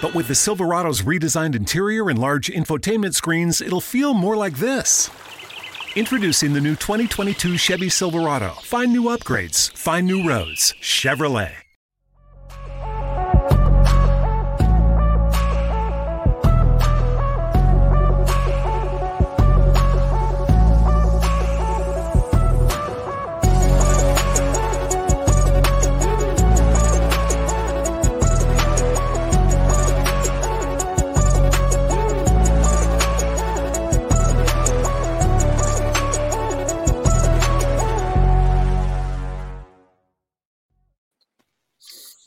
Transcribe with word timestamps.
But 0.00 0.14
with 0.14 0.28
the 0.28 0.34
Silverado's 0.34 1.02
redesigned 1.02 1.56
interior 1.56 2.08
and 2.08 2.18
large 2.18 2.48
infotainment 2.48 3.14
screens, 3.14 3.60
it'll 3.60 3.80
feel 3.80 4.14
more 4.14 4.36
like 4.36 4.56
this. 4.58 5.10
Introducing 5.96 6.52
the 6.52 6.60
new 6.60 6.76
2022 6.76 7.56
Chevy 7.56 7.88
Silverado. 7.88 8.50
Find 8.62 8.92
new 8.92 9.04
upgrades, 9.04 9.72
find 9.72 10.06
new 10.06 10.28
roads. 10.28 10.74
Chevrolet. 10.80 11.67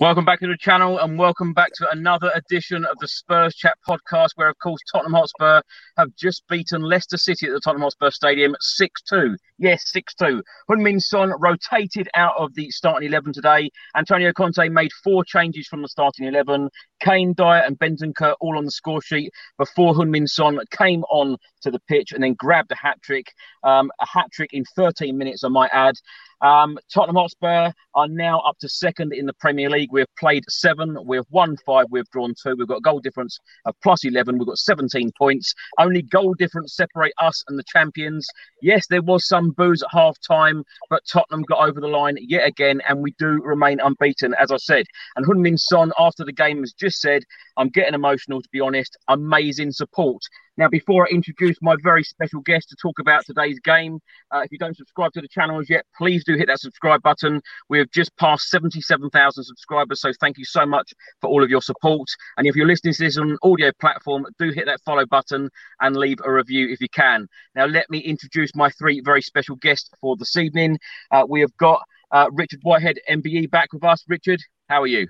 Welcome 0.02 0.26
back 0.26 0.40
to 0.40 0.48
the 0.48 0.58
channel 0.58 0.98
and 0.98 1.20
welcome 1.20 1.54
back 1.54 1.74
to 1.76 1.88
another 1.92 2.32
edition 2.34 2.86
of 2.86 2.98
the 2.98 3.08
Spurs 3.08 3.54
Chat 3.54 3.78
podcast, 3.88 4.30
where, 4.34 4.50
of 4.50 4.58
course, 4.58 4.82
Tottenham 4.92 5.14
Hotspur 5.14 5.62
have 5.96 6.16
just 6.16 6.42
beaten 6.48 6.82
Leicester 6.82 7.18
City 7.18 7.46
at 7.46 7.54
the 7.54 7.60
Tottenham 7.60 7.84
Hotspur 7.84 8.10
Stadium 8.10 8.56
6 8.60 9.02
2. 9.04 9.38
Yes, 9.60 9.84
6 9.92 10.16
2. 10.16 10.42
Heung-Min 10.72 11.00
Son 11.00 11.32
rotated 11.40 12.10
out 12.16 12.34
of 12.36 12.52
the 12.56 12.72
starting 12.72 13.10
11 13.10 13.34
today. 13.34 13.70
Antonio 13.96 14.34
Conte 14.34 14.68
made 14.70 14.90
four 15.04 15.24
changes 15.24 15.68
from 15.68 15.84
the 15.84 15.88
starting 15.88 16.26
11. 16.26 16.72
Kane, 17.00 17.34
Dier, 17.34 17.62
and 17.64 17.78
Bentancur 17.78 18.34
all 18.42 18.58
on 18.58 18.66
the 18.66 18.72
score 18.72 19.04
sheet 19.04 19.32
before 19.60 19.94
Heung-Min 19.94 20.26
Son 20.26 20.58
came 20.72 21.04
on 21.12 21.38
to 21.62 21.70
the 21.70 21.80
pitch 21.88 22.12
and 22.12 22.24
then 22.24 22.34
grabbed 22.34 22.72
a 22.72 22.76
hat 22.76 23.00
trick. 23.04 23.28
Um, 23.64 23.92
a 24.02 24.08
hat 24.08 24.32
trick 24.34 24.50
in 24.52 24.64
13 24.76 25.16
minutes, 25.16 25.44
I 25.44 25.50
might 25.50 25.70
add. 25.72 25.94
Um, 26.42 26.78
Tottenham 26.94 27.16
Hotspur 27.16 27.72
are 27.94 28.08
now 28.08 28.40
up 28.40 28.58
to 28.60 28.70
second 28.70 29.14
in 29.14 29.26
the 29.26 29.34
Premier 29.34 29.70
League. 29.70 29.90
We've 29.92 30.06
played 30.18 30.44
seven, 30.50 30.98
we've 31.06 31.26
won 31.30 31.58
five, 31.66 31.86
we've 31.90 32.10
drawn 32.10 32.34
two. 32.42 32.56
We've 32.58 32.68
got 32.68 32.78
a 32.78 32.82
goal 32.82 33.00
difference 33.00 33.38
of 33.66 33.76
plus 33.84 34.04
11. 34.04 34.38
We've 34.38 34.48
got 34.48 34.58
17 34.58 35.12
points. 35.18 35.54
Only 35.80 36.02
goal 36.02 36.34
difference 36.34 36.76
separate 36.76 37.14
us 37.20 37.44
and 37.48 37.60
the 37.60 37.64
champions. 37.64 38.28
Yes, 38.62 38.88
there 38.88 39.02
was 39.02 39.28
some 39.28 39.52
boos 39.52 39.84
at 39.84 39.90
half 39.92 40.18
time, 40.28 40.64
but 40.90 41.04
Tottenham 41.12 41.44
got 41.44 41.68
over 41.68 41.80
the 41.80 41.88
line 41.88 42.18
yet 42.20 42.48
again, 42.48 42.82
and 42.88 43.02
we 43.02 43.14
do 43.18 43.42
remain 43.44 43.80
unbeaten, 43.80 44.34
as 44.40 44.52
I 44.52 44.58
said. 44.58 44.86
And 45.16 45.26
Heung-Min 45.26 45.58
Son, 45.58 45.92
after 46.00 46.24
the 46.24 46.34
game, 46.34 46.60
has 46.60 46.74
just 46.74 47.00
said, 47.00 47.24
I'm 47.58 47.70
getting 47.70 47.94
emotional, 47.94 48.42
to 48.42 48.50
be 48.52 48.60
honest. 48.60 48.98
Amazing 49.08 49.72
support. 49.72 50.22
Now, 50.58 50.68
before 50.68 51.08
I 51.08 51.12
introduce 51.12 51.58
my 51.62 51.76
very 51.82 52.04
special 52.04 52.42
guest 52.42 52.70
to 52.70 52.76
talk 52.76 53.00
about 53.00 53.26
today's 53.26 53.60
game, 53.60 54.00
uh, 54.32 54.42
if 54.44 54.52
you 54.52 54.58
don't 54.58 54.76
subscribe 54.76 55.14
to 55.14 55.22
the 55.22 55.28
channel 55.28 55.60
as 55.60 55.70
yet, 55.70 55.86
please 55.98 56.24
do 56.26 56.36
hit 56.36 56.48
that 56.48 56.60
subscribe 56.60 57.02
button. 57.02 57.42
We 57.70 57.80
have 57.80 57.90
just 57.92 58.16
passed 58.18 58.50
77,000 58.50 59.44
subscribers, 59.44 60.02
so 60.02 60.12
thank 60.20 60.38
you 60.38 60.44
so 60.46 60.66
much 60.66 60.94
for 61.22 61.30
all 61.30 61.42
of 61.42 61.50
your 61.50 61.62
support. 61.62 62.10
And 62.38 62.46
if 62.46 62.56
you're 62.56 62.68
listening 62.68 62.94
to 62.96 63.04
this 63.04 63.18
on 63.18 63.32
an 63.32 63.38
audio 63.44 63.72
platform, 63.80 64.26
do 64.40 64.52
hit 64.52 64.66
that 64.66 64.82
follow 64.86 65.06
button 65.06 65.50
and 65.80 65.96
leave 65.96 66.18
a 66.26 66.32
review 66.32 66.68
if 66.70 66.82
you 66.82 66.90
can. 66.90 67.28
Now, 67.56 67.66
let 67.66 67.90
me 67.90 68.00
introduce 68.00 68.54
my 68.54 68.70
three 68.72 69.02
very 69.02 69.22
special 69.22 69.56
guests 69.56 69.90
for 70.02 70.18
this 70.18 70.36
evening. 70.36 70.80
Uh, 71.12 71.26
we 71.28 71.40
have 71.40 71.56
got 71.58 71.82
uh, 72.12 72.30
Richard 72.34 72.60
Whitehead, 72.64 73.00
MBE, 73.10 73.50
back 73.50 73.72
with 73.72 73.86
us. 73.86 74.04
Richard, 74.08 74.42
how 74.68 74.82
are 74.82 74.88
you? 74.88 75.08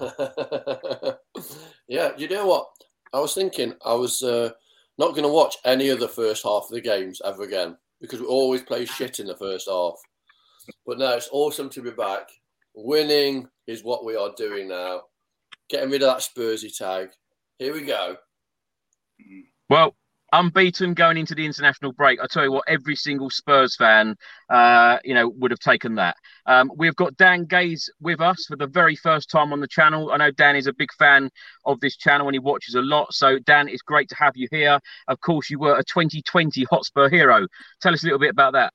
yeah, 1.88 2.12
you 2.16 2.28
know 2.28 2.46
what? 2.46 2.68
I 3.12 3.20
was 3.20 3.34
thinking 3.34 3.74
I 3.84 3.94
was 3.94 4.22
uh, 4.22 4.50
not 4.98 5.10
going 5.10 5.22
to 5.22 5.28
watch 5.28 5.56
any 5.64 5.88
of 5.90 6.00
the 6.00 6.08
first 6.08 6.42
half 6.44 6.64
of 6.64 6.70
the 6.70 6.80
games 6.80 7.22
ever 7.24 7.42
again 7.42 7.76
because 8.00 8.20
we 8.20 8.26
always 8.26 8.62
play 8.62 8.84
shit 8.84 9.20
in 9.20 9.26
the 9.26 9.36
first 9.36 9.68
half. 9.68 9.94
But 10.86 10.98
now 10.98 11.12
it's 11.12 11.28
awesome 11.32 11.70
to 11.70 11.82
be 11.82 11.90
back. 11.90 12.28
Winning 12.74 13.48
is 13.66 13.84
what 13.84 14.04
we 14.04 14.16
are 14.16 14.32
doing 14.36 14.68
now. 14.68 15.02
Getting 15.68 15.90
rid 15.90 16.02
of 16.02 16.08
that 16.08 16.22
Spursy 16.22 16.76
tag. 16.76 17.08
Here 17.58 17.72
we 17.72 17.82
go. 17.82 18.16
Well, 19.68 19.94
unbeaten 20.32 20.94
going 20.94 21.16
into 21.16 21.34
the 21.34 21.44
international 21.44 21.92
break. 21.92 22.20
I 22.20 22.26
tell 22.26 22.44
you 22.44 22.52
what, 22.52 22.64
every 22.68 22.96
single 22.96 23.30
Spurs 23.30 23.76
fan, 23.76 24.16
uh, 24.48 24.98
you 25.04 25.14
know, 25.14 25.28
would 25.28 25.50
have 25.50 25.60
taken 25.60 25.94
that. 25.96 26.16
Um, 26.46 26.70
we've 26.76 26.96
got 26.96 27.16
Dan 27.16 27.44
Gaze 27.44 27.90
with 28.00 28.20
us 28.20 28.46
for 28.46 28.56
the 28.56 28.66
very 28.66 28.96
first 28.96 29.30
time 29.30 29.52
on 29.52 29.60
the 29.60 29.68
channel. 29.68 30.10
I 30.12 30.16
know 30.18 30.30
Dan 30.30 30.56
is 30.56 30.66
a 30.66 30.72
big 30.72 30.92
fan 30.98 31.30
of 31.64 31.80
this 31.80 31.96
channel 31.96 32.28
and 32.28 32.34
he 32.34 32.40
watches 32.40 32.74
a 32.74 32.82
lot. 32.82 33.12
So, 33.14 33.38
Dan, 33.38 33.68
it's 33.68 33.82
great 33.82 34.08
to 34.10 34.16
have 34.16 34.36
you 34.36 34.48
here. 34.50 34.78
Of 35.08 35.20
course, 35.20 35.50
you 35.50 35.58
were 35.58 35.78
a 35.78 35.84
2020 35.84 36.64
Hotspur 36.70 37.08
hero. 37.08 37.46
Tell 37.80 37.92
us 37.92 38.02
a 38.02 38.06
little 38.06 38.20
bit 38.20 38.30
about 38.30 38.52
that. 38.52 38.72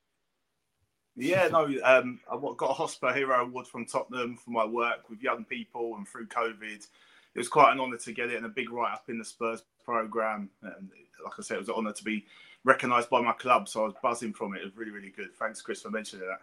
Yeah, 1.15 1.47
no, 1.49 1.65
um, 1.83 2.19
I 2.31 2.37
got 2.57 2.71
a 2.71 2.73
Hotspur 2.73 3.13
Hero 3.13 3.39
Award 3.39 3.67
from 3.67 3.85
Tottenham 3.85 4.35
for 4.35 4.49
my 4.49 4.65
work 4.65 5.11
with 5.11 5.21
young 5.21 5.45
people 5.45 5.95
and 5.95 6.07
through 6.07 6.25
COVID. 6.27 6.87
It 7.35 7.39
was 7.39 7.47
quite 7.47 7.71
an 7.71 7.79
honour 7.79 7.97
to 7.97 8.11
get 8.13 8.31
it 8.31 8.37
and 8.37 8.45
a 8.47 8.49
big 8.49 8.71
write 8.71 8.93
up 8.93 9.05
in 9.09 9.19
the 9.19 9.25
Spurs 9.25 9.63
program. 9.85 10.49
And 10.63 10.89
like 11.23 11.33
I 11.37 11.41
said, 11.41 11.55
it 11.55 11.59
was 11.59 11.69
an 11.69 11.75
honour 11.75 11.93
to 11.93 12.03
be 12.03 12.25
recognised 12.63 13.09
by 13.09 13.21
my 13.21 13.33
club. 13.33 13.67
So 13.67 13.81
I 13.81 13.85
was 13.85 13.95
buzzing 14.01 14.33
from 14.33 14.55
it. 14.55 14.61
It 14.61 14.65
was 14.65 14.77
really, 14.77 14.91
really 14.91 15.09
good. 15.09 15.33
Thanks, 15.37 15.61
Chris, 15.61 15.81
for 15.81 15.89
mentioning 15.89 16.27
that. 16.27 16.39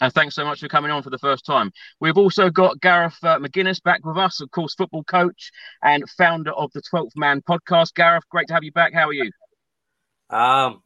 And 0.00 0.12
thanks 0.12 0.34
so 0.34 0.44
much 0.44 0.60
for 0.60 0.68
coming 0.68 0.90
on 0.90 1.02
for 1.02 1.10
the 1.10 1.18
first 1.18 1.46
time. 1.46 1.70
We've 2.00 2.18
also 2.18 2.50
got 2.50 2.80
Gareth 2.80 3.16
uh, 3.22 3.38
McGuinness 3.38 3.82
back 3.82 4.04
with 4.04 4.16
us, 4.16 4.40
of 4.40 4.50
course, 4.50 4.74
football 4.74 5.04
coach 5.04 5.52
and 5.82 6.08
founder 6.10 6.50
of 6.52 6.72
the 6.72 6.82
12th 6.92 7.12
Man 7.14 7.40
podcast. 7.42 7.94
Gareth, 7.94 8.28
great 8.28 8.48
to 8.48 8.54
have 8.54 8.64
you 8.64 8.72
back. 8.72 8.92
How 8.94 9.08
are 9.08 9.12
you? 9.12 9.30
Um, 10.30 10.82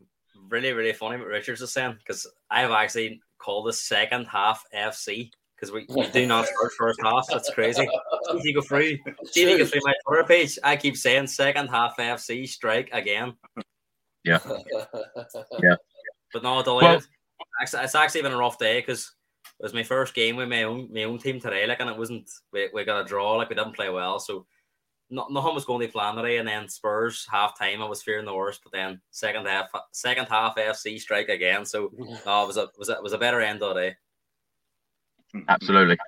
really, 0.48 0.72
really 0.72 0.92
funny 0.92 1.18
what 1.18 1.28
Richard's 1.28 1.62
is 1.62 1.72
saying 1.72 1.96
because 1.98 2.26
I 2.50 2.60
have 2.62 2.72
actually 2.72 3.20
called 3.38 3.66
the 3.66 3.72
second 3.72 4.26
half 4.26 4.64
FC 4.74 5.30
because 5.56 5.72
we, 5.72 5.86
we 5.88 6.10
do 6.10 6.26
not 6.26 6.46
start 6.46 6.72
first 6.78 7.00
half. 7.02 7.26
That's 7.28 7.50
crazy. 7.50 7.88
If 8.30 8.44
you 8.44 8.54
go 8.54 8.60
through, 8.60 8.98
if 9.06 9.36
you 9.36 9.58
go 9.58 9.64
through 9.64 9.80
my 9.84 9.94
Twitter 10.06 10.24
page, 10.24 10.58
I 10.62 10.76
keep 10.76 10.96
saying 10.96 11.26
second 11.28 11.68
half 11.68 11.96
FC 11.96 12.48
strike 12.48 12.90
again. 12.92 13.34
Yeah, 14.24 14.38
yeah. 15.62 15.76
But 16.32 16.42
no, 16.42 16.62
delighted. 16.62 17.06
Well, 17.60 17.82
it's 17.82 17.94
actually 17.94 18.22
been 18.22 18.32
a 18.32 18.36
rough 18.36 18.58
day 18.58 18.80
because 18.80 19.12
it 19.58 19.62
was 19.62 19.74
my 19.74 19.82
first 19.82 20.14
game 20.14 20.36
with 20.36 20.48
my 20.48 20.64
own 20.64 20.92
my 20.92 21.04
own 21.04 21.18
team 21.18 21.40
today. 21.40 21.66
Like, 21.66 21.80
and 21.80 21.88
it 21.88 21.96
wasn't 21.96 22.28
we, 22.52 22.68
we 22.74 22.84
got 22.84 23.00
a 23.00 23.04
draw. 23.04 23.36
Like, 23.36 23.48
we 23.48 23.54
didn't 23.54 23.76
play 23.76 23.88
well, 23.88 24.18
so 24.18 24.46
not, 25.08 25.30
nothing 25.32 25.54
was 25.54 25.64
going 25.64 25.86
to 25.86 25.92
plan 25.92 26.16
today. 26.16 26.38
And 26.38 26.48
then 26.48 26.68
Spurs 26.68 27.26
half 27.30 27.58
time, 27.58 27.80
I 27.80 27.86
was 27.86 28.02
fearing 28.02 28.24
the 28.24 28.34
worst. 28.34 28.60
But 28.62 28.72
then 28.72 29.00
second 29.10 29.46
half, 29.46 29.68
second 29.92 30.26
half 30.26 30.56
FC 30.56 30.98
strike 30.98 31.28
again. 31.28 31.64
So 31.64 31.92
no, 32.26 32.42
it 32.42 32.46
was 32.46 32.56
a 32.56 32.68
was 32.78 32.88
a, 32.88 32.94
it 32.94 33.02
was 33.02 33.12
a 33.12 33.18
better 33.18 33.40
end 33.40 33.62
of 33.62 33.74
the 33.74 33.80
day. 33.80 33.96
Absolutely. 35.48 35.98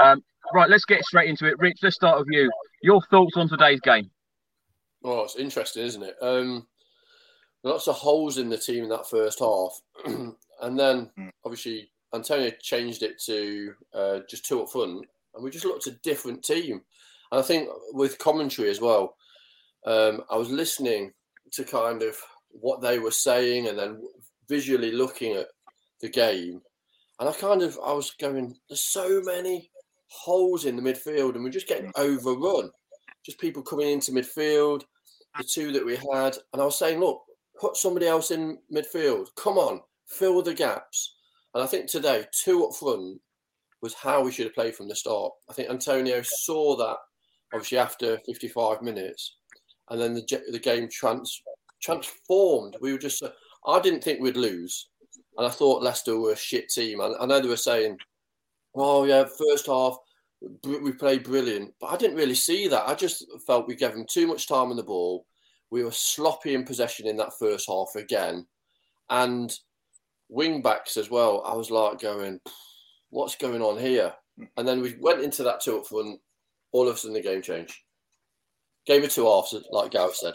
Um, 0.00 0.22
right, 0.54 0.68
let's 0.68 0.84
get 0.84 1.04
straight 1.04 1.28
into 1.28 1.46
it. 1.46 1.58
Rich, 1.58 1.78
let's 1.82 1.96
start 1.96 2.18
with 2.18 2.28
you. 2.30 2.50
Your 2.82 3.00
thoughts 3.10 3.36
on 3.36 3.48
today's 3.48 3.80
game? 3.80 4.10
Oh, 5.04 5.22
it's 5.22 5.36
interesting, 5.36 5.84
isn't 5.84 6.02
it? 6.02 6.16
Um, 6.20 6.66
lots 7.62 7.88
of 7.88 7.96
holes 7.96 8.38
in 8.38 8.48
the 8.48 8.58
team 8.58 8.84
in 8.84 8.90
that 8.90 9.08
first 9.08 9.40
half, 9.40 9.80
and 10.06 10.78
then 10.78 11.10
mm. 11.18 11.30
obviously 11.44 11.90
Antonio 12.14 12.50
changed 12.60 13.02
it 13.02 13.20
to 13.24 13.74
uh, 13.94 14.18
just 14.28 14.46
two 14.46 14.62
up 14.62 14.70
front, 14.70 15.06
and 15.34 15.44
we 15.44 15.50
just 15.50 15.64
looked 15.64 15.86
a 15.86 15.98
different 16.02 16.42
team. 16.42 16.82
And 17.32 17.40
I 17.40 17.42
think 17.42 17.68
with 17.92 18.18
commentary 18.18 18.70
as 18.70 18.80
well, 18.80 19.16
um, 19.86 20.22
I 20.30 20.36
was 20.36 20.50
listening 20.50 21.12
to 21.52 21.64
kind 21.64 22.02
of 22.02 22.16
what 22.50 22.80
they 22.80 22.98
were 22.98 23.10
saying, 23.10 23.68
and 23.68 23.78
then 23.78 24.02
visually 24.48 24.92
looking 24.92 25.34
at 25.34 25.48
the 26.00 26.08
game, 26.08 26.62
and 27.18 27.28
I 27.28 27.32
kind 27.32 27.62
of 27.62 27.78
I 27.84 27.92
was 27.92 28.10
going, 28.12 28.56
there's 28.68 28.80
so 28.80 29.20
many 29.24 29.70
holes 30.08 30.64
in 30.64 30.76
the 30.76 30.82
midfield, 30.82 31.34
and 31.34 31.44
we're 31.44 31.50
just 31.50 31.68
getting 31.68 31.92
overrun. 31.96 32.70
Just 33.24 33.40
people 33.40 33.62
coming 33.62 33.90
into 33.90 34.12
midfield, 34.12 34.84
the 35.36 35.44
two 35.44 35.72
that 35.72 35.84
we 35.84 35.96
had, 35.96 36.36
and 36.52 36.62
I 36.62 36.64
was 36.64 36.78
saying, 36.78 37.00
look, 37.00 37.22
put 37.60 37.76
somebody 37.76 38.06
else 38.06 38.30
in 38.30 38.58
midfield. 38.72 39.28
Come 39.36 39.58
on, 39.58 39.80
fill 40.06 40.42
the 40.42 40.54
gaps. 40.54 41.16
And 41.54 41.62
I 41.62 41.66
think 41.66 41.88
today, 41.88 42.26
two 42.32 42.64
up 42.64 42.74
front 42.74 43.20
was 43.82 43.94
how 43.94 44.22
we 44.22 44.30
should 44.32 44.46
have 44.46 44.54
played 44.54 44.74
from 44.74 44.88
the 44.88 44.96
start. 44.96 45.32
I 45.50 45.52
think 45.52 45.70
Antonio 45.70 46.20
saw 46.22 46.76
that 46.76 46.96
obviously 47.52 47.78
after 47.78 48.18
55 48.26 48.82
minutes, 48.82 49.36
and 49.90 50.00
then 50.00 50.14
the 50.14 50.42
the 50.50 50.58
game 50.58 50.88
trans 50.90 51.42
transformed. 51.82 52.76
We 52.80 52.92
were 52.92 52.98
just. 52.98 53.22
Uh, 53.22 53.30
I 53.66 53.80
didn't 53.80 54.04
think 54.04 54.20
we'd 54.20 54.36
lose, 54.36 54.90
and 55.36 55.46
I 55.46 55.50
thought 55.50 55.82
Leicester 55.82 56.18
were 56.18 56.32
a 56.32 56.36
shit 56.36 56.68
team. 56.68 57.00
And 57.00 57.14
I 57.20 57.26
know 57.26 57.40
they 57.40 57.48
were 57.48 57.56
saying, 57.56 57.98
"Oh 58.74 59.04
yeah, 59.04 59.24
first 59.24 59.66
half 59.66 59.96
we 60.64 60.92
played 60.92 61.24
brilliant," 61.24 61.74
but 61.80 61.88
I 61.88 61.96
didn't 61.96 62.16
really 62.16 62.34
see 62.34 62.68
that. 62.68 62.88
I 62.88 62.94
just 62.94 63.24
felt 63.46 63.68
we 63.68 63.74
gave 63.74 63.92
them 63.92 64.06
too 64.08 64.26
much 64.26 64.46
time 64.48 64.70
on 64.70 64.76
the 64.76 64.82
ball. 64.82 65.26
We 65.70 65.84
were 65.84 65.92
sloppy 65.92 66.54
in 66.54 66.64
possession 66.64 67.06
in 67.06 67.16
that 67.16 67.38
first 67.38 67.68
half 67.68 67.94
again, 67.96 68.46
and 69.10 69.52
wing 70.28 70.62
backs 70.62 70.96
as 70.96 71.10
well. 71.10 71.42
I 71.44 71.54
was 71.54 71.70
like 71.70 72.00
going, 72.00 72.40
"What's 73.10 73.36
going 73.36 73.62
on 73.62 73.78
here?" 73.78 74.14
And 74.56 74.68
then 74.68 74.82
we 74.82 74.96
went 75.00 75.22
into 75.22 75.42
that 75.44 75.60
two 75.60 75.78
up 75.78 75.86
front. 75.86 76.20
All 76.72 76.88
of 76.88 76.94
a 76.94 76.98
sudden, 76.98 77.14
the 77.14 77.22
game 77.22 77.42
changed. 77.42 77.76
Game 78.86 79.02
of 79.02 79.10
two 79.10 79.24
halves, 79.24 79.54
like 79.70 79.90
Gareth 79.92 80.16
said. 80.16 80.34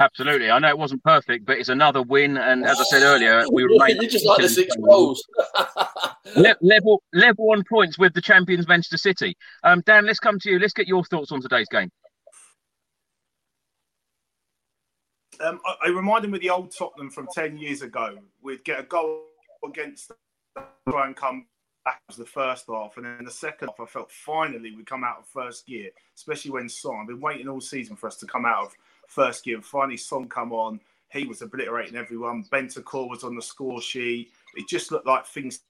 Absolutely. 0.00 0.50
I 0.50 0.58
know 0.58 0.68
it 0.68 0.78
wasn't 0.78 1.04
perfect, 1.04 1.44
but 1.44 1.58
it's 1.58 1.68
another 1.68 2.00
win. 2.00 2.38
And 2.38 2.64
as 2.64 2.80
I 2.80 2.84
said 2.84 3.02
earlier, 3.04 3.44
we 3.52 3.64
remain. 3.64 4.00
you 4.00 4.08
just 4.08 4.24
like 4.24 4.40
the 4.40 4.48
six 4.48 4.74
goals. 4.76 5.22
Le- 6.36 6.56
level, 6.62 7.02
level 7.12 7.50
on 7.50 7.62
points 7.68 7.98
with 7.98 8.14
the 8.14 8.22
champions 8.22 8.66
Manchester 8.66 8.96
City. 8.96 9.36
Um, 9.62 9.82
Dan, 9.84 10.06
let's 10.06 10.18
come 10.18 10.38
to 10.40 10.50
you. 10.50 10.58
Let's 10.58 10.72
get 10.72 10.88
your 10.88 11.04
thoughts 11.04 11.32
on 11.32 11.42
today's 11.42 11.68
game. 11.68 11.90
Um, 15.38 15.60
I, 15.66 15.86
I 15.86 15.88
reminded 15.90 16.30
me 16.30 16.38
of 16.38 16.42
the 16.42 16.50
old 16.50 16.74
Tottenham 16.76 17.10
from 17.10 17.28
10 17.34 17.58
years 17.58 17.82
ago. 17.82 18.18
We'd 18.42 18.64
get 18.64 18.80
a 18.80 18.84
goal 18.84 19.24
against 19.64 20.12
try 20.88 21.06
and 21.06 21.14
come 21.14 21.46
back 21.84 22.00
as 22.08 22.16
the 22.16 22.24
first 22.24 22.64
half. 22.68 22.96
And 22.96 23.04
then 23.04 23.24
the 23.24 23.30
second 23.30 23.68
half, 23.68 23.80
I 23.80 23.90
felt 23.90 24.10
finally 24.10 24.74
we'd 24.74 24.86
come 24.86 25.04
out 25.04 25.18
of 25.18 25.26
first 25.26 25.66
gear, 25.66 25.90
especially 26.16 26.52
when 26.52 26.68
Son, 26.68 26.96
I've 27.00 27.08
been 27.08 27.20
waiting 27.20 27.48
all 27.48 27.60
season 27.60 27.96
for 27.96 28.06
us 28.06 28.16
to 28.16 28.26
come 28.26 28.46
out 28.46 28.66
of 28.66 28.74
first 29.10 29.44
gear. 29.44 29.60
Finally, 29.60 29.98
Son 29.98 30.28
come 30.28 30.52
on. 30.52 30.80
He 31.12 31.26
was 31.26 31.42
obliterating 31.42 31.96
everyone. 31.96 32.44
Bentancur 32.52 33.10
was 33.10 33.24
on 33.24 33.34
the 33.34 33.42
score 33.42 33.82
sheet. 33.82 34.30
It 34.54 34.68
just 34.68 34.92
looked 34.92 35.06
like 35.06 35.26
things 35.26 35.60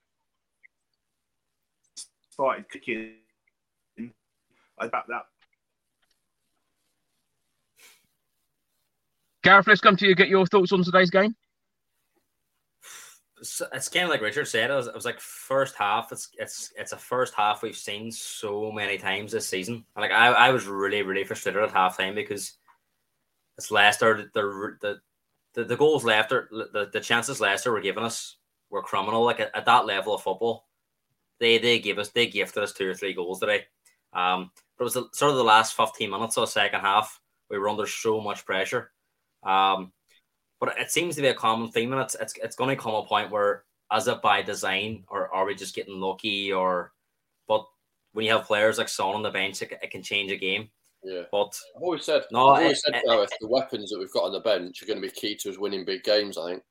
started 2.31 2.69
kicking 2.71 3.15
about 4.79 5.07
that. 5.09 5.23
Gareth, 9.43 9.67
let's 9.67 9.81
come 9.81 9.97
to 9.97 10.07
you. 10.07 10.15
Get 10.15 10.29
your 10.29 10.47
thoughts 10.47 10.73
on 10.73 10.85
today's 10.85 11.11
game. 11.11 11.35
It's 13.41 13.89
kind 13.89 14.05
of 14.05 14.11
like 14.11 14.21
Richard 14.21 14.47
said. 14.49 14.71
It 14.71 14.75
was, 14.75 14.87
it 14.87 14.95
was, 14.95 15.07
like 15.07 15.19
first 15.19 15.75
half. 15.75 16.13
It's 16.13 16.29
it's 16.37 16.75
it's 16.77 16.93
a 16.93 16.99
first 16.99 17.33
half 17.33 17.63
we've 17.63 17.75
seen 17.75 18.13
so 18.13 18.71
many 18.71 18.99
times 18.99 19.33
this 19.33 19.49
season. 19.49 19.87
Like 19.97 20.11
I, 20.11 20.29
I 20.29 20.51
was 20.51 20.67
really 20.67 21.01
really 21.01 21.25
frustrated 21.25 21.63
at 21.63 21.71
halftime 21.71 22.15
because 22.15 22.59
it's 23.61 23.71
Leicester. 23.71 24.31
The 24.35 24.77
the 24.81 25.01
the, 25.55 25.65
the 25.65 25.77
goals 25.77 26.05
Leicester, 26.05 26.49
the, 26.51 26.91
the 26.93 27.01
chances 27.01 27.41
Leicester 27.41 27.73
were 27.73 27.81
giving 27.81 28.05
us 28.05 28.37
were 28.71 28.83
criminal. 28.83 29.25
Like 29.25 29.41
at, 29.41 29.55
at 29.55 29.67
that 29.67 29.87
level 29.87 30.15
of 30.15 30.23
football, 30.23 30.69
they 31.39 31.59
they 31.59 31.79
gave 31.79 31.99
us 31.99 32.11
they 32.11 32.27
gifted 32.27 32.63
us 32.63 32.73
two 32.73 32.89
or 32.89 32.95
three 32.95 33.13
goals 33.15 33.41
today. 33.41 33.65
Um, 34.13 34.51
but 34.77 34.85
it 34.85 34.85
was 34.85 34.95
the, 34.95 35.09
sort 35.13 35.33
of 35.33 35.37
the 35.37 35.45
last 35.45 35.77
fifteen 35.77 36.11
minutes 36.11 36.37
of 36.37 36.43
the 36.43 36.47
second 36.47 36.81
half. 36.81 37.21
We 37.49 37.59
were 37.59 37.69
under 37.69 37.87
so 37.87 38.21
much 38.21 38.47
pressure 38.47 38.93
um, 39.43 39.93
but 40.59 40.79
it 40.79 40.91
seems 40.91 41.17
to 41.17 41.23
be 41.23 41.29
a 41.29 41.35
common 41.35 41.71
theme, 41.71 41.93
and 41.93 42.03
it's 42.03 42.15
it's, 42.15 42.35
it's 42.43 42.57
going 42.57 42.71
to 42.71 42.81
come 42.81 42.95
a 42.95 43.05
point 43.05 43.31
where, 43.31 43.65
as 43.91 44.09
it 44.09 44.23
by 44.23 44.43
design, 44.43 45.05
or 45.09 45.33
are 45.35 45.47
we 45.47 45.55
just 45.55 45.75
getting 45.75 46.01
lucky, 46.01 46.53
or 46.53 46.93
but 47.49 47.65
when 48.13 48.27
you 48.27 48.33
have 48.33 48.47
players 48.47 48.79
like 48.79 48.89
Son 48.89 49.15
on 49.15 49.23
the 49.23 49.31
bench, 49.31 49.63
it, 49.63 49.73
it 49.83 49.91
can 49.91 50.03
change 50.03 50.31
a 50.33 50.37
game. 50.37 50.71
Yeah, 51.03 51.23
but 51.33 51.55
I've 51.77 51.83
always 51.83 52.05
said, 52.05 52.25
no, 52.31 52.49
I've 52.49 52.63
always 52.63 52.79
it, 52.79 52.81
said, 52.81 52.95
it, 52.97 53.05
Gareth, 53.07 53.33
the 53.41 53.49
weapons 53.49 53.91
that 53.91 53.99
we've 53.99 54.13
got 54.13 54.25
on 54.25 54.33
the 54.33 54.41
bench 54.41 54.83
are 54.83 54.87
going 54.87 55.01
to 55.01 55.07
be 55.07 55.13
key 55.13 55.35
to 55.37 55.51
us 55.51 55.59
winning 55.59 55.85
big 55.85 56.05
games. 56.05 56.37
I 56.37 56.51
think 56.51 56.63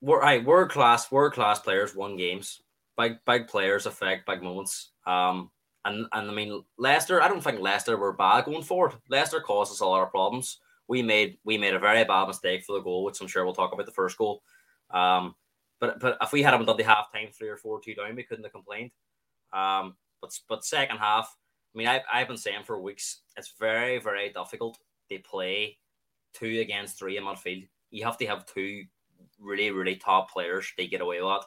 we're 0.00 0.20
right, 0.20 0.44
world 0.44 0.70
class, 0.70 1.10
world 1.12 1.34
class 1.34 1.60
players 1.60 1.94
won 1.94 2.16
games. 2.16 2.60
Big 2.96 3.16
big 3.26 3.46
players 3.46 3.86
affect 3.86 4.26
big 4.26 4.42
moments. 4.42 4.90
Um, 5.06 5.50
and 5.84 6.06
and 6.12 6.30
I 6.30 6.34
mean 6.34 6.64
Leicester, 6.78 7.22
I 7.22 7.28
don't 7.28 7.42
think 7.42 7.60
Leicester 7.60 7.96
were 7.96 8.12
bad 8.12 8.44
going 8.44 8.62
forward. 8.62 8.94
Leicester 9.08 9.40
caused 9.40 9.72
us 9.72 9.80
a 9.80 9.86
lot 9.86 10.02
of 10.02 10.10
problems 10.10 10.58
we 10.88 11.02
made 11.02 11.38
we 11.44 11.58
made 11.58 11.74
a 11.74 11.78
very 11.78 12.02
bad 12.04 12.26
mistake 12.26 12.64
for 12.64 12.72
the 12.72 12.82
goal, 12.82 13.04
which 13.04 13.20
I'm 13.20 13.28
sure 13.28 13.44
we'll 13.44 13.54
talk 13.54 13.72
about 13.72 13.86
the 13.86 13.92
first 13.92 14.16
goal. 14.16 14.42
Um, 14.90 15.34
but 15.80 16.00
but 16.00 16.16
if 16.20 16.32
we 16.32 16.42
hadn't 16.42 16.64
done 16.64 16.76
the 16.76 16.82
half 16.82 17.12
time 17.12 17.28
three 17.30 17.48
or 17.48 17.58
four 17.58 17.80
two 17.80 17.94
down, 17.94 18.16
we 18.16 18.24
couldn't 18.24 18.44
have 18.44 18.52
complained. 18.52 18.90
Um, 19.52 19.96
but 20.20 20.32
but 20.48 20.64
second 20.64 20.96
half, 20.96 21.32
I 21.74 21.78
mean, 21.78 21.86
I've, 21.86 22.02
I've 22.12 22.28
been 22.28 22.36
saying 22.36 22.64
for 22.64 22.80
weeks, 22.80 23.20
it's 23.36 23.54
very 23.58 23.98
very 23.98 24.30
difficult 24.30 24.78
to 25.10 25.18
play 25.18 25.78
two 26.32 26.60
against 26.60 26.98
three 26.98 27.16
in 27.16 27.24
midfield. 27.24 27.68
You 27.90 28.04
have 28.04 28.18
to 28.18 28.26
have 28.26 28.46
two 28.46 28.84
really 29.40 29.70
really 29.70 29.96
top 29.96 30.30
players 30.30 30.72
to 30.78 30.86
get 30.86 31.00
away 31.00 31.20
with 31.20 31.30
that. 31.30 31.44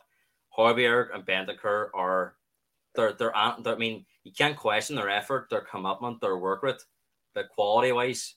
Højbjerg 0.57 1.13
and 1.13 1.25
Bentancur 1.25 1.87
are 1.93 2.35
they're, 2.95 3.13
they're 3.13 3.33
they're 3.63 3.75
I 3.75 3.77
mean 3.77 4.05
you 4.23 4.31
can't 4.31 4.57
question 4.57 4.95
their 4.95 5.09
effort, 5.09 5.47
their 5.49 5.61
commitment, 5.61 6.21
their 6.21 6.37
work 6.37 6.63
rate, 6.63 6.83
but 7.33 7.49
quality 7.49 7.91
wise, 7.91 8.35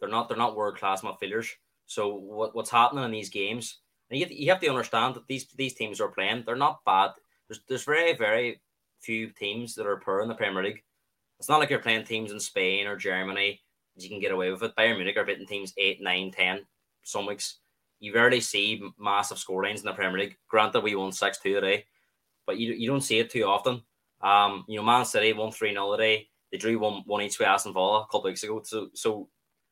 they're 0.00 0.08
not 0.08 0.28
they're 0.28 0.38
not 0.38 0.56
world 0.56 0.78
class 0.78 1.02
midfielders. 1.02 1.48
So 1.86 2.14
what, 2.14 2.54
what's 2.54 2.70
happening 2.70 3.04
in 3.04 3.10
these 3.10 3.28
games? 3.28 3.78
And 4.10 4.18
you, 4.18 4.26
you 4.30 4.50
have 4.50 4.60
to 4.60 4.68
understand 4.68 5.14
that 5.14 5.26
these 5.26 5.46
these 5.56 5.74
teams 5.74 6.00
are 6.00 6.08
playing. 6.08 6.44
They're 6.44 6.56
not 6.56 6.84
bad. 6.84 7.10
There's 7.48 7.60
there's 7.68 7.84
very 7.84 8.14
very 8.14 8.60
few 9.00 9.30
teams 9.30 9.74
that 9.74 9.86
are 9.86 10.00
poor 10.00 10.20
in 10.20 10.28
the 10.28 10.34
Premier 10.34 10.62
League. 10.62 10.82
It's 11.42 11.48
not 11.48 11.58
like 11.58 11.70
you're 11.70 11.80
playing 11.80 12.04
teams 12.04 12.30
in 12.30 12.38
Spain 12.38 12.86
or 12.86 12.94
Germany. 12.94 13.60
You 13.96 14.08
can 14.08 14.20
get 14.20 14.30
away 14.30 14.52
with 14.52 14.62
it. 14.62 14.76
Bayern 14.76 14.94
Munich 14.94 15.16
are 15.16 15.24
beating 15.24 15.44
teams 15.44 15.74
8, 15.76 16.00
9, 16.00 16.30
10 16.30 16.60
some 17.02 17.26
weeks. 17.26 17.58
You 17.98 18.14
rarely 18.14 18.38
see 18.38 18.80
massive 18.96 19.38
scorelines 19.38 19.78
in 19.78 19.86
the 19.86 19.92
Premier 19.92 20.20
League. 20.20 20.36
Granted, 20.46 20.84
we 20.84 20.94
won 20.94 21.10
6 21.10 21.38
2 21.40 21.54
today, 21.54 21.84
but 22.46 22.58
you, 22.58 22.74
you 22.74 22.88
don't 22.88 23.00
see 23.00 23.18
it 23.18 23.28
too 23.28 23.42
often. 23.42 23.82
Um, 24.20 24.64
you 24.68 24.76
know, 24.76 24.84
Man 24.84 25.04
City 25.04 25.32
won 25.32 25.50
3 25.50 25.72
0 25.72 25.90
today. 25.90 26.28
They 26.52 26.58
drew 26.58 26.78
1 26.78 27.02
1 27.06 27.22
each 27.22 27.40
with 27.40 27.48
Aston 27.48 27.72
Villa 27.72 28.02
a 28.02 28.06
couple 28.06 28.22
weeks 28.22 28.44
ago. 28.44 28.62
So, 28.64 28.90
so 28.94 29.28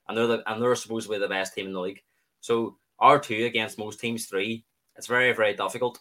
and 0.08 0.18
they're 0.18 0.26
the, 0.26 0.42
and 0.52 0.60
they're 0.60 0.74
supposedly 0.74 1.18
the 1.20 1.28
best 1.28 1.54
team 1.54 1.66
in 1.66 1.72
the 1.72 1.80
league. 1.80 2.02
So 2.40 2.78
R 2.98 3.20
two 3.20 3.44
against 3.44 3.78
most 3.78 4.00
teams 4.00 4.26
three, 4.26 4.64
it's 4.96 5.06
very 5.06 5.32
very 5.34 5.54
difficult. 5.54 6.00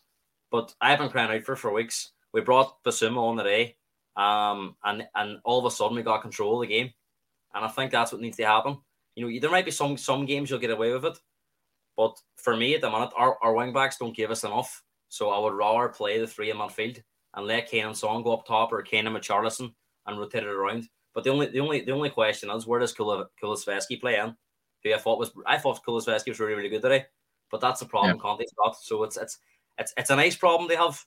But 0.50 0.74
I've 0.82 0.98
been 0.98 1.12
crying 1.12 1.30
out 1.30 1.44
for 1.44 1.56
for 1.56 1.72
weeks. 1.72 2.14
We 2.34 2.42
brought 2.42 2.84
Bissouma 2.84 3.18
on 3.18 3.38
today, 3.38 3.76
um, 4.16 4.76
and 4.84 5.04
and 5.16 5.40
all 5.44 5.60
of 5.60 5.66
a 5.66 5.76
sudden 5.76 5.96
we 5.96 6.04
got 6.04 6.22
control 6.22 6.56
of 6.56 6.68
the 6.68 6.74
game, 6.74 6.92
and 7.54 7.66
I 7.66 7.68
think 7.68 7.92
that's 7.92 8.12
what 8.12 8.22
needs 8.22 8.38
to 8.38 8.46
happen. 8.46 8.78
You 9.16 9.30
know, 9.30 9.40
there 9.40 9.52
might 9.52 9.66
be 9.66 9.72
some 9.72 9.98
some 9.98 10.26
games 10.26 10.50
you'll 10.50 10.60
get 10.60 10.72
away 10.72 10.92
with 10.92 11.06
it, 11.06 11.18
but 11.98 12.18
for 12.38 12.56
me 12.56 12.76
at 12.76 12.82
the 12.82 12.90
minute, 12.90 13.12
our, 13.16 13.38
our 13.42 13.54
wing 13.54 13.74
backs 13.74 13.98
don't 13.98 14.16
give 14.16 14.32
us 14.32 14.44
enough. 14.44 14.84
So 15.10 15.32
I 15.32 15.40
would 15.40 15.54
rather 15.54 15.90
play 15.90 16.20
the 16.20 16.28
three 16.28 16.52
in 16.52 16.58
midfield 16.58 17.02
and 17.34 17.48
let 17.48 17.70
Kane 17.70 17.88
and 17.88 17.98
Son 17.98 18.24
go 18.24 18.34
up 18.34 18.46
top 18.46 18.72
or 18.72 18.82
Kane 18.82 19.08
and 19.08 19.16
Richarlison 19.16 19.74
and 20.06 20.20
rotate 20.20 20.44
it 20.44 20.50
around. 20.50 20.88
But 21.14 21.24
the 21.24 21.32
only 21.32 21.48
the 21.48 21.60
only 21.60 21.82
the 21.82 21.92
only 21.92 22.10
question 22.10 22.50
is 22.52 22.68
where 22.68 22.80
does 22.80 22.94
Kulusevski 22.94 24.00
play 24.00 24.18
in? 24.18 24.36
Who 24.84 24.94
I 24.94 24.98
thought 24.98 25.20
was 25.20 25.32
I 25.46 25.58
thought 25.58 25.84
Kulusevski 25.86 26.30
was 26.30 26.40
really 26.40 26.54
really 26.54 26.70
good 26.70 26.82
today, 26.82 27.06
but 27.52 27.60
that's 27.60 27.80
the 27.80 27.86
problem 27.86 28.16
yeah. 28.16 28.22
Conte's 28.22 28.54
got. 28.58 28.78
So 28.78 29.04
it's 29.04 29.18
it's 29.18 29.40
it's 29.78 29.94
it's 29.98 30.10
a 30.10 30.16
nice 30.16 30.36
problem 30.36 30.70
they 30.70 30.76
have, 30.76 31.04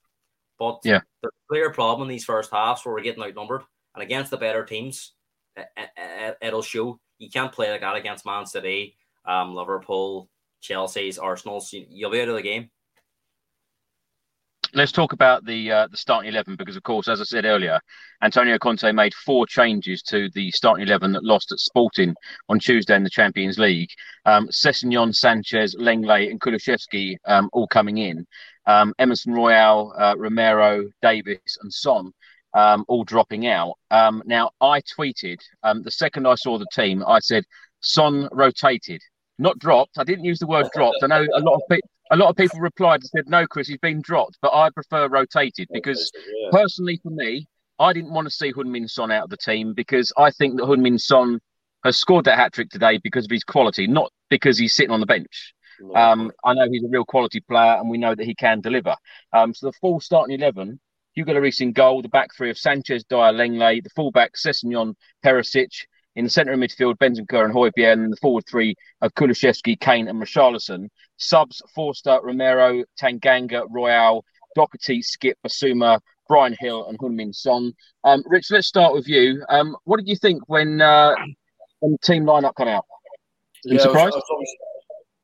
but 0.62 0.78
yeah, 0.84 1.00
the 1.24 1.30
clear 1.50 1.72
problem 1.72 2.08
in 2.08 2.14
these 2.14 2.24
first 2.24 2.52
halves 2.52 2.84
where 2.84 2.94
we're 2.94 3.02
getting 3.02 3.24
outnumbered 3.24 3.62
and 3.96 4.02
against 4.02 4.30
the 4.30 4.36
better 4.36 4.64
teams, 4.64 5.12
it, 5.56 6.38
it'll 6.40 6.62
show. 6.62 7.00
You 7.18 7.30
can't 7.30 7.50
play 7.50 7.72
like 7.72 7.80
that 7.80 7.96
against 7.96 8.24
Man 8.24 8.46
City, 8.46 8.96
um, 9.26 9.56
Liverpool, 9.56 10.28
Chelsea's, 10.60 11.18
Arsenal's. 11.18 11.72
You'll 11.72 12.12
be 12.12 12.20
out 12.20 12.28
of 12.28 12.36
the 12.36 12.42
game 12.42 12.70
let's 14.74 14.92
talk 14.92 15.12
about 15.12 15.44
the 15.44 15.70
uh, 15.70 15.86
the 15.90 15.96
starting 15.96 16.30
eleven 16.30 16.56
because, 16.56 16.76
of 16.76 16.82
course, 16.82 17.08
as 17.08 17.20
I 17.20 17.24
said 17.24 17.44
earlier, 17.44 17.78
Antonio 18.22 18.58
Conte 18.58 18.90
made 18.92 19.14
four 19.14 19.46
changes 19.46 20.02
to 20.04 20.28
the 20.34 20.50
starting 20.50 20.86
eleven 20.86 21.12
that 21.12 21.24
lost 21.24 21.52
at 21.52 21.58
Sporting 21.58 22.14
on 22.48 22.58
Tuesday 22.58 22.96
in 22.96 23.04
the 23.04 23.10
Champions 23.10 23.58
League. 23.58 23.90
Um, 24.24 24.48
Sessegnon, 24.48 25.14
Sanchez, 25.14 25.74
Lenglet, 25.78 26.30
and 26.30 26.40
Kulusevski 26.40 27.16
um, 27.26 27.50
all 27.52 27.66
coming 27.66 27.98
in. 27.98 28.26
Um, 28.66 28.94
Emerson 28.98 29.32
Royal, 29.32 29.92
uh, 29.96 30.14
Romero, 30.16 30.88
Davis, 31.02 31.58
and 31.62 31.72
Son. 31.72 32.12
Um, 32.54 32.84
all 32.86 33.02
dropping 33.02 33.46
out. 33.46 33.76
Um, 33.90 34.22
now, 34.26 34.50
I 34.60 34.82
tweeted 34.82 35.38
um, 35.62 35.82
the 35.82 35.90
second 35.90 36.26
I 36.26 36.34
saw 36.34 36.58
the 36.58 36.66
team, 36.70 37.02
I 37.06 37.18
said 37.20 37.44
Son 37.80 38.28
rotated, 38.30 39.00
not 39.38 39.58
dropped. 39.58 39.96
I 39.96 40.04
didn't 40.04 40.26
use 40.26 40.38
the 40.38 40.46
word 40.46 40.66
dropped. 40.74 40.98
I 41.02 41.06
know 41.06 41.26
a 41.34 41.40
lot 41.40 41.54
of 41.54 41.62
people 41.70 41.88
a 42.12 42.16
lot 42.16 42.28
of 42.28 42.36
people 42.36 42.60
replied 42.60 43.00
and 43.00 43.08
said, 43.08 43.28
"No, 43.28 43.46
Chris, 43.46 43.68
he's 43.68 43.78
been 43.78 44.02
dropped," 44.02 44.36
but 44.42 44.52
I 44.52 44.68
prefer 44.70 45.08
rotated 45.08 45.68
because, 45.72 46.12
yeah. 46.14 46.50
personally, 46.52 47.00
for 47.02 47.08
me, 47.10 47.46
I 47.78 47.92
didn't 47.94 48.12
want 48.12 48.26
to 48.26 48.30
see 48.30 48.52
Heung-min 48.52 48.86
Son 48.86 49.10
out 49.10 49.24
of 49.24 49.30
the 49.30 49.36
team 49.38 49.72
because 49.72 50.12
I 50.16 50.30
think 50.30 50.56
that 50.56 50.66
Heung-min 50.66 50.98
Son 50.98 51.40
has 51.84 51.96
scored 51.96 52.26
that 52.26 52.38
hat 52.38 52.52
trick 52.52 52.68
today 52.68 52.98
because 53.02 53.24
of 53.24 53.30
his 53.30 53.44
quality, 53.44 53.86
not 53.86 54.12
because 54.28 54.58
he's 54.58 54.76
sitting 54.76 54.92
on 54.92 55.00
the 55.00 55.06
bench. 55.06 55.54
Um, 55.94 56.32
I 56.44 56.54
know 56.54 56.68
he's 56.70 56.84
a 56.84 56.88
real 56.88 57.04
quality 57.04 57.40
player, 57.40 57.76
and 57.78 57.88
we 57.90 57.98
know 57.98 58.14
that 58.14 58.24
he 58.24 58.34
can 58.34 58.60
deliver. 58.60 58.96
Um, 59.32 59.54
so 59.54 59.66
the 59.66 59.72
full 59.80 60.00
starting 60.00 60.34
eleven: 60.38 60.80
Hugo 61.14 61.34
Lloris 61.34 61.60
in 61.60 61.72
goal, 61.72 62.02
the 62.02 62.08
back 62.08 62.34
three 62.34 62.50
of 62.50 62.58
Sanchez, 62.58 63.04
Dier, 63.04 63.32
Lenglet, 63.32 63.84
the 63.84 63.90
fullback 63.90 64.34
Sessegnon, 64.34 64.94
Perisic. 65.24 65.86
In 66.14 66.24
the 66.24 66.30
centre 66.30 66.52
of 66.52 66.58
midfield, 66.58 66.98
Bentancur 66.98 67.42
and 67.42 67.54
Højbjerg, 67.54 67.92
and 67.94 68.12
the 68.12 68.18
forward 68.18 68.44
three 68.46 68.74
of 69.00 69.14
Kulusevski, 69.14 69.80
Kane, 69.80 70.08
and 70.08 70.20
Richarlison. 70.20 70.88
Subs: 71.16 71.62
Forster, 71.74 72.20
Romero, 72.22 72.84
Tanganga, 73.00 73.66
Royal, 73.70 74.22
Doherty, 74.54 75.00
Skipp, 75.00 75.34
Bissouma, 75.42 76.00
Bryan 76.28 76.56
Gil, 76.60 76.86
and 76.88 76.98
Heung-min 76.98 77.32
Son. 77.32 77.72
Um, 78.04 78.22
Rich, 78.26 78.50
let's 78.50 78.66
start 78.66 78.92
with 78.92 79.08
you. 79.08 79.42
Um, 79.48 79.76
what 79.84 79.98
did 79.98 80.08
you 80.08 80.16
think 80.16 80.42
when 80.48 80.80
uh, 80.80 81.14
when 81.80 81.92
the 81.92 81.98
team 81.98 82.24
lineup 82.24 82.54
come 82.56 82.68
out? 82.68 82.84
Yeah, 83.64 83.78
surprised? 83.78 84.00
I 84.00 84.04
was, 84.06 84.14
I, 84.14 84.16
was 84.16 84.24
obviously, 84.30 84.58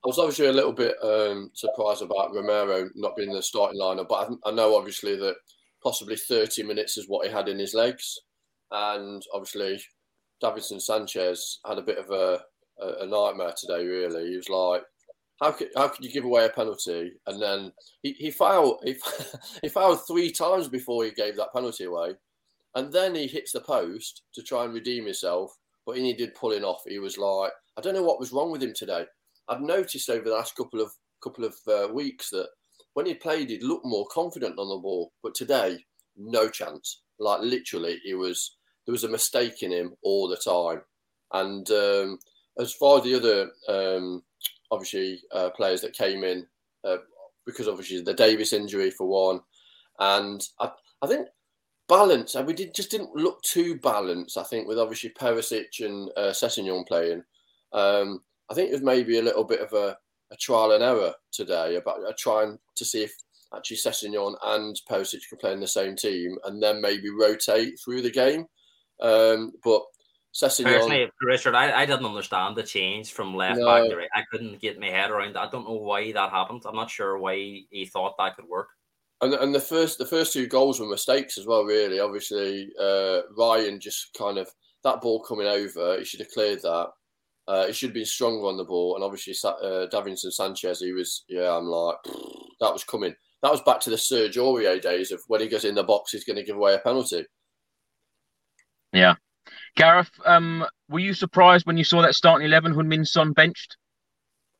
I 0.04 0.06
was 0.06 0.18
obviously 0.18 0.46
a 0.46 0.52
little 0.52 0.72
bit 0.72 0.94
um, 1.02 1.50
surprised 1.54 2.02
about 2.02 2.32
Romero 2.32 2.88
not 2.94 3.16
being 3.16 3.30
in 3.30 3.36
the 3.36 3.42
starting 3.42 3.80
lineup, 3.80 4.08
but 4.08 4.30
I, 4.44 4.50
I 4.50 4.52
know 4.52 4.76
obviously 4.76 5.16
that 5.16 5.34
possibly 5.82 6.16
30 6.16 6.62
minutes 6.62 6.96
is 6.96 7.08
what 7.08 7.26
he 7.26 7.32
had 7.32 7.48
in 7.48 7.58
his 7.58 7.74
legs, 7.74 8.18
and 8.70 9.22
obviously 9.34 9.80
Davinson 10.42 10.80
Sanchez 10.80 11.58
had 11.66 11.78
a 11.78 11.82
bit 11.82 11.98
of 11.98 12.10
a, 12.10 12.40
a, 12.80 13.04
a 13.04 13.06
nightmare 13.06 13.54
today. 13.56 13.84
Really, 13.84 14.30
he 14.30 14.36
was 14.36 14.48
like, 14.48 14.82
"How 15.42 15.50
could 15.50 15.70
how 15.76 15.88
could 15.88 16.04
you 16.04 16.12
give 16.12 16.24
away 16.24 16.44
a 16.44 16.50
penalty?" 16.50 17.12
And 17.26 17.42
then 17.42 17.72
he, 18.02 18.12
he 18.12 18.30
fouled 18.30 18.80
he, 18.84 18.96
he 19.62 19.68
fouled 19.68 20.06
three 20.06 20.30
times 20.30 20.68
before 20.68 21.04
he 21.04 21.10
gave 21.10 21.36
that 21.36 21.52
penalty 21.52 21.84
away, 21.84 22.14
and 22.76 22.92
then 22.92 23.16
he 23.16 23.26
hits 23.26 23.52
the 23.52 23.60
post 23.60 24.22
to 24.34 24.42
try 24.42 24.64
and 24.64 24.74
redeem 24.74 25.06
himself. 25.06 25.52
But 25.84 25.96
he 25.96 26.02
needed 26.02 26.34
pulling 26.34 26.64
off. 26.64 26.82
He 26.86 26.98
was 26.98 27.16
like, 27.16 27.50
I 27.76 27.80
don't 27.80 27.94
know 27.94 28.02
what 28.02 28.20
was 28.20 28.30
wrong 28.30 28.52
with 28.52 28.62
him 28.62 28.74
today. 28.76 29.06
I've 29.48 29.60
noticed 29.60 30.10
over 30.10 30.28
the 30.28 30.34
last 30.34 30.56
couple 30.56 30.80
of 30.80 30.92
couple 31.22 31.44
of 31.44 31.54
uh, 31.66 31.92
weeks 31.92 32.30
that 32.30 32.48
when 32.94 33.06
he 33.06 33.14
played, 33.14 33.50
he'd 33.50 33.62
look 33.62 33.82
more 33.84 34.06
confident 34.10 34.58
on 34.58 34.68
the 34.68 34.76
ball, 34.76 35.12
but 35.22 35.34
today, 35.34 35.78
no 36.16 36.48
chance. 36.48 37.02
Like 37.18 37.40
literally, 37.40 37.98
he 38.04 38.14
was 38.14 38.56
there 38.86 38.92
was 38.92 39.04
a 39.04 39.08
mistake 39.08 39.62
in 39.62 39.70
him 39.70 39.94
all 40.02 40.28
the 40.28 40.36
time. 40.36 40.80
And 41.32 41.70
um, 41.70 42.18
as 42.58 42.72
far 42.72 42.98
as 42.98 43.04
the 43.04 43.14
other, 43.14 43.50
um, 43.68 44.22
obviously, 44.70 45.20
uh, 45.32 45.50
players 45.50 45.82
that 45.82 45.92
came 45.92 46.24
in, 46.24 46.46
uh, 46.84 46.96
because 47.44 47.68
obviously 47.68 48.00
the 48.00 48.14
Davis 48.14 48.52
injury 48.52 48.90
for 48.90 49.06
one, 49.06 49.40
and 49.98 50.42
I, 50.58 50.70
I 51.02 51.06
think 51.06 51.28
balance. 51.88 52.34
We 52.34 52.52
did 52.52 52.74
just 52.74 52.90
didn't 52.90 53.14
look 53.14 53.42
too 53.42 53.78
balanced. 53.78 54.38
I 54.38 54.42
think 54.44 54.68
with 54.68 54.78
obviously 54.78 55.10
Perisic 55.10 55.80
and 55.80 56.10
uh, 56.16 56.84
playing. 56.84 57.22
Um, 57.72 58.22
I 58.50 58.54
think 58.54 58.70
it 58.70 58.74
was 58.74 58.82
maybe 58.82 59.18
a 59.18 59.22
little 59.22 59.44
bit 59.44 59.60
of 59.60 59.72
a, 59.72 59.96
a 60.30 60.36
trial 60.36 60.72
and 60.72 60.82
error 60.82 61.12
today 61.32 61.76
about 61.76 62.04
uh, 62.04 62.12
trying 62.18 62.58
to 62.76 62.84
see 62.84 63.02
if 63.04 63.12
actually 63.54 63.78
Sessegnon 63.78 64.36
and 64.44 64.80
Perisic 64.90 65.20
could 65.28 65.38
play 65.38 65.52
in 65.52 65.60
the 65.60 65.66
same 65.68 65.96
team 65.96 66.36
and 66.44 66.62
then 66.62 66.80
maybe 66.80 67.10
rotate 67.10 67.78
through 67.82 68.02
the 68.02 68.10
game. 68.10 68.46
Um, 69.00 69.52
but 69.64 69.82
Sessegnon, 70.34 70.64
Personally, 70.64 71.10
Richard, 71.22 71.54
I, 71.54 71.80
I 71.80 71.86
didn't 71.86 72.04
understand 72.04 72.56
the 72.56 72.62
change 72.62 73.12
from 73.12 73.34
left 73.34 73.58
No. 73.58 73.66
back 73.66 73.88
to 73.88 73.96
right. 73.96 74.08
I 74.14 74.22
couldn't 74.30 74.60
get 74.60 74.78
my 74.78 74.90
head 74.90 75.10
around 75.10 75.34
that. 75.34 75.48
I 75.48 75.50
don't 75.50 75.66
know 75.66 75.74
why 75.74 76.12
that 76.12 76.30
happened. 76.30 76.62
I'm 76.66 76.76
not 76.76 76.90
sure 76.90 77.18
why 77.18 77.36
he 77.70 77.86
thought 77.86 78.16
that 78.18 78.36
could 78.36 78.48
work. 78.48 78.68
and, 79.22 79.34
and 79.34 79.54
the 79.54 79.60
first 79.60 79.98
the 79.98 80.06
first 80.06 80.32
two 80.32 80.46
goals 80.46 80.78
were 80.78 80.86
mistakes 80.86 81.38
as 81.38 81.46
well. 81.46 81.64
Really, 81.64 81.98
obviously, 82.00 82.70
uh, 82.80 83.20
Ryan 83.36 83.80
just 83.80 84.14
kind 84.16 84.38
of 84.38 84.48
that 84.84 85.00
ball 85.00 85.20
coming 85.22 85.46
over. 85.46 85.98
He 85.98 86.04
should 86.04 86.20
have 86.20 86.30
cleared 86.30 86.62
that. 86.62 86.88
Uh, 87.48 87.66
he 87.66 87.72
should 87.72 87.88
have 87.88 87.94
been 87.94 88.04
stronger 88.04 88.46
on 88.46 88.58
the 88.58 88.64
ball, 88.64 88.94
and 88.94 89.02
obviously, 89.02 89.32
uh, 89.42 89.86
Davinson 89.90 90.30
Sanchez. 90.30 90.80
He 90.80 90.92
was, 90.92 91.24
yeah, 91.28 91.56
I'm 91.56 91.64
like, 91.64 91.96
that 92.60 92.72
was 92.72 92.84
coming. 92.84 93.14
That 93.42 93.50
was 93.50 93.62
back 93.62 93.80
to 93.80 93.90
the 93.90 93.96
Serge 93.96 94.36
Aurier 94.36 94.80
days 94.82 95.12
of 95.12 95.22
when 95.28 95.40
he 95.40 95.48
goes 95.48 95.64
in 95.64 95.74
the 95.74 95.82
box, 95.82 96.12
he's 96.12 96.24
going 96.24 96.36
to 96.36 96.42
give 96.42 96.56
away 96.56 96.74
a 96.74 96.78
penalty. 96.78 97.24
Yeah. 98.92 99.14
Gareth, 99.76 100.10
um, 100.26 100.66
were 100.90 100.98
you 100.98 101.14
surprised 101.14 101.66
when 101.66 101.78
you 101.78 101.84
saw 101.84 102.02
that 102.02 102.14
starting 102.14 102.46
11, 102.46 102.74
Heung-Min 102.74 103.04
Son 103.04 103.32
benched? 103.32 103.78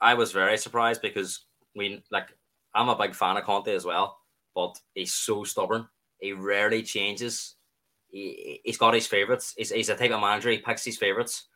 I 0.00 0.14
was 0.14 0.33
very 0.33 0.57
surprised 0.57 1.02
because 1.02 1.45
we 1.76 2.02
like 2.11 2.28
I'm 2.75 2.88
a 2.88 2.97
big 2.97 3.14
fan 3.14 3.37
of 3.37 3.45
Conte 3.45 3.75
as 3.75 3.85
well, 3.85 4.16
but 4.54 4.78
he's 4.95 5.12
so 5.12 5.45
stubborn. 5.45 5.88
He 6.21 6.33
rarely 6.33 6.83
changes. 6.83 7.57
He, 8.09 8.61
he's 8.64 8.78
got 8.78 8.95
his 8.95 9.07
favorites. 9.07 9.54
He's, 9.57 9.71
he's 9.71 9.88
a 9.88 9.97
type 9.97 10.12
of 10.12 10.21
manager. 10.21 10.50
He 10.50 10.59
picks 10.59 10.85
his 10.85 10.97
favorites. 10.97 11.49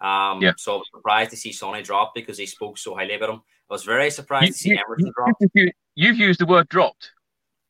Um, 0.00 0.40
Yeah. 0.42 0.52
So 0.56 0.74
I 0.74 0.76
was 0.78 0.88
surprised 0.94 1.30
to 1.30 1.36
see 1.36 1.52
Sonny 1.52 1.82
drop 1.82 2.14
because 2.14 2.38
he 2.38 2.46
spoke 2.46 2.78
so 2.78 2.94
highly 2.94 3.14
about 3.14 3.30
him. 3.30 3.42
I 3.70 3.74
was 3.74 3.84
very 3.84 4.10
surprised 4.10 4.46
You- 4.46 4.52
to 4.52 4.58
see 4.58 4.68
you- 4.70 4.82
Emerson 4.86 5.12
drop. 5.16 5.36
you- 5.54 5.72
You've 5.94 6.16
used 6.18 6.38
the 6.40 6.46
word 6.46 6.68
dropped. 6.68 7.12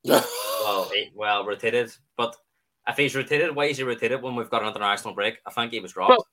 Well, 0.05 0.91
he, 0.93 1.11
well, 1.15 1.47
rotated. 1.47 1.91
But 2.17 2.37
if 2.87 2.97
he's 2.97 3.15
rotated, 3.17 3.55
why 3.55 3.67
is 3.67 3.79
he 3.79 3.83
rotated 3.85 4.21
when 4.23 4.37
we've 4.37 4.51
got 4.51 4.63
an 4.63 4.69
international 4.69 5.15
break? 5.15 5.39
I 5.47 5.51
think 5.51 5.73
he 5.73 5.81
was 5.81 5.93
dropped. 5.95 6.11
Well, 6.11 6.27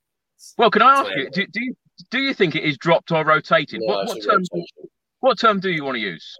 Well, 0.58 0.72
can 0.72 0.82
I 0.82 1.00
ask 1.00 1.10
why- 1.10 1.16
you, 1.16 1.30
do, 1.30 1.48
do 1.48 1.64
you 1.64 1.76
do 2.12 2.20
you 2.20 2.34
think 2.34 2.56
it 2.56 2.66
is 2.66 2.78
dropped 2.78 3.12
or 3.12 3.24
rotated? 3.24 3.80
No, 3.82 3.88
what, 3.96 4.08
what 4.10 4.22
term 4.22 4.42
rotation. 4.52 4.90
what 5.22 5.40
term 5.40 5.60
do 5.62 5.70
you 5.72 5.86
want 5.86 5.96
to 5.96 6.02
use? 6.02 6.38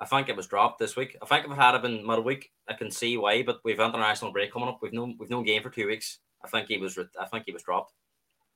I 0.00 0.06
think 0.06 0.30
it 0.30 0.36
was 0.36 0.46
dropped 0.46 0.78
this 0.78 0.96
week. 0.96 1.14
I 1.20 1.26
think 1.26 1.44
if 1.44 1.52
it 1.52 1.56
had 1.56 1.74
it 1.74 1.82
been 1.82 2.06
midweek, 2.06 2.50
I 2.66 2.72
can 2.72 2.90
see 2.90 3.18
why. 3.18 3.42
But 3.42 3.58
we've 3.64 3.78
international 3.78 4.32
break 4.32 4.50
coming 4.52 4.68
up. 4.70 4.78
We've 4.80 4.94
no 4.94 5.12
we've 5.18 5.28
no 5.28 5.42
game 5.42 5.62
for 5.62 5.68
two 5.70 5.86
weeks. 5.88 6.20
I 6.42 6.48
think 6.48 6.68
he 6.68 6.78
was 6.78 6.98
I 7.20 7.26
think 7.26 7.44
he 7.44 7.52
was 7.52 7.62
dropped. 7.62 7.92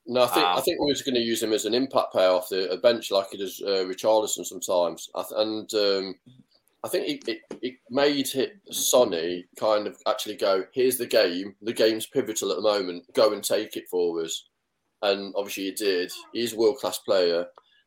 No, 0.06 0.22
I 0.24 0.26
think 0.26 0.50
I 0.54 0.58
Um, 0.58 0.62
think 0.62 0.80
we 0.80 0.86
was 0.90 1.02
going 1.02 1.14
to 1.14 1.20
use 1.20 1.42
him 1.42 1.52
as 1.52 1.64
an 1.64 1.74
impact 1.74 2.12
player 2.12 2.28
off 2.30 2.48
the 2.48 2.70
a 2.70 2.76
bench 2.76 3.10
like 3.10 3.28
he 3.30 3.36
does 3.38 3.62
uh, 3.62 3.84
Richarlison 3.86 4.44
sometimes. 4.44 5.08
I 5.14 5.22
th- 5.22 5.40
and 5.40 5.74
um, 5.74 6.14
I 6.84 6.88
think 6.88 7.08
it, 7.08 7.28
it, 7.28 7.58
it 7.62 7.74
made 7.90 8.34
it 8.34 8.58
Sonny 8.70 9.46
kind 9.58 9.86
of 9.86 9.96
actually 10.06 10.36
go, 10.36 10.64
here's 10.72 10.98
the 10.98 11.06
game. 11.06 11.54
The 11.62 11.72
game's 11.72 12.06
pivotal 12.06 12.50
at 12.50 12.56
the 12.56 12.62
moment. 12.62 13.12
Go 13.14 13.32
and 13.32 13.44
take 13.44 13.76
it 13.76 13.88
for 13.88 14.20
us. 14.22 14.44
And 15.02 15.34
obviously 15.36 15.64
he 15.64 15.72
did. 15.72 16.12
He's 16.32 16.52
a 16.54 16.56
world 16.56 16.78
class 16.78 16.98
player. 16.98 17.46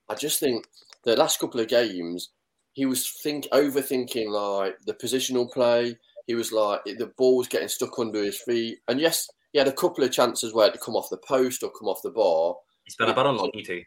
I 0.10 0.16
just 0.16 0.40
think 0.40 0.68
the 1.04 1.16
last 1.18 1.40
couple 1.40 1.60
of 1.60 1.68
games, 1.68 2.30
he 2.74 2.86
was 2.86 3.10
think 3.24 3.48
overthinking 3.52 4.30
like 4.30 4.78
the 4.86 4.94
positional 4.94 5.52
play. 5.52 5.98
He 6.28 6.36
was 6.36 6.52
like 6.52 6.84
the 6.86 7.12
ball 7.18 7.38
was 7.38 7.48
getting 7.48 7.68
stuck 7.70 7.98
under 8.00 8.24
his 8.24 8.40
feet. 8.42 8.80
And 8.88 9.00
yes, 9.00 9.30
he 9.56 9.60
had 9.60 9.70
a 9.70 9.72
couple 9.72 10.04
of 10.04 10.12
chances 10.12 10.54
where 10.54 10.68
it 10.68 10.74
to 10.74 10.80
come 10.80 10.98
off 10.98 11.10
the 11.10 11.16
post 11.26 11.64
or 11.64 11.72
come 11.72 11.88
off 11.88 12.02
the 12.04 12.10
bar. 12.10 12.56
He's 12.84 12.98
been 12.98 13.08
a 13.08 13.14
bit 13.16 13.26
unlucky 13.26 13.64
too. 13.64 13.84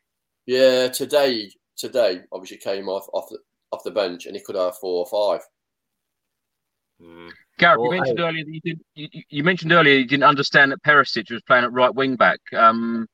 Yeah, 0.47 0.89
today 0.89 1.51
today 1.77 2.23
obviously 2.33 2.57
came 2.57 2.89
off 2.89 3.07
off 3.13 3.27
the 3.29 3.37
off 3.71 3.85
the 3.85 3.91
bench 3.91 4.25
and 4.25 4.35
he 4.35 4.43
could 4.43 4.57
have 4.57 4.79
four 4.79 5.05
or 5.07 5.37
five. 5.37 5.47
Mm. 7.03 7.31
Gareth, 7.59 7.81
Well, 7.81 7.93
you 7.93 8.01
mentioned 8.01 8.19
I- 8.21 8.29
earlier 8.29 8.45
that 8.47 8.51
you 8.55 8.61
did. 8.65 8.81
You, 8.95 9.09
you 9.29 9.45
mentioned 9.45 9.73
earlier 9.73 9.97
you 9.99 10.07
didn't 10.07 10.25
understand 10.25 10.73
that 10.73 10.83
Perisic 10.83 11.31
was 11.31 11.43
playing 11.43 11.65
at 11.65 11.73
right 11.73 11.95
wing 11.95 12.17
back. 12.17 12.41
Um, 12.57 13.07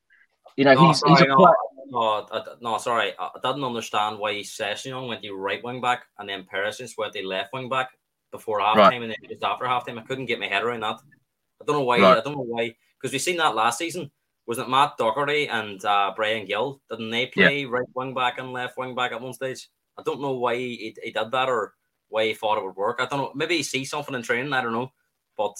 you 0.56 0.64
know, 0.64 0.74
No, 0.74 0.86
he's, 0.86 1.02
he's 1.08 1.20
a 1.22 1.26
no, 1.26 1.52
no, 1.90 2.26
I- 2.30 2.40
no, 2.60 2.78
sorry. 2.78 3.14
I 3.18 3.30
I 3.34 3.40
didn't 3.42 3.64
understand 3.64 4.20
why 4.20 4.34
Sessegnon 4.34 5.08
went 5.08 5.22
to 5.24 5.32
right 5.34 5.62
wing 5.64 5.80
back 5.80 6.04
and 6.20 6.28
then 6.28 6.44
Perisic 6.44 6.92
went 6.96 7.14
the 7.14 7.22
left 7.24 7.52
wing 7.52 7.68
back 7.68 7.90
before 8.30 8.60
half 8.60 8.76
Right. 8.76 8.92
time 8.92 9.02
and 9.02 9.10
then 9.10 9.28
just 9.28 9.42
after 9.42 9.66
half 9.66 9.84
time. 9.88 9.98
I 9.98 10.02
couldn't 10.02 10.26
get 10.26 10.38
my 10.38 10.46
head 10.46 10.62
around 10.62 10.80
that. 10.82 11.00
I 11.64 11.72
don't 11.72 11.76
know 11.80 11.84
why. 11.84 11.98
Right. 11.98 12.18
I 12.18 12.20
don't 12.20 12.34
know 12.34 12.44
why 12.46 12.74
because 13.00 13.12
we've 13.12 13.22
seen 13.22 13.38
that 13.38 13.54
last 13.54 13.78
season. 13.78 14.10
Wasn't 14.46 14.68
it 14.68 14.70
Matt 14.70 14.98
Doherty 14.98 15.48
and 15.48 15.82
uh, 15.84 16.12
Bryan 16.14 16.44
Gil? 16.44 16.80
Didn't 16.90 17.10
they 17.10 17.26
play 17.26 17.64
right 17.64 17.86
wing 17.94 18.12
back 18.12 18.38
and 18.38 18.52
left 18.52 18.76
wing 18.76 18.94
back 18.94 19.12
at 19.12 19.20
one 19.20 19.32
stage? 19.32 19.70
I 19.96 20.02
don't 20.02 20.20
know 20.20 20.32
why 20.34 20.56
he, 20.56 20.94
he 21.02 21.10
did 21.10 21.30
that 21.30 21.48
or 21.48 21.72
why 22.08 22.26
he 22.26 22.34
thought 22.34 22.58
it 22.58 22.64
would 22.64 22.76
work. 22.76 22.98
I 23.00 23.06
don't 23.06 23.20
know. 23.20 23.32
Maybe 23.34 23.56
he 23.56 23.62
sees 23.62 23.88
something 23.88 24.14
in 24.14 24.22
training. 24.22 24.52
I 24.52 24.60
don't 24.60 24.72
know. 24.72 24.92
But 25.36 25.54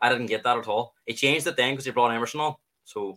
I 0.00 0.08
didn't 0.08 0.26
get 0.26 0.42
that 0.42 0.58
at 0.58 0.66
all. 0.66 0.94
He 1.06 1.14
changed 1.14 1.46
it 1.46 1.56
then 1.56 1.72
because 1.72 1.84
he 1.84 1.92
brought 1.92 2.10
Emerson 2.10 2.40
on. 2.40 2.54
So 2.84 3.16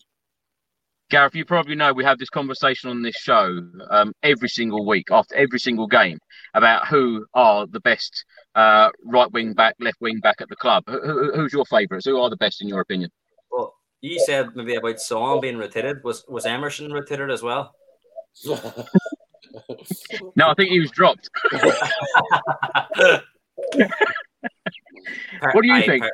Gareth, 1.10 1.34
you 1.36 1.44
probably 1.46 1.76
know 1.76 1.92
we 1.92 2.04
have 2.04 2.20
this 2.20 2.30
conversation 2.30 2.90
on 2.90 3.02
this 3.02 3.16
show 3.16 3.62
um, 3.90 4.14
every 4.22 4.48
single 4.50 4.86
week 4.86 5.08
after 5.12 5.36
every 5.36 5.60
single 5.60 5.88
game 5.88 6.20
about 6.54 6.88
who 6.88 7.26
are 7.34 7.66
the 7.68 7.80
best 7.80 8.26
uh, 8.56 8.90
right 9.06 9.32
wing 9.32 9.54
back, 9.54 9.76
left 9.80 9.98
wing 10.02 10.20
back 10.20 10.36
at 10.40 10.50
the 10.50 10.56
club. 10.56 10.84
Who, 10.88 11.00
who, 11.02 11.32
who's 11.36 11.52
your 11.54 11.66
favourites? 11.66 12.06
Who 12.06 12.20
are 12.20 12.30
the 12.30 12.38
best 12.38 12.62
in 12.62 12.68
your 12.68 12.82
opinion? 12.82 13.10
Well, 13.52 13.74
you 14.02 14.20
said 14.20 14.50
maybe 14.56 14.76
about 14.76 15.00
Son 15.00 15.40
being 15.42 15.58
rotated. 15.58 16.04
Was 16.04 16.24
was 16.28 16.46
Emerson 16.46 16.92
rotated 16.94 17.32
as 17.32 17.42
well? 17.42 17.74
No, 20.36 20.50
I 20.50 20.54
think 20.54 20.70
he 20.70 20.80
was 20.80 20.92
dropped. 20.92 21.28
What 25.42 25.62
do 25.62 25.68
you 25.68 25.74
I- 25.74 25.86
think? 25.86 26.04
per- 26.04 26.12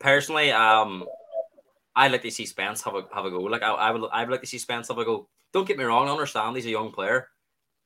personally, 0.00 0.52
um, 0.52 1.06
I 1.96 2.08
like 2.08 2.22
to 2.22 2.30
see 2.30 2.46
Spence 2.46 2.82
have 2.82 2.94
a 2.94 3.04
have 3.14 3.24
a 3.24 3.30
go. 3.30 3.40
Like 3.40 3.62
I, 3.62 3.70
I 3.70 3.90
would 3.90 4.08
I 4.12 4.22
would 4.22 4.30
like 4.30 4.40
to 4.40 4.46
see 4.46 4.58
Spence 4.58 4.88
have 4.88 4.98
a 4.98 5.04
go. 5.04 5.28
Don't 5.52 5.66
get 5.66 5.78
me 5.78 5.84
wrong, 5.84 6.08
I 6.08 6.12
understand 6.12 6.56
he's 6.56 6.66
a 6.66 6.70
young 6.70 6.90
player, 6.90 7.28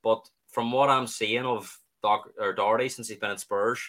but 0.03 0.27
from 0.49 0.71
what 0.71 0.89
I'm 0.89 1.05
seeing 1.05 1.45
of 1.45 1.77
Doc 2.01 2.29
or 2.39 2.53
Doherty 2.53 2.89
since 2.89 3.07
he's 3.07 3.19
been 3.19 3.29
at 3.29 3.39
Spurs, 3.39 3.79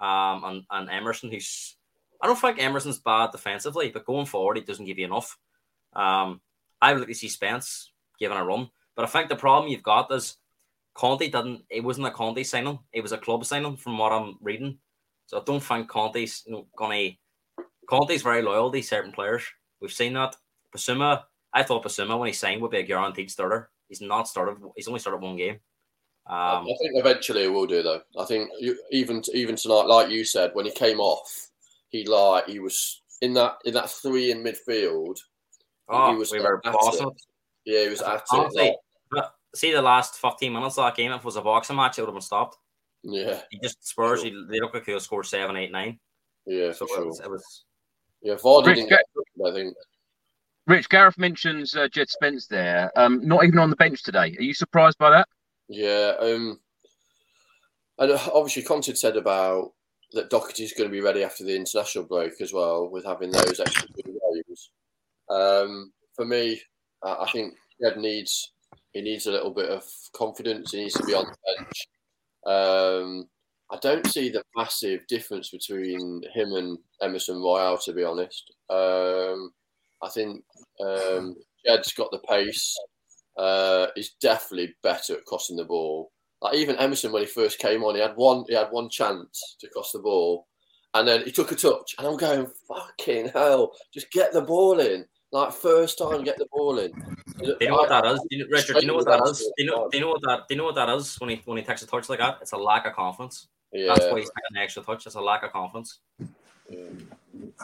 um, 0.00 0.44
and, 0.44 0.64
and 0.70 0.90
Emerson, 0.90 1.30
who's 1.30 1.76
I 2.22 2.26
don't 2.26 2.38
think 2.38 2.62
Emerson's 2.62 2.98
bad 2.98 3.32
defensively, 3.32 3.90
but 3.90 4.04
going 4.04 4.26
forward 4.26 4.58
he 4.58 4.62
doesn't 4.62 4.84
give 4.84 4.98
you 4.98 5.06
enough. 5.06 5.38
Um, 5.94 6.40
I 6.80 6.92
would 6.92 7.00
like 7.00 7.08
to 7.08 7.14
see 7.14 7.28
Spence 7.28 7.90
given 8.18 8.36
a 8.36 8.44
run, 8.44 8.70
but 8.94 9.04
I 9.04 9.08
think 9.08 9.28
the 9.28 9.36
problem 9.36 9.70
you've 9.70 9.82
got 9.82 10.12
is 10.12 10.36
Conte 10.94 11.28
didn't. 11.28 11.64
It 11.70 11.82
wasn't 11.82 12.06
a 12.06 12.10
Conte 12.10 12.42
signing; 12.42 12.78
it 12.92 13.00
was 13.00 13.12
a 13.12 13.18
club 13.18 13.44
signing, 13.44 13.76
from 13.76 13.98
what 13.98 14.12
I'm 14.12 14.36
reading. 14.40 14.78
So 15.26 15.38
I 15.38 15.44
don't 15.44 15.62
think 15.62 15.88
Conte's 15.88 16.42
you 16.46 16.52
know, 16.52 16.66
gonna. 16.76 17.10
Conte's 17.90 18.22
very 18.22 18.40
loyal 18.42 18.70
to 18.70 18.82
certain 18.82 19.12
players. 19.12 19.42
We've 19.80 19.92
seen 19.92 20.14
that. 20.14 20.36
Bissouma, 20.74 21.24
I 21.52 21.62
thought 21.64 21.84
Bissouma 21.84 22.18
when 22.18 22.28
he 22.28 22.32
signed 22.32 22.62
would 22.62 22.70
be 22.70 22.78
a 22.78 22.82
guaranteed 22.84 23.30
starter. 23.30 23.70
He's 23.88 24.00
not 24.00 24.28
started. 24.28 24.56
He's 24.76 24.86
only 24.88 25.00
started 25.00 25.20
one 25.20 25.36
game. 25.36 25.58
Um, 26.26 26.62
I 26.62 26.74
think 26.80 26.92
eventually 26.94 27.42
he 27.42 27.48
will 27.48 27.66
do 27.66 27.82
though. 27.82 28.02
I 28.18 28.24
think 28.24 28.50
you, 28.60 28.78
even 28.92 29.22
even 29.34 29.56
tonight, 29.56 29.86
like 29.86 30.10
you 30.10 30.24
said, 30.24 30.50
when 30.54 30.66
he 30.66 30.70
came 30.72 31.00
off, 31.00 31.48
he 31.88 32.04
like 32.04 32.46
he 32.46 32.60
was 32.60 33.02
in 33.20 33.34
that 33.34 33.56
in 33.64 33.74
that 33.74 33.90
three 33.90 34.30
in 34.30 34.44
midfield. 34.44 35.18
oh, 35.88 36.12
he 36.12 36.16
was 36.16 36.30
we 36.30 36.40
were 36.40 36.60
bossing. 36.62 37.08
it. 37.08 37.22
Yeah, 37.64 37.82
he 37.82 37.88
was 37.88 38.02
at. 38.02 38.22
Honestly, 38.30 38.62
like, 38.62 38.76
but 39.10 39.34
see 39.56 39.72
the 39.72 39.82
last 39.82 40.14
15 40.20 40.52
minutes 40.52 40.78
of 40.78 40.84
that 40.84 40.96
game, 40.96 41.10
if 41.10 41.18
it 41.18 41.24
was 41.24 41.34
a 41.36 41.42
boxing 41.42 41.74
match, 41.76 41.98
it 41.98 42.02
would 42.02 42.08
have 42.08 42.14
been 42.14 42.20
stopped. 42.22 42.56
yeah, 43.02 43.40
He 43.50 43.58
just 43.58 43.84
Spurs, 43.84 44.22
he, 44.22 44.30
they 44.48 44.60
look 44.60 44.72
like 44.74 44.86
he'll 44.86 45.00
score 45.00 45.24
seven, 45.24 45.56
eight, 45.56 45.72
nine. 45.72 45.98
yeah, 46.46 46.70
So 46.72 46.86
for 46.86 46.92
it 46.92 46.96
sure. 46.96 47.06
was, 47.06 47.20
it 47.20 47.30
was 47.30 47.64
Yeah, 48.22 48.34
Vardy 48.34 48.66
Rich, 48.66 48.76
didn't 48.76 49.46
I 49.46 49.52
think. 49.52 49.74
Rich 50.66 50.88
Gareth 50.88 51.18
mentions 51.18 51.74
uh, 51.74 51.88
Jed 51.88 52.08
Spence 52.08 52.46
there. 52.46 52.90
Um, 52.96 53.26
not 53.26 53.44
even 53.44 53.58
on 53.58 53.70
the 53.70 53.76
bench 53.76 54.02
today. 54.02 54.36
Are 54.38 54.42
you 54.42 54.54
surprised 54.54 54.98
by 54.98 55.10
that? 55.10 55.28
Yeah, 55.68 56.14
um, 56.20 56.60
and 57.98 58.12
uh, 58.12 58.18
obviously 58.32 58.62
Conte 58.62 58.92
said 58.94 59.16
about 59.16 59.72
that 60.12 60.30
Doherty's 60.30 60.72
going 60.72 60.88
to 60.88 60.92
be 60.92 61.00
ready 61.00 61.22
after 61.22 61.44
the 61.44 61.54
international 61.54 62.04
break 62.04 62.40
as 62.40 62.52
well, 62.52 62.88
with 62.88 63.04
having 63.04 63.30
those 63.30 63.60
extra 63.60 63.88
two 63.88 64.18
games. 64.48 64.70
Um, 65.28 65.92
for 66.14 66.24
me, 66.24 66.60
I 67.02 67.24
I 67.24 67.30
think 67.30 67.54
Jed 67.80 67.96
needs 67.96 68.52
he 68.92 69.00
needs 69.00 69.26
a 69.26 69.32
little 69.32 69.50
bit 69.50 69.70
of 69.70 69.84
confidence. 70.12 70.72
He 70.72 70.82
needs 70.82 70.94
to 70.94 71.04
be 71.04 71.14
on 71.14 71.26
the 71.26 71.36
bench. 71.56 71.88
Um, 72.46 73.28
I 73.72 73.78
don't 73.80 74.06
see 74.06 74.30
the 74.30 74.42
massive 74.56 75.06
difference 75.06 75.50
between 75.50 76.22
him 76.34 76.52
and 76.54 76.78
Emerson 77.00 77.40
Royal, 77.40 77.78
to 77.78 77.92
be 77.92 78.02
honest. 78.02 78.52
Um, 78.68 79.52
I 80.02 80.08
think 80.08 80.42
um, 80.84 81.36
Jed's 81.64 81.92
got 81.92 82.10
the 82.10 82.18
pace. 82.18 82.76
Uh, 83.36 83.86
he's 83.94 84.14
definitely 84.20 84.74
better 84.82 85.14
at 85.14 85.24
crossing 85.24 85.56
the 85.56 85.64
ball. 85.64 86.10
Like 86.42 86.56
even 86.56 86.76
Emerson, 86.76 87.12
when 87.12 87.22
he 87.22 87.28
first 87.28 87.58
came 87.58 87.84
on, 87.84 87.94
he 87.94 88.00
had 88.00 88.16
one 88.16 88.44
he 88.48 88.54
had 88.54 88.70
one 88.70 88.88
chance 88.88 89.56
to 89.60 89.68
cross 89.68 89.92
the 89.92 89.98
ball, 89.98 90.46
and 90.94 91.06
then 91.06 91.22
he 91.24 91.30
took 91.30 91.52
a 91.52 91.54
touch, 91.54 91.94
and 91.98 92.06
I'm 92.06 92.16
going 92.16 92.46
fucking 92.66 93.28
hell, 93.28 93.72
just 93.92 94.10
get 94.10 94.32
the 94.32 94.40
ball 94.40 94.80
in. 94.80 95.04
Like 95.32 95.52
first 95.52 95.98
time, 95.98 96.24
get 96.24 96.38
the 96.38 96.48
ball 96.50 96.78
in. 96.78 96.90
Do 97.38 97.56
you 97.60 97.68
know 97.68 97.76
what 97.76 97.88
that 97.90 98.04
is? 98.06 98.20
Do 98.30 98.36
you, 98.36 98.48
Richard, 98.50 98.74
do 98.74 98.80
you 98.80 98.88
know 98.88 98.96
what 98.96 99.06
that 99.06 99.22
is? 99.28 99.38
Do 99.38 99.64
you 99.64 99.70
know, 99.70 99.88
do 99.88 99.98
you 99.98 100.04
know 100.04 100.10
what 100.10 100.22
that? 100.22 100.48
Do 100.48 100.54
you 100.54 100.58
know 100.58 100.64
what 100.64 100.74
that 100.74 100.88
is 100.88 101.14
when 101.20 101.30
he 101.30 101.42
when 101.44 101.58
he 101.58 101.62
takes 101.62 101.82
a 101.82 101.86
touch 101.86 102.08
like 102.08 102.18
that? 102.18 102.38
It's 102.40 102.52
a 102.52 102.56
lack 102.56 102.86
of 102.86 102.94
confidence. 102.94 103.46
Yeah, 103.72 103.94
That's 103.94 104.06
why 104.10 104.20
he's 104.20 104.28
taking 104.28 104.56
an 104.56 104.62
extra 104.62 104.82
touch. 104.82 105.06
It's 105.06 105.14
a 105.14 105.20
lack 105.20 105.42
of 105.42 105.52
confidence. 105.52 106.00
yeah. 106.68 106.78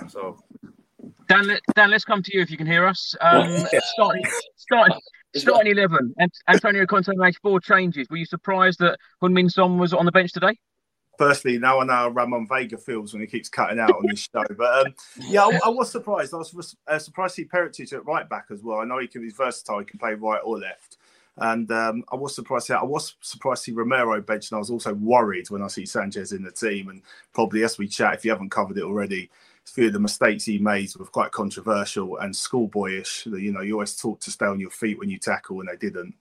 So 0.09 0.39
Dan, 1.29 1.47
let, 1.47 1.61
Dan, 1.75 1.91
let's 1.91 2.05
come 2.05 2.23
to 2.23 2.31
you 2.37 2.43
if 2.43 2.51
you 2.51 2.57
can 2.57 2.67
hear 2.67 2.87
us. 2.87 3.15
Um, 3.21 3.67
starting, 3.95 4.25
starting, 4.57 4.99
starting 5.35 5.73
eleven. 5.73 6.15
And 6.19 6.31
Antonio 6.49 6.87
Conte 6.87 7.13
made 7.17 7.37
four 7.43 7.61
changes. 7.61 8.07
Were 8.11 8.17
you 8.17 8.27
surprised 8.27 8.79
that 8.81 8.99
Heung-Min 9.23 9.51
Son 9.51 9.79
was 9.79 9.93
on 9.93 10.05
the 10.05 10.13
bench 10.13 10.33
today? 10.33 10.57
Firstly, 11.19 11.59
now 11.59 11.81
I 11.81 11.85
know 11.85 11.93
how 11.93 12.09
Ramon 12.11 12.47
Vega 12.47 12.77
feels 12.77 13.13
when 13.13 13.23
he 13.23 13.27
keeps 13.27 13.49
cutting 13.49 13.79
out 13.79 13.91
on 13.91 14.07
this 14.07 14.29
show. 14.33 14.45
But 14.57 14.87
um, 14.87 14.95
yeah, 15.23 15.45
I, 15.45 15.61
I 15.65 15.69
was 15.71 15.91
surprised. 15.91 16.35
I 16.35 16.37
was 16.37 16.77
uh, 16.87 16.99
surprised 16.99 17.37
to 17.37 17.43
see 17.43 17.49
Perisic 17.49 17.93
at 17.93 18.05
right 18.05 18.29
back 18.29 18.47
as 18.51 18.63
well. 18.63 18.81
I 18.81 18.85
know 18.85 18.99
he 18.99 19.09
can 19.09 19.23
be 19.23 19.31
versatile; 19.31 19.79
he 19.79 19.87
can 19.87 19.99
play 19.99 20.15
right 20.15 20.41
or 20.45 20.59
left. 20.59 20.99
And 21.39 21.71
um, 21.71 22.05
I 22.11 22.17
was 22.17 22.35
surprised. 22.35 22.71
I 22.71 22.83
was 22.83 23.15
surprised 23.21 23.65
to 23.65 23.71
see 23.71 23.77
Romero 23.77 24.21
benched, 24.23 24.53
and 24.53 24.57
I 24.57 24.61
was 24.61 24.71
also 24.71 24.95
worried 24.95 25.51
when 25.51 25.63
I 25.63 25.69
see 25.69 25.85
Sanchez 25.87 26.33
in 26.33 26.43
the 26.43 26.51
team. 26.51 26.89
And 26.89 27.03
probably 27.35 27.63
as 27.63 27.79
we 27.79 27.89
chat, 27.89 28.15
if 28.15 28.25
you 28.25 28.31
haven't 28.31 28.51
covered 28.51 28.79
it 28.79 28.85
already, 28.85 29.31
a 29.67 29.71
few 29.71 29.89
of 29.89 29.93
the 29.93 30.01
mistakes 30.01 30.45
he 30.45 30.59
made 30.59 30.91
were 30.99 31.05
quite 31.07 31.33
controversial 31.33 32.17
and 32.19 32.35
schoolboyish. 32.35 33.27
You 33.27 33.53
know, 33.53 33.61
you 33.61 33.75
always 33.75 33.97
taught 33.97 34.21
to 34.23 34.31
stay 34.31 34.47
on 34.47 34.61
your 34.61 34.71
feet 34.71 34.99
when 34.99 35.11
you 35.11 35.19
tackle, 35.19 35.61
and 35.61 35.69
they 35.69 35.77
didn't. 35.77 36.15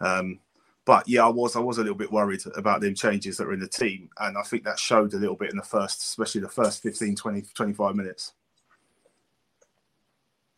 Um, 0.00 0.40
but 0.84 1.08
yeah, 1.08 1.24
I 1.26 1.28
was 1.28 1.56
I 1.56 1.60
was 1.60 1.78
a 1.78 1.82
little 1.82 1.96
bit 1.96 2.12
worried 2.12 2.42
about 2.56 2.80
them 2.80 2.94
changes 2.94 3.36
that 3.36 3.46
were 3.46 3.54
in 3.54 3.60
the 3.60 3.68
team, 3.68 4.10
and 4.18 4.38
I 4.38 4.42
think 4.42 4.64
that 4.64 4.78
showed 4.78 5.14
a 5.14 5.18
little 5.18 5.36
bit 5.36 5.50
in 5.50 5.56
the 5.56 5.62
first, 5.62 6.00
especially 6.02 6.40
the 6.42 6.48
first 6.48 6.82
15, 6.82 7.14
20, 7.16 7.42
25 7.54 7.94
minutes. 7.94 8.32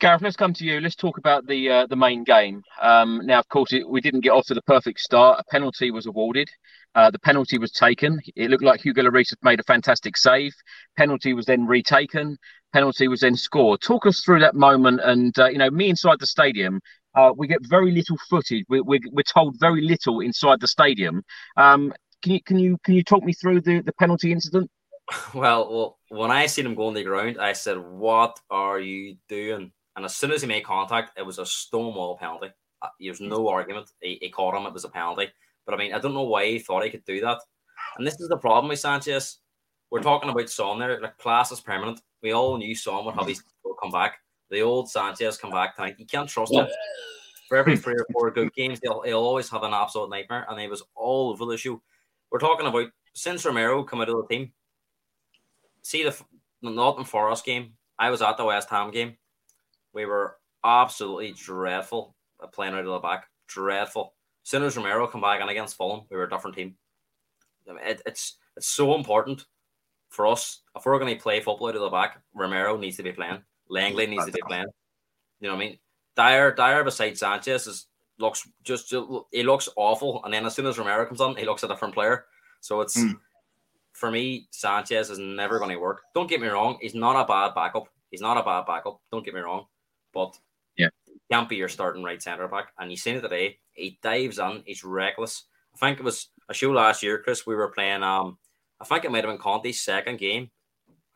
Gareth, 0.01 0.23
let's 0.23 0.35
come 0.35 0.51
to 0.53 0.65
you. 0.65 0.81
Let's 0.81 0.95
talk 0.95 1.19
about 1.19 1.45
the 1.45 1.69
uh, 1.69 1.85
the 1.85 1.95
main 1.95 2.23
game. 2.23 2.63
Um, 2.81 3.21
now, 3.23 3.37
of 3.37 3.47
course, 3.49 3.71
it, 3.71 3.87
we 3.87 4.01
didn't 4.01 4.21
get 4.21 4.31
off 4.31 4.47
to 4.47 4.55
the 4.55 4.61
perfect 4.63 4.99
start. 4.99 5.39
A 5.39 5.43
penalty 5.51 5.91
was 5.91 6.07
awarded. 6.07 6.49
Uh, 6.95 7.11
the 7.11 7.19
penalty 7.19 7.59
was 7.59 7.71
taken. 7.71 8.19
It 8.35 8.49
looked 8.49 8.63
like 8.63 8.81
Hugo 8.81 9.03
Lloris 9.03 9.29
had 9.29 9.37
made 9.43 9.59
a 9.59 9.63
fantastic 9.63 10.17
save. 10.17 10.55
Penalty 10.97 11.35
was 11.35 11.45
then 11.45 11.67
retaken. 11.67 12.35
Penalty 12.73 13.09
was 13.09 13.19
then 13.19 13.35
scored. 13.35 13.81
Talk 13.81 14.07
us 14.07 14.21
through 14.21 14.39
that 14.39 14.55
moment. 14.55 15.01
And 15.03 15.37
uh, 15.37 15.49
you 15.49 15.59
know, 15.59 15.69
me 15.69 15.91
inside 15.91 16.19
the 16.19 16.25
stadium, 16.25 16.81
uh, 17.13 17.31
we 17.37 17.45
get 17.45 17.59
very 17.67 17.91
little 17.91 18.17
footage. 18.27 18.65
We, 18.69 18.81
we, 18.81 19.01
we're 19.11 19.21
told 19.21 19.59
very 19.59 19.81
little 19.81 20.19
inside 20.21 20.61
the 20.61 20.67
stadium. 20.67 21.21
Um, 21.57 21.93
can 22.23 22.31
you 22.31 22.41
can 22.41 22.57
you 22.57 22.77
can 22.83 22.95
you 22.95 23.03
talk 23.03 23.23
me 23.23 23.33
through 23.33 23.61
the, 23.61 23.81
the 23.81 23.93
penalty 23.93 24.31
incident? 24.31 24.71
well, 25.35 25.71
well, 25.71 25.99
when 26.09 26.31
I 26.31 26.47
seen 26.47 26.65
him 26.65 26.73
go 26.73 26.87
on 26.87 26.95
the 26.95 27.03
ground, 27.03 27.37
I 27.39 27.53
said, 27.53 27.77
"What 27.77 28.39
are 28.49 28.79
you 28.79 29.17
doing?" 29.29 29.71
And 29.95 30.05
as 30.05 30.15
soon 30.15 30.31
as 30.31 30.41
he 30.41 30.47
made 30.47 30.63
contact, 30.63 31.17
it 31.17 31.25
was 31.25 31.39
a 31.39 31.45
stonewall 31.45 32.17
penalty. 32.17 32.49
Uh, 32.81 32.87
There's 32.99 33.21
no 33.21 33.47
argument. 33.47 33.89
He, 34.01 34.17
he 34.21 34.29
caught 34.29 34.55
him. 34.55 34.65
It 34.65 34.73
was 34.73 34.85
a 34.85 34.89
penalty. 34.89 35.27
But 35.65 35.75
I 35.75 35.77
mean, 35.77 35.93
I 35.93 35.99
don't 35.99 36.13
know 36.13 36.23
why 36.23 36.45
he 36.45 36.59
thought 36.59 36.83
he 36.83 36.89
could 36.89 37.05
do 37.05 37.21
that. 37.21 37.39
And 37.97 38.07
this 38.07 38.19
is 38.19 38.29
the 38.29 38.37
problem 38.37 38.69
with 38.69 38.79
Sanchez. 38.79 39.39
We're 39.89 40.01
talking 40.01 40.29
about 40.29 40.49
Son 40.49 40.79
there. 40.79 40.99
Like 41.01 41.17
class 41.17 41.51
is 41.51 41.59
permanent. 41.59 42.01
We 42.23 42.31
all 42.31 42.57
knew 42.57 42.73
Son 42.73 43.03
would 43.05 43.15
have 43.15 43.27
his 43.27 43.43
come 43.81 43.91
back. 43.91 44.19
The 44.49 44.61
old 44.61 44.89
Sanchez 44.89 45.37
come 45.37 45.51
back 45.51 45.75
tonight. 45.75 45.95
You 45.97 46.05
can't 46.05 46.29
trust 46.29 46.53
him. 46.53 46.67
For 47.47 47.57
every 47.57 47.75
three 47.75 47.95
or 47.95 48.05
four 48.13 48.31
good 48.31 48.53
games, 48.53 48.79
he'll, 48.81 49.01
he'll 49.01 49.17
always 49.17 49.49
have 49.49 49.63
an 49.63 49.73
absolute 49.73 50.09
nightmare. 50.09 50.45
And 50.49 50.59
he 50.59 50.67
was 50.67 50.83
all 50.95 51.31
over 51.31 51.45
the 51.45 51.53
issue. 51.53 51.79
We're 52.31 52.39
talking 52.39 52.67
about 52.67 52.87
since 53.13 53.45
Romero 53.45 53.83
come 53.83 53.99
out 54.01 54.09
of 54.09 54.15
the 54.15 54.27
team. 54.33 54.53
See 55.81 56.03
the 56.03 56.15
the 56.61 56.69
Nottingham 56.69 57.05
Forest 57.05 57.43
game. 57.45 57.73
I 57.97 58.09
was 58.09 58.21
at 58.21 58.37
the 58.37 58.45
West 58.45 58.69
Ham 58.69 58.91
game. 58.91 59.17
We 59.93 60.05
were 60.05 60.37
absolutely 60.63 61.33
dreadful 61.33 62.15
playing 62.53 62.73
out 62.73 62.79
of 62.79 62.85
the 62.85 62.99
back. 62.99 63.27
Dreadful. 63.47 64.13
As 64.43 64.49
soon 64.49 64.63
as 64.63 64.75
Romero 64.77 65.07
come 65.07 65.21
back 65.21 65.41
and 65.41 65.49
against 65.49 65.75
Fulham, 65.77 66.05
we 66.09 66.17
were 66.17 66.23
a 66.23 66.29
different 66.29 66.55
team. 66.55 66.75
It, 67.67 68.01
it's 68.05 68.37
it's 68.57 68.67
so 68.67 68.95
important 68.95 69.45
for 70.09 70.27
us. 70.27 70.61
If 70.75 70.85
we're 70.85 70.99
going 70.99 71.15
to 71.15 71.21
play 71.21 71.39
football 71.39 71.69
out 71.69 71.75
of 71.75 71.81
the 71.81 71.89
back, 71.89 72.21
Romero 72.33 72.77
needs 72.77 72.97
to 72.97 73.03
be 73.03 73.11
playing. 73.11 73.41
Lenglet 73.69 74.09
needs 74.09 74.25
to 74.25 74.31
be 74.31 74.41
playing. 74.47 74.65
You 75.39 75.47
know 75.47 75.55
what 75.55 75.63
I 75.63 75.67
mean? 75.67 75.79
Dier, 76.17 76.53
Dier 76.53 76.83
beside 76.83 77.17
Sanchez 77.17 77.67
is 77.67 77.87
looks 78.17 78.47
just 78.63 78.93
he 79.31 79.43
looks 79.43 79.69
awful, 79.75 80.23
and 80.23 80.33
then 80.33 80.45
as 80.45 80.55
soon 80.55 80.67
as 80.67 80.77
Romero 80.77 81.05
comes 81.05 81.21
on, 81.21 81.35
he 81.35 81.45
looks 81.45 81.63
a 81.63 81.67
different 81.67 81.93
player. 81.93 82.25
So 82.59 82.81
it's 82.81 82.97
Mm. 82.97 83.19
for 83.93 84.11
me, 84.11 84.47
Sanchez 84.51 85.09
is 85.09 85.19
never 85.19 85.57
going 85.59 85.71
to 85.71 85.77
work. 85.77 86.01
Don't 86.13 86.29
get 86.29 86.41
me 86.41 86.47
wrong; 86.47 86.77
he's 86.81 86.95
not 86.95 87.19
a 87.19 87.25
bad 87.25 87.55
backup. 87.55 87.87
He's 88.09 88.21
not 88.21 88.37
a 88.37 88.43
bad 88.43 88.65
backup. 88.65 88.99
Don't 89.11 89.23
get 89.23 89.33
me 89.33 89.39
wrong, 89.39 89.65
but 90.13 90.37
Yeah. 90.77 90.89
can't 91.29 91.49
be 91.49 91.55
your 91.55 91.69
starting 91.69 92.03
right 92.03 92.21
centre 92.21 92.47
back. 92.47 92.73
And 92.77 92.91
you've 92.91 92.99
seen 92.99 93.17
it 93.17 93.21
today. 93.21 93.59
He 93.73 93.99
dives 94.01 94.39
in. 94.39 94.63
He's 94.65 94.83
reckless. 94.83 95.45
I 95.73 95.77
think 95.77 95.99
it 95.99 96.03
was 96.03 96.29
a 96.49 96.53
show 96.53 96.71
last 96.71 97.01
year, 97.03 97.21
Chris. 97.23 97.45
We 97.45 97.55
were 97.55 97.69
playing. 97.69 98.03
Um, 98.03 98.37
I 98.79 98.85
think 98.85 99.05
it 99.05 99.11
might 99.11 99.23
have 99.23 99.31
been 99.31 99.37
Conte's 99.41 99.81
second 99.81 100.17
game. 100.17 100.49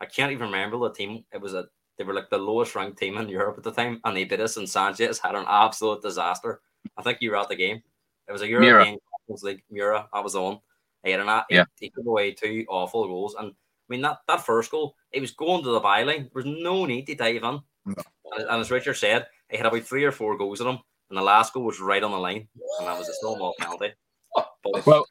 I 0.00 0.06
can't 0.06 0.32
even 0.32 0.46
remember 0.46 0.78
the 0.78 0.92
team. 0.92 1.24
It 1.32 1.40
was 1.40 1.54
a 1.54 1.68
they 1.98 2.04
were 2.04 2.14
like 2.14 2.28
the 2.28 2.36
lowest 2.38 2.74
ranked 2.74 2.98
team 2.98 3.16
in 3.16 3.28
Europe 3.28 3.56
at 3.56 3.64
the 3.64 3.72
time, 3.72 4.00
and 4.04 4.16
they 4.16 4.24
beat 4.24 4.40
us. 4.40 4.56
And 4.58 4.68
Sanchez 4.68 5.18
had 5.18 5.34
an 5.34 5.46
absolute 5.48 6.02
disaster. 6.02 6.60
I 6.96 7.02
think 7.02 7.18
you 7.22 7.30
were 7.30 7.38
at 7.38 7.48
the 7.48 7.56
game. 7.56 7.82
It 8.28 8.32
was 8.32 8.42
a 8.42 8.48
European 8.48 8.98
Conference 9.26 9.42
League. 9.42 9.62
Mura, 9.70 10.06
that 10.12 10.22
was 10.24 10.34
the 10.34 10.42
one. 10.42 10.60
He 11.04 11.10
had 11.12 11.20
an 11.20 11.42
Yeah. 11.48 11.64
he, 11.78 11.86
he 11.86 11.90
took 11.90 12.04
away 12.06 12.32
two 12.32 12.66
awful 12.68 13.06
goals, 13.06 13.34
and 13.34 13.48
I 13.50 13.54
mean 13.88 14.02
that 14.02 14.18
that 14.28 14.44
first 14.44 14.70
goal, 14.70 14.94
he 15.10 15.20
was 15.20 15.30
going 15.32 15.62
to 15.64 15.70
the 15.70 15.80
byline. 15.80 16.24
There 16.32 16.42
was 16.42 16.44
no 16.46 16.84
need 16.84 17.06
to 17.06 17.14
dive 17.14 17.36
in. 17.42 17.60
No. 17.86 17.94
And, 18.32 18.48
and 18.48 18.60
as 18.60 18.70
Richard 18.70 18.94
said, 18.94 19.26
he 19.50 19.56
had 19.56 19.66
about 19.66 19.82
three 19.82 20.04
or 20.04 20.12
four 20.12 20.36
goals 20.36 20.60
in 20.60 20.66
him, 20.66 20.78
and 21.10 21.18
the 21.18 21.22
last 21.22 21.52
goal 21.52 21.64
was 21.64 21.80
right 21.80 22.02
on 22.02 22.10
the 22.10 22.18
line, 22.18 22.48
and 22.78 22.88
that 22.88 22.98
was 22.98 23.08
a 23.08 23.14
snowball 23.14 23.54
penalty. 23.58 23.92
But 24.34 24.86
Well, 24.86 25.06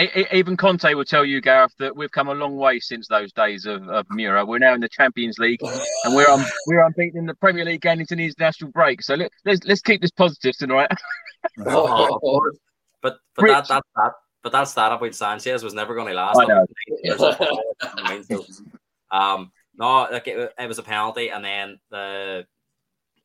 E- 0.00 0.08
e- 0.16 0.26
Even 0.32 0.56
Conte 0.56 0.92
will 0.94 1.04
tell 1.04 1.24
you, 1.24 1.40
Gareth, 1.40 1.74
that 1.78 1.94
we've 1.94 2.10
come 2.10 2.26
a 2.26 2.34
long 2.34 2.56
way 2.56 2.80
since 2.80 3.06
those 3.06 3.32
days 3.32 3.64
of, 3.64 3.88
of 3.88 4.06
Mura. 4.10 4.44
We're 4.44 4.58
now 4.58 4.74
in 4.74 4.80
the 4.80 4.88
Champions 4.88 5.38
League, 5.38 5.60
and 5.62 6.16
we're 6.16 6.28
un- 6.28 6.44
we're 6.66 6.84
unbeaten 6.84 7.20
in 7.20 7.26
the 7.26 7.34
Premier 7.34 7.64
League 7.64 7.82
going 7.82 8.00
into 8.00 8.16
the 8.16 8.24
international 8.24 8.72
break. 8.72 9.02
So 9.02 9.14
let, 9.14 9.30
let's 9.44 9.64
let's 9.64 9.82
keep 9.82 10.00
this 10.00 10.10
positive 10.10 10.56
tonight. 10.56 10.90
Oh. 11.64 12.50
But 13.02 13.18
but 13.36 13.42
Rich. 13.42 13.52
that 13.52 13.68
that 13.68 13.82
that 13.94 14.12
but 14.42 14.52
that 14.52 14.64
stat 14.64 14.92
about 14.92 15.14
Sanchez 15.14 15.62
was 15.62 15.74
never 15.74 15.94
going 15.94 16.08
to 16.08 16.14
last. 16.14 16.40
I 16.40 16.46
know. 16.46 16.66
Years 17.02 17.20
old. 17.20 17.36
I 17.82 18.14
mean, 18.14 18.24
so, 18.24 18.44
um, 19.12 19.52
no, 19.76 20.08
like 20.10 20.26
it, 20.26 20.52
it 20.58 20.68
was 20.68 20.78
a 20.78 20.82
penalty, 20.82 21.30
and 21.30 21.44
then 21.44 21.78
the, 21.90 22.46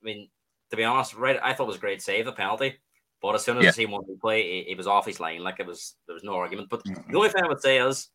I 0.02 0.06
mean, 0.06 0.30
to 0.72 0.78
be 0.78 0.84
honest, 0.84 1.16
right, 1.16 1.40
I 1.42 1.54
thought 1.54 1.64
it 1.64 1.68
was 1.68 1.76
a 1.78 1.80
great 1.80 2.02
save, 2.02 2.26
the 2.26 2.32
penalty. 2.32 2.78
But 3.22 3.36
as 3.36 3.44
soon 3.44 3.58
as 3.58 3.64
yeah. 3.64 3.70
I 3.70 3.74
see 3.74 3.86
one 3.86 4.04
play, 4.22 4.44
he, 4.44 4.70
he, 4.70 4.76
was 4.76 4.88
off 4.88 5.06
his 5.06 5.20
line. 5.20 5.44
Like 5.44 5.60
it 5.60 5.68
was, 5.68 5.96
there 6.08 6.14
was 6.14 6.24
no 6.24 6.36
argument. 6.36 6.70
But 6.70 6.84
mm-hmm. 6.86 7.12
the 7.12 7.18
only 7.18 7.30
thing 7.30 7.44
I 7.44 7.48
would 7.48 7.62
say 7.62 7.80
is 7.80 8.10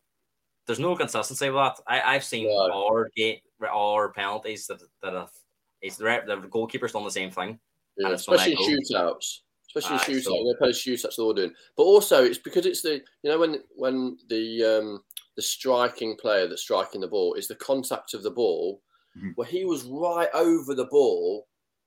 there's 0.67 0.79
no 0.79 0.97
consistency 0.97 1.51
with 1.51 1.57
that. 1.57 1.77
I, 1.87 2.15
have 2.15 2.25
seen 2.25 2.47
yeah. 2.47 2.73
our 2.73 3.11
game, 3.15 3.39
our 3.71 4.13
penalties 4.13 4.67
that 4.67 4.81
that 5.03 5.13
have, 5.13 5.31
it's 5.83 5.97
the, 5.97 6.23
the 6.27 6.49
goalkeeper's 6.49 6.93
done 6.93 7.05
the 7.05 7.11
same 7.11 7.31
thing. 7.31 7.59
Yeah, 7.99 8.11
especially 8.11 8.57
shootouts. 8.57 9.41
Especially 9.69 9.97
uh, 9.97 10.01
shootouts. 10.01 10.23
So, 10.23 10.33
they 10.33 10.59
play 10.59 10.71
shootouts 10.71 11.17
they're 11.17 11.25
all 11.25 11.35
doing. 11.35 11.53
But 11.77 11.83
also 11.83 12.25
it's 12.25 12.39
because 12.39 12.65
it's 12.65 12.81
the 12.81 13.03
you 13.23 13.31
know 13.31 13.39
when 13.39 13.59
when 13.77 14.17
the 14.29 14.65
um 14.65 15.03
the 15.37 15.43
striking 15.43 16.17
player 16.17 16.49
that's 16.49 16.63
striking 16.63 17.01
the 17.01 17.09
ball 17.09 17.35
is 17.35 17.49
the 17.49 17.57
contact 17.57 18.15
of 18.15 18.23
the 18.23 18.31
ball, 18.31 18.81
mm-hmm. 19.17 19.31
where 19.35 19.47
he 19.47 19.65
was 19.65 19.85
right 19.85 20.29
over 20.33 20.75
the 20.75 20.87
ball 20.87 21.47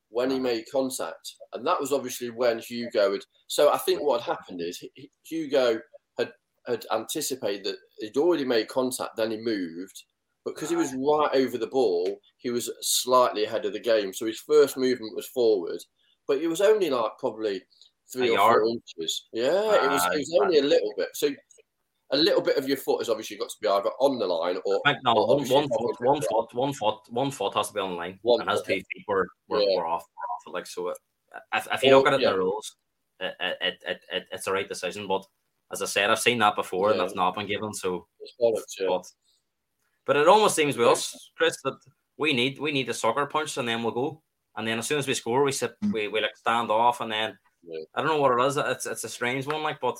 when 0.10 0.32
he 0.32 0.40
made 0.40 0.66
contact, 0.72 1.34
and 1.54 1.66
that 1.66 1.80
was 1.80 1.92
obviously 1.92 2.30
when 2.30 2.60
Hugo 2.60 3.14
had. 3.14 3.22
So 3.48 3.72
I 3.72 3.78
think 3.78 4.02
what 4.02 4.22
had 4.22 4.36
happened 4.38 4.62
is 4.62 4.84
Hugo 5.24 5.80
had 6.18 6.32
had 6.68 6.86
anticipated 6.92 7.66
that 7.66 7.78
he'd 8.00 8.18
already 8.18 8.46
made 8.46 8.68
contact, 8.68 9.18
then 9.18 9.32
he 9.32 9.38
moved, 9.38 10.04
but 10.44 10.56
because 10.56 10.70
he 10.70 10.76
was 10.76 10.94
right 10.94 11.30
over 11.34 11.58
the 11.58 11.68
ball, 11.68 12.20
he 12.38 12.52
was 12.52 12.72
slightly 12.82 13.44
ahead 13.44 13.66
of 13.66 13.74
the 13.74 13.80
game. 13.80 14.14
So 14.14 14.26
his 14.26 14.40
first 14.40 14.78
movement 14.78 15.16
was 15.16 15.28
forward, 15.28 15.80
but 16.28 16.38
it 16.38 16.48
was 16.48 16.62
only 16.62 16.90
like 16.90 17.12
probably 17.20 17.62
three 18.12 18.30
or 18.32 18.38
four 18.38 18.66
inches. 18.66 19.28
Yeah, 19.34 19.84
it 19.84 19.92
was. 19.92 20.02
Ah, 20.04 20.12
it 20.12 20.20
was 20.20 20.40
only 20.42 20.60
a 20.60 20.64
little 20.64 20.94
bit. 20.96 21.10
So 21.14 21.30
a 22.12 22.18
little 22.18 22.42
bit 22.42 22.58
of 22.58 22.68
your 22.68 22.78
foot 22.78 23.00
has 23.00 23.10
obviously 23.10 23.38
got 23.38 23.50
to 23.50 23.56
be 23.62 23.68
either 23.68 23.90
on 24.00 24.18
the 24.18 24.26
line 24.26 24.58
or. 24.66 24.82
no, 25.04 25.14
or 25.14 25.38
one, 25.38 25.48
one 25.48 25.68
foot, 25.68 25.96
one 26.00 26.22
foot, 26.22 26.54
one 26.54 26.74
foot, 26.74 27.00
one 27.10 27.32
foot 27.32 27.54
has 27.56 27.68
to 27.68 27.74
be 27.74 27.80
on 27.80 27.92
the 27.92 27.96
line, 27.96 28.20
one 28.22 28.42
and 28.42 28.50
as 28.50 28.62
two 28.62 28.76
feet 28.76 29.06
were, 29.08 29.28
were, 29.50 29.60
yeah. 29.60 29.78
were 29.78 29.88
off, 29.88 30.04
were 30.04 30.52
off. 30.52 30.54
Like 30.54 30.68
so, 30.68 30.94
if, 31.54 31.68
if 31.72 31.84
you 31.84 31.92
look 31.92 32.08
at 32.08 32.14
it 32.14 32.22
yeah. 32.22 32.32
the 32.32 32.38
rules, 32.38 32.76
it, 33.20 33.36
it, 33.40 33.84
it, 33.86 34.02
it, 34.12 34.24
it's 34.32 34.46
the 34.46 34.54
right 34.54 34.68
decision. 34.68 35.08
But 35.08 35.26
as 35.72 35.82
I 35.82 35.86
said, 35.86 36.10
I've 36.10 36.20
seen 36.20 36.40
that 36.40 36.56
before, 36.56 36.88
yeah. 36.88 36.92
and 36.94 37.02
that's 37.02 37.16
not 37.16 37.36
been 37.36 37.48
given. 37.48 37.74
So, 37.74 38.08
but, 38.88 39.04
but 40.06 40.16
it 40.16 40.28
almost 40.28 40.56
seems 40.56 40.78
with 40.78 40.88
us, 40.88 41.32
Chris, 41.38 41.58
that 41.64 41.78
we 42.18 42.32
need 42.34 42.60
we 42.60 42.72
need 42.72 42.90
a 42.90 42.94
sucker 42.94 43.26
punch, 43.26 43.58
and 43.58 43.68
then 43.68 43.84
we'll 43.84 43.92
go. 43.92 44.22
And 44.56 44.68
then 44.68 44.80
as 44.80 44.88
soon 44.88 44.98
as 44.98 45.08
we 45.08 45.14
score, 45.14 45.44
we 45.44 45.52
sit, 45.52 45.76
mm. 45.84 45.94
we, 45.94 46.08
we 46.08 46.22
like 46.22 46.36
stand 46.36 46.72
off, 46.72 47.02
and 47.02 47.12
then 47.12 47.38
I 47.94 48.02
don't 48.02 48.12
know 48.12 48.22
what 48.22 48.40
it 48.40 48.48
is. 48.48 48.58
It's 48.58 48.86
it's 48.86 49.04
a 49.04 49.10
strange 49.10 49.46
one, 49.46 49.62
like, 49.62 49.80
but 49.82 49.98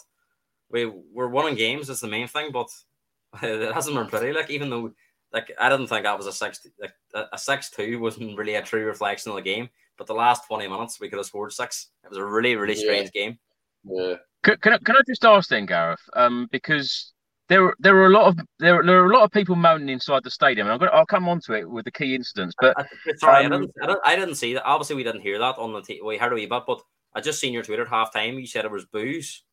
we 0.70 0.86
we're 0.86 1.28
winning 1.28 1.56
games. 1.56 1.90
is 1.90 2.00
the 2.00 2.08
main 2.08 2.28
thing, 2.28 2.52
but 2.52 2.70
it 3.42 3.74
hasn't 3.74 3.96
been 3.96 4.08
pretty. 4.08 4.34
Like 4.34 4.50
even 4.50 4.70
though 4.70 4.92
like 5.34 5.52
I 5.60 5.70
didn't 5.70 5.88
think 5.88 6.04
that 6.04 6.18
was 6.18 6.28
a 6.28 6.34
six 6.34 6.66
like 6.80 6.94
a 7.14 7.38
six 7.38 7.70
two 7.70 8.00
wasn't 8.00 8.38
really 8.38 8.56
a 8.56 8.62
true 8.62 8.86
reflection 8.86 9.32
of 9.32 9.36
the 9.36 9.42
game. 9.42 9.70
But 9.98 10.08
the 10.08 10.14
last 10.14 10.46
twenty 10.48 10.68
minutes 10.68 11.00
we 11.00 11.10
could 11.10 11.18
have 11.18 11.26
scored 11.26 11.52
six. 11.52 11.90
It 12.04 12.10
was 12.10 12.18
a 12.18 12.26
really 12.26 12.56
really 12.56 12.76
strange 12.76 13.12
yeah. 13.14 13.22
game. 13.22 13.40
Yeah. 13.84 14.16
Can, 14.44 14.58
can 14.58 14.74
I, 14.74 14.78
can 14.78 14.96
I 14.96 15.02
just 15.08 15.26
ask 15.26 15.50
then, 15.50 15.66
Gareth? 15.66 16.02
Um, 16.14 16.48
because 16.52 17.14
there 17.50 17.74
there 17.80 17.96
were 17.96 18.08
a 18.08 18.12
lot 18.12 18.28
of 18.28 18.40
there, 18.60 18.84
there 18.84 19.02
are 19.02 19.12
a 19.12 19.16
lot 19.16 19.24
of 19.24 19.32
people 19.32 19.56
moaning 19.56 19.90
inside 19.90 20.24
the 20.24 20.32
stadium. 20.32 20.68
I'm 20.68 20.80
gonna, 20.80 20.92
I'll 20.92 21.06
come 21.06 21.28
on 21.28 21.40
to 21.42 21.54
it 21.54 21.70
with 21.70 21.86
the 21.86 21.92
key 21.92 22.16
incidents. 22.16 22.56
But 22.60 22.78
I, 22.78 22.86
sorry, 23.18 23.46
um, 23.46 23.54
I, 23.54 23.58
didn't, 23.58 23.72
I, 23.82 23.88
didn't, 23.88 24.02
I 24.06 24.16
didn't 24.16 24.36
see 24.36 24.54
that. 24.54 24.66
Obviously, 24.66 24.96
we 24.96 25.04
didn't 25.04 25.22
hear 25.22 25.40
that 25.40 25.58
on 25.58 25.74
the 25.74 25.82
t- 25.82 26.02
we 26.04 26.18
heard 26.18 26.34
a 26.34 26.36
wee 26.36 26.46
bit, 26.46 26.64
but 26.68 26.82
I 27.16 27.22
just 27.22 27.40
seen 27.40 27.54
your 27.54 27.64
Twitter 27.64 27.84
at 27.84 27.90
half 27.90 28.14
time. 28.14 28.38
You 28.38 28.48
said 28.48 28.66
it 28.66 28.72
was 28.72 28.86
boos. 28.86 29.44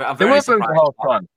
I'm, 0.00 0.16
very 0.16 0.40
there 0.40 0.56
were 0.56 0.58
boos 0.58 0.68
at 0.68 0.76
half 0.76 0.94
time. 1.08 1.28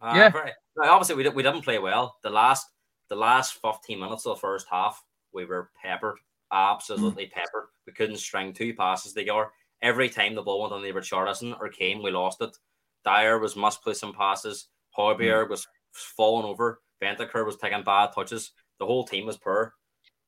Uh, 0.00 0.12
yeah. 0.16 0.28
Very, 0.30 0.52
obviously, 0.82 1.16
we, 1.16 1.28
we 1.30 1.42
didn't 1.42 1.62
play 1.62 1.78
well. 1.78 2.16
The 2.22 2.30
last 2.30 2.66
the 3.08 3.16
last 3.16 3.60
15 3.60 3.98
minutes 3.98 4.24
of 4.24 4.36
the 4.36 4.40
first 4.40 4.66
half, 4.70 5.04
we 5.34 5.44
were 5.44 5.70
peppered, 5.82 6.16
absolutely 6.52 7.26
mm. 7.26 7.32
peppered. 7.32 7.66
We 7.86 7.92
couldn't 7.92 8.18
string 8.18 8.52
two 8.52 8.72
passes 8.72 9.12
together. 9.12 9.48
Every 9.82 10.08
time 10.08 10.34
the 10.34 10.42
ball 10.42 10.62
went 10.62 10.72
on 10.72 10.82
the 10.82 10.92
Richarlison 10.92 11.58
or 11.60 11.68
came, 11.68 12.02
we 12.02 12.10
lost 12.12 12.40
it. 12.40 12.56
Dier 13.04 13.38
was 13.38 13.56
misplacing 13.56 14.12
passes. 14.12 14.68
Højbjerg 14.96 15.46
mm. 15.46 15.50
was 15.50 15.66
falling 15.92 16.46
over. 16.46 16.80
Bentancur 17.02 17.44
was 17.44 17.56
taking 17.56 17.82
bad 17.82 18.10
touches. 18.14 18.52
The 18.78 18.86
whole 18.86 19.04
team 19.04 19.26
was 19.26 19.36
poor. 19.36 19.74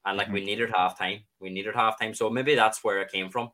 And 0.04 0.16
like 0.16 0.26
mm-hmm. 0.26 0.34
we 0.34 0.44
needed 0.44 0.70
half 0.74 0.98
time. 0.98 1.20
We 1.40 1.50
needed 1.50 1.74
half 1.74 2.00
time. 2.00 2.14
So 2.14 2.28
maybe 2.30 2.54
that's 2.54 2.82
where 2.82 3.00
it 3.00 3.12
came 3.12 3.30
from. 3.30 3.50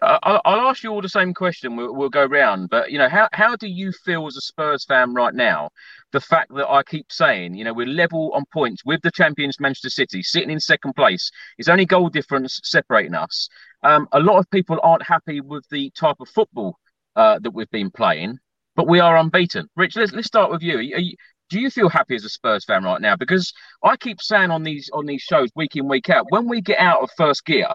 I'll, 0.00 0.40
I'll 0.44 0.68
ask 0.68 0.84
you 0.84 0.90
all 0.90 1.02
the 1.02 1.08
same 1.08 1.34
question. 1.34 1.74
We'll, 1.74 1.92
we'll 1.92 2.08
go 2.08 2.24
round, 2.24 2.70
but 2.70 2.92
you 2.92 2.98
know, 2.98 3.08
how 3.08 3.28
how 3.32 3.56
do 3.56 3.66
you 3.66 3.90
feel 3.90 4.26
as 4.26 4.36
a 4.36 4.40
Spurs 4.40 4.84
fan 4.84 5.12
right 5.12 5.34
now? 5.34 5.70
The 6.12 6.20
fact 6.20 6.54
that 6.54 6.68
I 6.68 6.82
keep 6.84 7.10
saying, 7.10 7.54
you 7.54 7.64
know, 7.64 7.74
we're 7.74 7.86
level 7.86 8.30
on 8.34 8.44
points 8.52 8.84
with 8.84 9.02
the 9.02 9.10
champions 9.10 9.58
Manchester 9.58 9.90
City, 9.90 10.22
sitting 10.22 10.50
in 10.50 10.60
second 10.60 10.94
place. 10.94 11.30
It's 11.58 11.68
only 11.68 11.84
goal 11.84 12.10
difference 12.10 12.60
separating 12.62 13.14
us. 13.14 13.48
Um, 13.82 14.06
a 14.12 14.20
lot 14.20 14.38
of 14.38 14.48
people 14.50 14.78
aren't 14.82 15.02
happy 15.02 15.40
with 15.40 15.64
the 15.70 15.90
type 15.90 16.16
of 16.20 16.28
football 16.28 16.78
uh, 17.16 17.40
that 17.40 17.50
we've 17.50 17.70
been 17.70 17.90
playing, 17.90 18.38
but 18.76 18.86
we 18.86 19.00
are 19.00 19.16
unbeaten. 19.16 19.68
Rich, 19.74 19.96
let's 19.96 20.12
let's 20.12 20.28
start 20.28 20.52
with 20.52 20.62
you. 20.62 20.78
you. 20.78 21.16
Do 21.50 21.58
you 21.58 21.70
feel 21.70 21.88
happy 21.88 22.14
as 22.14 22.24
a 22.24 22.28
Spurs 22.28 22.64
fan 22.64 22.84
right 22.84 23.00
now? 23.00 23.16
Because 23.16 23.52
I 23.82 23.96
keep 23.96 24.20
saying 24.20 24.50
on 24.52 24.62
these 24.62 24.90
on 24.92 25.06
these 25.06 25.22
shows 25.22 25.48
week 25.56 25.74
in 25.74 25.88
week 25.88 26.08
out, 26.08 26.26
when 26.28 26.48
we 26.48 26.60
get 26.60 26.78
out 26.78 27.02
of 27.02 27.10
first 27.16 27.44
gear, 27.44 27.68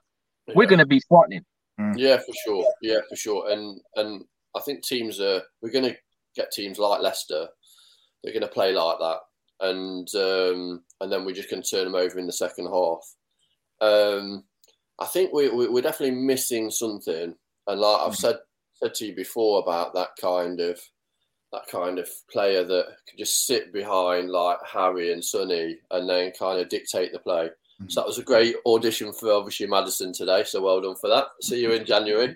yeah. 0.47 0.53
we're 0.55 0.67
going 0.67 0.79
to 0.79 0.85
be 0.85 1.01
frightening. 1.09 1.43
Mm. 1.79 1.95
Yeah, 1.97 2.17
for 2.17 2.33
sure. 2.45 2.65
Yeah, 2.81 2.99
for 3.09 3.15
sure. 3.15 3.51
And 3.51 3.79
and 3.95 4.23
I 4.55 4.61
think 4.61 4.83
teams 4.83 5.19
are 5.19 5.41
we're 5.61 5.71
going 5.71 5.85
to 5.85 5.97
get 6.35 6.51
teams 6.51 6.79
like 6.79 7.01
Leicester. 7.01 7.47
They're 8.23 8.33
going 8.33 8.41
to 8.41 8.47
play 8.47 8.73
like 8.73 8.97
that, 8.99 9.19
and 9.59 10.07
um, 10.15 10.83
and 11.01 11.11
then 11.11 11.25
we're 11.25 11.35
just 11.35 11.49
going 11.49 11.63
to 11.63 11.69
turn 11.69 11.85
them 11.85 11.95
over 11.95 12.19
in 12.19 12.27
the 12.27 12.33
second 12.33 12.67
half. 12.67 13.03
Um, 13.81 14.43
I 14.99 15.05
think 15.05 15.33
we, 15.33 15.49
we, 15.49 15.79
are 15.79 15.83
definitely 15.83 16.15
missing 16.15 16.69
something, 16.69 17.35
and 17.67 17.81
like 17.81 18.01
I've 18.01 18.13
mm. 18.13 18.17
said 18.17 18.37
said 18.75 18.93
to 18.95 19.07
you 19.07 19.15
before 19.15 19.61
about 19.61 19.93
that 19.93 20.09
kind 20.19 20.59
of 20.59 20.79
that 21.51 21.67
kind 21.67 21.99
of 21.99 22.09
player 22.31 22.63
that 22.63 22.85
can 23.07 23.17
just 23.17 23.45
sit 23.45 23.71
behind 23.71 24.29
like 24.29 24.57
Harry 24.71 25.13
and 25.13 25.23
Sonny 25.23 25.77
and 25.91 26.09
then 26.09 26.31
kind 26.37 26.59
of 26.59 26.69
dictate 26.69 27.11
the 27.13 27.19
play. 27.19 27.49
So 27.87 28.01
that 28.01 28.07
was 28.07 28.19
a 28.19 28.23
great 28.23 28.55
audition 28.65 29.13
for 29.13 29.31
obviously 29.31 29.67
Maddison 29.67 30.13
today. 30.13 30.43
So 30.43 30.61
well 30.61 30.81
done 30.81 30.95
for 30.95 31.09
that. 31.09 31.27
See 31.41 31.61
you 31.61 31.71
in 31.71 31.85
January. 31.85 32.35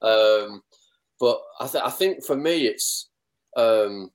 Um, 0.00 0.62
but 1.20 1.40
I, 1.60 1.66
th- 1.68 1.84
I, 1.84 1.90
think 1.90 2.24
for 2.24 2.36
me, 2.36 2.66
it's 2.66 3.08
um, 3.56 4.10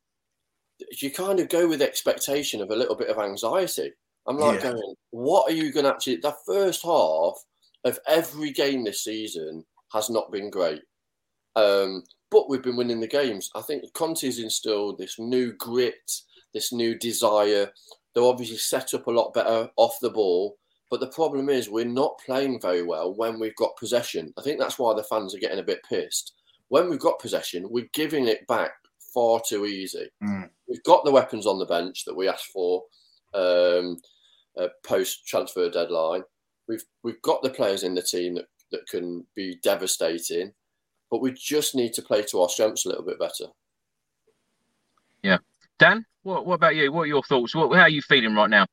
you 1.02 1.12
kind 1.12 1.40
of 1.40 1.50
go 1.50 1.68
with 1.68 1.82
expectation 1.82 2.62
of 2.62 2.70
a 2.70 2.76
little 2.76 2.96
bit 2.96 3.10
of 3.10 3.18
anxiety. 3.18 3.92
I'm 4.28 4.38
like 4.38 4.62
yeah. 4.62 4.72
going, 4.72 4.96
what 5.12 5.50
are 5.50 5.56
you 5.56 5.72
going 5.72 5.86
to 5.86 5.92
actually? 5.92 6.18
The 6.18 6.36
first 6.46 6.84
half 6.84 7.36
of 7.86 8.00
every 8.08 8.52
game 8.52 8.84
this 8.84 9.04
season 9.04 9.64
has 9.94 10.10
not 10.10 10.32
been 10.32 10.50
great. 10.50 10.82
Um, 11.56 12.04
but 12.30 12.50
we've 12.50 12.62
been 12.62 12.76
winning 12.76 13.00
the 13.00 13.08
games. 13.08 13.50
I 13.56 13.62
think 13.62 13.92
Conte's 13.94 14.40
instilled 14.40 14.98
this 14.98 15.18
new 15.18 15.54
grit, 15.54 16.12
this 16.54 16.74
new 16.74 16.98
desire, 17.00 17.72
they're 18.18 18.26
obviously 18.26 18.58
set 18.58 18.96
up 18.96 19.06
a 19.06 19.12
lot 19.12 19.32
better 19.32 19.70
off 19.76 20.00
the 20.02 20.10
ball. 20.10 20.58
But 20.90 21.02
the 21.02 21.08
problem 21.08 21.50
is 21.50 21.70
we're 21.70 21.86
not 21.86 22.20
playing 22.26 22.60
very 22.60 22.82
well 22.82 23.14
when 23.14 23.40
we've 23.40 23.56
got 23.58 23.78
possession. 23.78 24.34
I 24.40 24.42
think 24.42 24.60
that's 24.60 24.80
why 24.80 24.96
the 24.96 25.04
fans 25.04 25.36
are 25.36 25.40
getting 25.40 25.60
a 25.60 25.64
bit 25.64 25.84
pissed. 25.88 26.34
When 26.70 26.90
we've 26.90 27.00
got 27.00 27.20
possession, 27.20 27.70
we're 27.70 27.90
giving 27.94 28.28
it 28.28 28.48
back 28.48 28.72
far 29.14 29.40
too 29.48 29.68
easy. 29.68 30.10
Mm. 30.24 30.50
We've 30.68 30.82
got 30.82 31.06
the 31.06 31.12
weapons 31.12 31.46
on 31.46 31.60
the 31.60 31.68
bench 31.68 32.06
that 32.06 32.16
we 32.16 32.28
asked 32.28 32.48
for 32.48 32.86
um, 33.36 33.98
uh, 34.60 34.70
post 34.84 35.28
transfer 35.28 35.70
deadline. 35.70 36.24
We've 36.68 36.84
we've 37.04 37.22
got 37.22 37.44
the 37.44 37.52
players 37.52 37.84
in 37.84 37.94
the 37.94 38.02
team 38.02 38.34
that, 38.34 38.48
that 38.72 38.88
can 38.88 39.28
be 39.36 39.60
devastating, 39.62 40.54
but 41.12 41.22
we 41.22 41.34
just 41.34 41.76
need 41.76 41.94
to 41.94 42.02
play 42.02 42.24
to 42.24 42.42
our 42.42 42.50
strengths 42.50 42.88
a 42.88 42.90
little 42.90 43.06
bit 43.06 43.20
better. 43.20 43.52
Yeah, 45.22 45.38
Dan. 45.80 46.06
What, 46.24 46.46
what 46.46 46.56
about 46.56 46.76
you? 46.76 46.92
What 46.92 47.04
are 47.04 47.08
your 47.08 47.24
thoughts? 47.24 47.56
What, 47.56 47.74
how 47.76 47.84
are 47.84 47.90
you 47.90 48.02
feeling 48.02 48.36
right 48.36 48.50
now? 48.50 48.66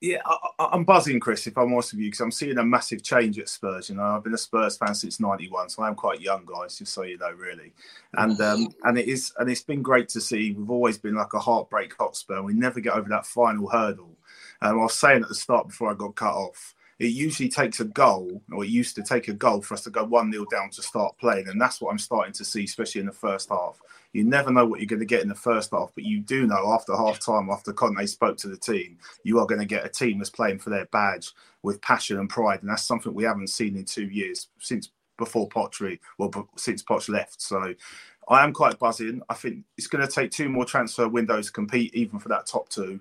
Yeah, 0.00 0.18
I, 0.24 0.74
am 0.74 0.84
buzzing, 0.84 1.18
Chris. 1.18 1.48
If 1.48 1.58
I'm 1.58 1.72
honest 1.72 1.92
with 1.92 2.00
you, 2.00 2.06
because 2.06 2.20
I'm 2.20 2.30
seeing 2.30 2.58
a 2.58 2.64
massive 2.64 3.02
change 3.02 3.36
at 3.40 3.48
Spurs. 3.48 3.88
You 3.88 3.96
know, 3.96 4.04
I've 4.04 4.22
been 4.22 4.34
a 4.34 4.38
Spurs 4.38 4.76
fan 4.76 4.94
since 4.94 5.18
'91, 5.18 5.70
so 5.70 5.82
I'm 5.82 5.96
quite 5.96 6.20
young, 6.20 6.44
guys. 6.46 6.78
Just 6.78 6.92
so 6.92 7.02
you 7.02 7.18
know, 7.18 7.32
really. 7.32 7.72
And 8.14 8.40
um, 8.40 8.68
and 8.84 8.96
it 8.96 9.08
is, 9.08 9.32
and 9.38 9.50
it's 9.50 9.64
been 9.64 9.82
great 9.82 10.08
to 10.10 10.20
see. 10.20 10.52
We've 10.52 10.70
always 10.70 10.98
been 10.98 11.16
like 11.16 11.34
a 11.34 11.40
heartbreak 11.40 11.94
Hotspur. 11.98 12.42
We 12.42 12.54
never 12.54 12.78
get 12.78 12.92
over 12.92 13.08
that 13.08 13.26
final 13.26 13.68
hurdle. 13.68 14.16
Um, 14.62 14.78
I 14.78 14.82
was 14.82 14.94
saying 14.94 15.22
at 15.22 15.28
the 15.28 15.34
start 15.34 15.66
before 15.66 15.90
I 15.90 15.94
got 15.94 16.14
cut 16.14 16.34
off, 16.34 16.74
it 16.98 17.12
usually 17.12 17.48
takes 17.48 17.78
a 17.78 17.84
goal, 17.84 18.42
or 18.52 18.64
it 18.64 18.70
used 18.70 18.96
to 18.96 19.02
take 19.02 19.28
a 19.28 19.32
goal 19.32 19.62
for 19.62 19.74
us 19.74 19.82
to 19.82 19.90
go 19.90 20.04
1 20.04 20.32
0 20.32 20.44
down 20.50 20.70
to 20.70 20.82
start 20.82 21.16
playing. 21.18 21.48
And 21.48 21.60
that's 21.60 21.80
what 21.80 21.90
I'm 21.90 21.98
starting 21.98 22.32
to 22.34 22.44
see, 22.44 22.64
especially 22.64 23.00
in 23.00 23.06
the 23.06 23.12
first 23.12 23.50
half. 23.50 23.80
You 24.12 24.24
never 24.24 24.50
know 24.50 24.66
what 24.66 24.80
you're 24.80 24.86
going 24.86 24.98
to 25.00 25.06
get 25.06 25.22
in 25.22 25.28
the 25.28 25.34
first 25.34 25.70
half, 25.70 25.92
but 25.94 26.04
you 26.04 26.20
do 26.20 26.46
know 26.46 26.72
after 26.72 26.96
half 26.96 27.20
time, 27.20 27.50
after 27.50 27.72
Conte 27.72 28.04
spoke 28.06 28.36
to 28.38 28.48
the 28.48 28.56
team, 28.56 28.98
you 29.22 29.38
are 29.38 29.46
going 29.46 29.60
to 29.60 29.66
get 29.66 29.86
a 29.86 29.88
team 29.88 30.18
that's 30.18 30.30
playing 30.30 30.58
for 30.58 30.70
their 30.70 30.86
badge 30.86 31.32
with 31.62 31.80
passion 31.82 32.18
and 32.18 32.28
pride. 32.28 32.62
And 32.62 32.70
that's 32.70 32.84
something 32.84 33.14
we 33.14 33.24
haven't 33.24 33.48
seen 33.48 33.76
in 33.76 33.84
two 33.84 34.08
years 34.08 34.48
since 34.58 34.90
before 35.18 35.48
Pottery, 35.48 36.00
well, 36.16 36.48
since 36.56 36.82
Potch 36.82 37.08
left. 37.08 37.40
So 37.40 37.74
I 38.28 38.42
am 38.42 38.52
quite 38.52 38.78
buzzing. 38.78 39.22
I 39.28 39.34
think 39.34 39.64
it's 39.76 39.86
going 39.86 40.06
to 40.06 40.12
take 40.12 40.32
two 40.32 40.48
more 40.48 40.64
transfer 40.64 41.08
windows 41.08 41.46
to 41.46 41.52
compete, 41.52 41.94
even 41.94 42.18
for 42.18 42.28
that 42.30 42.46
top 42.46 42.68
two 42.68 43.00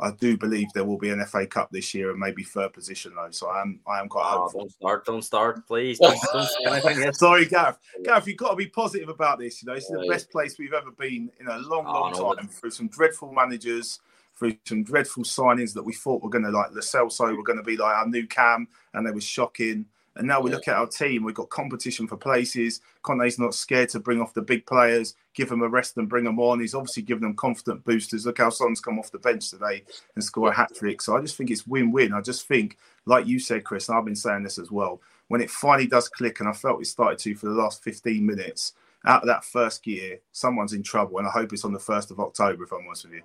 I 0.00 0.12
do 0.12 0.36
believe 0.36 0.72
there 0.72 0.84
will 0.84 0.98
be 0.98 1.10
an 1.10 1.24
FA 1.26 1.46
Cup 1.46 1.70
this 1.72 1.92
year 1.92 2.10
and 2.10 2.20
maybe 2.20 2.44
third 2.44 2.72
position 2.72 3.12
though. 3.16 3.30
So 3.30 3.48
I 3.48 3.62
am 3.62 3.80
I 3.86 3.98
am 4.00 4.08
quite 4.08 4.26
Oh, 4.32 4.40
hopeful. 4.42 4.60
don't 4.60 4.70
start, 4.72 5.04
don't 5.06 5.22
start, 5.22 5.66
please. 5.66 5.98
Don't, 5.98 6.16
don't. 6.32 7.14
Sorry, 7.16 7.46
Gareth. 7.46 7.78
Gareth, 8.04 8.26
you've 8.28 8.36
got 8.36 8.50
to 8.50 8.56
be 8.56 8.66
positive 8.66 9.08
about 9.08 9.38
this. 9.40 9.62
You 9.62 9.66
know, 9.68 9.74
this 9.74 9.84
is 9.84 9.90
the 9.90 10.04
Yeah. 10.04 10.12
best 10.12 10.30
place 10.30 10.56
we've 10.58 10.72
ever 10.72 10.92
been 10.92 11.30
in 11.40 11.48
a 11.48 11.58
long, 11.58 11.86
Oh, 11.86 11.92
long 11.92 12.12
no, 12.12 12.34
time. 12.34 12.48
Through 12.48 12.70
some 12.70 12.88
dreadful 12.88 13.32
managers, 13.32 14.00
through 14.36 14.56
some 14.66 14.84
dreadful 14.84 15.24
signings 15.24 15.74
that 15.74 15.82
we 15.82 15.92
thought 15.92 16.22
were 16.22 16.30
going 16.30 16.44
to 16.44 16.50
like 16.50 16.70
Lo 16.70 16.80
Celso 16.80 17.36
were 17.36 17.42
going 17.42 17.58
to 17.58 17.64
be 17.64 17.76
like 17.76 17.96
our 17.96 18.06
new 18.06 18.26
Cam, 18.26 18.68
and 18.94 19.04
they 19.06 19.10
were 19.10 19.20
shocking. 19.20 19.84
And 20.14 20.26
now 20.26 20.40
we 20.40 20.50
Yeah. 20.50 20.56
look 20.56 20.68
at 20.68 20.76
our 20.76 20.86
team. 20.86 21.24
We've 21.24 21.34
got 21.34 21.48
competition 21.50 22.06
for 22.08 22.16
places. 22.16 22.80
Conte's 23.02 23.38
not 23.38 23.54
scared 23.54 23.88
to 23.90 24.00
bring 24.00 24.20
off 24.20 24.34
the 24.34 24.42
big 24.42 24.64
players, 24.66 25.14
give 25.38 25.48
them 25.48 25.62
a 25.62 25.68
rest 25.68 25.96
and 25.96 26.08
bring 26.08 26.24
them 26.24 26.40
on. 26.40 26.58
He's 26.58 26.74
obviously 26.74 27.04
given 27.04 27.22
them 27.22 27.34
confident 27.34 27.84
boosters. 27.84 28.26
Look 28.26 28.38
how 28.38 28.50
Son's 28.50 28.80
come 28.80 28.98
off 28.98 29.12
the 29.12 29.20
bench 29.20 29.50
today 29.50 29.84
and 30.16 30.24
score 30.24 30.48
a 30.48 30.54
hat 30.54 30.74
trick. 30.74 31.00
So 31.00 31.16
I 31.16 31.20
just 31.20 31.36
think 31.36 31.52
it's 31.52 31.64
win-win. 31.64 32.12
I 32.12 32.20
just 32.20 32.48
think, 32.48 32.76
like 33.06 33.24
you 33.28 33.38
said, 33.38 33.62
Chris, 33.62 33.88
and 33.88 33.96
I've 33.96 34.04
been 34.04 34.16
saying 34.16 34.42
this 34.42 34.58
as 34.58 34.72
well. 34.72 35.00
When 35.28 35.40
it 35.40 35.48
finally 35.48 35.86
does 35.86 36.08
click, 36.08 36.40
and 36.40 36.48
I 36.48 36.52
felt 36.52 36.80
it 36.80 36.86
started 36.86 37.20
to 37.20 37.36
for 37.36 37.46
the 37.46 37.52
last 37.52 37.84
15 37.84 38.26
minutes, 38.26 38.72
out 39.06 39.22
of 39.22 39.28
that 39.28 39.44
first 39.44 39.84
gear, 39.84 40.18
someone's 40.32 40.72
in 40.72 40.82
trouble. 40.82 41.18
And 41.18 41.28
I 41.28 41.30
hope 41.30 41.52
it's 41.52 41.64
on 41.64 41.72
the 41.72 41.78
1st 41.78 42.10
of 42.10 42.18
October, 42.18 42.64
if 42.64 42.72
I'm 42.72 42.84
honest 42.84 43.04
with 43.04 43.14
you. 43.14 43.22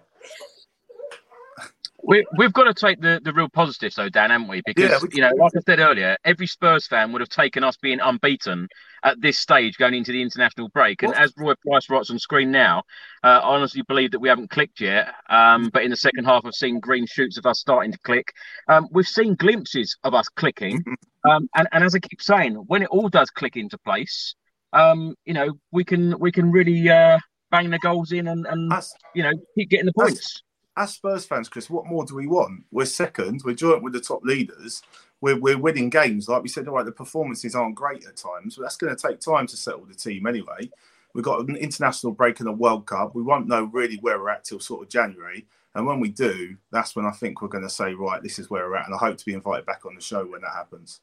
We, 2.06 2.26
we've 2.38 2.52
got 2.52 2.66
to 2.66 2.74
take 2.74 3.00
the, 3.00 3.22
the 3.24 3.32
real 3.32 3.48
positives, 3.48 3.96
though, 3.96 4.10
Dan, 4.10 4.30
haven't 4.30 4.50
we? 4.50 4.62
Because, 4.66 4.90
Yeah, 4.92 5.00
we- 5.02 5.10
you 5.14 5.22
know, 5.22 5.32
like 5.42 5.54
I 5.56 5.62
said 5.66 5.80
earlier, 5.80 6.18
every 6.26 6.48
Spurs 6.48 6.86
fan 6.86 7.12
would 7.14 7.22
have 7.22 7.30
taken 7.30 7.64
us 7.64 7.78
being 7.78 8.00
unbeaten 8.02 8.68
at 9.04 9.22
this 9.22 9.38
stage 9.38 9.78
going 9.78 9.94
into 9.94 10.12
the 10.12 10.22
international 10.22 10.68
break. 10.70 11.02
And 11.02 11.12
What? 11.14 11.22
as 11.22 11.34
Roy 11.38 11.54
Price 11.66 11.90
writes 11.90 12.10
on 12.12 12.20
screen 12.20 12.52
now, 12.52 12.84
uh, 13.24 13.28
I 13.28 13.56
honestly 13.56 13.84
believe 13.88 14.12
that 14.12 14.20
we 14.20 14.28
haven't 14.28 14.50
clicked 14.50 14.82
yet. 14.82 15.14
Um, 15.30 15.70
but 15.74 15.84
in 15.84 15.92
the 15.92 15.98
second 15.98 16.26
half, 16.26 16.46
I've 16.46 16.54
seen 16.54 16.80
green 16.82 17.06
shoots 17.06 17.38
of 17.38 17.46
us 17.46 17.60
starting 17.60 17.94
to 17.94 18.00
click. 18.00 18.34
Um, 18.68 18.88
we've 18.92 19.08
seen 19.08 19.36
glimpses 19.36 19.96
of 20.04 20.14
us 20.14 20.28
clicking. 20.30 20.84
Um, 21.26 21.48
and, 21.56 21.70
and 21.72 21.86
as 21.86 21.96
I 21.96 22.00
keep 22.00 22.22
saying, 22.22 22.56
when 22.68 22.82
it 22.82 22.90
all 22.90 23.08
does 23.08 23.30
click 23.30 23.56
into 23.56 23.78
place, 23.78 24.36
um, 24.74 25.16
you 25.24 25.34
know, 25.34 25.54
we 25.72 25.86
can 25.86 26.20
we 26.20 26.34
can 26.34 26.52
really 26.52 26.90
uh, 26.90 27.18
bang 27.50 27.70
the 27.70 27.80
goals 27.80 28.12
in 28.12 28.28
and, 28.28 28.46
and 28.46 28.70
you 29.16 29.24
know 29.24 29.32
keep 29.58 29.70
getting 29.70 29.86
the 29.86 29.94
points. 29.94 30.42
As 30.76 30.94
Spurs 30.94 31.26
fans, 31.26 31.50
Chris, 31.50 31.70
what 31.70 31.86
more 31.86 32.06
do 32.06 32.16
we 32.16 32.28
want? 32.28 32.64
We're 32.72 32.86
second. 32.86 33.42
We're 33.44 33.54
joint 33.54 33.84
with 33.84 33.94
the 33.94 34.00
top 34.00 34.24
leaders. 34.24 34.82
We're, 35.22 35.40
we're 35.40 35.58
winning 35.58 35.90
games. 35.90 36.28
Like 36.28 36.44
we 36.44 36.50
said, 36.50 36.68
all 36.68 36.76
right, 36.76 36.86
the 36.86 36.92
performances 36.92 37.56
aren't 37.56 37.76
great 37.76 38.06
at 38.06 38.18
times, 38.18 38.56
but 38.56 38.64
that's 38.64 38.78
going 38.78 38.96
to 38.96 39.08
take 39.08 39.20
time 39.20 39.48
to 39.48 39.58
settle 39.58 39.86
the 39.86 39.94
team 39.94 40.26
anyway. 40.26 40.70
We've 41.14 41.24
got 41.24 41.48
an 41.48 41.56
international 41.56 42.14
break 42.14 42.40
in 42.40 42.48
the 42.48 42.52
World 42.52 42.88
Cup. 42.88 43.14
We 43.14 43.22
won't 43.22 43.48
know 43.48 43.66
really 43.66 43.98
where 43.98 44.18
we're 44.18 44.30
at 44.30 44.44
till 44.44 44.60
sort 44.60 44.84
of 44.84 44.90
January. 44.90 45.46
And 45.76 45.86
when 45.86 46.00
we 46.00 46.10
do, 46.10 46.58
that's 46.72 46.96
when 46.96 47.06
I 47.06 47.12
think 47.12 47.42
we're 47.42 47.48
going 47.48 47.64
to 47.64 47.70
say, 47.70 47.94
right, 47.94 48.22
this 48.22 48.40
is 48.40 48.50
where 48.50 48.68
we're 48.68 48.78
at. 48.78 48.88
And 48.88 48.96
I 48.96 48.98
hope 48.98 49.18
to 49.18 49.26
be 49.26 49.34
invited 49.34 49.66
back 49.66 49.86
on 49.86 49.96
the 49.96 50.02
show 50.02 50.26
when 50.26 50.42
that 50.42 50.54
happens. 50.54 51.02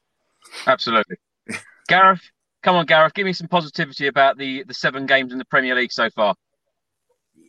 Absolutely. 0.67 1.15
Gareth, 1.87 2.21
come 2.61 2.75
on, 2.75 2.85
Gareth, 2.85 3.13
give 3.13 3.25
me 3.25 3.33
some 3.33 3.47
positivity 3.47 4.07
about 4.07 4.37
the, 4.37 4.63
the 4.63 4.73
seven 4.73 5.05
games 5.05 5.31
in 5.31 5.37
the 5.37 5.45
Premier 5.45 5.75
League 5.75 5.91
so 5.91 6.09
far. 6.09 6.35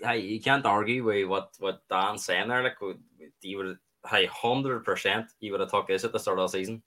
Hey, 0.02 0.18
you 0.20 0.40
can't 0.40 0.66
argue 0.66 1.04
with 1.04 1.28
what 1.28 1.50
what 1.58 1.82
Dan's 1.88 2.24
saying 2.24 2.48
there. 2.48 2.62
Like 2.62 2.76
you 3.40 3.58
would, 3.58 3.78
hey, 4.08 4.26
hundred 4.26 4.84
percent, 4.84 5.26
you 5.40 5.52
would 5.52 5.60
have 5.60 5.70
took 5.70 5.88
this 5.88 6.04
at 6.04 6.12
the 6.12 6.18
start 6.18 6.38
of 6.38 6.50
the 6.50 6.58
season. 6.58 6.82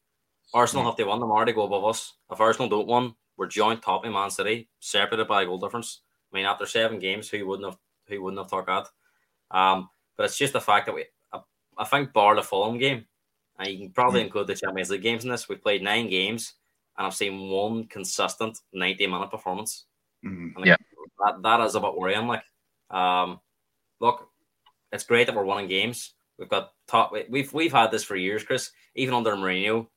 Arsenal 0.54 0.86
have 0.86 0.96
to 0.98 1.06
win 1.06 1.20
tomorrow 1.20 1.46
to 1.46 1.54
go 1.54 1.64
above 1.64 1.86
us. 1.86 2.14
If 2.32 2.40
Arsenal 2.40 2.70
don't 2.70 2.88
win, 2.88 3.16
we're 3.38 3.48
joint 3.48 3.82
top 3.82 4.06
in 4.06 4.14
Man 4.14 4.30
City, 4.30 4.70
separated 4.80 5.28
by 5.28 5.42
a 5.42 5.46
goal 5.46 5.58
difference. 5.58 6.02
I 6.32 6.38
mean, 6.38 6.46
after 6.46 6.66
seven 6.66 7.00
games, 7.00 7.30
who 7.30 7.46
wouldn't 7.48 7.68
have 7.68 7.80
who 8.08 8.22
wouldn't 8.22 8.40
have 8.40 8.50
thought 8.50 8.68
that? 8.68 8.88
Um, 9.58 9.90
but 10.16 10.26
it's 10.26 10.38
just 10.38 10.54
the 10.54 10.62
fact 10.62 10.86
that 10.86 10.96
we, 10.96 11.06
I, 11.34 11.40
I 11.78 11.86
think, 11.86 12.14
bar 12.14 12.36
the 12.36 12.44
Fulham 12.44 12.78
game, 12.78 13.06
and 13.58 13.68
you 13.68 13.78
can 13.80 13.90
probably 13.92 14.22
include 14.22 14.48
the 14.48 14.56
Champions 14.56 14.90
League 14.90 15.02
games 15.02 15.24
in 15.24 15.32
this. 15.32 15.50
We 15.50 15.56
played 15.56 15.84
nine 15.84 16.10
games, 16.10 16.54
and 16.98 17.08
I've 17.08 17.16
seen 17.16 17.50
one 17.50 17.86
consistent 17.88 18.60
ninety 18.72 19.08
minute 19.08 19.32
performance. 19.32 19.86
Mm. 20.24 20.56
And 20.56 20.66
Yeah. 20.66 20.76
that, 21.26 21.42
that 21.42 21.62
is 21.62 21.76
a 21.76 21.80
bit 21.80 21.96
worrying. 21.96 22.28
Like, 22.28 22.44
um, 22.90 23.40
look, 24.00 24.28
it's 24.92 25.04
great 25.04 25.28
that 25.28 25.36
we're 25.36 25.46
winning 25.46 25.68
games. 25.68 26.14
We've 26.38 26.50
got 26.50 26.72
top. 26.88 27.12
we- 27.12 27.26
We've 27.30 27.54
we've 27.54 27.72
had 27.74 27.92
this 27.92 28.04
for 28.04 28.16
years, 28.16 28.44
Chris. 28.44 28.72
Even 28.96 29.14
under 29.14 29.36
Mourinho, 29.36 29.88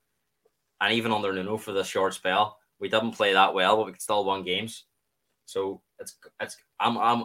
and 0.81 0.93
even 0.93 1.13
under 1.13 1.33
Nuno 1.33 1.57
for 1.57 1.73
the 1.73 1.85
short 1.85 2.15
spell, 2.15 2.59
we 2.81 2.89
didn't 2.89 3.13
play 3.13 3.33
that 3.33 3.55
well, 3.55 3.77
but 3.77 3.87
we 3.87 3.95
still 3.99 4.25
win 4.25 4.43
games. 4.45 4.85
So 5.47 5.83
it's 5.99 6.17
it's. 6.41 6.57
I'm 6.81 6.97
I'm 6.99 7.25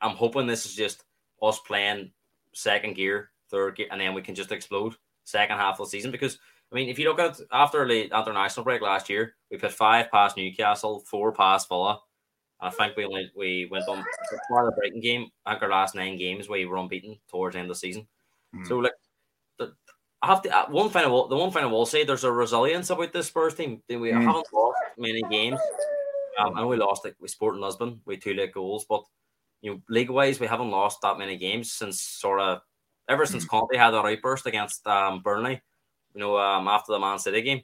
I'm 0.00 0.16
hoping 0.16 0.46
this 0.46 0.66
is 0.66 0.74
just 0.74 1.04
us 1.42 1.58
playing 1.60 2.12
second 2.54 2.94
gear, 2.94 3.30
third 3.50 3.76
gear, 3.76 3.88
and 3.90 4.00
then 4.00 4.14
we 4.14 4.22
can 4.22 4.34
just 4.34 4.52
explode 4.52 4.94
second 5.24 5.58
half 5.58 5.80
of 5.80 5.86
the 5.86 5.90
season. 5.90 6.10
Because 6.10 6.38
I 6.70 6.74
mean, 6.74 6.88
if 6.88 6.98
you 6.98 7.08
look 7.08 7.18
at 7.18 7.40
after 7.50 7.86
the 7.86 8.04
international 8.04 8.64
break 8.64 8.80
last 8.82 9.08
year, 9.10 9.34
we 9.50 9.58
put 9.58 9.72
five 9.72 10.10
past 10.10 10.36
Newcastle, 10.36 11.00
four 11.06 11.32
past 11.32 11.68
Villa. 11.68 12.00
I 12.62 12.70
think 12.70 12.96
we 12.96 13.04
only 13.04 13.30
we 13.36 13.66
went 13.70 13.88
on 13.88 14.04
before 14.30 14.64
the 14.64 14.72
Brighton 14.72 15.00
game. 15.00 15.26
I 15.44 15.52
think 15.52 15.64
our 15.64 15.70
last 15.70 15.94
nine 15.96 16.16
games 16.16 16.48
we 16.48 16.64
were 16.64 16.76
unbeaten 16.76 17.18
towards 17.28 17.54
the 17.54 17.58
end 17.58 17.66
of 17.66 17.74
the 17.76 17.80
season. 17.80 18.06
Mm. 18.54 18.66
So 18.68 18.78
like, 18.78 18.92
the, 19.58 19.74
I 20.22 20.28
have 20.28 20.42
to 20.42 20.56
uh, 20.56 20.70
one 20.70 20.88
thing 20.88 21.04
I 21.04 21.08
will 21.08 21.26
the 21.26 21.36
one 21.36 21.50
thing 21.50 21.64
I 21.64 21.66
will 21.66 21.86
say 21.86 22.04
there's 22.04 22.22
a 22.24 22.30
resilience 22.30 22.88
about 22.90 23.12
this 23.12 23.26
Spurs 23.26 23.54
team. 23.54 23.82
We 23.88 23.96
Mm. 23.96 24.22
haven't 24.22 24.52
lost 24.52 24.78
many 24.96 25.22
games. 25.28 25.58
Um, 26.38 26.56
and 26.56 26.68
we 26.68 26.76
lost 26.76 27.04
like 27.04 27.16
we 27.20 27.28
Sporting 27.28 27.60
Lisbon 27.60 28.00
with 28.06 28.22
two 28.22 28.32
late 28.32 28.54
goals, 28.54 28.86
but 28.88 29.04
you 29.60 29.72
know 29.72 29.82
league 29.88 30.10
wise 30.10 30.40
we 30.40 30.46
haven't 30.46 30.70
lost 30.70 31.00
that 31.02 31.18
many 31.18 31.36
games 31.36 31.72
since 31.72 32.00
sort 32.00 32.40
of 32.40 32.62
ever 33.08 33.26
since 33.26 33.44
Conte 33.44 33.76
had 33.76 33.90
that 33.90 34.04
outburst 34.06 34.46
against 34.46 34.86
um, 34.86 35.20
Burnley. 35.20 35.60
You 36.14 36.20
know 36.20 36.38
um, 36.38 36.68
after 36.68 36.92
the 36.92 37.00
Man 37.00 37.18
City 37.18 37.42
game. 37.42 37.62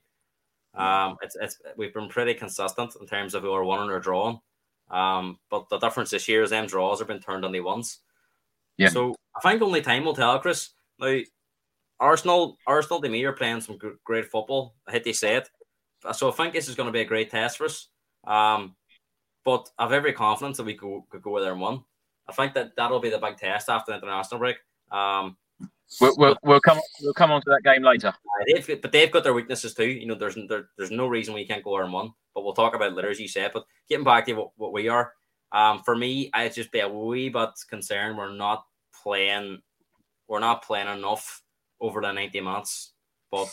Um, 0.75 1.17
it's 1.23 1.37
it's 1.41 1.57
we've 1.77 1.95
been 1.95 2.09
pretty 2.09 2.35
consistent 2.35 2.95
in 3.01 3.07
terms 3.07 3.35
of 3.35 3.43
who 3.43 3.53
are 3.53 3.65
winning 3.65 3.91
or 3.91 4.01
drawing. 4.01 4.41
Um, 4.91 5.39
but 5.51 5.69
the 5.69 5.79
difference 5.79 6.11
this 6.11 6.29
year 6.29 6.43
is 6.43 6.51
them 6.51 6.67
draws 6.67 6.99
have 6.99 7.09
been 7.09 7.21
turned 7.21 7.45
into 7.45 7.61
ones. 7.63 8.01
Yeah. 8.77 8.89
So 8.89 9.15
I 9.37 9.41
think 9.41 9.63
only 9.63 9.83
time 9.83 10.05
will 10.05 10.15
tell, 10.15 10.39
Chris. 10.39 10.71
Now, 10.99 11.19
Arsenal, 12.01 12.59
Arsenal 12.67 13.01
to 13.03 13.09
me 13.09 13.25
are 13.25 13.33
playing 13.33 13.61
some 13.61 13.79
great 14.05 14.27
football. 14.27 14.75
I 14.87 14.93
hate 14.93 15.05
to 15.05 15.13
say 15.13 15.37
it. 15.37 15.49
So 16.13 16.29
I 16.29 16.33
think 16.33 16.55
this 16.55 16.69
is 16.69 16.75
going 16.75 16.87
to 16.87 16.93
be 16.93 17.01
a 17.01 17.05
great 17.05 17.31
test 17.31 17.59
for 17.59 17.65
us. 17.65 17.89
Um, 18.25 18.77
but 19.45 19.69
I 19.79 19.85
have 19.85 19.93
every 19.93 20.13
confidence 20.13 20.59
that 20.59 20.67
we 20.67 20.75
could, 20.75 21.03
could 21.11 21.23
go 21.23 21.41
there 21.41 21.53
and 21.53 21.61
win. 21.61 21.83
I 22.29 22.33
think 22.33 22.55
that 22.55 22.77
that'll 22.77 23.01
be 23.01 23.11
the 23.11 23.19
big 23.19 23.37
test 23.37 23.69
after 23.69 23.93
the 23.93 23.99
international 23.99 24.39
break. 24.39 24.57
Um, 24.93 25.37
We'll, 26.01 26.15
we'll, 26.19 26.37
we'll 26.43 26.61
come 26.61 26.79
we'll 27.01 27.15
come 27.15 27.31
on 27.33 27.41
to 27.43 27.51
that 27.51 27.63
game 27.65 27.83
later. 27.83 28.09
uh, 28.09 28.45
they've 28.47 28.83
but 28.83 28.93
they've 28.93 29.11
got 29.11 29.25
their 29.25 29.33
weaknesses 29.33 29.73
too. 29.75 29.87
You 29.89 30.07
know, 30.07 30.15
there's 30.15 30.37
there, 30.49 30.69
there's 30.77 30.91
no 30.91 31.07
reason 31.07 31.33
we 31.35 31.47
can't 31.47 31.65
go 31.65 31.73
there 31.77 31.85
and 31.85 31.93
one. 31.93 32.13
But 32.35 32.45
we'll 32.45 32.53
talk 32.53 32.75
about 32.75 32.93
it 32.93 32.95
later, 32.95 33.11
as 33.11 33.19
you 33.19 33.27
said. 33.29 33.53
But 33.55 33.65
getting 33.89 34.05
back 34.05 34.27
to 34.27 34.35
what, 34.35 34.51
what 34.57 34.73
we 34.73 34.89
are, 34.89 35.15
um, 35.53 35.83
for 35.83 35.97
me, 35.97 36.31
I'd 36.35 36.53
just 36.55 36.71
be 36.73 36.81
a 36.81 36.89
wee 36.89 37.31
bit 37.31 37.49
concerned 37.71 38.19
we're 38.19 38.33
not 38.35 38.65
playing, 39.03 39.61
we're 40.29 40.41
not 40.41 40.63
playing 40.63 40.89
enough 40.89 41.43
over 41.81 42.01
the 42.03 42.13
ninety 42.13 42.41
minutes. 42.43 42.93
But 43.31 43.49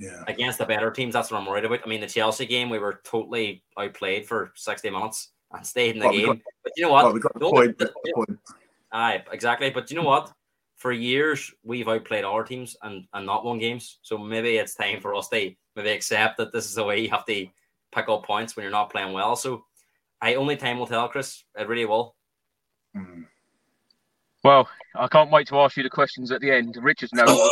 Yeah. 0.00 0.24
against 0.26 0.58
the 0.58 0.66
better 0.66 0.90
teams, 0.90 1.12
that's 1.14 1.30
what 1.30 1.38
I'm 1.40 1.46
worried 1.46 1.64
about. 1.64 1.80
I 1.84 1.88
mean, 1.88 2.00
the 2.00 2.06
Chelsea 2.08 2.44
game, 2.46 2.70
we 2.70 2.78
were 2.80 3.00
totally 3.04 3.62
outplayed 3.78 4.26
for 4.26 4.50
sixty 4.56 4.90
minutes 4.90 5.28
and 5.52 5.64
stayed 5.64 5.94
in 5.94 6.00
the 6.00 6.06
Well, 6.08 6.16
game. 6.16 6.26
got- 6.26 6.38
but 6.64 6.72
you 6.76 6.84
know 6.84 6.90
what? 6.92 7.04
Well, 7.04 7.14
we 7.14 7.20
got 7.20 7.32
the 7.34 7.38
The 7.38 7.50
point. 7.50 7.78
we 7.78 7.84
got 7.86 7.94
the 8.04 8.12
point. 8.14 8.38
Aye, 8.92 9.24
exactly. 9.30 9.70
But 9.70 9.90
you 9.92 9.96
know 9.96 10.02
what? 10.08 10.32
For 10.80 10.92
years, 10.92 11.52
we've 11.62 11.88
outplayed 11.88 12.24
our 12.24 12.42
teams 12.42 12.74
and, 12.82 13.04
and 13.12 13.26
not 13.26 13.44
won 13.44 13.58
games. 13.58 13.98
So 14.00 14.16
maybe 14.16 14.56
it's 14.56 14.74
time 14.74 14.98
for 15.00 15.14
us 15.14 15.28
to 15.28 15.52
maybe 15.76 15.90
accept 15.90 16.38
that 16.38 16.52
this 16.52 16.64
is 16.64 16.74
the 16.74 16.84
way 16.84 17.00
you 17.00 17.10
have 17.10 17.26
to 17.26 17.46
pick 17.92 18.08
up 18.08 18.24
points 18.24 18.56
when 18.56 18.62
you're 18.62 18.72
not 18.72 18.88
playing 18.90 19.12
well. 19.12 19.36
So 19.36 19.64
I 20.22 20.36
only 20.36 20.56
time 20.56 20.78
will 20.78 20.86
tell, 20.86 21.06
Chris. 21.08 21.44
It 21.54 21.68
really 21.68 21.84
will. 21.84 22.14
Mm. 22.96 23.26
Well, 24.42 24.70
I 24.94 25.06
can't 25.08 25.30
wait 25.30 25.48
to 25.48 25.58
ask 25.58 25.76
you 25.76 25.82
the 25.82 25.90
questions 25.90 26.32
at 26.32 26.40
the 26.40 26.50
end. 26.50 26.78
Richard 26.80 27.10
knows. 27.12 27.28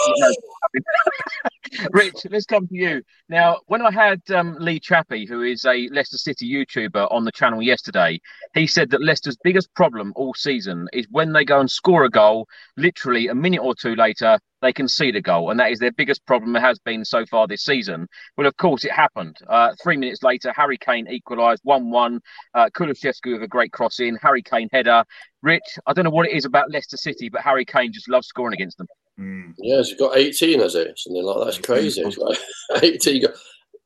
Rich, 1.93 2.27
let's 2.31 2.47
come 2.47 2.67
to 2.69 2.75
you. 2.75 3.03
Now, 3.29 3.59
when 3.67 3.83
I 3.83 3.91
had 3.91 4.23
um, 4.31 4.57
Lee 4.59 4.81
Chappie, 4.81 5.27
who 5.27 5.43
is 5.43 5.65
a 5.65 5.89
Leicester 5.91 6.19
City 6.19 6.51
YouTuber, 6.51 7.11
on 7.11 7.25
the 7.25 7.33
channel 7.33 7.63
yesterday, 7.63 8.21
he 8.55 8.67
said 8.67 8.91
that 8.91 9.03
Leicester's 9.03 9.37
biggest 9.43 9.73
problem 9.75 10.13
all 10.17 10.35
season 10.35 10.89
is 10.93 11.07
when 11.11 11.33
they 11.33 11.45
go 11.45 11.61
and 11.61 11.71
score 11.71 12.05
a 12.05 12.11
goal, 12.11 12.49
literally 12.77 13.29
a 13.29 13.35
minute 13.35 13.61
or 13.61 13.75
two 13.75 13.95
later, 13.97 14.39
they 14.61 14.73
concede 14.73 15.17
a 15.17 15.21
goal. 15.21 15.51
And 15.51 15.61
that 15.61 15.71
is 15.71 15.79
their 15.79 15.93
biggest 15.93 16.25
problem. 16.27 16.55
It 16.57 16.61
has 16.61 16.79
been 16.79 17.05
so 17.05 17.27
far 17.27 17.47
this 17.47 17.65
season. 17.65 18.09
Well, 18.37 18.47
of 18.47 18.57
course, 18.57 18.85
it 18.85 18.93
happened. 18.93 19.37
Uh, 19.49 19.75
three 19.83 19.97
minutes 19.97 20.23
later, 20.23 20.53
Harry 20.55 20.79
Kane 20.79 21.09
equalised 21.09 21.63
1 21.65 21.91
1. 21.91 22.21
Uh, 22.55 22.69
Kulusevski 22.71 23.33
with 23.33 23.43
a 23.43 23.49
great 23.49 23.73
cross 23.73 24.01
in, 24.01 24.17
Harry 24.23 24.43
Kane 24.43 24.69
header. 24.73 25.05
Rich, 25.43 25.79
I 25.87 25.93
don't 25.93 26.05
know 26.05 26.11
what 26.11 26.27
it 26.27 26.37
is 26.37 26.45
about 26.45 26.71
Leicester 26.71 26.97
City, 26.97 27.29
but 27.29 27.43
Harry 27.43 27.65
Kane 27.65 27.93
just 27.93 28.09
loves 28.09 28.27
scoring 28.27 28.55
against 28.55 28.79
them. 28.79 28.89
Mm. 29.19 29.55
Yeah, 29.59 29.79
he's 29.79 29.95
got 29.95 30.17
18, 30.17 30.61
has 30.61 30.75
he? 30.75 30.87
Something 30.97 31.25
like 31.25 31.39
that. 31.39 31.45
That's 31.45 31.59
crazy. 31.59 32.03
It's 32.03 32.19
like 32.19 32.39
18. 32.83 33.23
Go- 33.23 33.33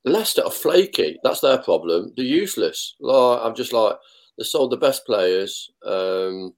Leicester 0.04 0.44
are 0.44 0.50
flaky. 0.50 1.18
That's 1.22 1.40
their 1.40 1.58
problem. 1.58 2.12
They're 2.16 2.24
useless. 2.24 2.96
Like, 3.00 3.40
I'm 3.42 3.54
just 3.54 3.72
like, 3.72 3.96
they 4.36 4.44
sold 4.44 4.72
the 4.72 4.76
best 4.76 5.06
players. 5.06 5.70
Um, 5.86 6.54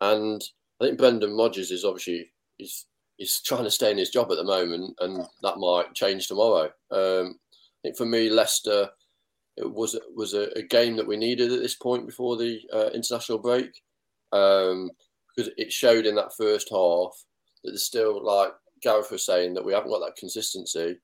and 0.00 0.42
I 0.80 0.86
think 0.86 0.98
Brendan 0.98 1.36
Rodgers 1.36 1.70
is 1.70 1.84
obviously, 1.84 2.30
he's 2.58 2.86
he's 3.18 3.40
trying 3.42 3.64
to 3.64 3.70
stay 3.70 3.90
in 3.90 3.98
his 3.98 4.10
job 4.10 4.30
at 4.32 4.36
the 4.36 4.44
moment, 4.44 4.96
and 5.00 5.24
that 5.42 5.58
might 5.58 5.94
change 5.94 6.26
tomorrow. 6.26 6.70
Um, 6.90 7.38
I 7.54 7.88
think 7.88 7.96
for 7.96 8.06
me, 8.06 8.30
Leicester 8.30 8.88
it 9.56 9.70
was 9.70 9.98
was 10.14 10.34
a, 10.34 10.48
a, 10.56 10.62
game 10.62 10.96
that 10.96 11.06
we 11.06 11.16
needed 11.16 11.52
at 11.52 11.60
this 11.60 11.74
point 11.74 12.06
before 12.06 12.36
the 12.36 12.60
uh, 12.72 12.88
international 12.94 13.38
break 13.38 13.70
um, 14.32 14.90
because 15.36 15.52
it 15.56 15.70
showed 15.70 16.06
in 16.06 16.14
that 16.14 16.34
first 16.36 16.68
half 16.70 17.12
there's 17.64 17.86
still 17.86 18.24
like 18.24 18.52
Gareth 18.82 19.10
was 19.10 19.24
saying 19.24 19.54
that 19.54 19.64
we 19.64 19.72
haven't 19.72 19.90
got 19.90 20.00
that 20.00 20.16
consistency, 20.16 20.98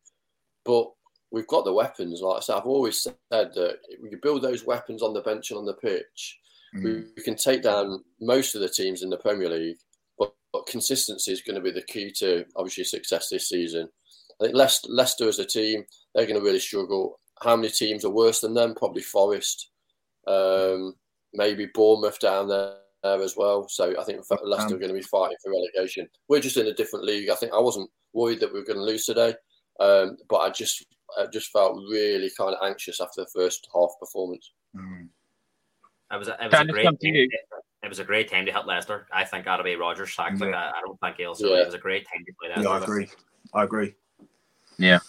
but 0.65 0.91
we've 1.31 1.47
got 1.47 1.65
the 1.65 1.73
weapons. 1.73 2.21
Like 2.21 2.39
I 2.39 2.41
said, 2.41 2.57
I've 2.57 2.67
always 2.67 3.01
said 3.01 3.15
that 3.31 3.79
we 4.03 4.11
can 4.11 4.21
build 4.23 4.43
those 4.43 4.65
weapons 4.65 5.03
on 5.03 5.15
the 5.15 5.21
bench 5.21 5.51
and 5.51 5.59
on 5.59 5.67
the 5.67 5.75
pitch. 5.75 6.39
Mm. 6.75 6.85
We, 6.85 6.93
we, 7.17 7.23
can 7.23 7.37
take 7.37 7.63
down 7.63 8.05
most 8.21 8.55
of 8.55 8.61
the 8.61 8.69
teams 8.69 9.03
in 9.03 9.11
the 9.11 9.17
Premier 9.17 9.49
League, 9.49 9.79
but, 10.19 10.35
but 10.53 10.67
consistency 10.67 11.33
is 11.33 11.41
going 11.41 11.55
to 11.55 11.63
be 11.63 11.71
the 11.71 11.83
key 11.83 12.13
to 12.19 12.45
obviously 12.57 12.85
success 12.85 13.29
this 13.31 13.49
season. 13.49 13.89
I 14.41 14.45
think 14.45 14.57
Leicester, 14.57 14.89
Leicester 14.91 15.29
as 15.29 15.39
a 15.39 15.47
team, 15.47 15.85
they're 16.15 16.27
going 16.27 16.39
to 16.39 16.45
really 16.45 16.59
struggle. 16.59 17.21
How 17.43 17.57
many 17.57 17.71
teams 17.71 18.05
are 18.05 18.11
worse 18.11 18.41
than 18.41 18.55
them? 18.55 18.75
Probably 18.75 19.03
Forest, 19.03 19.71
um, 20.27 20.95
maybe 21.33 21.69
Bournemouth 21.73 22.19
down 22.19 22.49
there 22.49 22.75
there 23.03 23.23
as 23.23 23.35
well. 23.37 23.69
So 23.69 23.95
I 23.99 24.05
think 24.05 24.23
Leicester 24.43 24.75
are 24.75 24.79
going 24.79 24.93
to 24.93 24.95
be 24.95 25.03
fighting 25.03 25.37
for 25.43 25.53
relegation. 25.53 26.09
We're 26.29 26.41
just 26.41 26.57
in 26.57 26.67
a 26.67 26.75
different 26.75 27.05
league. 27.05 27.31
I 27.31 27.35
think 27.35 27.53
I 27.53 27.61
wasn't 27.61 27.91
worried 28.13 28.41
that 28.41 28.53
we 28.53 28.59
were 28.59 28.65
going 28.65 28.79
to 28.79 28.85
lose 28.85 29.05
today, 29.05 29.35
um, 29.81 30.17
but 30.29 30.39
I 30.39 30.51
just 30.51 30.85
I 31.19 31.27
just 31.33 31.51
felt 31.51 31.77
really 31.91 32.31
kind 32.37 32.55
of 32.55 32.67
anxious 32.67 33.01
after 33.01 33.23
the 33.23 33.31
first 33.35 33.69
half 33.75 33.91
performance. 34.01 34.53
Mm. 34.77 35.09
It 36.13 36.19
was 36.19 36.29
a, 36.29 36.37
it 36.43 36.51
was 36.51 36.61
a 36.61 36.65
great 36.65 36.85
time, 36.85 36.99
it 37.03 37.89
was 37.89 37.99
a 37.99 38.05
great 38.05 38.31
time 38.31 38.47
to 38.47 38.53
hit 38.53 38.67
Leicester. 38.67 39.07
I 39.13 39.25
think 39.25 39.45
that'll 39.45 39.65
be 39.65 39.77
Rodgers 39.77 40.15
sacked. 40.15 40.41
Yeah. 40.41 40.47
Like 40.47 40.55
I, 40.55 40.69
I, 40.71 40.81
don't 40.85 40.99
think 41.01 41.17
he'll. 41.17 41.35
So 41.35 41.49
yeah. 41.49 41.63
it 41.63 41.67
was 41.67 41.75
a 41.75 41.79
great 41.79 42.07
time 42.13 42.25
to 42.25 42.33
play 42.41 42.49
that. 42.55 42.63
Yeah, 42.63 42.71
I 42.71 42.83
agree. 42.83 43.09
I 43.55 43.65
agree. 43.65 43.95
Yeah. 44.79 45.01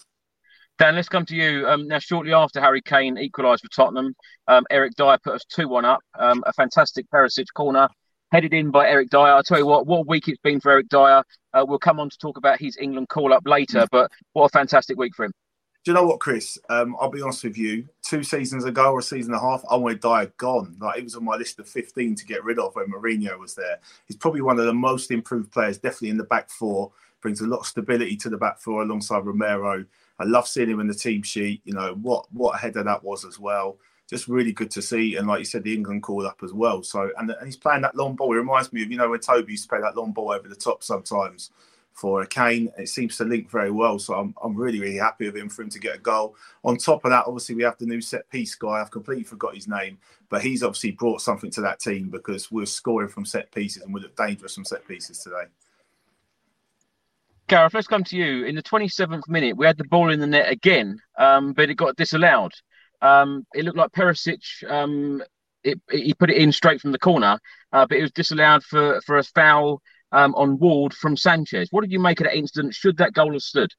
Dan, 0.80 0.96
let's 0.96 1.10
come 1.10 1.26
to 1.26 1.36
you. 1.36 1.68
Um, 1.68 1.88
now, 1.88 2.00
shortly 2.00 2.34
after 2.34 2.62
Harry 2.62 2.82
Kane 2.82 3.18
equalised 3.18 3.63
for 3.63 3.70
Tottenham, 3.70 4.15
um, 4.48 4.65
Eric 4.72 4.94
Dier 4.96 5.18
put 5.22 5.34
us 5.34 5.44
2 5.50 5.68
1 5.68 5.84
up. 5.84 6.00
Um, 6.18 6.42
a 6.48 6.54
fantastic 6.54 7.06
Perisic 7.13 7.48
corner 7.54 7.89
headed 8.32 8.54
in 8.54 8.72
by 8.72 8.88
Eric 8.88 9.10
Dier. 9.10 9.20
I'll 9.20 9.44
tell 9.44 9.58
you 9.58 9.65
what, 9.65 9.88
what 9.88 10.00
a 10.00 10.08
week 10.08 10.30
it's 10.30 10.39
been 10.42 10.62
for 10.62 10.72
Eric 10.72 10.88
Dier. 10.88 11.22
Uh, 11.54 11.65
we'll 11.68 11.80
come 11.80 12.00
on 12.00 12.10
to 12.10 12.18
talk 12.18 12.38
about 12.38 12.62
his 12.62 12.78
England 12.78 13.10
call 13.10 13.34
up 13.34 13.44
later, 13.46 13.88
but 13.92 14.10
what 14.32 14.46
a 14.46 14.50
fantastic 14.50 14.98
week 14.98 15.15
for 15.15 15.26
him. 15.26 15.34
Do 15.84 15.92
you 15.92 15.96
know 15.96 16.06
what, 16.06 16.22
Chris? 16.22 16.58
Um, 16.70 16.96
I'll 17.00 17.10
be 17.10 17.22
honest 17.22 17.44
with 17.44 17.58
you. 17.58 17.89
Two 18.02 18.24
seasons 18.24 18.63
ago 18.63 18.94
or 18.94 19.00
a 19.00 19.04
season 19.04 19.34
and 19.34 19.42
a 19.42 19.46
half, 19.46 19.63
I 19.70 19.76
wanted 19.76 20.00
Dier 20.00 20.32
gone. 20.38 20.78
Like 20.80 21.00
it 21.00 21.04
was 21.04 21.15
on 21.15 21.26
my 21.26 21.36
list 21.36 21.60
of 21.60 21.68
15 21.68 22.15
to 22.15 22.26
get 22.26 22.46
rid 22.46 22.58
of 22.58 22.76
when 22.76 22.88
Mourinho 22.88 23.38
was 23.38 23.54
there. 23.54 23.80
He's 24.06 24.18
probably 24.18 24.42
one 24.42 24.60
of 24.60 24.65
the 24.65 24.74
most 24.74 25.12
improved 25.12 25.52
players, 25.52 25.78
definitely 25.78 26.12
in 26.12 26.18
the 26.18 26.24
back 26.24 26.50
four. 26.50 26.92
Brings 27.22 27.42
a 27.42 27.48
lot 27.48 27.60
of 27.60 27.65
stability 27.65 28.15
to 28.15 28.30
the 28.30 28.38
back 28.38 28.62
four 28.62 28.82
alongside 28.82 29.26
Romero. 29.26 29.84
I 30.20 30.26
love 30.26 30.48
seeing 30.48 30.70
him 30.70 30.80
in 30.80 30.88
the 30.88 30.94
team 30.94 31.24
sheet. 31.24 31.62
You 31.64 31.74
know 31.74 31.94
what 32.02 32.32
what 32.32 32.56
a 32.56 32.58
header 32.58 32.84
that 32.84 33.04
was 33.04 33.26
as 33.26 33.40
well. 33.40 33.78
Just 34.10 34.28
really 34.28 34.52
good 34.52 34.72
to 34.72 34.82
see, 34.82 35.18
and 35.18 35.28
like 35.28 35.40
you 35.40 35.46
said, 35.46 35.64
the 35.64 35.74
England 35.74 36.04
called 36.04 36.26
up 36.26 36.42
as 36.44 36.52
well. 36.52 36.84
So 36.84 37.12
and, 37.18 37.30
and 37.30 37.46
he's 37.46 37.58
playing 37.58 37.84
that 37.84 37.96
long 37.96 38.16
ball. 38.16 38.34
It 38.34 38.38
reminds 38.38 38.74
me 38.74 38.84
of 38.84 38.92
you 38.92 38.98
know 38.98 39.10
when 39.10 39.20
Toby 39.20 39.54
used 39.54 39.64
to 39.64 39.70
play 39.70 39.82
that 39.82 39.96
long 39.96 40.12
ball 40.12 40.32
over 40.32 40.48
the 40.48 40.56
top 40.56 40.84
sometimes 40.84 41.52
for 42.00 42.22
a 42.22 42.28
Kane. 42.28 42.72
It 42.78 42.88
seems 42.88 43.18
to 43.18 43.26
link 43.26 43.50
very 43.50 43.72
well. 43.72 44.00
So 44.00 44.14
I'm, 44.14 44.34
I'm 44.42 44.56
really, 44.56 44.80
really 44.80 44.98
happy 44.98 45.26
with 45.26 45.36
him 45.36 45.50
for 45.50 45.64
him 45.64 45.70
to 45.70 45.80
get 45.80 45.98
a 45.98 46.00
goal. 46.00 46.36
On 46.64 46.78
top 46.78 47.04
of 47.04 47.12
that, 47.12 47.26
obviously, 47.28 47.56
we 47.56 47.64
have 47.64 47.78
the 47.78 47.86
new 47.86 48.02
set 48.02 48.30
piece 48.30 48.56
guy. 48.56 48.80
I've 48.82 48.92
completely 48.92 49.26
forgot 49.26 49.56
his 49.56 49.68
name, 49.68 49.98
but 50.30 50.42
he's 50.42 50.64
obviously 50.64 50.92
brought 50.92 51.22
something 51.22 51.52
to 51.52 51.62
that 51.62 51.80
team 51.80 52.10
because 52.10 52.52
we're 52.52 52.66
scoring 52.66 53.10
from 53.10 53.26
set 53.26 53.52
pieces 53.52 53.84
and 53.84 53.94
we 53.94 54.02
look 54.02 54.16
dangerous 54.16 54.56
from 54.56 54.66
set 54.66 54.88
pieces 54.88 55.20
today. 55.20 55.44
Gareth, 57.50 57.74
let's 57.74 57.88
come 57.88 58.04
to 58.06 58.16
you. 58.16 58.46
In 58.46 58.54
the 58.54 58.62
27th 58.62 59.28
minute, 59.28 59.58
we 59.58 59.66
had 59.66 59.78
the 59.78 59.84
ball 59.86 60.12
in 60.12 60.20
the 60.20 60.28
net 60.28 60.52
again, 60.52 61.00
um, 61.18 61.54
but 61.54 61.70
it 61.70 61.76
got 61.76 61.96
disallowed. 61.96 62.52
Um, 63.02 63.44
it 63.56 63.66
looked 63.66 63.78
like 63.78 63.92
Perisic. 63.92 64.40
Um, 64.70 65.24
it, 65.64 65.82
it, 65.90 66.04
he 66.04 66.14
put 66.14 66.30
it 66.30 66.38
in 66.38 66.52
straight 66.52 66.80
from 66.80 66.92
the 66.92 67.00
corner, 67.00 67.40
uh, 67.74 67.88
but 67.88 67.98
it 67.98 68.04
was 68.04 68.12
disallowed 68.12 68.64
for 68.64 69.02
for 69.02 69.18
a 69.18 69.24
foul 69.24 69.82
um, 70.12 70.36
on 70.36 70.60
Ward 70.60 70.94
from 70.94 71.18
Sanchez. 71.18 71.70
What 71.72 71.82
did 71.82 71.92
you 71.92 72.00
make 72.00 72.20
of 72.20 72.26
that 72.26 72.38
incident? 72.38 72.76
Should 72.76 72.98
that 72.98 73.14
goal 73.14 73.34
have 73.34 73.42
stood? 73.42 73.72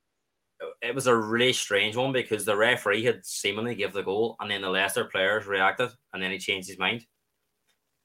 It 0.83 0.95
was 0.95 1.07
a 1.07 1.17
really 1.17 1.53
strange 1.53 1.97
one 1.97 2.13
because 2.13 2.45
the 2.45 2.57
referee 2.57 3.05
had 3.05 3.25
seemingly 3.25 3.77
give 3.77 3.93
the 3.93 4.03
goal, 4.03 4.35
and 4.41 4.51
then 4.51 4.63
the 4.63 4.69
Leicester 4.69 5.05
players 5.05 5.47
reacted, 5.47 5.91
and 6.13 6.21
then 6.21 6.33
he 6.33 6.39
changed 6.39 6.69
his 6.69 6.79
mind. 6.79 7.07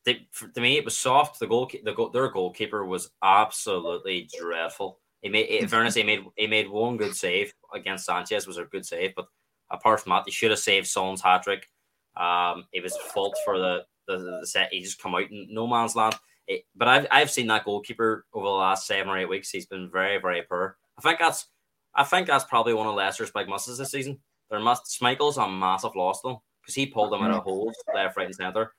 They, 0.06 0.28
for, 0.32 0.48
to 0.48 0.62
me, 0.62 0.78
it 0.78 0.86
was 0.86 0.96
soft. 0.96 1.40
The 1.40 1.48
goal, 1.48 1.72
the 1.84 1.94
goal, 1.94 2.12
their 2.12 2.30
goalkeeper 2.30 2.86
was 2.86 3.10
absolutely 3.24 4.30
dreadful. 4.40 5.00
He 5.26 5.32
made, 5.32 5.48
in 5.48 5.68
fairness, 5.68 5.96
he 5.96 6.04
made 6.04 6.24
he 6.36 6.46
made 6.46 6.70
one 6.70 6.98
good 6.98 7.16
save 7.16 7.52
against 7.74 8.06
Sanchez, 8.06 8.46
was 8.46 8.60
a 8.60 8.66
good 8.66 8.86
save, 8.86 9.16
but 9.16 9.26
apart 9.72 10.00
from 10.00 10.12
that, 10.12 10.22
he 10.28 10.32
should 10.32 10.52
have 10.52 10.60
saved 10.60 10.86
Son's 10.86 11.20
hat 11.20 11.42
trick. 11.42 11.68
Um, 12.16 12.68
it 12.72 12.84
was 12.84 12.96
fault 13.12 13.36
for 13.44 13.58
the, 13.58 13.86
the 14.08 14.20
the 14.42 14.46
set. 14.46 14.72
He 14.72 14.82
just 14.82 15.02
come 15.02 15.16
out 15.16 15.32
in 15.32 15.48
no 15.50 15.66
man's 15.66 15.96
land. 15.96 16.14
It, 16.48 16.66
but 16.76 16.88
I've 16.88 17.08
I've 17.10 17.32
seen 17.32 17.48
that 17.48 17.66
goalkeeper 17.66 18.28
over 18.36 18.46
the 18.46 18.52
last 18.52 18.86
seven 18.86 19.10
or 19.10 19.18
eight 19.18 19.28
weeks. 19.28 19.50
He's 19.50 19.66
been 19.66 19.90
very 19.90 20.22
very 20.22 20.44
poor. 20.44 20.78
I 21.00 21.02
think 21.02 21.18
that's 21.18 21.48
I 21.96 22.04
think 22.04 22.28
that's 22.28 22.46
probably 22.46 22.76
one 22.76 22.86
of 22.86 22.94
Leicester's 22.94 23.32
big 23.32 23.50
misses 23.50 23.80
this 23.80 23.90
season. 23.90 24.20
Their 24.52 24.60
must 24.60 24.96
Schmeichel's 25.02 25.38
a 25.38 25.50
massive 25.50 25.96
loss 25.96 26.22
though 26.22 26.44
because 26.62 26.76
he 26.76 26.86
pulled 26.86 27.12
them 27.12 27.24
out 27.24 27.32
of 27.32 27.42
holes 27.42 27.76
left, 27.96 28.16
right, 28.16 28.28
and 28.28 28.36
centre. 28.36 28.74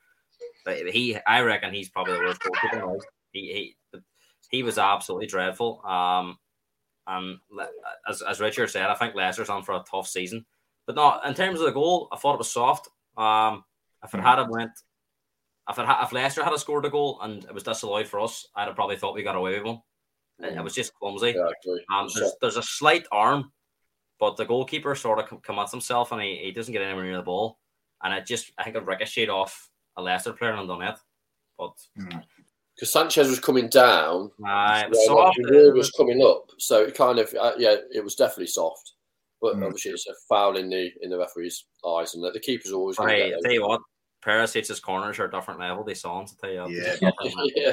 But 0.65 0.87
he, 0.91 1.19
I 1.27 1.41
reckon, 1.41 1.75
he's 1.75 1.89
probably 1.89 2.15
the 2.15 2.21
worst 2.21 2.41
goalkeeper. 2.41 2.99
He, 3.33 3.75
he 3.93 3.99
he 4.51 4.63
was 4.63 4.79
absolutely 4.79 5.27
dreadful. 5.27 5.81
Um, 5.85 6.39
and 7.07 7.39
as, 8.09 8.23
as 8.23 8.41
Richard 8.41 8.69
said, 8.69 8.87
I 8.87 8.95
think 8.95 9.15
Leicester's 9.15 9.49
on 9.49 9.63
for 9.63 9.75
a 9.75 9.85
tough 9.89 10.09
season. 10.09 10.45
But 10.87 10.97
no, 10.97 11.21
in 11.27 11.35
terms 11.35 11.61
of 11.61 11.67
the 11.67 11.73
goal, 11.73 12.09
I 12.13 12.17
thought 12.17 12.35
it 12.35 12.39
was 12.39 12.51
soft. 12.51 12.89
Um, 13.17 13.65
if 14.05 14.15
it 14.15 14.19
mm. 14.19 14.23
had 14.23 14.49
went, 14.49 14.73
if 15.69 15.79
it 15.79 15.87
had, 15.87 16.05
if 16.05 16.13
Leicester 16.13 16.45
had 16.45 16.57
scored 16.59 16.85
a 16.85 16.91
goal 16.91 17.19
and 17.23 17.45
it 17.45 17.55
was 17.55 17.63
disallowed 17.63 18.07
for 18.07 18.21
us, 18.21 18.47
I'd 18.55 18.67
have 18.67 18.77
probably 18.77 18.97
thought 18.97 19.15
we 19.15 19.23
got 19.23 19.37
away 19.37 19.55
with 19.55 19.65
one. 19.65 19.81
It 20.39 20.63
was 20.63 20.75
just 20.75 20.95
clumsy. 20.95 21.31
Exactly. 21.31 21.81
Um, 21.93 22.09
there's, 22.15 22.33
there's 22.41 22.57
a 22.57 22.63
slight 22.63 23.07
arm, 23.11 23.53
but 24.21 24.37
the 24.37 24.45
goalkeeper 24.45 24.95
sort 24.95 25.19
of 25.19 25.43
commits 25.43 25.73
himself 25.73 26.13
and 26.13 26.21
he, 26.21 26.37
he 26.37 26.53
doesn't 26.53 26.73
get 26.73 26.83
anywhere 26.83 27.05
near 27.05 27.17
the 27.17 27.23
ball. 27.23 27.59
And 28.03 28.13
it 28.13 28.27
just, 28.27 28.53
I 28.59 28.65
think 28.65 28.77
it 28.77 28.85
ricocheted 28.85 29.31
off 29.31 29.71
a 29.97 30.03
Leicester 30.03 30.35
player 30.35 30.53
and 30.53 30.69
done 30.69 30.83
it. 30.83 30.99
But 31.59 31.73
mm 31.99 32.23
because 32.77 32.93
Sanchez 32.93 33.29
was 33.29 33.41
coming 33.41 33.69
down, 33.69 34.31
uh, 34.47 34.83
it 34.85 34.91
was 34.91 35.07
soft. 35.07 35.39
Was 35.75 35.91
coming 35.93 36.23
up, 36.23 36.51
so 36.59 36.83
it 36.85 36.95
kind 36.95 37.19
of 37.19 37.35
uh, 37.35 37.55
yeah, 37.59 37.77
it 37.93 38.05
was 38.05 38.15
definitely 38.15 38.49
soft. 38.49 38.93
But 39.41 39.57
mm. 39.57 39.65
obviously, 39.65 39.93
it's 39.93 40.07
a 40.07 40.15
foul 40.29 40.57
in 40.57 40.69
the 40.69 40.91
in 41.01 41.11
the 41.11 41.19
referee's 41.19 41.65
eyes, 41.87 42.15
and 42.15 42.23
the 42.23 42.41
keeper's 42.41 42.73
always. 42.73 42.99
Right, 42.99 43.33
tell 43.43 43.53
you 43.53 43.67
what, 43.67 43.81
Perisic's 44.25 44.81
corners 44.81 45.19
are 45.19 45.25
a 45.25 45.31
different 45.31 45.61
level. 45.61 45.85
They 45.85 45.95
saw 45.95 46.21
him 46.21 46.27
to 46.27 46.37
tell 46.37 46.51
you. 46.51 46.69
Yeah, 46.69 46.97
yeah, 47.55 47.73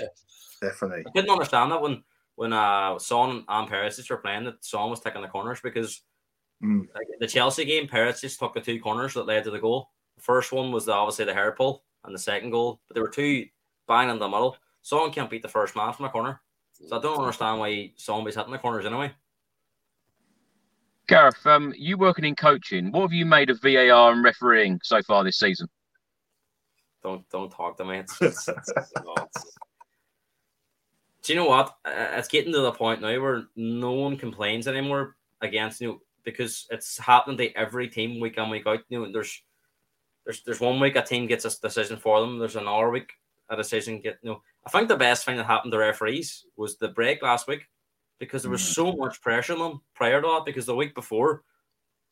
definitely. 0.61 1.03
I 1.05 1.11
didn't 1.13 1.31
understand 1.31 1.71
that 1.71 1.81
when 1.81 2.03
when 2.35 2.53
uh 2.53 2.97
Son 2.97 3.43
and 3.47 3.69
Perisic 3.69 4.09
were 4.09 4.17
playing 4.17 4.45
that 4.45 4.63
Son 4.63 4.89
was 4.89 5.01
taking 5.01 5.21
the 5.21 5.27
corners 5.27 5.59
because 5.61 6.01
mm. 6.63 6.87
like, 6.95 7.07
the 7.19 7.27
Chelsea 7.27 7.65
game, 7.65 7.87
Perisic 7.87 8.37
took 8.37 8.53
the 8.53 8.61
two 8.61 8.79
corners 8.79 9.15
that 9.15 9.27
led 9.27 9.43
to 9.43 9.51
the 9.51 9.59
goal. 9.59 9.89
The 10.15 10.23
first 10.23 10.51
one 10.51 10.71
was 10.71 10.85
the, 10.85 10.93
obviously 10.93 11.25
the 11.25 11.33
hair 11.33 11.51
pull, 11.51 11.83
and 12.05 12.13
the 12.13 12.19
second 12.19 12.51
goal, 12.51 12.79
but 12.87 12.93
there 12.93 13.03
were 13.03 13.09
two 13.09 13.45
bang 13.87 14.09
in 14.09 14.19
the 14.19 14.27
middle. 14.27 14.55
Son 14.84 15.12
can't 15.12 15.30
beat 15.30 15.41
the 15.41 15.48
first 15.48 15.76
man 15.76 15.93
from 15.93 16.06
a 16.06 16.10
corner. 16.10 16.41
So 16.74 16.98
I 16.98 17.02
don't 17.02 17.17
understand 17.19 17.60
why 17.60 17.93
Somebody's 17.96 18.36
hitting 18.36 18.52
the 18.52 18.58
corners 18.58 18.86
anyway. 18.86 19.12
Gareth, 21.08 21.46
um, 21.46 21.74
you 21.78 21.98
working 21.98 22.26
in 22.26 22.36
coaching, 22.36 22.91
what 22.91 23.02
have 23.02 23.13
you 23.13 23.26
made 23.26 23.50
of 23.50 23.62
VAR 23.62 24.12
and 24.12 24.24
refereeing 24.24 24.80
so 24.84 25.02
far 25.02 25.24
this 25.24 25.39
season? 25.39 25.67
Don't 27.02 27.28
don't 27.30 27.52
talk 27.52 27.78
to 27.78 27.86
me. 27.86 27.98
It's, 27.98 28.22
it's, 28.22 28.48
it's, 28.48 28.93
do 31.24 31.34
you 31.34 31.39
know 31.39 31.46
what? 31.46 31.74
It's 31.86 32.30
getting 32.30 32.54
to 32.54 32.62
the 32.62 32.72
point 32.72 33.02
now 33.02 33.19
where 33.22 33.43
no 33.56 33.91
one 33.91 34.17
complains 34.17 34.67
anymore 34.67 35.15
against 35.42 35.81
you 35.81 35.88
know, 35.88 36.02
because 36.23 36.65
it's 36.69 36.98
happening 36.98 37.38
to 37.38 37.58
every 37.58 37.90
team 37.90 38.19
week 38.21 38.38
in 38.38 38.50
week 38.50 38.67
out. 38.67 38.79
You 38.88 39.02
know, 39.02 39.12
there's 39.12 39.42
there's 40.25 40.44
there's 40.44 40.62
one 40.62 40.79
week 40.79 40.96
a 40.96 41.02
team 41.02 41.27
gets 41.27 41.46
a 41.46 41.62
decision 41.62 41.98
for 41.98 42.21
them. 42.21 42.40
There's 42.40 42.56
another 42.56 42.90
week 42.90 43.12
a 43.50 43.56
decision 43.58 44.02
get 44.02 44.17
you 44.23 44.31
know 44.31 44.41
I 44.65 44.69
think 44.69 44.87
the 44.87 44.96
best 44.96 45.25
thing 45.25 45.37
that 45.37 45.46
happened 45.46 45.71
to 45.73 45.77
referees 45.77 46.46
was 46.56 46.77
the 46.77 46.87
break 46.87 47.21
last 47.21 47.48
week 47.48 47.67
because 48.19 48.44
there 48.44 48.52
was 48.52 48.62
mm. 48.62 48.73
so 48.73 48.94
much 48.94 49.21
pressure 49.21 49.54
on 49.54 49.60
them 49.60 49.81
prior 49.96 50.21
to 50.21 50.27
that. 50.27 50.46
Because 50.46 50.65
the 50.65 50.75
week 50.75 50.96
before, 50.96 51.44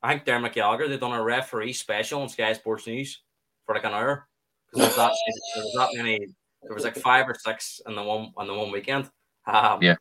I 0.03 0.09
think 0.09 0.25
Dermot 0.25 0.53
Gallagher 0.53 0.87
they 0.87 0.97
done 0.97 1.13
a 1.13 1.23
referee 1.23 1.73
special 1.73 2.21
on 2.21 2.29
Sky 2.29 2.53
Sports 2.53 2.87
News 2.87 3.21
for 3.65 3.75
like 3.75 3.85
an 3.85 3.93
hour 3.93 4.27
because 4.73 4.95
there 4.95 5.05
was 5.05 5.13
that 5.13 5.33
there 5.55 5.63
was 5.63 5.73
that 5.77 5.97
many 5.97 6.27
there 6.63 6.73
was 6.73 6.83
like 6.83 6.97
five 6.97 7.27
or 7.27 7.35
six 7.35 7.81
in 7.87 7.95
the 7.95 8.03
one 8.03 8.31
on 8.37 8.47
the 8.47 8.53
one 8.53 8.71
weekend. 8.71 9.09
Um, 9.47 9.81
yeah, 9.81 9.95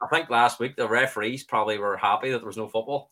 I 0.00 0.06
think 0.08 0.30
last 0.30 0.58
week 0.58 0.76
the 0.76 0.88
referees 0.88 1.44
probably 1.44 1.78
were 1.78 1.96
happy 1.96 2.30
that 2.30 2.38
there 2.38 2.46
was 2.46 2.56
no 2.56 2.68
football, 2.68 3.10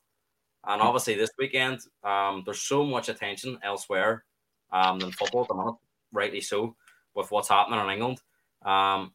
and 0.66 0.80
obviously 0.80 1.14
this 1.14 1.30
weekend 1.38 1.80
um, 2.04 2.42
there's 2.44 2.62
so 2.62 2.84
much 2.84 3.08
attention 3.08 3.58
elsewhere 3.62 4.24
um, 4.72 4.98
than 4.98 5.12
football 5.12 5.42
at 5.42 5.48
the 5.48 5.54
moment, 5.54 5.76
rightly 6.12 6.40
so 6.40 6.74
with 7.14 7.30
what's 7.30 7.48
happening 7.48 7.80
in 7.80 7.90
England. 7.90 8.20
Um, 8.64 9.12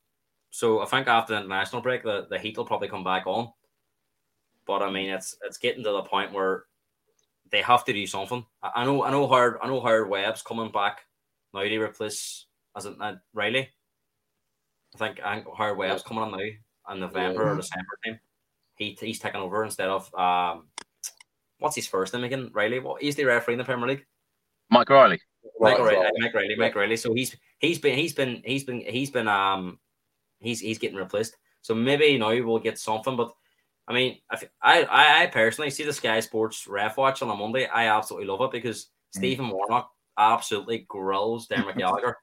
So 0.49 0.81
I 0.81 0.85
think 0.85 1.07
after 1.07 1.33
the 1.33 1.41
international 1.41 1.81
break, 1.81 2.03
the, 2.03 2.27
the 2.29 2.39
heat 2.39 2.57
will 2.57 2.65
probably 2.65 2.87
come 2.87 3.03
back 3.03 3.27
on. 3.27 3.51
But 4.65 4.81
I 4.81 4.89
mean, 4.89 5.09
it's 5.09 5.35
it's 5.43 5.57
getting 5.57 5.83
to 5.83 5.91
the 5.91 6.01
point 6.03 6.31
where 6.31 6.63
they 7.51 7.61
have 7.61 7.83
to 7.85 7.93
do 7.93 8.07
something. 8.07 8.45
I, 8.63 8.71
I 8.77 8.85
know 8.85 9.03
I 9.03 9.11
know 9.11 9.27
Howard 9.27 9.57
I 9.61 9.67
know 9.67 9.81
Howard 9.81 10.09
Webb's 10.09 10.41
coming 10.41 10.71
back 10.71 11.01
now 11.53 11.61
to 11.61 11.79
replace 11.79 12.45
as 12.75 12.85
it 12.85 12.95
uh, 12.99 13.15
Riley. 13.33 13.69
I 14.95 14.97
think 14.97 15.19
I 15.23 15.35
think 15.35 15.47
Howard 15.57 15.77
Webb's 15.77 16.03
coming 16.03 16.23
on 16.23 16.31
now 16.31 16.93
in 16.93 16.99
November 16.99 17.43
yeah. 17.43 17.51
or 17.51 17.55
December 17.57 17.99
time. 18.05 18.19
He 18.75 18.97
he's 18.99 19.19
taking 19.19 19.41
over 19.41 19.63
instead 19.63 19.89
of 19.89 20.13
um 20.15 20.67
what's 21.59 21.75
his 21.75 21.87
first 21.87 22.13
name 22.13 22.23
again? 22.23 22.49
Riley. 22.53 22.79
What 22.79 23.01
he's 23.01 23.15
the 23.15 23.25
referee 23.25 23.55
in 23.55 23.57
the 23.59 23.65
Premier 23.65 23.87
League? 23.87 24.05
Mike 24.69 24.89
Riley. 24.89 25.19
Mike, 25.59 25.79
Riley. 25.79 26.11
Mike 26.19 26.33
Riley. 26.33 26.55
Mike 26.55 26.75
Riley. 26.75 26.97
So 26.97 27.13
he's 27.13 27.35
he's 27.59 27.79
been 27.79 27.97
he's 27.97 28.13
been 28.13 28.41
he's 28.45 28.63
been 28.63 28.81
he's 28.81 29.11
been 29.11 29.27
um 29.27 29.79
he's 30.39 30.59
he's 30.59 30.79
getting 30.79 30.97
replaced. 30.97 31.35
So 31.61 31.73
maybe 31.73 32.17
now 32.17 32.29
we'll 32.29 32.59
get 32.59 32.77
something, 32.77 33.15
but 33.15 33.31
I 33.87 33.93
mean, 33.93 34.17
I, 34.31 34.39
I, 34.61 35.23
I 35.23 35.25
personally 35.27 35.69
see 35.69 35.83
the 35.83 35.93
Sky 35.93 36.19
Sports 36.19 36.67
ref 36.67 36.97
watch 36.97 37.21
on 37.21 37.29
a 37.29 37.35
Monday. 37.35 37.67
I 37.67 37.87
absolutely 37.87 38.27
love 38.27 38.41
it 38.41 38.51
because 38.51 38.85
mm. 38.85 38.87
Stephen 39.17 39.49
Warnock 39.49 39.89
absolutely 40.17 40.85
grills 40.87 41.47
Dermot 41.47 41.77
Gallagher. 41.77 42.17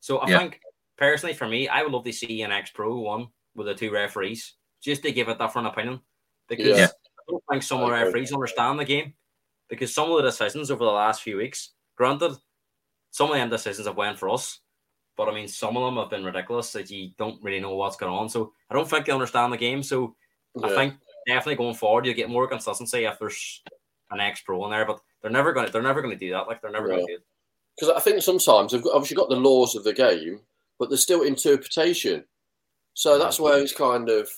So 0.00 0.18
I 0.18 0.30
yeah. 0.30 0.38
think 0.38 0.60
personally 0.96 1.34
for 1.34 1.48
me, 1.48 1.68
I 1.68 1.82
would 1.82 1.92
love 1.92 2.04
to 2.04 2.12
see 2.12 2.42
an 2.42 2.52
X 2.52 2.70
Pro 2.70 2.98
one 2.98 3.28
with 3.54 3.66
the 3.66 3.74
two 3.74 3.90
referees 3.90 4.54
just 4.82 5.02
to 5.02 5.12
give 5.12 5.28
a 5.28 5.36
different 5.36 5.68
opinion 5.68 6.00
because 6.48 6.78
yeah. 6.78 6.86
I 6.86 7.30
don't 7.30 7.42
think 7.50 7.62
some 7.62 7.80
of 7.80 7.88
the 7.88 7.92
referees 7.92 8.32
understand 8.32 8.78
the 8.78 8.84
game 8.84 9.14
because 9.68 9.92
some 9.92 10.10
of 10.10 10.16
the 10.16 10.22
decisions 10.22 10.70
over 10.70 10.84
the 10.84 10.90
last 10.90 11.22
few 11.22 11.36
weeks, 11.36 11.72
granted, 11.96 12.36
some 13.10 13.30
of 13.30 13.36
them 13.36 13.50
decisions 13.50 13.86
have 13.86 13.96
went 13.96 14.18
for 14.18 14.28
us, 14.28 14.60
but 15.16 15.28
I 15.28 15.34
mean 15.34 15.48
some 15.48 15.76
of 15.76 15.84
them 15.84 15.96
have 15.96 16.10
been 16.10 16.24
ridiculous 16.24 16.72
that 16.72 16.90
you 16.90 17.10
don't 17.18 17.42
really 17.42 17.60
know 17.60 17.74
what's 17.74 17.96
going 17.96 18.12
on. 18.12 18.28
So 18.28 18.52
I 18.70 18.74
don't 18.74 18.88
think 18.88 19.06
they 19.06 19.12
understand 19.12 19.52
the 19.52 19.56
game. 19.56 19.82
So 19.82 20.14
yeah. 20.54 20.66
I 20.66 20.74
think 20.74 20.94
definitely 21.26 21.56
going 21.56 21.74
forward, 21.74 22.06
you 22.06 22.14
get 22.14 22.30
more 22.30 22.48
consistency 22.48 23.04
if 23.04 23.18
there's 23.18 23.62
an 24.10 24.20
ex 24.20 24.40
pro 24.40 24.64
in 24.64 24.70
there, 24.70 24.86
but 24.86 25.00
they're 25.22 25.30
never 25.30 25.52
going 25.52 25.66
to 25.66 25.72
they're 25.72 25.82
never 25.82 26.02
going 26.02 26.16
to 26.16 26.24
do 26.24 26.32
that. 26.32 26.46
Like 26.46 26.62
they're 26.62 26.70
never 26.70 26.88
yeah. 26.88 26.96
going 26.96 27.06
to 27.06 27.16
do. 27.16 27.22
Because 27.78 27.94
I 27.94 28.00
think 28.00 28.22
sometimes 28.22 28.72
they've 28.72 28.84
obviously 28.92 29.16
got 29.16 29.28
the 29.28 29.36
laws 29.36 29.76
of 29.76 29.84
the 29.84 29.92
game, 29.92 30.40
but 30.78 30.88
there's 30.88 31.02
still 31.02 31.22
interpretation. 31.22 32.24
So 32.94 33.18
that's 33.18 33.38
where 33.38 33.60
it's 33.60 33.72
kind 33.72 34.08
of 34.08 34.28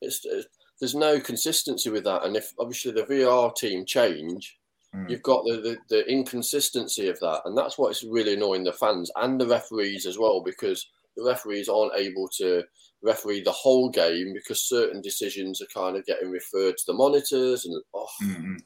it's, 0.00 0.24
it's 0.24 0.46
there's 0.80 0.94
no 0.94 1.20
consistency 1.20 1.90
with 1.90 2.04
that. 2.04 2.24
And 2.24 2.36
if 2.36 2.52
obviously 2.58 2.92
the 2.92 3.02
VR 3.02 3.54
team 3.54 3.84
change, 3.84 4.58
mm. 4.94 5.08
you've 5.10 5.22
got 5.22 5.44
the, 5.44 5.56
the, 5.56 5.78
the 5.88 6.10
inconsistency 6.10 7.08
of 7.08 7.18
that, 7.20 7.42
and 7.44 7.56
that's 7.56 7.78
what's 7.78 8.04
really 8.04 8.34
annoying 8.34 8.64
the 8.64 8.72
fans 8.72 9.10
and 9.16 9.40
the 9.40 9.46
referees 9.46 10.06
as 10.06 10.18
well 10.18 10.42
because 10.42 10.86
the 11.16 11.24
referees 11.24 11.68
aren't 11.68 11.96
able 11.96 12.28
to 12.36 12.62
referee 13.02 13.42
the 13.42 13.52
whole 13.52 13.88
game 13.90 14.32
because 14.34 14.68
certain 14.68 15.00
decisions 15.00 15.60
are 15.60 15.66
kind 15.74 15.96
of 15.96 16.04
getting 16.04 16.30
referred 16.30 16.76
to 16.76 16.84
the 16.86 16.92
monitors 16.92 17.64
and 17.64 17.82
oh. 17.94 18.06
mm-hmm. 18.22 18.56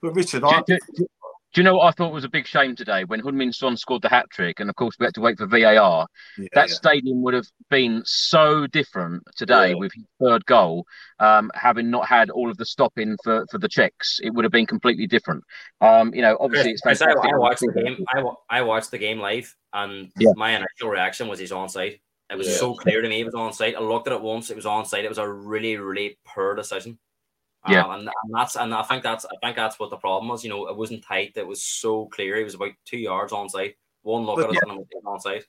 But 0.00 0.16
Richard, 0.16 0.42
I, 0.44 0.62
do 1.52 1.60
you 1.60 1.64
know 1.64 1.76
what 1.76 1.86
I 1.86 1.90
thought 1.90 2.12
was 2.12 2.24
a 2.24 2.28
big 2.28 2.46
shame 2.46 2.74
today 2.74 3.04
when 3.04 3.20
Heung-min 3.20 3.52
Son 3.52 3.76
scored 3.76 4.02
the 4.02 4.08
hat 4.08 4.26
trick, 4.30 4.60
and 4.60 4.70
of 4.70 4.76
course 4.76 4.96
we 4.98 5.04
had 5.04 5.14
to 5.14 5.20
wait 5.20 5.38
for 5.38 5.46
VAR. 5.46 6.06
Yeah, 6.38 6.48
that 6.54 6.68
yeah. 6.68 6.74
stadium 6.74 7.22
would 7.22 7.34
have 7.34 7.46
been 7.70 8.02
so 8.04 8.66
different 8.66 9.22
today 9.36 9.70
yeah. 9.70 9.74
with 9.74 9.92
his 9.94 10.04
third 10.20 10.44
goal, 10.46 10.86
um, 11.18 11.50
having 11.54 11.90
not 11.90 12.06
had 12.06 12.30
all 12.30 12.50
of 12.50 12.56
the 12.56 12.64
stopping 12.64 13.16
for, 13.22 13.46
for 13.50 13.58
the 13.58 13.68
checks. 13.68 14.18
It 14.22 14.30
would 14.30 14.44
have 14.44 14.52
been 14.52 14.66
completely 14.66 15.06
different. 15.06 15.44
Um, 15.80 16.14
you 16.14 16.22
know, 16.22 16.36
obviously 16.40 16.72
it's 16.72 16.82
fantastic. 16.82 17.18
I, 17.22 17.34
I 17.34 17.38
watched 17.38 17.60
the 17.60 17.72
game. 17.72 18.04
I, 18.14 18.58
I 18.58 18.62
watched 18.62 18.90
the 18.90 18.98
game 18.98 19.18
live, 19.18 19.54
and 19.72 20.10
my 20.36 20.56
initial 20.56 20.88
reaction 20.88 21.28
was 21.28 21.38
he's 21.38 21.52
on 21.52 21.68
site. 21.68 22.00
It 22.30 22.38
was 22.38 22.58
so 22.58 22.74
clear 22.74 23.02
to 23.02 23.08
me 23.08 23.20
it 23.20 23.26
was 23.26 23.34
on 23.34 23.52
site. 23.52 23.76
I 23.76 23.80
looked 23.80 24.06
at 24.06 24.14
it 24.14 24.22
once. 24.22 24.48
It 24.48 24.56
was 24.56 24.64
on 24.64 24.86
site. 24.86 25.04
It 25.04 25.08
was 25.08 25.18
a 25.18 25.28
really, 25.28 25.76
really 25.76 26.18
poor 26.24 26.54
decision. 26.54 26.98
Yeah, 27.68 27.84
um, 27.84 27.90
and, 27.92 28.00
and, 28.02 28.34
that's 28.34 28.56
and 28.56 28.74
I 28.74 28.82
think 28.82 29.04
that's 29.04 29.24
I 29.24 29.36
think 29.40 29.56
that's 29.56 29.78
what 29.78 29.90
the 29.90 29.96
problem 29.96 30.28
was. 30.28 30.42
You 30.42 30.50
know, 30.50 30.66
it 30.68 30.76
wasn't 30.76 31.04
tight. 31.04 31.32
It 31.36 31.46
was 31.46 31.62
so 31.62 32.06
clear. 32.06 32.36
It 32.36 32.44
was 32.44 32.54
about 32.54 32.72
two 32.84 32.98
yards 32.98 33.32
on 33.32 33.48
site. 33.48 33.76
One 34.02 34.24
look 34.24 34.36
but, 34.36 34.46
at 34.46 34.54
it 34.54 34.62
yeah. 34.66 34.72
and 34.72 35.06
on 35.06 35.20
site. 35.20 35.44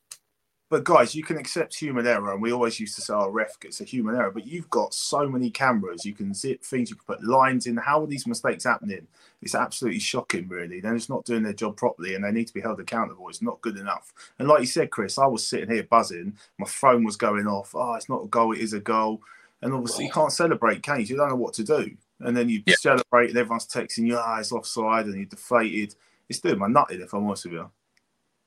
But 0.69 0.85
guys, 0.85 1.13
you 1.13 1.23
can 1.23 1.37
accept 1.37 1.75
human 1.75 2.07
error, 2.07 2.33
and 2.33 2.41
we 2.41 2.51
always 2.51 2.79
used 2.79 2.95
to 2.95 3.01
say, 3.01 3.13
"Oh, 3.13 3.29
ref 3.29 3.59
gets 3.59 3.81
a 3.81 3.83
human 3.83 4.15
error." 4.15 4.31
But 4.31 4.45
you've 4.45 4.69
got 4.69 4.93
so 4.93 5.27
many 5.27 5.49
cameras. 5.49 6.05
You 6.05 6.13
can 6.13 6.33
zip 6.33 6.63
things. 6.63 6.89
You 6.89 6.95
can 6.95 7.15
put 7.15 7.23
lines 7.23 7.67
in. 7.67 7.77
How 7.77 8.01
are 8.01 8.07
these 8.07 8.27
mistakes 8.27 8.63
happening? 8.63 9.07
It's 9.41 9.55
absolutely 9.55 9.99
shocking. 9.99 10.47
Really, 10.47 10.79
they're 10.79 10.95
just 10.95 11.09
not 11.09 11.25
doing 11.25 11.43
their 11.43 11.53
job 11.53 11.77
properly, 11.77 12.15
and 12.15 12.23
they 12.23 12.31
need 12.31 12.47
to 12.47 12.53
be 12.53 12.61
held 12.61 12.79
accountable. 12.79 13.29
It's 13.29 13.41
not 13.41 13.61
good 13.61 13.77
enough. 13.77 14.13
And 14.39 14.47
like 14.47 14.61
you 14.61 14.67
said, 14.67 14.91
Chris, 14.91 15.17
I 15.17 15.25
was 15.25 15.45
sitting 15.45 15.69
here 15.69 15.83
buzzing. 15.83 16.37
My 16.57 16.67
phone 16.67 17.03
was 17.03 17.17
going 17.17 17.47
off. 17.47 17.75
Oh, 17.75 17.93
it's 17.93 18.09
not 18.09 18.23
a 18.23 18.27
goal. 18.27 18.53
It 18.53 18.59
is 18.59 18.73
a 18.73 18.79
goal. 18.79 19.21
And 19.61 19.73
obviously, 19.73 20.05
you 20.05 20.11
can't 20.11 20.31
celebrate, 20.31 20.83
can 20.83 20.99
you? 20.99 21.05
You 21.05 21.17
don't 21.17 21.29
know 21.29 21.35
what 21.35 21.53
to 21.55 21.63
do 21.63 21.95
and 22.25 22.35
then 22.35 22.49
you 22.49 22.61
yeah. 22.65 22.75
celebrate, 22.79 23.29
and 23.29 23.37
everyone's 23.37 23.67
texting 23.67 24.07
you, 24.07 24.17
ah, 24.17 24.39
it's 24.39 24.51
offside, 24.51 25.05
and 25.05 25.15
you're 25.15 25.25
deflated. 25.25 25.95
It's 26.29 26.39
doing 26.39 26.59
my 26.59 26.67
nutted, 26.67 27.01
if 27.01 27.13
I'm 27.13 27.25
honest 27.25 27.45
with 27.45 27.53
you. 27.53 27.69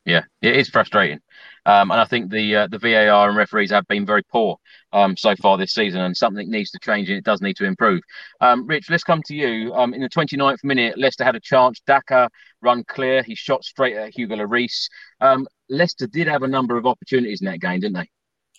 Yeah, 0.04 0.22
it 0.40 0.54
is 0.54 0.68
frustrating, 0.68 1.18
um, 1.66 1.90
and 1.90 2.00
I 2.00 2.04
think 2.04 2.30
the 2.30 2.54
uh, 2.54 2.66
the 2.68 2.78
VAR 2.78 3.28
and 3.28 3.36
referees 3.36 3.72
have 3.72 3.88
been 3.88 4.06
very 4.06 4.22
poor 4.22 4.56
um, 4.92 5.16
so 5.16 5.34
far 5.34 5.58
this 5.58 5.74
season, 5.74 6.00
and 6.00 6.16
something 6.16 6.48
needs 6.48 6.70
to 6.70 6.78
change, 6.78 7.08
and 7.08 7.18
it 7.18 7.24
does 7.24 7.40
need 7.40 7.56
to 7.56 7.64
improve. 7.64 8.00
Um, 8.40 8.68
Rich, 8.68 8.88
let's 8.88 9.02
come 9.02 9.20
to 9.26 9.34
you. 9.34 9.74
Um, 9.74 9.94
in 9.94 10.00
the 10.00 10.08
29th 10.08 10.62
minute, 10.62 10.96
Leicester 10.96 11.24
had 11.24 11.34
a 11.34 11.40
chance. 11.40 11.80
Daka 11.88 12.30
run 12.62 12.84
clear. 12.84 13.24
He 13.24 13.34
shot 13.34 13.64
straight 13.64 13.96
at 13.96 14.16
Hugo 14.16 14.36
Lloris. 14.36 14.88
Um, 15.20 15.44
Leicester 15.68 16.06
did 16.06 16.28
have 16.28 16.44
a 16.44 16.48
number 16.48 16.76
of 16.76 16.86
opportunities 16.86 17.40
in 17.40 17.46
that 17.46 17.60
game, 17.60 17.80
didn't 17.80 17.96
they? 17.96 18.08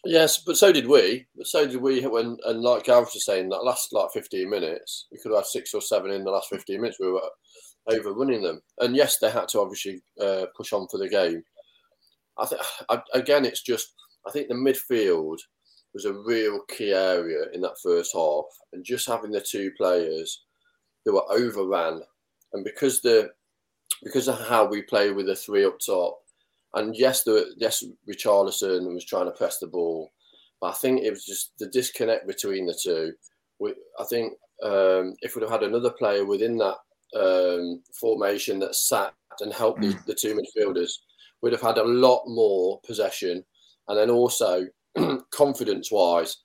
Yes, 0.08 0.38
but 0.38 0.58
so 0.58 0.72
did 0.72 0.88
we. 0.88 1.26
But 1.36 1.48
so 1.48 1.68
did 1.68 1.82
we 1.82 2.02
when, 2.08 2.38
and 2.46 2.62
like 2.62 2.86
Gareth 2.86 3.12
was 3.14 3.26
saying, 3.26 3.50
that 3.50 3.66
last 3.66 3.92
like 3.92 4.12
15 4.14 4.50
minutes, 4.50 5.08
we 5.12 5.18
could 5.18 5.32
have 5.32 5.40
had 5.40 5.46
six 5.46 5.74
or 5.74 5.82
seven 5.82 6.12
in 6.12 6.24
the 6.24 6.32
last 6.32 6.48
15 6.50 6.80
minutes. 6.80 6.98
We 7.00 7.12
were 7.12 7.22
overrunning 7.92 8.42
them. 8.42 8.62
And 8.80 8.96
yes, 8.96 9.18
they 9.18 9.30
had 9.30 9.50
to 9.50 9.60
obviously 9.60 10.02
uh, 10.22 10.46
push 10.56 10.72
on 10.72 10.88
for 10.90 10.98
the 10.98 11.10
game. 11.10 11.44
I 12.40 12.46
think, 12.46 12.62
again, 13.14 13.46
it's 13.46 13.62
just, 13.62 13.94
I 14.26 14.32
think 14.32 14.48
the 14.48 14.54
midfield 14.54 15.40
was 15.94 16.06
a 16.06 16.14
real 16.14 16.62
key 16.70 16.94
area 16.94 17.46
in 17.54 17.62
that 17.62 17.78
first 17.84 18.12
half. 18.14 18.46
And 18.72 18.86
just 18.86 19.08
having 19.08 19.32
the 19.32 19.42
two 19.42 19.72
players 19.78 20.44
that 21.06 21.14
were 21.14 21.30
overran, 21.30 22.02
and 22.54 22.64
because 22.64 23.02
the 23.02 23.32
because 24.04 24.28
of 24.28 24.40
how 24.48 24.66
we 24.66 24.84
play 24.84 25.12
with 25.12 25.26
the 25.26 25.36
three 25.36 25.66
up 25.66 25.80
top, 25.84 26.20
and 26.74 26.96
yes, 26.96 27.24
the 27.24 27.54
yes, 27.58 27.84
Richarlison 28.10 28.94
was 28.94 29.06
trying 29.06 29.26
to 29.26 29.32
press 29.32 29.60
the 29.60 29.68
ball, 29.68 30.10
but 30.62 30.68
I 30.68 30.74
think 30.74 31.02
it 31.02 31.12
was 31.12 31.26
just 31.26 31.54
the 31.60 31.68
disconnect 31.68 32.28
between 32.28 32.66
the 32.66 32.78
two. 32.82 33.14
We, 33.60 33.74
I 34.00 34.04
think 34.06 34.34
um, 34.64 35.16
if 35.22 35.36
we'd 35.36 35.44
have 35.44 35.52
had 35.52 35.64
another 35.64 35.92
player 35.92 36.26
within 36.26 36.58
that 36.58 36.76
um, 37.16 37.82
formation 38.00 38.60
that 38.60 38.76
sat 38.76 39.14
and 39.40 39.54
helped 39.54 39.82
mm. 39.82 39.92
the, 39.92 40.14
the, 40.14 40.16
two 40.16 40.36
midfielders, 40.36 40.92
we'd 41.42 41.54
have 41.54 41.62
had 41.62 41.78
a 41.78 41.84
lot 41.84 42.24
more 42.28 42.80
possession, 42.86 43.44
and 43.88 43.98
then 43.98 44.10
also 44.10 44.66
confidence-wise, 45.32 46.38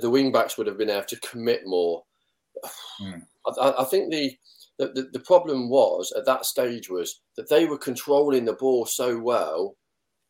the 0.00 0.10
wing 0.10 0.30
backs 0.30 0.56
would 0.56 0.66
have 0.66 0.78
been 0.78 0.90
able 0.90 1.04
to 1.04 1.20
commit 1.20 1.62
more. 1.66 2.02
Mm. 3.00 3.22
I, 3.60 3.74
I 3.78 3.84
think 3.84 4.10
the 4.10 4.36
the, 4.82 5.02
the, 5.02 5.08
the 5.12 5.20
problem 5.20 5.68
was 5.68 6.12
at 6.16 6.26
that 6.26 6.44
stage 6.44 6.88
was 6.90 7.20
that 7.36 7.48
they 7.48 7.66
were 7.66 7.78
controlling 7.78 8.44
the 8.44 8.54
ball 8.54 8.86
so 8.86 9.18
well 9.18 9.76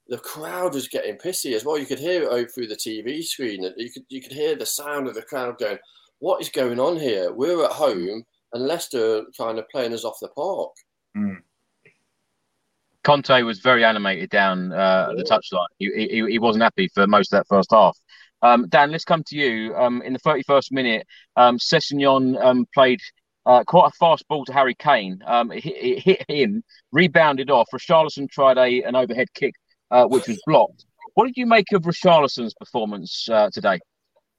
the 0.08 0.18
crowd 0.18 0.74
was 0.74 0.88
getting 0.88 1.16
pissy 1.16 1.54
as 1.54 1.64
well. 1.64 1.78
You 1.78 1.86
could 1.86 1.98
hear 1.98 2.24
it 2.24 2.28
over 2.28 2.48
through 2.48 2.66
the 2.66 2.76
TV 2.76 3.22
screen. 3.22 3.62
You 3.76 3.90
could 3.90 4.02
you 4.08 4.20
could 4.20 4.32
hear 4.32 4.54
the 4.54 4.66
sound 4.66 5.08
of 5.08 5.14
the 5.14 5.22
crowd 5.22 5.58
going, 5.58 5.78
"What 6.18 6.42
is 6.42 6.48
going 6.48 6.80
on 6.80 6.98
here? 6.98 7.32
We're 7.32 7.64
at 7.64 7.70
home, 7.70 8.24
and 8.52 8.66
Leicester 8.66 9.22
kind 9.38 9.58
of 9.58 9.68
playing 9.70 9.94
us 9.94 10.04
off 10.04 10.18
the 10.20 10.28
park." 10.28 10.72
Mm. 11.16 11.38
Conte 13.04 13.42
was 13.42 13.60
very 13.60 13.84
animated 13.84 14.30
down 14.30 14.72
uh, 14.72 15.08
yeah. 15.10 15.14
the 15.16 15.24
touchline. 15.24 15.66
He, 15.78 15.90
he, 16.08 16.32
he 16.32 16.38
wasn't 16.38 16.62
happy 16.62 16.88
for 16.94 17.06
most 17.06 17.32
of 17.32 17.38
that 17.38 17.48
first 17.48 17.70
half. 17.72 17.96
Um, 18.42 18.68
Dan, 18.68 18.90
let's 18.90 19.04
come 19.04 19.22
to 19.28 19.36
you. 19.36 19.74
Um, 19.74 20.02
in 20.02 20.12
the 20.12 20.18
31st 20.20 20.72
minute, 20.72 21.06
um, 21.36 21.58
Sessegnon 21.58 22.40
um, 22.44 22.66
played 22.74 23.00
uh, 23.46 23.64
quite 23.64 23.88
a 23.88 23.96
fast 23.96 24.26
ball 24.28 24.44
to 24.44 24.52
Harry 24.52 24.74
Kane. 24.74 25.22
Um, 25.26 25.52
it, 25.52 25.64
hit, 25.64 25.76
it 25.76 26.02
hit 26.02 26.24
him, 26.28 26.64
rebounded 26.92 27.50
off. 27.50 27.68
Richarlison 27.72 28.30
tried 28.30 28.58
a 28.58 28.82
an 28.82 28.94
overhead 28.94 29.32
kick, 29.34 29.54
uh, 29.90 30.06
which 30.06 30.28
was 30.28 30.40
blocked. 30.46 30.84
What 31.14 31.26
did 31.26 31.36
you 31.36 31.46
make 31.46 31.72
of 31.72 31.82
Richarlison's 31.82 32.54
performance 32.54 33.28
uh, 33.30 33.50
today? 33.52 33.80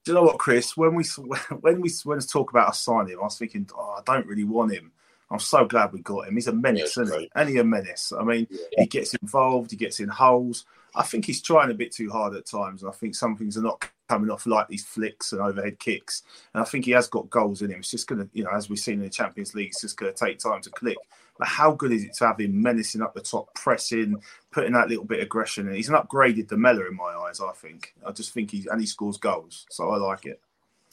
Do 0.04 0.12
you 0.12 0.14
know 0.14 0.22
what, 0.22 0.38
Chris? 0.38 0.76
When 0.76 0.94
we 0.94 1.04
when 1.60 1.80
we 1.80 1.90
when 2.04 2.20
to 2.20 2.26
talk 2.26 2.50
about 2.50 2.70
a 2.70 2.74
signing, 2.74 3.16
I 3.18 3.22
was 3.22 3.38
thinking, 3.38 3.68
oh, 3.76 3.96
I 3.98 4.02
don't 4.04 4.26
really 4.26 4.44
want 4.44 4.72
him. 4.72 4.92
I'm 5.30 5.38
so 5.38 5.64
glad 5.64 5.92
we 5.92 6.00
got 6.00 6.28
him. 6.28 6.34
He's 6.34 6.48
a 6.48 6.52
menace, 6.52 6.96
yeah, 6.96 7.04
isn't 7.04 7.20
he? 7.20 7.30
And 7.34 7.48
he 7.48 7.58
a 7.58 7.64
menace. 7.64 8.12
I 8.18 8.22
mean, 8.22 8.46
yeah. 8.50 8.58
he 8.78 8.86
gets 8.86 9.14
involved, 9.14 9.70
he 9.70 9.76
gets 9.76 9.98
in 9.98 10.08
holes. 10.08 10.64
I 10.94 11.02
think 11.02 11.24
he's 11.24 11.42
trying 11.42 11.70
a 11.70 11.74
bit 11.74 11.92
too 11.92 12.10
hard 12.10 12.36
at 12.36 12.46
times. 12.46 12.82
And 12.82 12.90
I 12.90 12.94
think 12.94 13.14
some 13.14 13.36
things 13.36 13.56
are 13.56 13.62
not 13.62 13.80
coming 14.08 14.30
off 14.30 14.46
like 14.46 14.68
these 14.68 14.84
flicks 14.84 15.32
and 15.32 15.40
overhead 15.40 15.78
kicks. 15.78 16.22
And 16.52 16.62
I 16.62 16.64
think 16.64 16.84
he 16.84 16.90
has 16.92 17.08
got 17.08 17.30
goals 17.30 17.62
in 17.62 17.70
him. 17.70 17.78
It's 17.80 17.90
just 17.90 18.06
going 18.06 18.20
to, 18.20 18.28
you 18.32 18.44
know, 18.44 18.50
as 18.50 18.68
we've 18.68 18.78
seen 18.78 18.94
in 18.94 19.02
the 19.02 19.10
Champions 19.10 19.54
League, 19.54 19.68
it's 19.68 19.80
just 19.80 19.96
going 19.96 20.12
to 20.12 20.24
take 20.24 20.38
time 20.38 20.60
to 20.62 20.70
click. 20.70 20.98
But 21.38 21.48
how 21.48 21.72
good 21.72 21.92
is 21.92 22.04
it 22.04 22.14
to 22.18 22.26
have 22.26 22.38
him 22.38 22.62
menacing 22.62 23.02
up 23.02 23.14
the 23.14 23.20
top, 23.20 23.52
pressing, 23.54 24.22
putting 24.52 24.72
that 24.74 24.88
little 24.88 25.04
bit 25.04 25.18
of 25.18 25.24
aggression 25.24 25.68
in? 25.68 25.74
He's 25.74 25.88
an 25.88 25.96
upgraded 25.96 26.46
Demela 26.46 26.88
in 26.88 26.96
my 26.96 27.12
eyes. 27.26 27.40
I 27.40 27.52
think. 27.52 27.94
I 28.06 28.12
just 28.12 28.32
think 28.32 28.52
he's 28.52 28.66
and 28.66 28.80
he 28.80 28.86
scores 28.86 29.16
goals, 29.16 29.66
so 29.70 29.90
I 29.90 29.96
like 29.96 30.26
it. 30.26 30.40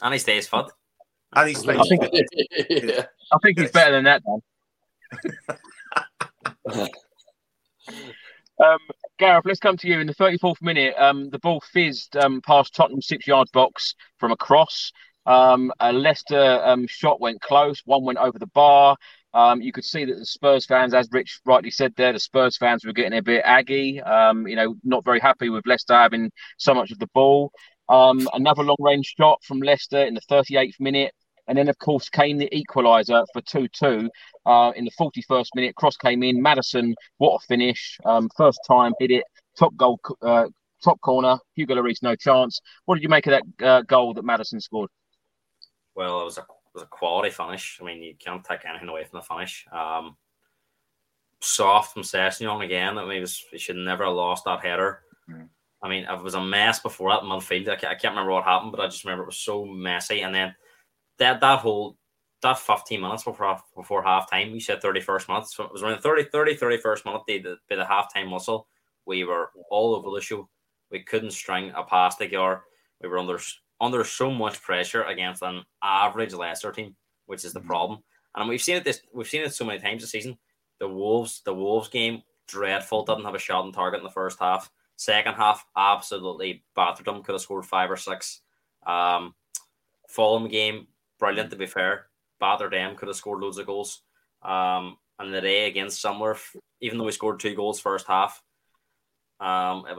And 0.01 0.13
he 0.13 0.19
stays 0.19 0.47
fun. 0.47 0.65
And 1.33 1.49
he 1.49 1.53
stays. 1.53 1.77
I 1.79 1.83
think, 1.83 2.03
yeah. 2.69 3.05
I 3.31 3.37
think 3.43 3.59
he's 3.59 3.71
better 3.71 3.91
than 3.91 4.05
that, 4.05 4.23
Dan. 6.65 6.89
Um, 8.61 8.77
Gareth, 9.21 9.45
let's 9.45 9.59
come 9.59 9.77
to 9.77 9.87
you 9.87 9.99
in 9.99 10.07
the 10.07 10.15
34th 10.15 10.63
minute. 10.63 10.95
Um, 10.97 11.29
the 11.29 11.37
ball 11.37 11.61
fizzed 11.71 12.17
um, 12.17 12.41
past 12.41 12.73
Tottenham 12.73 13.03
six 13.03 13.27
yard 13.27 13.47
box 13.53 13.93
from 14.17 14.31
a 14.31 14.35
cross. 14.35 14.91
Um, 15.27 15.71
a 15.79 15.93
Leicester 15.93 16.59
um, 16.65 16.87
shot 16.87 17.21
went 17.21 17.39
close. 17.39 17.83
One 17.85 18.03
went 18.03 18.17
over 18.17 18.39
the 18.39 18.47
bar. 18.47 18.97
Um, 19.35 19.61
you 19.61 19.71
could 19.73 19.85
see 19.85 20.05
that 20.05 20.17
the 20.17 20.25
Spurs 20.25 20.65
fans, 20.65 20.95
as 20.95 21.07
Rich 21.11 21.41
rightly 21.45 21.69
said 21.69 21.93
there, 21.95 22.13
the 22.13 22.19
Spurs 22.19 22.57
fans 22.57 22.83
were 22.83 22.93
getting 22.93 23.15
a 23.15 23.21
bit 23.21 23.43
aggy. 23.45 24.01
Um, 24.01 24.47
you 24.47 24.55
know, 24.55 24.73
not 24.83 25.05
very 25.05 25.19
happy 25.19 25.49
with 25.49 25.67
Leicester 25.67 25.93
having 25.93 26.31
so 26.57 26.73
much 26.73 26.89
of 26.89 26.97
the 26.97 27.09
ball. 27.13 27.51
Another 27.87 28.63
long 28.63 28.77
range 28.79 29.13
shot 29.19 29.43
from 29.43 29.59
Leicester 29.59 30.03
in 30.03 30.15
the 30.15 30.21
38th 30.31 30.79
minute. 30.79 31.13
And 31.51 31.57
then, 31.57 31.67
of 31.67 31.77
course, 31.79 32.07
came 32.07 32.37
the 32.37 32.49
equaliser 32.53 33.25
for 33.33 33.41
2 33.41 33.67
2 33.67 34.09
uh, 34.45 34.71
in 34.73 34.85
the 34.85 34.91
41st 34.91 35.47
minute. 35.53 35.75
Cross 35.75 35.97
came 35.97 36.23
in. 36.23 36.41
Maddison, 36.41 36.95
what 37.17 37.35
a 37.35 37.45
finish. 37.45 37.99
Um, 38.05 38.29
first 38.37 38.61
time, 38.65 38.93
hit 39.01 39.11
it. 39.11 39.25
Top 39.59 39.75
goal, 39.75 39.99
uh, 40.21 40.45
top 40.81 41.01
corner. 41.01 41.37
Hugo 41.55 41.75
Lloris, 41.75 42.01
no 42.01 42.15
chance. 42.15 42.61
What 42.85 42.95
did 42.95 43.03
you 43.03 43.09
make 43.09 43.27
of 43.27 43.31
that 43.31 43.67
uh, 43.67 43.81
goal 43.81 44.13
that 44.13 44.23
Maddison 44.23 44.61
scored? 44.61 44.89
Well, 45.93 46.21
it 46.21 46.23
was 46.23 46.37
a 46.37 46.43
it 46.43 46.47
was 46.73 46.83
a 46.83 46.85
quality 46.85 47.31
finish. 47.31 47.79
I 47.81 47.83
mean, 47.83 48.01
you 48.01 48.13
can't 48.17 48.45
take 48.45 48.63
anything 48.65 48.87
away 48.87 49.03
from 49.03 49.19
the 49.19 49.25
finish. 49.25 49.65
Um, 49.73 50.15
soft 51.41 51.91
from 51.91 52.03
Sessegnon 52.03 52.63
again. 52.63 52.97
I 52.97 53.03
mean, 53.03 53.15
he, 53.15 53.19
was, 53.19 53.43
he 53.51 53.57
should 53.57 53.75
never 53.75 54.05
have 54.05 54.13
lost 54.13 54.45
that 54.45 54.63
header. 54.63 55.01
Mm. 55.29 55.49
I 55.83 55.89
mean, 55.89 56.05
it 56.05 56.23
was 56.23 56.35
a 56.35 56.41
mess 56.41 56.79
before 56.79 57.11
that 57.11 57.23
in 57.23 57.27
midfield. 57.27 57.67
I 57.67 57.75
can't, 57.75 57.91
I 57.91 57.95
can't 57.95 58.13
remember 58.13 58.31
what 58.31 58.45
happened, 58.45 58.71
but 58.71 58.79
I 58.79 58.85
just 58.85 59.03
remember 59.03 59.23
it 59.23 59.27
was 59.27 59.39
so 59.39 59.65
messy. 59.65 60.21
And 60.21 60.33
then 60.33 60.55
that 61.21 61.39
that 61.39 61.59
whole 61.59 61.97
that 62.41 62.57
15 62.57 62.99
minutes 62.99 63.23
before 63.23 63.59
before 63.75 64.03
half 64.03 64.29
time, 64.29 64.51
we 64.51 64.59
said 64.59 64.81
31st 64.81 65.27
minutes. 65.29 65.55
So 65.55 65.63
it 65.63 65.71
was 65.71 65.83
around 65.83 66.01
30, 66.01 66.25
30 66.25 66.57
31st 66.57 67.05
minute, 67.05 67.21
the, 67.27 67.37
the 67.39 67.57
bit 67.69 67.79
of 67.79 67.87
half 67.87 68.13
time 68.13 68.31
whistle. 68.31 68.67
We 69.05 69.23
were 69.23 69.51
all 69.69 69.95
over 69.95 70.09
the 70.13 70.21
show. 70.21 70.49
We 70.89 71.03
couldn't 71.03 71.31
string 71.31 71.71
a 71.75 71.83
pass 71.83 72.17
together. 72.17 72.61
We 73.01 73.09
were 73.09 73.19
under 73.19 73.39
under 73.79 74.03
so 74.03 74.31
much 74.31 74.61
pressure 74.61 75.03
against 75.03 75.43
an 75.43 75.63
average 75.83 76.33
Leicester 76.33 76.71
team, 76.71 76.95
which 77.27 77.45
is 77.45 77.53
the 77.53 77.61
problem. 77.61 77.99
And 78.35 78.49
we've 78.49 78.61
seen 78.61 78.77
it 78.77 78.83
this 78.83 79.01
we've 79.13 79.27
seen 79.27 79.43
it 79.43 79.53
so 79.53 79.65
many 79.65 79.79
times 79.79 80.01
this 80.01 80.11
season. 80.11 80.37
The 80.79 80.89
Wolves, 80.89 81.41
the 81.45 81.53
Wolves 81.53 81.89
game, 81.89 82.23
dreadful. 82.47 83.05
Didn't 83.05 83.25
have 83.25 83.35
a 83.35 83.39
shot 83.39 83.63
on 83.63 83.71
target 83.71 83.99
in 83.99 84.03
the 84.03 84.09
first 84.09 84.39
half. 84.39 84.71
Second 84.95 85.35
half, 85.35 85.65
absolutely 85.77 86.63
battered 86.75 87.05
them. 87.05 87.21
Could 87.21 87.33
have 87.33 87.41
scored 87.41 87.65
five 87.65 87.91
or 87.91 87.97
six. 87.97 88.41
Um, 88.85 89.35
Fulham 90.07 90.47
game, 90.49 90.87
brilliant 91.21 91.51
to 91.51 91.55
be 91.55 91.67
fair. 91.67 92.07
Battered 92.41 92.73
them. 92.73 92.97
Could 92.97 93.07
have 93.07 93.15
scored 93.15 93.41
loads 93.41 93.57
of 93.57 93.67
goals. 93.67 94.01
Um, 94.41 94.97
and 95.19 95.33
the 95.33 95.39
day 95.39 95.67
against 95.67 96.01
somewhere, 96.01 96.35
even 96.81 96.97
though 96.97 97.05
we 97.05 97.11
scored 97.11 97.39
two 97.39 97.55
goals 97.55 97.79
first 97.79 98.07
half, 98.07 98.41
um, 99.39 99.85
it, 99.87 99.97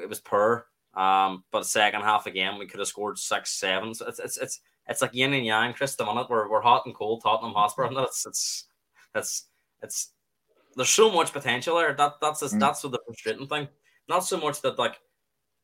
it 0.00 0.08
was 0.08 0.20
poor. 0.20 0.66
Um, 0.94 1.44
but 1.50 1.66
second 1.66 2.02
half 2.02 2.26
again, 2.26 2.58
we 2.58 2.66
could 2.66 2.78
have 2.78 2.88
scored 2.88 3.18
six, 3.18 3.50
seven. 3.50 3.94
So 3.94 4.06
it's 4.06 4.20
it's 4.20 4.36
it's 4.36 4.60
it's 4.88 5.02
like 5.02 5.14
yin 5.14 5.32
and 5.32 5.44
yang, 5.44 5.72
Chris. 5.74 5.96
The 5.96 6.04
minute 6.04 6.30
we're, 6.30 6.48
we're 6.48 6.60
hot 6.60 6.86
and 6.86 6.94
cold, 6.94 7.22
Tottenham 7.22 7.54
Hotspur, 7.54 7.84
and 7.84 7.96
it's 7.98 8.24
it's 8.24 8.68
it's 9.14 9.46
it's 9.82 10.12
there's 10.76 10.90
so 10.90 11.10
much 11.10 11.32
potential 11.32 11.76
there. 11.76 11.94
That 11.94 12.14
that's 12.20 12.40
just, 12.40 12.54
mm. 12.54 12.60
that's 12.60 12.82
the 12.82 12.98
frustrating 13.06 13.48
thing. 13.48 13.68
Not 14.08 14.24
so 14.24 14.38
much 14.38 14.60
that 14.62 14.78
like 14.78 15.00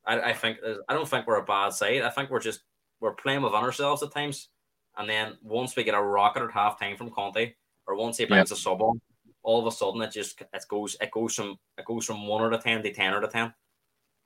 I, 0.05 0.21
I 0.21 0.33
think 0.33 0.59
I 0.89 0.95
don't 0.95 1.09
think 1.09 1.27
we're 1.27 1.37
a 1.37 1.45
bad 1.45 1.71
side. 1.75 2.03
I 2.03 2.11
think 2.11 2.31
we're 2.31 2.41
just 2.41 2.61
we're 3.01 3.15
playing 3.15 3.43
within 3.43 3.61
ourselves 3.61 4.03
at 4.03 4.13
times. 4.13 4.49
And 4.97 5.09
then 5.09 5.39
once 5.43 5.77
we 5.77 5.85
get 5.85 5.95
a 5.95 6.03
rocket 6.03 6.43
at 6.43 6.51
half 6.51 6.79
time 6.79 6.97
from 6.97 7.11
Conte, 7.11 7.55
or 7.87 7.97
once 7.97 8.19
he 8.19 8.25
brings 8.25 8.51
a 8.51 8.57
sub 8.57 8.83
on, 8.83 9.01
all 9.43 9.61
of 9.61 9.67
a 9.67 9.75
sudden 9.75 10.03
it 10.03 10.11
just 10.11 10.41
it 10.41 10.65
goes 10.69 10.97
it 11.01 11.11
goes 11.11 11.35
from 11.35 11.57
it 11.79 11.85
goes 11.85 12.05
from 12.05 12.27
one 12.27 12.43
out 12.43 12.53
of 12.53 12.63
ten 12.63 12.83
to 12.83 12.93
ten 12.93 13.15
out 13.15 13.25
of 13.25 13.33
ten. 13.33 13.53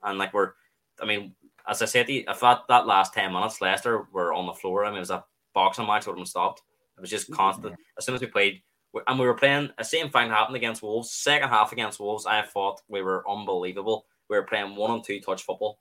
And 0.03 0.18
like 0.18 0.33
we're 0.33 0.53
I 1.01 1.07
mean, 1.07 1.35
as 1.68 1.83
I 1.83 1.87
said, 1.87 2.07
if 2.09 2.41
that, 2.41 2.62
that 2.68 2.87
last 2.87 3.14
10 3.14 3.33
minutes, 3.33 3.61
Leicester 3.61 4.07
were 4.12 4.33
on 4.33 4.47
the 4.47 4.53
floor. 4.53 4.85
I 4.85 4.89
mean, 4.89 4.99
it 4.99 5.01
was 5.01 5.11
a 5.11 5.25
boxing 5.55 5.87
match 5.87 6.07
would 6.07 6.12
have 6.12 6.16
been 6.16 6.27
stopped. 6.27 6.62
It 6.97 7.01
was 7.01 7.11
just 7.11 7.33
constant. 7.33 7.77
As 7.99 8.05
soon 8.05 8.14
as 8.14 8.20
we 8.20 8.27
played, 8.27 8.62
and 9.07 9.18
we 9.18 9.27
were 9.27 9.35
playing, 9.35 9.70
the 9.79 9.85
same 9.85 10.11
thing 10.11 10.29
happened 10.29 10.57
against 10.57 10.83
Wolves. 10.83 11.11
Second 11.11 11.49
half 11.49 11.73
against 11.73 11.99
Wolves, 12.01 12.27
I 12.27 12.43
thought 12.43 12.83
we 12.89 13.03
were 13.03 13.29
unbelievable. 13.29 14.07
We 14.29 14.37
were 14.37 14.45
playing 14.45 14.77
one 14.77 14.91
on 14.91 15.03
two 15.03 15.20
touch 15.20 15.43
football. 15.43 15.79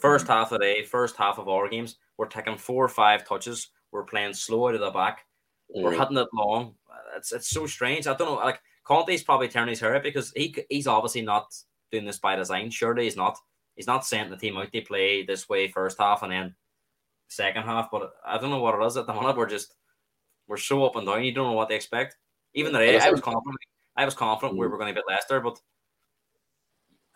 1st 0.00 0.18
mm-hmm. 0.20 0.32
half 0.32 0.52
of 0.52 0.58
the 0.58 0.64
day, 0.64 0.84
first 0.84 1.16
half 1.16 1.38
of 1.38 1.48
our 1.48 1.68
games, 1.68 1.96
we're 2.18 2.26
taking 2.26 2.56
four 2.56 2.84
or 2.84 2.88
five 2.88 3.26
touches. 3.26 3.68
We're 3.92 4.04
playing 4.04 4.34
slow 4.34 4.68
out 4.68 4.74
of 4.74 4.80
the 4.80 4.90
back. 4.90 5.26
Mm-hmm. 5.74 5.84
We're 5.84 5.98
hitting 5.98 6.18
it 6.18 6.28
long. 6.34 6.74
It's 7.16 7.32
it's 7.32 7.50
so 7.50 7.66
strange. 7.66 8.06
I 8.06 8.14
don't 8.14 8.28
know. 8.28 8.34
Like 8.34 8.60
Conte's 8.84 9.22
probably 9.22 9.48
turning 9.48 9.70
his 9.70 9.80
hair 9.80 9.96
up 9.96 10.02
because 10.02 10.32
he 10.34 10.54
he's 10.68 10.86
obviously 10.86 11.22
not 11.22 11.54
doing 11.90 12.04
this 12.04 12.18
by 12.18 12.36
design. 12.36 12.70
Surely 12.70 13.04
he's 13.04 13.16
not 13.16 13.36
he's 13.76 13.86
not 13.86 14.06
sending 14.06 14.30
the 14.30 14.36
team 14.36 14.56
out. 14.56 14.68
They 14.72 14.80
play 14.80 15.24
this 15.24 15.48
way 15.48 15.68
first 15.68 15.98
half 15.98 16.22
and 16.22 16.32
then 16.32 16.54
second 17.28 17.64
half. 17.64 17.90
But 17.90 18.12
I 18.24 18.38
don't 18.38 18.50
know 18.50 18.60
what 18.60 18.80
it 18.80 18.86
is 18.86 18.96
at 18.96 19.06
the 19.06 19.14
moment. 19.14 19.36
We're 19.36 19.46
just 19.46 19.74
we're 20.46 20.56
so 20.56 20.84
up 20.84 20.96
and 20.96 21.06
down. 21.06 21.24
You 21.24 21.32
don't 21.32 21.46
know 21.46 21.52
what 21.52 21.68
they 21.68 21.76
expect. 21.76 22.16
Even 22.54 22.72
the 22.72 22.78
I 22.78 23.10
was 23.10 23.20
confident. 23.20 23.56
I 23.96 24.04
was 24.04 24.14
confident 24.14 24.52
mm-hmm. 24.52 24.60
we 24.60 24.68
were 24.68 24.78
going 24.78 24.94
to 24.94 25.00
beat 25.00 25.08
Leicester, 25.08 25.40
but 25.40 25.58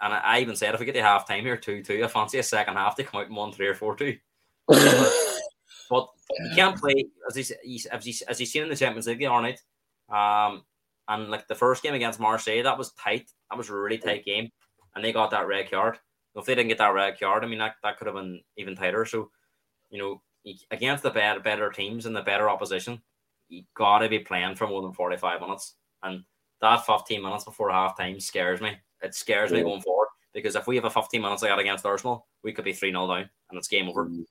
and 0.04 0.14
I, 0.14 0.18
I, 0.18 0.40
even 0.40 0.54
said 0.54 0.74
if 0.74 0.80
we 0.80 0.86
get 0.86 0.94
the 0.94 1.02
half 1.02 1.26
time 1.26 1.42
here 1.42 1.56
two 1.56 1.82
two, 1.82 2.04
I 2.04 2.06
fancy 2.06 2.38
a 2.38 2.42
second 2.42 2.76
half 2.76 2.94
to 2.96 3.04
come 3.04 3.20
out 3.20 3.28
in 3.28 3.34
one 3.34 3.52
three 3.52 3.66
or 3.66 3.74
four 3.74 3.96
two. 3.96 4.16
but 4.68 4.78
you 5.90 6.54
can't 6.54 6.78
play 6.78 7.06
as 7.28 7.34
he's 7.34 7.50
as 7.90 8.04
he's 8.04 8.22
as 8.22 8.38
he's 8.38 8.52
seen 8.52 8.62
in 8.62 8.68
the 8.68 8.76
Champions 8.76 9.06
League 9.06 9.18
the 9.18 9.26
other 9.26 9.42
night. 9.42 9.60
Um, 10.08 10.62
and 11.08 11.30
like 11.30 11.48
the 11.48 11.54
first 11.54 11.82
game 11.82 11.94
against 11.94 12.20
Marseille, 12.20 12.62
that 12.62 12.78
was 12.78 12.92
tight. 12.92 13.30
That 13.50 13.56
was 13.56 13.68
a 13.68 13.74
really 13.74 13.98
tight 13.98 14.24
game, 14.24 14.50
and 14.94 15.04
they 15.04 15.12
got 15.12 15.32
that 15.32 15.48
red 15.48 15.70
card 15.70 15.98
if 16.36 16.44
they 16.44 16.54
didn't 16.54 16.68
get 16.68 16.78
that 16.78 16.94
red 16.94 17.18
card, 17.18 17.44
I 17.44 17.46
mean 17.46 17.58
that, 17.58 17.76
that 17.82 17.96
could 17.96 18.06
have 18.06 18.16
been 18.16 18.40
even 18.56 18.74
tighter. 18.74 19.04
So, 19.04 19.30
you 19.90 19.98
know, 19.98 20.22
against 20.70 21.02
the 21.02 21.10
better 21.10 21.40
better 21.40 21.70
teams 21.70 22.06
and 22.06 22.14
the 22.14 22.22
better 22.22 22.50
opposition, 22.50 23.00
you 23.48 23.62
gotta 23.76 24.08
be 24.08 24.18
playing 24.18 24.56
for 24.56 24.66
more 24.66 24.82
than 24.82 24.92
forty 24.92 25.16
five 25.16 25.40
minutes. 25.40 25.76
And 26.02 26.24
that 26.60 26.84
fifteen 26.84 27.22
minutes 27.22 27.44
before 27.44 27.70
half 27.70 27.96
time 27.96 28.20
scares 28.20 28.60
me. 28.60 28.76
It 29.02 29.14
scares 29.14 29.50
yeah. 29.50 29.58
me 29.58 29.64
going 29.64 29.82
forward 29.82 30.08
because 30.32 30.56
if 30.56 30.66
we 30.66 30.76
have 30.76 30.84
a 30.84 30.90
fifteen 30.90 31.22
minutes 31.22 31.42
like 31.42 31.50
that 31.50 31.58
against 31.58 31.86
Arsenal, 31.86 32.26
we 32.42 32.52
could 32.52 32.64
be 32.64 32.72
three 32.72 32.90
0 32.90 33.06
down 33.06 33.28
and 33.50 33.58
it's 33.58 33.68
game 33.68 33.88
over. 33.88 34.06
Mm. 34.06 34.24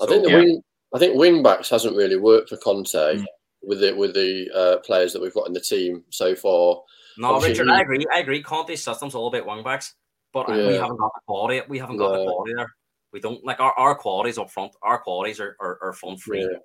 I 0.00 0.06
think 0.06 0.24
the 0.24 0.30
yeah. 0.30 0.38
wing, 0.38 0.62
I 0.94 0.98
think 0.98 1.16
wing 1.16 1.42
backs 1.42 1.70
hasn't 1.70 1.96
really 1.96 2.16
worked 2.16 2.50
for 2.50 2.56
Conte 2.56 2.92
mm. 2.92 3.24
with 3.62 3.80
the 3.80 3.92
with 3.94 4.14
the 4.14 4.48
uh, 4.54 4.78
players 4.78 5.12
that 5.12 5.22
we've 5.22 5.34
got 5.34 5.46
in 5.46 5.52
the 5.52 5.60
team 5.60 6.04
so 6.10 6.34
far. 6.34 6.82
No, 7.18 7.34
Obviously, 7.34 7.64
Richard, 7.64 7.72
I 7.72 7.80
agree. 7.82 8.06
I 8.14 8.20
agree. 8.20 8.42
Conte's 8.42 8.82
system's 8.82 9.14
all 9.14 9.26
about 9.26 9.46
wing 9.46 9.64
backs. 9.64 9.94
But 10.32 10.48
yeah. 10.48 10.68
we 10.68 10.74
haven't 10.74 10.98
got 10.98 11.12
the 11.14 11.20
quality. 11.26 11.62
We 11.68 11.78
haven't 11.78 11.96
got 11.96 12.12
the 12.12 12.24
quality 12.24 12.54
there. 12.54 12.72
We 13.12 13.20
don't 13.20 13.44
like 13.44 13.60
our, 13.60 13.72
our 13.72 13.94
qualities 13.94 14.38
up 14.38 14.50
front. 14.50 14.72
Our 14.82 14.98
qualities 14.98 15.40
are, 15.40 15.56
are, 15.60 15.78
are 15.82 15.92
front 15.92 16.20
free. 16.20 16.40
Yeah. 16.40 16.58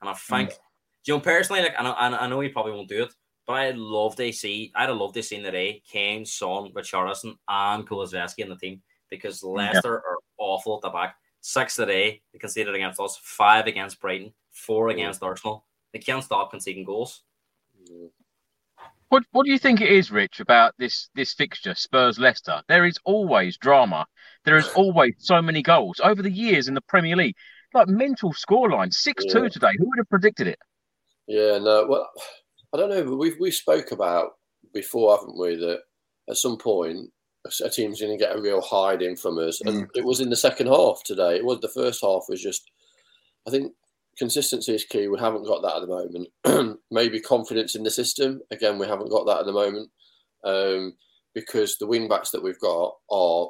And 0.00 0.10
I 0.10 0.14
think, 0.14 0.50
mm. 0.50 0.58
you 1.06 1.14
know, 1.14 1.20
personally, 1.20 1.62
like, 1.62 1.74
I 1.78 1.82
know, 1.82 1.94
I 1.94 2.28
know 2.28 2.40
he 2.40 2.50
probably 2.50 2.72
won't 2.72 2.88
do 2.88 3.04
it, 3.04 3.14
but 3.50 3.56
I'd 3.56 3.76
love 3.76 4.14
to 4.14 4.32
see, 4.32 4.70
I'd 4.76 4.90
have 4.90 4.96
loved 4.96 5.14
to 5.14 5.24
see 5.24 5.42
today 5.42 5.82
Kane, 5.90 6.24
Son, 6.24 6.70
Richarlison, 6.72 7.34
and 7.48 7.84
Kulusevski 7.84 8.38
in 8.38 8.48
the 8.48 8.54
team 8.54 8.80
because 9.10 9.42
Leicester 9.42 10.00
yeah. 10.04 10.10
are 10.12 10.18
awful 10.38 10.76
at 10.76 10.82
the 10.82 10.90
back. 10.90 11.16
Six 11.40 11.74
today, 11.74 12.22
they 12.32 12.38
conceded 12.38 12.76
against 12.76 13.00
us, 13.00 13.18
five 13.20 13.66
against 13.66 14.00
Brighton, 14.00 14.32
four 14.52 14.90
against 14.90 15.20
Arsenal. 15.20 15.66
They 15.92 15.98
can't 15.98 16.22
stop 16.22 16.52
conceding 16.52 16.84
goals. 16.84 17.22
What 19.08 19.24
What 19.32 19.46
do 19.46 19.50
you 19.50 19.58
think 19.58 19.80
it 19.80 19.90
is, 19.90 20.12
Rich, 20.12 20.38
about 20.38 20.74
this 20.78 21.08
this 21.16 21.34
fixture, 21.34 21.74
Spurs 21.74 22.20
Leicester? 22.20 22.62
There 22.68 22.84
is 22.84 23.00
always 23.04 23.58
drama. 23.58 24.06
There 24.44 24.58
is 24.58 24.68
always 24.76 25.14
so 25.18 25.42
many 25.42 25.60
goals 25.60 26.00
over 26.04 26.22
the 26.22 26.30
years 26.30 26.68
in 26.68 26.74
the 26.74 26.82
Premier 26.82 27.16
League. 27.16 27.34
Like 27.74 27.88
mental 27.88 28.32
scoreline, 28.32 28.92
six 28.92 29.24
two 29.24 29.42
yeah. 29.42 29.48
today. 29.48 29.72
Who 29.76 29.88
would 29.88 29.98
have 29.98 30.08
predicted 30.08 30.46
it? 30.46 30.60
Yeah, 31.26 31.58
no. 31.58 31.86
Well, 31.88 32.08
I 32.72 32.78
don't 32.78 32.90
know. 32.90 33.04
But 33.04 33.16
we 33.16 33.34
we 33.40 33.50
spoke 33.50 33.92
about 33.92 34.32
before, 34.72 35.16
haven't 35.16 35.38
we? 35.38 35.56
That 35.56 35.80
at 36.28 36.36
some 36.36 36.56
point 36.56 37.10
a 37.64 37.70
team's 37.70 38.00
going 38.00 38.16
to 38.16 38.22
get 38.22 38.36
a 38.36 38.40
real 38.40 38.60
hiding 38.60 39.16
from 39.16 39.38
us, 39.38 39.60
and 39.62 39.84
mm. 39.84 39.88
it 39.94 40.04
was 40.04 40.20
in 40.20 40.30
the 40.30 40.36
second 40.36 40.66
half 40.66 41.02
today. 41.04 41.36
It 41.36 41.44
was 41.44 41.60
the 41.60 41.68
first 41.68 42.00
half 42.02 42.24
was 42.28 42.42
just. 42.42 42.70
I 43.46 43.50
think 43.50 43.72
consistency 44.18 44.74
is 44.74 44.84
key. 44.84 45.08
We 45.08 45.18
haven't 45.18 45.46
got 45.46 45.62
that 45.62 45.76
at 45.76 45.80
the 45.80 46.28
moment. 46.44 46.78
Maybe 46.90 47.20
confidence 47.20 47.74
in 47.74 47.82
the 47.82 47.90
system. 47.90 48.42
Again, 48.50 48.78
we 48.78 48.86
haven't 48.86 49.10
got 49.10 49.24
that 49.26 49.40
at 49.40 49.46
the 49.46 49.52
moment 49.52 49.90
um, 50.44 50.94
because 51.34 51.78
the 51.78 51.86
wing 51.86 52.06
backs 52.06 52.30
that 52.30 52.42
we've 52.42 52.60
got 52.60 52.94
are 53.10 53.48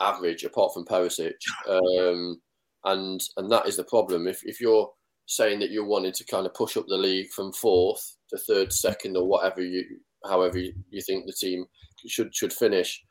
average, 0.00 0.44
apart 0.44 0.72
from 0.72 0.84
Perisic, 0.84 1.34
um, 1.68 2.40
and 2.84 3.20
and 3.36 3.50
that 3.50 3.66
is 3.66 3.76
the 3.76 3.84
problem. 3.84 4.26
If 4.26 4.40
if 4.44 4.60
you're 4.60 4.90
saying 5.26 5.58
that 5.60 5.70
you 5.70 5.84
wanted 5.84 6.14
to 6.14 6.24
kind 6.24 6.46
of 6.46 6.54
push 6.54 6.76
up 6.76 6.86
the 6.88 6.96
league 6.96 7.30
from 7.30 7.52
fourth 7.52 8.16
to 8.30 8.38
third, 8.38 8.72
second, 8.72 9.16
or 9.16 9.26
whatever 9.26 9.60
you, 9.60 9.84
however 10.24 10.58
you, 10.58 10.72
you 10.90 11.02
think 11.02 11.26
the 11.26 11.32
team 11.32 11.66
should 12.06 12.34
should 12.34 12.52
finish. 12.52 13.02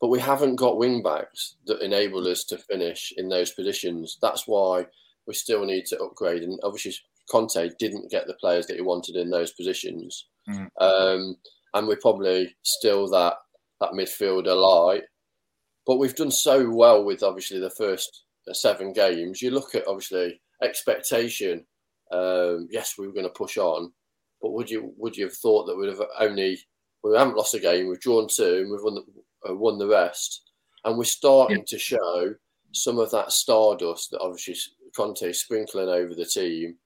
But 0.00 0.08
we 0.08 0.18
haven't 0.18 0.56
got 0.56 0.78
wing 0.78 1.02
backs 1.02 1.56
that 1.66 1.82
enable 1.82 2.26
us 2.26 2.44
to 2.44 2.56
finish 2.56 3.12
in 3.16 3.28
those 3.28 3.52
positions. 3.52 4.16
That's 4.22 4.46
why 4.46 4.86
we 5.26 5.34
still 5.34 5.64
need 5.66 5.84
to 5.86 6.02
upgrade. 6.02 6.42
And 6.42 6.58
obviously, 6.62 6.94
Conte 7.30 7.70
didn't 7.78 8.10
get 8.10 8.26
the 8.26 8.34
players 8.34 8.66
that 8.66 8.76
he 8.76 8.82
wanted 8.82 9.16
in 9.16 9.28
those 9.28 9.52
positions. 9.52 10.26
Mm. 10.48 10.68
Um, 10.80 11.36
and 11.74 11.86
we're 11.86 11.96
probably 12.00 12.56
still 12.62 13.08
that 13.10 13.34
that 13.80 13.92
midfielder 13.92 14.56
light. 14.56 15.02
But 15.86 15.98
we've 15.98 16.14
done 16.14 16.30
so 16.30 16.70
well 16.70 17.04
with 17.04 17.22
obviously 17.22 17.60
the 17.60 17.70
first 17.70 18.24
seven 18.52 18.92
games. 18.92 19.42
You 19.42 19.50
look 19.50 19.74
at 19.74 19.86
obviously 19.86 20.40
expectation. 20.62 21.64
Um, 22.12 22.68
yes, 22.70 22.94
we 22.98 23.06
were 23.06 23.12
going 23.12 23.26
to 23.26 23.30
push 23.30 23.56
on, 23.56 23.92
but 24.42 24.52
would 24.52 24.70
you 24.70 24.92
would 24.96 25.16
you 25.16 25.24
have 25.24 25.36
thought 25.36 25.66
that 25.66 25.76
we'd 25.76 25.88
have 25.88 26.02
only 26.18 26.58
we 27.02 27.16
haven't 27.16 27.36
lost 27.36 27.54
a 27.54 27.58
game, 27.58 27.88
we've 27.88 28.00
drawn 28.00 28.28
two, 28.28 28.58
and 28.62 28.70
we've 28.70 28.82
won 28.82 28.94
the, 28.94 29.50
uh, 29.50 29.54
won 29.54 29.78
the 29.78 29.86
rest, 29.86 30.50
and 30.84 30.98
we're 30.98 31.04
starting 31.04 31.58
yeah. 31.58 31.64
to 31.68 31.78
show 31.78 32.34
some 32.72 32.98
of 32.98 33.10
that 33.10 33.32
stardust 33.32 34.10
that 34.10 34.20
obviously 34.20 34.54
Conte 34.94 35.22
is 35.22 35.40
sprinkling 35.40 35.88
over 35.88 36.14
the 36.14 36.26
team. 36.26 36.76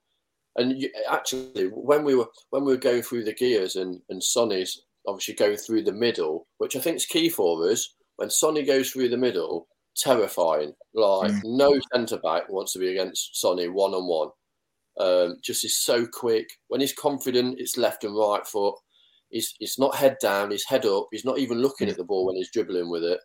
And 0.57 0.81
you, 0.81 0.89
actually, 1.11 1.65
when 1.73 2.05
we 2.05 2.15
were 2.15 2.29
when 2.51 2.65
we 2.65 2.73
were 2.73 2.79
going 2.79 3.03
through 3.03 3.25
the 3.25 3.35
gears 3.35 3.77
and 3.77 4.01
and 4.09 4.23
Sonny's 4.23 4.83
obviously 5.07 5.35
going 5.35 5.57
through 5.57 5.83
the 5.83 5.93
middle, 5.93 6.47
which 6.59 6.77
I 6.77 6.81
think 6.81 6.97
is 6.97 7.07
key 7.07 7.29
for 7.29 7.69
us. 7.69 7.95
When 8.17 8.31
Sonny 8.31 8.63
goes 8.63 8.91
through 8.91 9.09
the 9.09 9.17
middle, 9.17 9.67
terrifying. 9.97 10.73
Like 10.95 11.33
mm. 11.33 11.41
no 11.45 11.79
centre 11.93 12.19
back 12.19 12.49
wants 12.49 12.73
to 12.73 12.79
be 12.79 12.91
against 12.91 13.41
Sonny 13.41 13.69
one 13.69 13.95
on 13.95 14.07
one. 14.07 14.29
Um, 15.01 15.37
just 15.43 15.65
is 15.65 15.77
so 15.77 16.07
quick. 16.07 16.49
When 16.69 16.81
he's 16.81 16.93
confident, 16.93 17.57
it's 17.59 17.77
left 17.77 18.05
and 18.05 18.17
right 18.17 18.47
foot. 18.47 18.77
He's, 19.31 19.55
he's 19.59 19.79
not 19.79 19.97
head 19.97 20.17
down, 20.23 20.53
he's 20.53 20.65
head 20.65 20.87
up. 20.87 21.09
He's 21.11 21.25
not 21.25 21.39
even 21.39 21.59
looking 21.59 21.89
at 21.89 21.97
the 21.97 22.05
ball 22.05 22.27
when 22.27 22.37
he's 22.37 22.53
dribbling 22.53 22.91
with 22.91 23.03
it. 23.03 23.19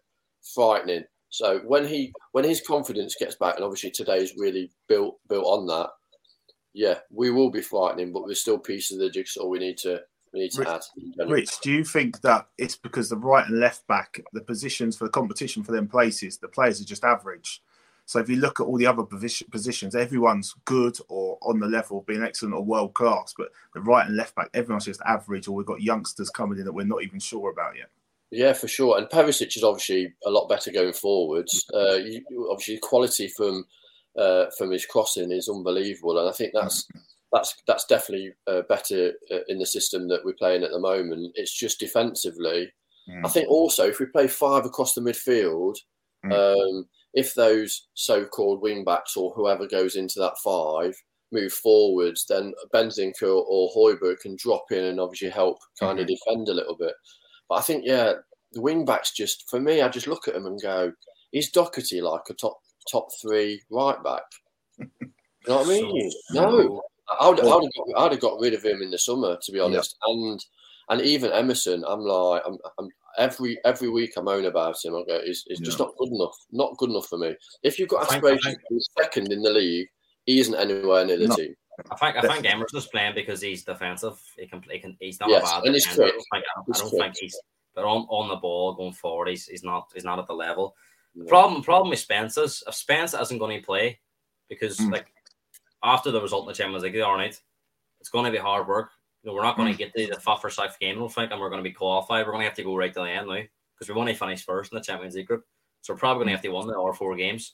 Frightening. 0.56 1.04
So 1.30 1.60
when 1.60 1.86
he 1.86 2.12
when 2.32 2.44
his 2.44 2.62
confidence 2.62 3.16
gets 3.20 3.36
back, 3.36 3.56
and 3.56 3.64
obviously 3.64 3.92
today's 3.92 4.34
really 4.36 4.72
built 4.88 5.20
built 5.30 5.46
on 5.46 5.68
that. 5.68 5.90
Yeah, 6.74 7.00
we 7.12 7.30
will 7.30 7.52
be 7.52 7.62
frightening, 7.62 8.14
but 8.14 8.24
there's 8.26 8.42
still 8.42 8.58
pieces 8.58 8.98
of 8.98 9.02
the 9.02 9.10
jigsaw 9.10 9.46
we 9.46 9.60
need 9.60 9.78
to 9.80 10.02
Rich. 10.34 10.58
Rich, 11.28 11.60
do 11.62 11.72
you 11.72 11.84
think 11.84 12.22
that 12.22 12.48
it's 12.58 12.76
because 12.76 13.10
the 13.10 13.18
right 13.18 13.48
and 13.48 13.60
left 13.60 13.88
back, 13.88 14.22
the 14.34 14.42
positions 14.42 14.98
for 14.98 15.06
the 15.06 15.10
competition 15.10 15.64
for 15.64 15.72
them 15.72 15.88
places, 15.88 16.38
the 16.38 16.48
players 16.48 16.80
are 16.82 16.86
just 16.86 17.04
average? 17.04 17.62
So 18.10 18.18
if 18.20 18.28
you 18.28 18.38
look 18.38 18.60
at 18.60 18.64
all 18.64 18.78
the 18.78 18.88
other 18.88 19.04
positions, 19.04 19.96
everyone's 19.96 20.56
good 20.66 20.98
or 21.10 21.38
on 21.44 21.60
the 21.60 21.68
level, 21.68 22.04
being 22.08 22.24
excellent 22.24 22.56
or 22.56 22.64
world 22.64 22.96
class. 22.96 23.36
But 23.38 23.50
the 23.76 23.82
right 23.82 24.08
and 24.08 24.18
left 24.18 24.34
back, 24.34 24.50
everyone's 24.56 24.86
just 24.86 25.02
average, 25.06 25.48
or 25.48 25.52
we've 25.52 25.66
got 25.68 25.84
youngsters 25.84 26.32
coming 26.32 26.58
in 26.58 26.66
that 26.66 26.74
we're 26.74 26.88
not 26.88 27.04
even 27.04 27.20
sure 27.20 27.52
about 27.52 27.78
yet. 27.78 27.90
Yeah, 28.32 28.54
for 28.54 28.68
sure. 28.68 28.98
And 28.98 29.08
Perisic 29.08 29.56
is 29.56 29.64
obviously 29.64 30.12
a 30.26 30.30
lot 30.32 30.50
better 30.50 30.72
going 30.72 30.94
forwards. 30.94 31.70
Uh, 31.72 31.98
you, 31.98 32.50
obviously, 32.50 32.80
quality 32.80 33.28
from 33.28 33.66
uh, 34.18 34.46
from 34.58 34.72
his 34.72 34.88
crossing 34.88 35.32
is 35.32 35.48
unbelievable, 35.48 36.18
and 36.18 36.28
I 36.28 36.32
think 36.32 36.54
that's 36.54 36.88
that's 37.32 37.56
that's 37.68 37.86
definitely 37.86 38.32
uh, 38.48 38.62
better 38.70 39.14
uh, 39.32 39.40
in 39.48 39.60
the 39.60 39.66
system 39.66 40.08
that 40.10 40.24
we're 40.24 40.34
playing 40.34 40.64
at 40.64 40.72
the 40.72 40.80
moment. 40.80 41.32
It's 41.36 41.58
just 41.58 41.80
defensively. 41.80 42.72
Mm. 43.10 43.26
I 43.26 43.30
think 43.30 43.50
also 43.50 43.88
if 43.88 44.00
we 44.00 44.06
play 44.08 44.28
five 44.28 44.66
across 44.66 44.94
the 44.94 45.02
midfield, 45.02 45.78
mm. 46.26 46.32
um, 46.34 46.88
if 47.14 47.34
those 47.34 47.88
so-called 47.94 48.62
wing 48.62 48.84
backs 48.84 49.18
or 49.18 49.32
whoever 49.32 49.68
goes 49.68 49.96
into 49.96 50.20
that 50.20 50.38
five 50.44 50.96
move 51.32 51.54
forwards, 51.54 52.26
then 52.28 52.54
Bentancur 52.74 53.44
or 53.48 53.70
Højbjerg 53.76 54.20
can 54.20 54.36
drop 54.38 54.66
in 54.72 54.84
and 54.86 55.00
obviously 55.00 55.30
help 55.30 55.58
kind 55.80 56.00
mm-hmm. 56.00 56.02
of 56.02 56.08
defend 56.08 56.50
a 56.50 56.54
little 56.54 56.76
bit. 56.76 56.94
But 57.48 57.56
I 57.56 57.62
think 57.62 57.84
yeah, 57.86 58.14
the 58.54 58.62
wing 58.62 58.86
backs 58.86 59.12
just 59.14 59.50
for 59.50 59.60
me, 59.60 59.82
I 59.82 59.90
just 59.90 60.08
look 60.08 60.28
at 60.28 60.34
them 60.34 60.46
and 60.46 60.62
go, 60.62 60.92
is 61.34 61.52
Doherty 61.52 62.02
like 62.02 62.24
a 62.30 62.34
top 62.34 62.60
top 62.92 63.10
three 63.22 63.62
right 63.70 64.02
back? 64.04 64.24
you 64.80 64.88
know 65.48 65.58
what 65.58 65.68
I 65.68 65.70
mean? 65.70 66.12
So, 66.12 66.34
no. 66.34 66.82
I 67.20 67.30
would, 67.30 67.40
I 67.40 67.56
would, 67.56 67.64
have 67.64 67.94
got, 67.96 68.06
I'd 68.06 68.12
have 68.12 68.22
got 68.22 68.40
rid 68.40 68.54
of 68.54 68.64
him 68.64 68.82
in 68.82 68.92
the 68.92 68.98
summer, 68.98 69.38
to 69.42 69.52
be 69.52 69.60
honest. 69.60 69.98
Yeah. 70.06 70.14
And 70.14 70.46
and 70.90 71.02
even 71.02 71.32
Emerson, 71.32 71.84
I'm 71.88 72.02
like, 72.02 72.42
I'm, 72.46 72.58
I'm 72.78 72.90
every 73.18 73.58
every 73.66 73.90
week 73.90 74.14
I 74.18 74.22
moan 74.22 74.46
about 74.46 74.84
him. 74.84 74.96
I 74.96 75.04
go, 75.08 75.22
he's, 75.24 75.44
he's 75.48 75.60
yeah. 75.60 75.66
just 75.66 75.80
not 75.80 75.96
good 75.98 76.10
enough. 76.10 76.36
Not 76.52 76.78
good 76.78 76.90
enough 76.90 77.08
for 77.08 77.18
me. 77.18 77.36
If 77.64 77.80
you've 77.80 77.90
got 77.90 78.12
aspirations 78.12 78.56
to 78.56 78.76
be 78.76 78.82
second 79.00 79.32
in 79.32 79.42
the 79.42 79.52
league, 79.52 79.88
he 80.26 80.40
isn't 80.40 80.56
anywhere 80.56 81.06
near 81.06 81.18
the 81.18 81.28
no. 81.28 81.36
team. 81.36 81.56
I 81.92 81.96
think 81.96 82.18
I 82.18 82.22
think 82.22 82.46
Emerson's 82.46 82.88
playing 82.88 83.16
because 83.16 83.42
he's 83.42 83.64
defensive. 83.64 84.20
He 84.38 84.48
can, 84.48 84.62
he 84.70 84.80
can 84.80 84.98
he's 85.00 85.20
not 85.20 85.30
yes, 85.30 85.44
a 85.44 85.46
bad 85.46 85.64
and 85.66 85.76
defender. 85.76 86.04
I 86.04 86.08
don't, 86.08 86.26
think, 86.32 86.46
I 86.58 86.80
don't 86.80 86.92
think 86.92 87.16
he's 87.20 87.40
but 87.76 87.86
on, 87.86 88.06
on 88.10 88.30
the 88.30 88.36
ball 88.36 88.74
going 88.74 88.94
forward, 88.94 89.30
he's, 89.30 89.46
he's 89.46 89.64
not 89.64 89.90
he's 89.94 90.04
not 90.04 90.20
at 90.20 90.28
the 90.28 90.34
level. 90.34 90.76
The 91.16 91.26
problem 91.26 91.62
problem 91.64 91.90
with 91.90 92.00
Spence's 92.00 92.64
if 92.68 92.76
Spence 92.76 93.14
isn't 93.14 93.38
going 93.38 93.60
to 93.60 93.66
play 93.66 94.00
because 94.50 94.78
mm. 94.78 94.92
like 94.92 95.08
after 95.84 96.12
the 96.12 96.22
result 96.22 96.44
in 96.44 96.48
the 96.50 96.54
Champions 96.54 96.84
League, 96.84 97.00
all 97.00 97.16
right, 97.16 97.40
it's 98.00 98.10
going 98.10 98.26
to 98.26 98.32
be 98.32 98.38
hard 98.38 98.68
work. 98.68 98.92
You 99.24 99.30
know, 99.30 99.36
we're 99.36 99.44
not 99.44 99.58
going 99.58 99.72
to 99.72 99.78
get 99.78 99.94
to 99.96 100.08
the 100.08 100.16
fifth 100.16 100.44
or 100.44 100.50
sixth 100.50 100.80
game, 100.80 100.98
I 100.98 101.00
don't 101.00 101.14
think, 101.14 101.32
and 101.32 101.40
we're 101.40 101.50
going 101.50 101.64
to 101.64 101.70
be 101.70 101.74
qualified. 101.74 102.26
We're 102.26 102.32
going 102.32 102.44
to 102.44 102.48
have 102.48 102.56
to 102.56 102.64
go 102.64 102.76
right 102.76 102.94
to 102.94 103.00
the 103.02 103.10
end 103.10 103.28
now 103.28 103.42
because 103.76 103.90
we 103.90 103.96
want 103.96 104.10
to 104.10 104.16
finish 104.16 104.46
first 104.46 104.72
in 104.72 104.78
the 104.78 104.84
Champions 104.84 105.16
League 105.16 105.28
group. 105.28 105.46
So 105.82 105.94
we're 105.94 106.00
probably 106.00 106.20
going 106.20 106.28
to 106.28 106.34
have 106.34 106.42
to 106.44 106.50
win 106.50 106.68
the 106.68 106.80
other 106.80 106.94
four 106.94 107.16
games. 107.16 107.54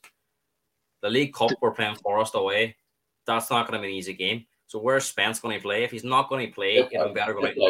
The 1.02 1.10
League 1.10 1.34
Cup, 1.34 1.52
we're 1.62 1.72
playing 1.72 1.96
Forest 1.96 2.36
away. 2.36 2.76
That's 3.26 3.50
not 3.50 3.68
going 3.68 3.80
to 3.80 3.86
be 3.86 3.92
an 3.92 3.98
easy 3.98 4.14
game. 4.14 4.46
So 4.68 4.80
where's 4.80 5.06
Spence 5.06 5.40
going 5.40 5.58
to 5.58 5.62
play? 5.62 5.84
If 5.84 5.92
he's 5.92 6.04
not 6.04 6.30
going 6.30 6.48
to 6.48 6.54
play, 6.54 6.78
yeah, 6.78 7.02
even 7.02 7.14
better 7.14 7.34
going 7.34 7.48
to 7.48 7.54
play 7.54 7.70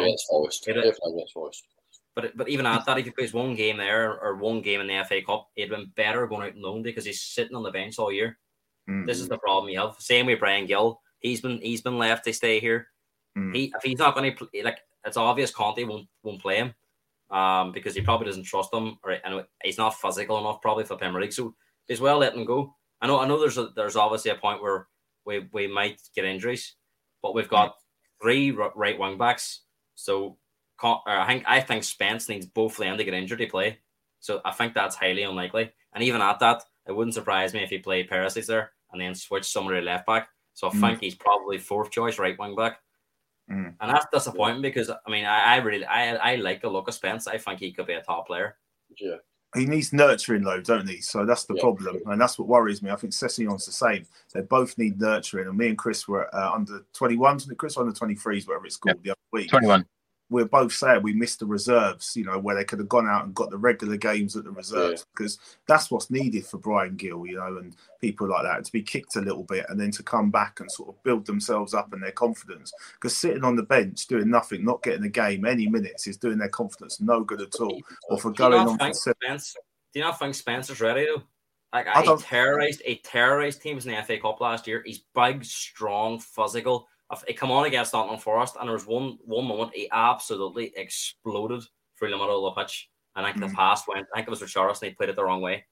But 2.14 2.34
but 2.36 2.48
even 2.48 2.64
at 2.64 2.86
that, 2.86 2.98
if 2.98 3.04
he 3.04 3.10
plays 3.10 3.34
one 3.34 3.54
game 3.54 3.76
there 3.76 4.18
or 4.18 4.36
one 4.36 4.62
game 4.62 4.80
in 4.80 4.86
the 4.86 5.04
FA 5.04 5.20
Cup, 5.20 5.50
it'd 5.54 5.70
been 5.70 5.92
better 5.96 6.26
going 6.26 6.48
out 6.48 6.56
loan 6.56 6.82
because 6.82 7.04
he's 7.04 7.20
sitting 7.20 7.54
on 7.54 7.62
the 7.62 7.70
bench 7.70 7.98
all 7.98 8.10
year. 8.10 8.38
Mm-hmm. 8.88 9.06
This 9.06 9.20
is 9.20 9.28
the 9.28 9.38
problem 9.38 9.70
you 9.70 9.80
have. 9.80 9.96
Same 9.98 10.26
with 10.26 10.40
Bryan 10.40 10.66
Gil. 10.66 11.00
He's 11.18 11.40
been 11.40 11.58
he's 11.58 11.82
been 11.82 11.98
left 11.98 12.24
to 12.24 12.32
stay 12.32 12.60
here. 12.60 12.88
Mm-hmm. 13.36 13.54
He 13.54 13.72
if 13.76 13.82
he's 13.82 13.98
not 13.98 14.14
going 14.14 14.32
to 14.32 14.46
play, 14.46 14.62
like 14.62 14.78
it's 15.04 15.16
obvious 15.16 15.50
Conte 15.50 15.82
won't 15.84 16.08
won't 16.22 16.40
play 16.40 16.56
him, 16.56 16.74
um, 17.30 17.72
because 17.72 17.94
he 17.94 18.00
probably 18.02 18.26
doesn't 18.26 18.44
trust 18.44 18.72
him 18.72 18.98
or 19.02 19.12
and 19.12 19.44
he's 19.62 19.78
not 19.78 19.98
physical 19.98 20.38
enough 20.38 20.60
probably 20.62 20.84
for 20.84 20.96
Premier 20.96 21.20
League. 21.20 21.32
So 21.32 21.54
as 21.88 22.00
well 22.00 22.18
let 22.18 22.34
him 22.34 22.44
go. 22.44 22.74
I 23.00 23.06
know 23.06 23.18
I 23.18 23.26
know 23.26 23.40
there's 23.40 23.58
a, 23.58 23.68
there's 23.74 23.96
obviously 23.96 24.30
a 24.30 24.36
point 24.36 24.62
where 24.62 24.86
we 25.24 25.48
we 25.52 25.66
might 25.66 26.00
get 26.14 26.24
injuries, 26.24 26.76
but 27.22 27.34
we've 27.34 27.48
got 27.48 27.74
three 28.22 28.52
right 28.52 28.98
wing 28.98 29.18
backs. 29.18 29.62
So 29.96 30.38
I 30.82 31.26
think 31.26 31.44
I 31.46 31.60
think 31.60 31.82
Spence 31.82 32.28
needs 32.28 32.46
both 32.46 32.72
of 32.72 32.78
them 32.78 32.96
to 32.96 33.04
get 33.04 33.14
injured 33.14 33.38
to 33.38 33.46
play. 33.46 33.78
So 34.20 34.40
I 34.44 34.52
think 34.52 34.74
that's 34.74 34.96
highly 34.96 35.22
unlikely. 35.22 35.72
And 35.92 36.04
even 36.04 36.20
at 36.20 36.38
that, 36.40 36.62
it 36.86 36.92
wouldn't 36.92 37.14
surprise 37.14 37.52
me 37.54 37.62
if 37.62 37.70
he 37.70 37.78
played 37.78 38.08
Perisic 38.08 38.46
there 38.46 38.72
and 38.96 39.06
then 39.06 39.14
switch 39.14 39.44
somebody 39.44 39.80
left 39.80 40.06
back. 40.06 40.28
So 40.54 40.68
I 40.68 40.70
mm. 40.70 40.80
think 40.80 41.00
he's 41.00 41.14
probably 41.14 41.58
fourth 41.58 41.90
choice 41.90 42.18
right 42.18 42.38
wing 42.38 42.56
back. 42.56 42.80
Mm. 43.50 43.74
And 43.80 43.90
that's 43.90 44.06
disappointing 44.12 44.62
because 44.62 44.90
I 44.90 45.10
mean 45.10 45.24
I, 45.24 45.54
I 45.54 45.56
really 45.58 45.84
I, 45.84 46.16
I 46.16 46.36
like 46.36 46.62
the 46.62 46.70
look 46.70 46.88
of 46.88 46.94
Spence. 46.94 47.26
I 47.26 47.38
think 47.38 47.60
he 47.60 47.72
could 47.72 47.86
be 47.86 47.92
a 47.92 48.02
top 48.02 48.26
player. 48.26 48.56
Yeah. 48.98 49.16
He 49.54 49.66
needs 49.66 49.92
nurturing 49.92 50.42
though, 50.42 50.60
don't 50.60 50.88
he? 50.88 51.00
So 51.00 51.24
that's 51.24 51.44
the 51.44 51.54
yeah. 51.54 51.62
problem, 51.62 52.02
and 52.06 52.20
that's 52.20 52.38
what 52.38 52.48
worries 52.48 52.82
me. 52.82 52.90
I 52.90 52.96
think 52.96 53.12
Sessegnon's 53.12 53.64
the 53.64 53.72
same. 53.72 54.04
They 54.34 54.40
both 54.40 54.76
need 54.76 55.00
nurturing, 55.00 55.46
and 55.46 55.56
me 55.56 55.68
and 55.68 55.78
Chris 55.78 56.08
were 56.08 56.34
uh, 56.34 56.52
under 56.52 56.84
21s, 56.94 57.56
Chris 57.56 57.76
under 57.78 57.92
23s, 57.92 58.46
whatever 58.46 58.66
it's 58.66 58.76
called, 58.76 59.02
the 59.02 59.10
other 59.10 59.20
week. 59.32 59.48
21 59.48 59.86
we're 60.28 60.44
both 60.44 60.72
saying 60.72 61.02
we 61.02 61.14
missed 61.14 61.38
the 61.38 61.46
reserves, 61.46 62.16
you 62.16 62.24
know, 62.24 62.38
where 62.38 62.56
they 62.56 62.64
could 62.64 62.80
have 62.80 62.88
gone 62.88 63.08
out 63.08 63.24
and 63.24 63.34
got 63.34 63.50
the 63.50 63.56
regular 63.56 63.96
games 63.96 64.36
at 64.36 64.44
the 64.44 64.50
reserves 64.50 65.02
yeah. 65.02 65.12
because 65.14 65.38
that's 65.66 65.90
what's 65.90 66.10
needed 66.10 66.44
for 66.44 66.58
Bryan 66.58 66.96
Gil, 66.96 67.26
you 67.26 67.36
know, 67.36 67.58
and 67.58 67.76
people 68.00 68.28
like 68.28 68.42
that 68.42 68.64
to 68.64 68.72
be 68.72 68.82
kicked 68.82 69.16
a 69.16 69.20
little 69.20 69.44
bit 69.44 69.66
and 69.68 69.78
then 69.78 69.92
to 69.92 70.02
come 70.02 70.30
back 70.30 70.58
and 70.58 70.70
sort 70.70 70.88
of 70.88 71.02
build 71.04 71.26
themselves 71.26 71.74
up 71.74 71.92
and 71.92 72.02
their 72.02 72.10
confidence. 72.10 72.72
Because 72.94 73.16
sitting 73.16 73.44
on 73.44 73.54
the 73.54 73.62
bench 73.62 74.06
doing 74.08 74.28
nothing, 74.28 74.64
not 74.64 74.82
getting 74.82 75.04
a 75.04 75.08
game 75.08 75.44
any 75.44 75.68
minutes 75.68 76.08
is 76.08 76.16
doing 76.16 76.38
their 76.38 76.48
confidence 76.48 77.00
no 77.00 77.22
good 77.22 77.40
at 77.40 77.54
all. 77.60 77.80
Or 78.08 78.18
for 78.18 78.32
going 78.32 78.54
on 78.54 78.78
for 78.78 78.92
Spence, 78.92 79.54
Do 79.92 80.00
you 80.00 80.04
not 80.04 80.18
think 80.18 80.34
Spencer's 80.34 80.80
ready 80.80 81.06
though? 81.06 81.22
Like 81.72 81.86
I, 81.88 82.00
I 82.00 82.16
terrorized, 82.16 82.82
a 82.84 82.96
terrorized 82.98 83.60
teams 83.60 83.86
in 83.86 83.94
the 83.94 84.02
FA 84.02 84.18
Cup 84.18 84.40
last 84.40 84.66
year. 84.66 84.82
He's 84.84 85.02
big, 85.14 85.44
strong, 85.44 86.18
physical 86.18 86.88
he 87.26 87.34
come 87.34 87.50
on 87.50 87.66
against 87.66 87.92
Nottingham 87.92 88.18
Forest, 88.18 88.56
and 88.58 88.68
there 88.68 88.74
was 88.74 88.86
one 88.86 89.18
one 89.24 89.44
moment 89.44 89.72
he 89.74 89.88
absolutely 89.92 90.72
exploded 90.76 91.62
through 91.98 92.10
the 92.10 92.16
middle 92.16 92.46
of 92.46 92.54
the 92.54 92.60
pitch. 92.60 92.88
And 93.14 93.24
I 93.24 93.32
think 93.32 93.44
mm. 93.44 93.48
the 93.48 93.54
pass 93.54 93.86
went. 93.88 94.06
I 94.12 94.18
think 94.18 94.28
it 94.28 94.30
was 94.30 94.42
Richarlison. 94.42 94.88
He 94.88 94.94
played 94.94 95.08
it 95.08 95.16
the 95.16 95.24
wrong 95.24 95.40
way. 95.40 95.64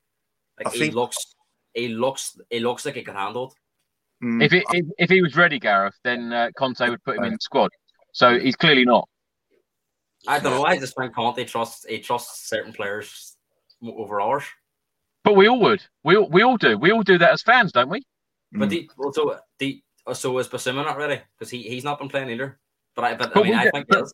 Like 0.58 0.72
he 0.72 0.80
think... 0.80 0.94
looks, 0.94 1.34
he 1.74 1.88
looks, 1.88 2.38
he 2.48 2.60
looks 2.60 2.86
like 2.86 2.94
he 2.94 3.02
can 3.02 3.16
handle 3.16 3.48
it. 3.48 4.24
Mm. 4.24 4.42
If, 4.42 4.52
it, 4.52 4.64
if 4.72 4.86
if 4.98 5.10
he 5.10 5.20
was 5.20 5.36
ready, 5.36 5.58
Gareth, 5.58 5.98
then 6.04 6.32
uh, 6.32 6.50
Conte 6.56 6.88
would 6.88 7.02
put 7.04 7.18
him 7.18 7.24
in 7.24 7.32
the 7.32 7.38
squad. 7.40 7.70
So 8.12 8.38
he's 8.38 8.56
clearly 8.56 8.84
not. 8.84 9.08
I 10.26 10.38
don't 10.38 10.52
know. 10.52 10.64
I 10.64 10.78
just 10.78 10.96
think 10.96 11.14
Conte 11.14 11.44
trusts 11.44 11.84
he 11.86 11.98
trusts 11.98 12.48
certain 12.48 12.72
players 12.72 13.36
over 13.82 14.20
ours. 14.20 14.44
But 15.24 15.36
we 15.36 15.48
all 15.48 15.60
would. 15.60 15.82
We 16.04 16.16
all, 16.16 16.28
we 16.28 16.42
all 16.42 16.56
do. 16.56 16.78
We 16.78 16.92
all 16.92 17.02
do 17.02 17.18
that 17.18 17.32
as 17.32 17.42
fans, 17.42 17.72
don't 17.72 17.90
we? 17.90 18.02
But 18.52 18.68
mm. 18.68 18.70
the, 18.70 18.90
also 18.98 19.38
the 19.58 19.82
so 20.12 20.36
is 20.38 20.48
Bissouma 20.48 20.84
not 20.84 20.98
ready 20.98 21.20
because 21.38 21.50
he, 21.50 21.62
he's 21.62 21.84
not 21.84 21.98
been 21.98 22.08
playing 22.08 22.30
either. 22.30 22.58
But 22.94 23.04
I 23.04 23.14
but, 23.14 23.32
but 23.34 23.40
I 23.40 23.42
mean 23.44 23.54
I 23.54 23.70
think 23.70 23.86
but, 23.88 24.04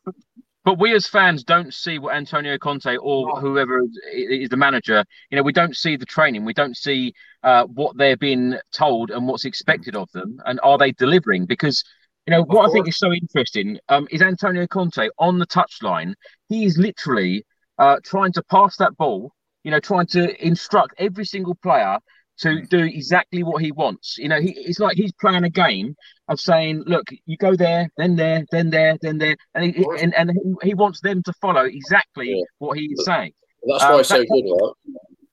but 0.64 0.78
we 0.78 0.94
as 0.94 1.06
fans 1.06 1.42
don't 1.42 1.72
see 1.72 1.98
what 1.98 2.14
Antonio 2.14 2.58
Conte 2.58 2.96
or 2.96 3.40
whoever 3.40 3.82
is 4.12 4.48
the 4.48 4.56
manager. 4.56 5.04
You 5.30 5.36
know, 5.36 5.42
we 5.42 5.52
don't 5.52 5.76
see 5.76 5.96
the 5.96 6.06
training. 6.06 6.44
We 6.44 6.54
don't 6.54 6.76
see 6.76 7.14
uh, 7.42 7.64
what 7.64 7.96
they're 7.96 8.16
being 8.16 8.56
told 8.72 9.10
and 9.10 9.26
what's 9.26 9.44
expected 9.44 9.96
of 9.96 10.10
them, 10.12 10.40
and 10.44 10.60
are 10.62 10.78
they 10.78 10.92
delivering? 10.92 11.46
Because 11.46 11.82
you 12.26 12.32
know 12.32 12.42
of 12.42 12.48
what 12.48 12.56
course. 12.56 12.70
I 12.70 12.72
think 12.72 12.88
is 12.88 12.98
so 12.98 13.12
interesting 13.12 13.78
um, 13.88 14.06
is 14.10 14.22
Antonio 14.22 14.66
Conte 14.66 15.08
on 15.18 15.38
the 15.38 15.46
touchline. 15.46 16.14
He 16.48 16.64
is 16.64 16.76
literally 16.78 17.44
uh, 17.78 17.96
trying 18.04 18.32
to 18.32 18.42
pass 18.44 18.76
that 18.76 18.96
ball. 18.96 19.32
You 19.64 19.70
know, 19.70 19.80
trying 19.80 20.06
to 20.08 20.46
instruct 20.46 20.94
every 20.98 21.24
single 21.26 21.54
player 21.54 21.98
to 22.40 22.62
do 22.62 22.78
exactly 22.78 23.42
what 23.42 23.62
he 23.62 23.72
wants. 23.72 24.16
You 24.18 24.28
know, 24.28 24.40
he, 24.40 24.52
it's 24.56 24.78
like 24.78 24.96
he's 24.96 25.12
playing 25.12 25.44
a 25.44 25.50
game 25.50 25.94
of 26.28 26.40
saying, 26.40 26.84
"Look, 26.86 27.08
you 27.26 27.36
go 27.36 27.54
there, 27.54 27.90
then 27.96 28.16
there, 28.16 28.44
then 28.50 28.70
there, 28.70 28.98
then 29.00 29.18
there," 29.18 29.36
and 29.54 29.74
he, 29.74 29.86
and, 30.00 30.14
and 30.14 30.32
he 30.62 30.74
wants 30.74 31.00
them 31.00 31.22
to 31.24 31.32
follow 31.34 31.64
exactly 31.64 32.30
yeah. 32.30 32.44
what 32.58 32.78
he 32.78 32.86
is 32.86 33.04
saying. 33.04 33.32
That's 33.66 33.84
why 33.84 33.98
um, 33.98 34.04
so 34.04 34.24
good, 34.24 34.44
right? 34.50 34.72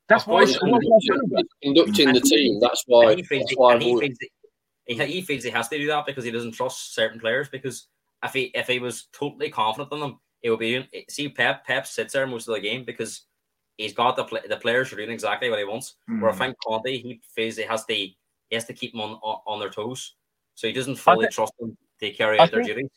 That's 0.09 0.27
why 0.27 0.45
he's 0.45 0.57
conducting 0.57 2.13
the 2.13 2.21
team. 2.21 2.59
That's 2.59 2.83
why. 2.87 3.15
He 3.15 3.23
feels, 3.23 3.43
that's 3.49 3.57
why 3.57 3.77
he, 3.77 3.99
feels 3.99 4.17
he, 4.85 5.05
he 5.05 5.21
feels 5.21 5.43
he 5.43 5.49
has 5.49 5.67
to 5.69 5.77
do 5.77 5.87
that 5.87 6.05
because 6.05 6.23
he 6.23 6.31
doesn't 6.31 6.53
trust 6.53 6.95
certain 6.95 7.19
players. 7.19 7.49
Because 7.49 7.87
if 8.23 8.33
he 8.33 8.43
if 8.53 8.67
he 8.67 8.79
was 8.79 9.07
totally 9.13 9.49
confident 9.49 9.91
in 9.91 9.99
them, 9.99 10.19
it 10.41 10.49
would 10.49 10.59
be. 10.59 10.87
See, 11.09 11.29
Pep 11.29 11.65
Pep 11.65 11.87
sits 11.87 12.13
there 12.13 12.27
most 12.27 12.47
of 12.47 12.55
the 12.55 12.61
game 12.61 12.85
because 12.85 13.23
he's 13.77 13.93
got 13.93 14.15
the 14.15 14.23
play, 14.23 14.41
the 14.47 14.57
players 14.57 14.91
are 14.91 14.97
doing 14.97 15.11
exactly 15.11 15.49
what 15.49 15.59
he 15.59 15.65
wants. 15.65 15.95
Mm. 16.09 16.21
Where 16.21 16.31
I 16.31 16.33
hmm. 16.33 16.39
think 16.39 16.57
Conte, 16.65 16.97
he 16.97 17.21
feels 17.33 17.55
he 17.55 17.63
has 17.63 17.85
to 17.85 17.93
he 17.93 18.15
has 18.51 18.65
to 18.65 18.73
keep 18.73 18.91
them 18.91 19.01
on 19.01 19.11
on, 19.23 19.39
on 19.47 19.59
their 19.59 19.69
toes, 19.69 20.15
so 20.55 20.67
he 20.67 20.73
doesn't 20.73 20.97
fully 20.97 21.25
think, 21.25 21.33
trust 21.33 21.53
them 21.59 21.77
to 22.01 22.11
carry 22.11 22.39
out 22.39 22.51
their 22.51 22.63
duties. 22.63 22.89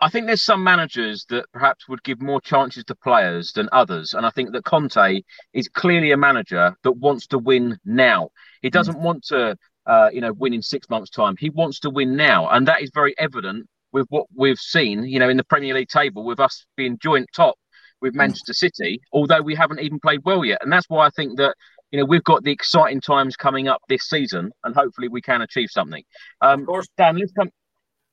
I 0.00 0.08
think 0.08 0.26
there's 0.26 0.42
some 0.42 0.62
managers 0.62 1.26
that 1.28 1.46
perhaps 1.52 1.88
would 1.88 2.02
give 2.04 2.22
more 2.22 2.40
chances 2.40 2.84
to 2.84 2.94
players 2.94 3.52
than 3.52 3.68
others, 3.72 4.14
and 4.14 4.24
I 4.24 4.30
think 4.30 4.52
that 4.52 4.64
Conte 4.64 5.22
is 5.52 5.68
clearly 5.68 6.12
a 6.12 6.16
manager 6.16 6.76
that 6.84 6.92
wants 6.92 7.26
to 7.28 7.38
win 7.38 7.78
now. 7.84 8.30
He 8.62 8.68
hmm. 8.68 8.72
doesn't 8.72 8.96
mm. 8.96 9.02
want 9.02 9.24
to, 9.26 9.56
uh, 9.86 10.10
you 10.12 10.20
know, 10.20 10.32
win 10.32 10.54
in 10.54 10.62
six 10.62 10.88
months' 10.88 11.10
time. 11.10 11.36
He 11.38 11.50
wants 11.50 11.80
to 11.80 11.90
win 11.90 12.16
now, 12.16 12.48
and 12.48 12.68
that 12.68 12.82
is 12.82 12.90
very 12.94 13.14
evident 13.18 13.66
with 13.90 14.06
what 14.10 14.26
we've 14.36 14.58
seen, 14.58 15.04
you 15.04 15.18
know, 15.18 15.30
in 15.30 15.38
the 15.38 15.44
Premier 15.44 15.74
League 15.74 15.88
table, 15.88 16.22
with 16.22 16.38
us 16.38 16.66
being 16.76 16.98
joint 16.98 17.26
top 17.34 17.56
with 18.00 18.14
hmm. 18.14 18.18
Manchester 18.18 18.52
City, 18.52 19.00
although 19.12 19.42
we 19.42 19.54
haven't 19.54 19.80
even 19.80 20.00
played 20.00 20.20
well 20.24 20.44
yet. 20.44 20.58
And 20.62 20.72
that's 20.72 20.88
why 20.88 21.06
I 21.06 21.10
think 21.10 21.38
that 21.38 21.54
you 21.90 21.98
know 21.98 22.04
we've 22.04 22.24
got 22.24 22.44
the 22.44 22.52
exciting 22.52 23.00
times 23.00 23.36
coming 23.36 23.68
up 23.68 23.82
this 23.88 24.08
season, 24.08 24.52
and 24.64 24.74
hopefully 24.74 25.08
we 25.08 25.20
can 25.20 25.42
achieve 25.42 25.68
something. 25.70 26.02
Um, 26.40 26.60
of 26.60 26.66
course, 26.66 26.88
Dan, 26.96 27.16
let's 27.16 27.32
come. 27.32 27.50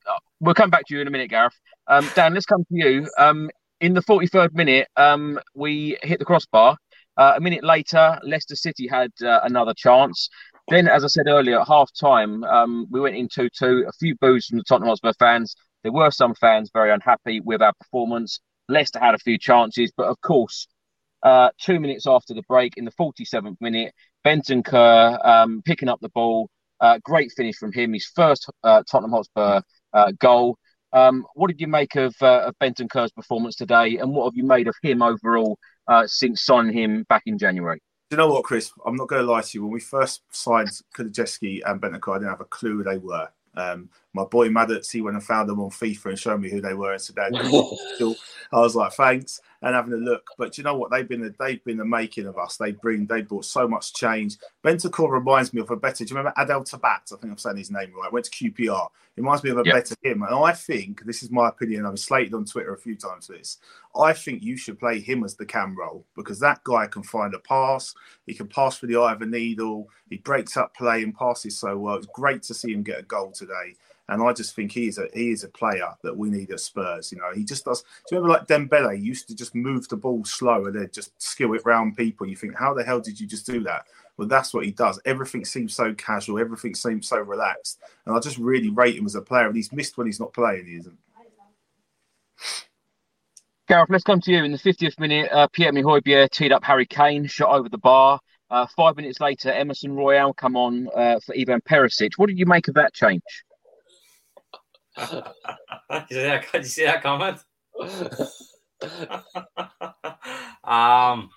Uh, 0.08 0.20
we'll 0.40 0.54
come 0.54 0.70
back 0.70 0.86
to 0.88 0.96
you 0.96 1.02
in 1.02 1.08
a 1.08 1.12
minute, 1.12 1.30
Gareth. 1.30 1.54
Um, 1.88 2.08
Dan, 2.16 2.34
let's 2.34 2.46
come 2.46 2.64
to 2.64 2.76
you. 2.76 3.08
Um, 3.18 3.50
in 3.82 3.94
the 3.94 4.02
43rd 4.02 4.54
minute, 4.54 4.88
um, 4.96 5.40
we 5.54 5.98
hit 6.02 6.20
the 6.20 6.26
crossbar. 6.26 6.78
Uh, 7.18 7.34
a 7.38 7.42
minute 7.42 7.64
later, 7.64 8.20
Leicester 8.24 8.56
City 8.56 8.88
had 8.88 9.12
uh, 9.24 9.40
another 9.44 9.74
chance. 9.76 10.30
Then, 10.68 10.88
as 10.88 11.04
I 11.04 11.08
said 11.08 11.28
earlier, 11.28 11.62
at 11.62 11.68
half 11.68 11.90
time, 11.94 12.44
um, 12.46 12.88
we 12.90 13.00
went 13.00 13.16
in 13.16 13.28
2 13.28 13.50
2. 13.50 13.86
A 13.88 13.92
few 13.94 14.16
boos 14.16 14.48
from 14.48 14.58
the 14.58 14.64
Tottenham 14.64 14.90
Hotspur 14.90 15.14
fans. 15.20 15.56
There 15.84 15.92
were 15.92 16.12
some 16.12 16.34
fans 16.36 16.72
very 16.74 16.92
unhappy 16.92 17.40
with 17.42 17.62
our 17.62 17.74
performance. 17.74 18.40
Leicester 18.68 19.00
had 19.00 19.16
a 19.16 19.20
few 19.20 19.38
chances, 19.38 19.92
but 19.96 20.08
of 20.08 20.20
course, 20.22 20.68
uh, 21.24 21.50
two 21.60 21.80
minutes 21.80 22.06
after 22.08 22.34
the 22.34 22.44
break, 22.48 22.74
in 22.78 22.86
the 22.86 22.92
47th 22.92 23.58
minute, 23.60 23.94
Bentancur 24.26 25.26
um, 25.26 25.62
picking 25.66 25.90
up 25.90 26.00
the 26.02 26.10
ball. 26.10 26.50
Uh, 26.80 27.00
great 27.04 27.32
finish 27.36 27.56
from 27.56 27.72
him, 27.72 27.94
his 27.94 28.06
first 28.06 28.50
uh, 28.64 28.84
Tottenham 28.90 29.12
Hotspur 29.12 29.62
uh, 29.94 30.12
goal. 30.20 30.58
Um, 30.94 31.26
what 31.34 31.48
did 31.48 31.60
you 31.60 31.68
make 31.68 31.96
of, 31.96 32.16
uh, 32.22 32.48
of 32.48 32.56
Bentancur's 32.60 33.12
performance 33.12 33.56
today, 33.56 33.98
and 33.98 34.12
what 34.12 34.26
have 34.26 34.36
you 34.36 34.46
made 34.46 34.68
of 34.68 34.76
him 34.82 35.02
overall 35.02 35.58
uh, 35.88 36.04
since 36.06 36.44
signing 36.44 36.78
him 36.78 37.06
back 37.10 37.24
in 37.26 37.38
January? 37.38 37.80
Do 38.10 38.16
you 38.16 38.18
know 38.18 38.32
what, 38.32 38.44
Chris? 38.44 38.72
I'm 38.86 38.96
not 38.96 39.08
going 39.08 39.26
to 39.26 39.32
lie 39.32 39.42
to 39.42 39.58
you. 39.58 39.64
When 39.64 39.72
we 39.72 39.80
first 39.80 40.22
signed 40.32 40.70
Kulusevski 40.96 41.62
and 41.66 41.82
Bentancur, 41.82 42.16
I 42.16 42.20
didn't 42.20 42.30
have 42.30 42.42
a 42.42 42.46
clue 42.46 42.78
who 42.78 42.84
they 42.84 42.98
were. 42.98 43.30
Um, 43.58 43.90
my 44.14 44.26
boy 44.26 44.50
Maddox, 44.50 44.90
he 44.90 45.02
went 45.02 45.16
and 45.16 45.26
found 45.26 45.50
them 45.50 45.60
on 45.60 45.70
FIFA 45.70 46.06
and 46.08 46.20
showed 46.20 46.42
me 46.42 46.50
who 46.50 46.62
they 46.62 46.74
were 46.74 46.94
and 46.94 47.02
said, 47.02 47.16
I 48.52 48.60
was 48.60 48.76
like, 48.76 48.94
thanks, 48.94 49.40
and 49.66 49.74
having 49.74 49.94
a 49.94 49.98
look. 49.98 50.30
But 50.38 50.60
you 50.60 50.64
know 50.64 50.76
what? 50.76 50.92
They've 50.92 51.08
been 51.08 51.22
the, 51.22 51.34
they've 51.40 51.64
been 51.64 51.78
the 51.78 51.86
making 51.86 52.28
of 52.28 52.38
us. 52.38 52.56
They 52.56 52.72
bring 52.72 53.08
they 53.08 53.22
brought 53.22 53.46
so 53.46 53.68
much 53.68 53.96
change. 53.96 54.38
Bentancur 54.64 55.10
reminds 55.10 55.54
me 55.54 55.62
of 55.62 55.72
a 55.72 55.76
better. 55.76 56.06
Do 56.06 56.10
you 56.10 56.16
remember 56.16 56.40
Adel 56.40 56.64
Taarabt? 56.64 57.12
I 57.12 57.16
think 57.18 57.32
I'm 57.32 57.38
saying 57.38 57.58
his 57.58 57.72
name 57.72 57.92
right. 58.00 58.14
Went 58.14 58.26
to 58.26 58.32
QPR. 58.32 58.86
It 58.86 59.22
reminds 59.22 59.44
me 59.44 59.50
of 59.50 59.58
a 59.58 59.64
yep. 59.66 59.74
better 59.74 59.96
him. 60.04 60.22
And 60.22 60.36
I 60.36 60.52
think 60.52 61.04
this 61.06 61.24
is 61.24 61.32
my 61.32 61.50
opinion. 61.50 61.86
I've 61.86 61.94
been 61.94 61.98
slated 61.98 62.36
on 62.36 62.46
Twitter 62.46 62.76
a 62.76 62.78
few 62.78 62.96
times 62.96 63.26
for 63.26 63.34
this. 63.34 63.58
I 64.00 64.14
think 64.14 64.44
you 64.44 64.56
should 64.56 64.78
play 64.78 65.00
him 65.00 65.24
as 65.24 65.36
the 65.36 65.46
cam 65.46 65.76
role 65.76 66.06
because 66.16 66.40
that 66.42 66.64
guy 66.64 66.86
can 66.86 67.02
find 67.02 67.34
a 67.34 67.40
pass. 67.40 67.96
He 68.28 68.36
can 68.36 68.48
pass 68.48 68.78
for 68.78 68.86
the 68.86 68.98
eye 68.98 69.14
of 69.14 69.24
a 69.24 69.26
needle. 69.26 69.90
He 70.10 70.18
breaks 70.18 70.58
up 70.58 70.76
play 70.76 71.02
and 71.02 71.16
passes 71.16 71.58
so 71.58 71.76
well. 71.76 71.96
It's 71.96 72.08
great 72.14 72.44
to 72.44 72.54
see 72.54 72.72
him 72.72 72.84
get 72.84 73.00
a 73.00 73.04
goal 73.04 73.32
today. 73.32 73.76
And 74.08 74.22
I 74.22 74.34
just 74.34 74.56
think 74.56 74.72
he 74.72 74.88
is 74.88 74.98
a 74.98 75.08
he 75.14 75.32
is 75.32 75.44
a 75.44 75.50
player 75.50 75.90
that 76.04 76.16
we 76.16 76.30
need 76.30 76.52
at 76.52 76.60
Spurs. 76.60 77.12
You 77.12 77.18
know, 77.18 77.32
he 77.34 77.44
just 77.44 77.66
does. 77.66 77.82
Do 77.82 78.16
you 78.16 78.22
remember 78.22 78.38
like 78.38 78.48
Dembele 78.48 79.02
used 79.02 79.28
to 79.30 79.36
just 79.36 79.56
move 79.56 79.88
the 79.88 79.98
ball 79.98 80.24
slow 80.26 80.66
and 80.66 80.76
then 80.76 80.90
just 80.94 81.20
skill 81.22 81.54
it 81.54 81.66
round 81.66 81.98
people? 81.98 82.28
You 82.28 82.36
think, 82.36 82.56
how 82.56 82.74
the 82.74 82.84
hell 82.84 83.00
did 83.00 83.20
you 83.20 83.26
just 83.26 83.46
do 83.48 83.64
that? 83.64 83.86
Well, 84.18 84.28
that's 84.28 84.54
what 84.54 84.66
he 84.66 84.72
does. 84.72 85.00
Everything 85.06 85.44
seems 85.44 85.76
so 85.76 85.94
casual. 85.94 86.40
Everything 86.40 86.76
seems 86.76 87.08
so 87.08 87.18
relaxed. 87.18 87.80
And 88.06 88.16
I 88.16 88.20
just 88.20 88.38
really 88.38 88.70
rate 88.70 88.96
him 88.96 89.06
as 89.06 89.16
a 89.16 89.22
player. 89.22 89.48
And 89.48 89.56
he's 89.56 89.74
missed 89.74 89.98
when 89.98 90.08
he's 90.08 90.20
not 90.20 90.34
playing. 90.34 90.68
He 90.68 90.76
isn't. 90.76 90.98
Gareth, 93.68 93.90
let's 93.90 94.04
come 94.04 94.22
to 94.22 94.32
you. 94.32 94.44
In 94.44 94.52
the 94.52 94.60
50th 94.60 95.00
minute, 95.00 95.30
uh, 95.32 95.48
Pierre-Emile 95.48 95.84
Højbjerg 95.84 96.30
teed 96.30 96.52
up 96.52 96.64
Harry 96.64 96.86
Kane, 96.86 97.26
shot 97.26 97.50
over 97.50 97.68
the 97.68 97.80
bar. 97.80 98.20
Uh, 98.52 98.68
five 98.76 98.96
minutes 98.96 99.20
later, 99.20 99.52
Emerson 99.52 99.92
Royal 99.94 100.34
come 100.34 100.56
on 100.56 100.88
uh, 100.96 101.20
for 101.26 101.36
Ivan 101.36 101.62
Perisic. 101.62 102.12
What 102.18 102.28
did 102.28 102.38
you 102.38 102.46
make 102.46 102.68
of 102.68 102.76
that 102.76 102.94
change? 102.94 103.24
Did, 104.98 105.10
you 106.10 106.22
that, 106.22 106.46
did 106.52 106.64
you 106.64 106.70
see 106.70 106.86
that 106.86 107.04
comment? 107.04 107.40
um, 110.64 111.30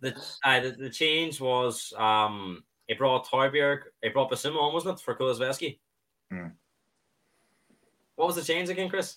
the, 0.00 0.14
uh, 0.44 0.60
the, 0.60 0.70
the 0.78 0.90
change 0.90 1.40
was 1.40 1.92
um, 1.96 2.62
he 2.86 2.94
brought 2.94 3.26
Højbjerg, 3.28 3.82
he 4.02 4.08
brought 4.08 4.30
Bissouma 4.30 4.60
on, 4.60 4.74
wasn't 4.74 4.98
it, 4.98 5.02
for 5.02 5.14
Kulusevski? 5.14 5.78
Hmm. 6.30 6.48
What 8.16 8.26
was 8.26 8.36
the 8.36 8.42
change 8.42 8.68
again, 8.68 8.88
Chris? 8.88 9.16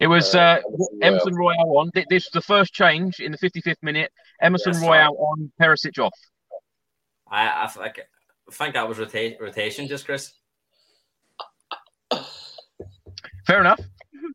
It 0.00 0.06
was 0.06 0.34
uh, 0.34 0.38
uh 0.38 0.60
Emerson 1.02 1.34
Royal 1.34 1.78
on. 1.78 1.90
This 1.94 2.24
was 2.26 2.30
the 2.32 2.40
first 2.40 2.72
change 2.72 3.20
in 3.20 3.32
the 3.32 3.38
55th 3.38 3.82
minute. 3.82 4.10
Emerson 4.40 4.72
yes, 4.74 4.82
Royal 4.82 5.16
on, 5.18 5.52
Perisic 5.60 5.98
off. 5.98 6.12
I, 7.30 7.46
I, 7.46 7.64
I 7.64 7.92
think 8.52 8.74
that 8.74 8.88
was 8.88 8.98
rota- 8.98 9.36
rotation, 9.40 9.88
just 9.88 10.06
Chris. 10.06 10.32
Fair 13.52 13.60
enough. 13.60 13.80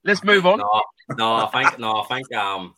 Let's 0.05 0.23
move 0.23 0.45
on. 0.45 0.59
No, 0.59 0.83
no, 1.17 1.35
I 1.37 1.47
think 1.47 1.79
no, 1.79 2.01
I 2.01 2.05
think 2.05 2.31
um, 2.35 2.75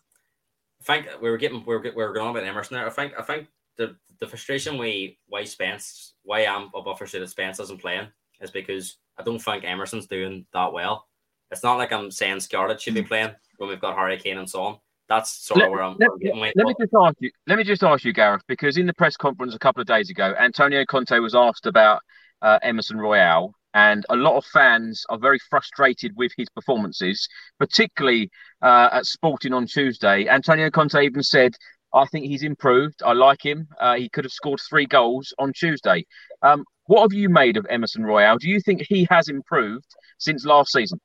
I 0.82 0.84
think 0.86 1.22
we 1.22 1.30
were 1.30 1.38
getting 1.38 1.66
we 1.66 1.76
were, 1.76 1.82
we 1.82 1.92
were 1.92 2.14
going 2.14 2.30
on 2.30 2.32
about 2.34 2.48
Emerson 2.48 2.76
there. 2.76 2.88
I 2.88 2.90
think 2.90 3.12
I 3.20 3.24
think 3.24 3.48
the 3.76 3.98
the 4.22 4.28
frustration 4.28 4.78
why 4.78 5.18
why 5.28 5.44
Spence 5.44 6.14
why 6.24 6.46
I'm 6.46 6.70
a 6.74 6.78
above 6.78 6.98
that 6.98 7.30
Spence 7.30 7.60
isn't 7.60 7.82
playing 7.82 8.08
is 8.40 8.52
because 8.52 8.96
I 9.18 9.24
don't 9.24 9.40
think 9.40 9.66
Emerson's 9.66 10.08
doing 10.08 10.46
that 10.54 10.72
well. 10.72 11.08
It's 11.52 11.62
not 11.62 11.78
like 11.78 11.92
I'm 11.92 12.10
saying 12.10 12.40
Scarlett 12.40 12.80
should 12.80 12.94
be 12.94 13.02
hmm. 13.02 13.08
playing 13.08 13.32
when 13.58 13.68
we've 13.68 13.82
got 13.82 13.98
Harry 13.98 14.18
Kane 14.18 14.38
and 14.38 14.50
so 14.50 14.64
on. 14.64 14.78
That's 15.10 15.46
sort 15.46 15.58
let, 15.60 15.66
of 15.66 15.72
where 15.74 15.84
I'm. 15.84 15.98
Let, 16.00 16.10
let, 16.24 16.56
let 16.56 16.68
me 16.68 16.76
just 16.80 16.94
ask 16.98 17.18
you. 17.20 17.32
Let 17.48 17.58
me 17.58 17.66
just 17.66 17.84
ask 17.84 18.06
you, 18.06 18.14
Gareth, 18.14 18.44
because 18.48 18.78
in 18.78 18.86
the 18.86 18.94
press 18.94 19.18
conference 19.18 19.56
a 19.56 19.60
couple 19.60 19.82
of 19.82 19.88
days 19.88 20.10
ago, 20.10 20.34
Antonio 20.40 20.86
Conte 20.86 21.20
was 21.20 21.36
asked 21.36 21.66
about 21.66 22.02
uh, 22.42 22.60
Emerson 22.62 22.98
Royal 22.98 23.54
and 23.74 24.06
a 24.10 24.16
lot 24.16 24.36
of 24.36 24.46
fans 24.46 25.06
are 25.10 25.18
very 25.18 25.40
frustrated 25.50 26.16
with 26.16 26.32
his 26.38 26.50
performances, 26.50 27.28
particularly 27.60 28.30
uh, 28.62 28.90
at 28.92 29.06
Sporting 29.06 29.54
on 29.54 29.68
Tuesday. 29.68 30.28
Antonio 30.28 30.70
Conte 30.70 31.04
even 31.04 31.24
said, 31.24 31.54
I 31.94 32.06
think 32.06 32.26
he's 32.26 32.44
improved. 32.44 33.02
I 33.04 33.14
like 33.14 33.44
him. 33.44 33.68
Uh, 33.80 33.96
he 33.96 34.10
could 34.10 34.24
have 34.24 34.32
scored 34.32 34.60
three 34.68 34.86
goals 34.86 35.34
on 35.40 35.54
Tuesday. 35.54 36.06
Um, 36.42 36.64
what 36.86 37.02
have 37.02 37.14
you 37.14 37.30
made 37.30 37.58
of 37.58 37.66
Emerson 37.70 38.04
Royal? 38.04 38.38
Do 38.38 38.50
you 38.50 38.60
think 38.60 38.84
he 38.88 39.08
has 39.10 39.28
improved 39.28 39.88
since 40.18 40.46
last 40.46 40.72
season? 40.72 41.00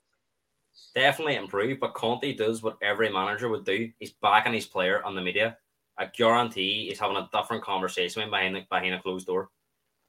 Definitely 0.95 1.37
improved, 1.37 1.81
but 1.81 1.95
Conte 1.95 2.35
does 2.35 2.63
what 2.63 2.79
every 2.83 3.11
manager 3.11 3.49
would 3.49 3.65
do. 3.65 3.91
He's 3.99 4.15
backing 4.23 4.53
his 4.53 4.67
player 4.67 5.03
on 5.05 5.15
the 5.15 5.23
media. 5.23 5.59
I 5.99 6.07
guarantee 6.07 6.89
he's 6.89 6.99
having 6.99 7.17
a 7.17 7.29
different 7.33 7.63
conversation 7.63 8.29
behind, 8.31 8.67
behind 8.69 8.95
a 8.95 9.01
closed 9.01 9.27
door 9.27 9.51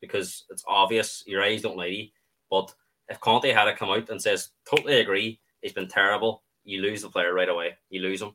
because 0.02 0.46
it's 0.50 0.64
obvious 0.68 1.24
your 1.26 1.44
eyes 1.44 1.62
don't 1.62 1.78
lie 1.78 2.12
but 2.50 2.74
if 3.10 3.20
Conte 3.20 3.52
had 3.52 3.66
to 3.66 3.76
come 3.76 3.90
out 3.90 4.10
and 4.10 4.22
says, 4.22 4.50
totally 4.70 5.00
agree, 5.00 5.40
he's 5.62 5.74
been 5.74 5.88
terrible, 5.88 6.44
you 6.64 6.82
lose 6.82 7.02
the 7.04 7.10
player 7.10 7.34
right 7.34 7.50
away. 7.50 7.78
You 7.90 8.02
lose 8.02 8.22
him. 8.22 8.34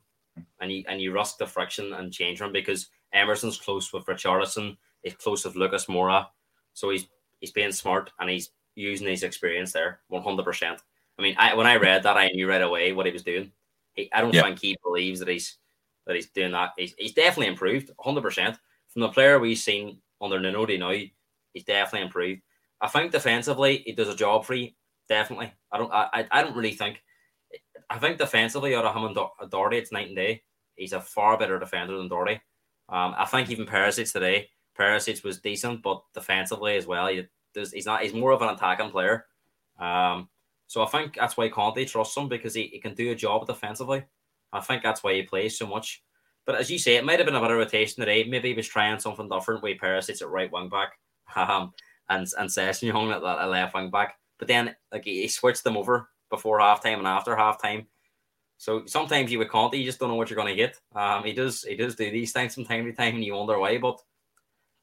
And 0.61 0.71
you 0.71 0.85
and 0.89 1.01
you 1.01 1.13
risk 1.13 1.39
the 1.39 1.47
friction 1.47 1.93
and 1.95 2.13
change 2.13 2.41
him 2.41 2.53
because 2.53 2.89
Emerson's 3.13 3.59
close 3.59 3.93
with 3.93 4.07
Richarlison, 4.07 4.77
he's 5.03 5.15
close 5.15 5.45
with 5.45 5.57
Lucas 5.57 5.87
Moura. 5.87 6.27
So 6.73 6.91
he's 6.91 7.09
he's 7.41 7.51
being 7.51 7.73
smart 7.73 8.13
and 8.21 8.31
he's 8.31 8.51
using 8.77 9.09
his 9.09 9.25
experience 9.25 9.73
there, 9.73 10.01
one 10.09 10.23
hundred 10.23 10.45
percent. 10.45 10.81
I 11.19 11.23
mean, 11.23 11.35
I, 11.37 11.55
when 11.55 11.67
I 11.67 11.77
read 11.77 12.05
that, 12.05 12.17
I 12.17 12.29
knew 12.29 12.49
right 12.49 12.63
away 12.63 12.93
what 12.93 13.07
he 13.07 13.13
was 13.13 13.25
doing. 13.25 13.51
He, 13.95 14.09
I 14.13 14.21
don't 14.21 14.33
yeah. 14.33 14.43
think 14.43 14.61
he 14.61 14.77
believes 14.83 15.19
that 15.19 15.29
he's 15.29 15.59
that 16.07 16.15
he's 16.15 16.31
doing 16.31 16.53
that. 16.53 16.71
He's, 16.79 16.95
he's 16.97 17.13
definitely 17.13 17.49
improved, 17.49 17.91
hundred 17.99 18.23
percent. 18.23 18.57
From 18.89 19.03
the 19.03 19.09
player 19.09 19.39
we've 19.39 19.59
seen 19.59 19.99
under 20.21 20.39
Nunodi 20.39 20.79
now, 20.79 20.93
he's 21.53 21.65
definitely 21.65 22.07
improved. 22.07 22.43
I 22.81 22.89
think 22.89 23.13
defensively, 23.13 23.83
he 23.85 23.93
does 23.93 24.09
a 24.09 24.17
job 24.17 24.45
for 24.45 24.55
you. 24.55 24.71
Definitely. 25.09 25.53
I 25.73 25.79
don't. 25.79 25.93
I, 25.93 26.27
I 26.31 26.43
don't 26.43 26.57
really 26.57 26.73
think. 26.73 27.03
I 27.89 27.99
think 27.99 28.19
defensively, 28.19 28.75
out 28.75 28.85
of 28.85 28.95
him 28.95 29.05
and 29.05 29.51
Doherty, 29.51 29.79
it's 29.79 29.93
night 29.93 30.07
and 30.09 30.17
day. 30.17 30.43
He's 30.77 30.93
a 30.93 31.01
far 31.01 31.37
better 31.37 31.59
defender 31.59 31.97
than 31.97 32.09
Doherty. 32.09 32.41
Um, 32.89 33.15
I 33.19 33.25
think 33.25 33.51
even 33.51 33.67
Perisic 33.67 34.13
today, 34.13 34.49
Perisic 34.79 35.25
was 35.25 35.41
decent, 35.41 35.83
but 35.83 36.03
defensively 36.15 36.77
as 36.77 36.87
well, 36.87 37.09
he 37.09 37.25
he's 37.55 37.87
not. 37.87 38.03
He's 38.03 38.15
more 38.15 38.33
of 38.33 38.43
an 38.43 38.51
attacking 38.51 38.91
player. 38.91 39.27
Um, 39.79 40.29
so 40.67 40.85
I 40.85 40.87
think 40.87 41.17
that's 41.17 41.37
why 41.37 41.49
Conte 41.49 41.85
trusts 41.85 42.17
him 42.17 42.29
because 42.29 42.55
he, 42.55 42.69
he 42.69 42.79
can 42.79 42.95
do 42.95 43.11
a 43.11 43.17
job 43.17 43.47
defensively. 43.47 44.05
I 44.53 44.61
think 44.61 44.83
that's 44.83 45.03
why 45.03 45.15
he 45.15 45.23
plays 45.23 45.59
so 45.59 45.67
much. 45.67 46.03
But 46.47 46.57
as 46.57 46.71
you 46.71 46.79
say, 46.79 46.97
it 46.97 47.05
might 47.05 47.19
have 47.19 47.27
been 47.27 47.35
a 47.35 47.41
better 47.41 47.57
rotation 47.57 48.01
today. 48.01 48.25
Maybe 48.25 48.49
he 48.49 48.55
was 48.55 48.69
trying 48.69 48.99
something 48.99 49.29
different 49.29 49.63
with 49.63 49.79
Perisic 49.79 50.23
at 50.23 50.29
right 50.29 50.51
wing 50.53 50.69
back, 50.69 50.93
um, 51.37 51.73
and 52.11 52.29
and 52.39 52.51
Sessegnon 52.51 53.17
at, 53.17 53.23
at 53.23 53.49
left 53.49 53.75
wing 53.75 53.91
back. 53.91 54.19
But 54.39 54.49
then 54.49 54.77
like 54.93 55.05
he, 55.05 55.23
he 55.23 55.29
switched 55.29 55.65
them 55.65 55.77
over 55.77 56.11
before 56.29 56.61
halftime 56.61 56.99
and 56.99 57.07
after 57.07 57.35
halftime. 57.35 57.87
So 58.59 58.85
sometimes 58.85 59.33
you 59.33 59.39
with 59.39 59.49
Conte, 59.49 59.79
you 59.79 59.87
just 59.87 59.99
don't 59.99 60.11
know 60.11 60.17
what 60.17 60.29
you're 60.29 60.37
going 60.37 60.55
to 60.55 60.55
get. 60.55 60.79
Um, 60.95 61.25
he 61.25 61.33
does 61.33 61.63
he 61.63 61.77
does 61.77 61.95
do 61.95 62.11
these 62.11 62.33
things 62.33 62.55
from 62.55 62.67
time 62.67 62.85
to 62.85 62.93
time, 62.93 63.15
and 63.15 63.25
you 63.25 63.35
wonder 63.35 63.59
why. 63.59 63.79
But 63.79 63.99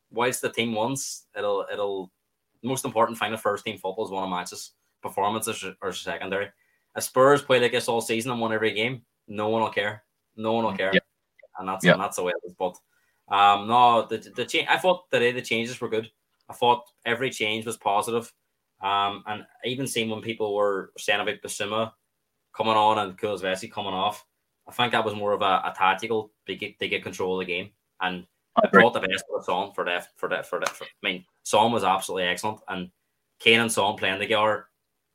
whilst 0.10 0.42
the 0.42 0.50
team 0.50 0.74
wins, 0.74 1.28
it'll 1.38 1.66
it'll 1.72 2.12
most 2.64 2.86
important 2.86 3.20
thing 3.20 3.34
of 3.34 3.42
first 3.42 3.64
team 3.64 3.78
football 3.78 4.06
is 4.06 4.12
one 4.12 4.24
of 4.24 4.30
matches 4.32 4.72
performances 5.02 5.64
are 5.82 5.94
secondary. 5.94 6.50
If 6.96 7.04
Spurs 7.04 7.42
play 7.42 7.60
like 7.60 7.72
this 7.72 7.88
all 7.88 8.02
season 8.02 8.32
and 8.32 8.42
won 8.42 8.54
every 8.54 8.74
game, 8.74 9.04
no 9.28 9.50
one 9.50 9.62
will 9.62 9.70
care. 9.70 10.04
No 10.36 10.54
one 10.54 10.66
will 10.66 10.74
care. 10.74 10.92
Yep. 10.94 11.04
And 11.60 11.70
that's 11.70 11.86
yep. 11.86 11.96
and 11.96 12.04
that's 12.04 12.16
the 12.16 12.24
way 12.24 12.32
it 12.32 12.48
is. 12.48 12.56
But 12.58 12.76
um, 13.30 13.68
no, 13.68 14.06
the 14.08 14.18
the 14.36 14.46
change. 14.46 14.68
I 14.70 14.78
thought 14.78 15.10
today 15.12 15.32
the 15.32 15.42
changes 15.42 15.80
were 15.80 15.90
good. 15.90 16.10
I 16.50 16.54
thought 16.54 16.84
every 17.06 17.30
change 17.30 17.66
was 17.66 17.78
positive. 17.78 18.32
Um, 18.82 19.24
and 19.26 19.44
I 19.44 19.68
even 19.68 19.88
seen 19.88 20.10
when 20.10 20.22
people 20.22 20.56
were 20.56 20.92
saying 20.98 21.20
about 21.20 21.42
Bissouma 21.44 21.92
coming 22.56 22.76
on 22.76 23.00
and 23.00 23.18
Kulusevski 23.18 23.72
coming 23.72 23.94
off, 23.94 24.26
I 24.68 24.72
think 24.72 24.92
that 24.92 25.06
was 25.06 25.16
more 25.16 25.34
of 25.34 25.42
a, 25.42 25.62
a 25.66 25.74
tactical. 25.76 26.32
They 26.46 26.56
get 26.56 26.78
they 26.80 26.90
get 26.90 27.04
control 27.04 27.40
of 27.40 27.48
the 27.48 27.52
game, 27.52 27.72
and 28.02 28.26
I, 28.56 28.68
brought 28.68 28.94
the 28.94 29.00
best 29.00 29.24
was 29.30 29.46
Son 29.46 29.72
for 29.74 29.86
that 29.86 30.10
for 30.18 30.30
that 30.30 30.46
for 30.46 30.60
that. 30.60 30.70
For, 30.70 30.84
I 30.84 30.88
mean, 31.02 31.26
Son 31.44 31.72
was 31.72 31.84
absolutely 31.84 32.28
excellent, 32.28 32.60
and 32.68 32.92
Kane 33.40 33.62
and 33.62 33.72
Son 33.72 33.96
playing 33.96 34.20
together 34.20 34.66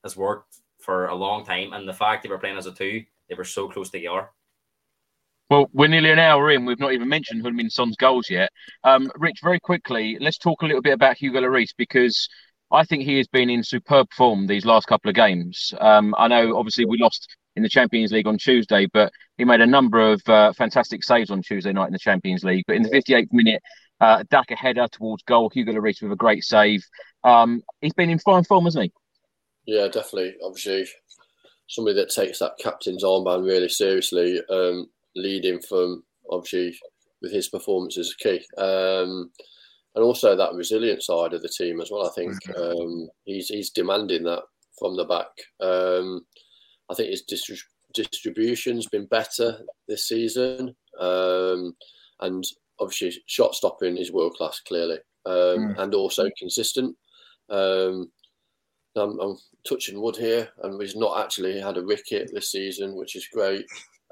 has 0.02 0.16
worked 0.16 0.56
for 0.78 1.06
a 1.06 1.14
long 1.14 1.44
time, 1.44 1.72
and 1.72 1.86
the 1.86 1.92
fact 1.92 2.22
they 2.22 2.28
were 2.28 2.38
playing 2.38 2.56
as 2.56 2.66
a 2.66 2.72
two, 2.72 3.04
they 3.28 3.34
were 3.34 3.44
so 3.44 3.68
close 3.68 3.90
together. 3.90 4.30
Well, 5.52 5.68
we're 5.74 5.88
nearly 5.88 6.10
an 6.10 6.18
hour 6.18 6.50
in. 6.50 6.64
We've 6.64 6.80
not 6.80 6.94
even 6.94 7.10
mentioned 7.10 7.44
Heung-min 7.44 7.68
Son's 7.68 7.96
goals 7.96 8.30
yet. 8.30 8.48
Um, 8.84 9.12
Rich, 9.16 9.40
very 9.42 9.60
quickly, 9.60 10.16
let's 10.18 10.38
talk 10.38 10.62
a 10.62 10.64
little 10.64 10.80
bit 10.80 10.94
about 10.94 11.18
Hugo 11.18 11.42
Lloris 11.42 11.74
because 11.76 12.26
I 12.70 12.86
think 12.86 13.02
he 13.02 13.18
has 13.18 13.28
been 13.28 13.50
in 13.50 13.62
superb 13.62 14.06
form 14.16 14.46
these 14.46 14.64
last 14.64 14.86
couple 14.86 15.10
of 15.10 15.14
games. 15.14 15.74
Um, 15.78 16.14
I 16.16 16.26
know, 16.28 16.56
obviously, 16.56 16.86
we 16.86 16.96
lost 16.96 17.36
in 17.54 17.62
the 17.62 17.68
Champions 17.68 18.12
League 18.12 18.26
on 18.26 18.38
Tuesday, 18.38 18.86
but 18.94 19.12
he 19.36 19.44
made 19.44 19.60
a 19.60 19.66
number 19.66 20.00
of 20.00 20.22
uh, 20.26 20.54
fantastic 20.54 21.04
saves 21.04 21.30
on 21.30 21.42
Tuesday 21.42 21.74
night 21.74 21.88
in 21.88 21.92
the 21.92 21.98
Champions 21.98 22.44
League. 22.44 22.64
But 22.66 22.76
in 22.76 22.82
the 22.82 22.88
58th 22.88 23.28
minute, 23.30 23.60
uh, 24.00 24.24
Daka 24.30 24.56
header 24.56 24.86
towards 24.90 25.22
goal, 25.24 25.50
Hugo 25.52 25.72
Lloris 25.72 26.00
with 26.00 26.12
a 26.12 26.16
great 26.16 26.44
save. 26.44 26.82
Um, 27.24 27.60
he's 27.82 27.92
been 27.92 28.08
in 28.08 28.20
fine 28.20 28.44
form, 28.44 28.64
hasn't 28.64 28.84
he? 28.84 28.92
Yeah, 29.74 29.88
definitely. 29.88 30.34
Obviously, 30.42 30.88
somebody 31.66 31.96
that 31.96 32.08
takes 32.08 32.38
that 32.38 32.56
captain's 32.58 33.04
armband 33.04 33.44
really 33.44 33.68
seriously, 33.68 34.40
um, 34.48 34.88
leading 35.14 35.60
from 35.60 36.02
obviously 36.30 36.76
with 37.20 37.32
his 37.32 37.48
performance 37.48 37.96
is 37.96 38.14
key. 38.14 38.44
Um, 38.58 39.30
and 39.94 40.02
also 40.02 40.34
that 40.34 40.54
resilient 40.54 41.02
side 41.02 41.34
of 41.34 41.42
the 41.42 41.48
team 41.48 41.80
as 41.80 41.90
well. 41.90 42.06
I 42.06 42.10
think 42.14 42.34
um, 42.56 43.08
he's 43.24 43.48
he's 43.48 43.70
demanding 43.70 44.24
that 44.24 44.42
from 44.78 44.96
the 44.96 45.04
back. 45.04 45.28
Um, 45.60 46.24
I 46.90 46.94
think 46.94 47.10
his 47.10 47.24
distri- 47.30 47.62
distribution's 47.94 48.86
been 48.88 49.06
better 49.06 49.58
this 49.88 50.08
season, 50.08 50.74
um, 50.98 51.74
and 52.20 52.44
obviously 52.80 53.22
shot 53.26 53.54
stopping 53.54 53.96
is 53.96 54.12
world 54.12 54.34
class 54.34 54.60
clearly, 54.66 54.98
um, 55.26 55.34
mm. 55.34 55.78
and 55.78 55.94
also 55.94 56.28
consistent. 56.38 56.96
Um, 57.50 58.10
I'm, 58.96 59.18
I'm, 59.20 59.36
touching 59.66 60.00
wood 60.00 60.16
here, 60.16 60.48
and 60.64 60.76
we've 60.76 60.96
not 60.96 61.24
actually 61.24 61.60
had 61.60 61.76
a 61.76 61.84
wicket 61.84 62.30
this 62.34 62.50
season, 62.50 62.96
which 62.96 63.14
is 63.14 63.28
great. 63.32 63.64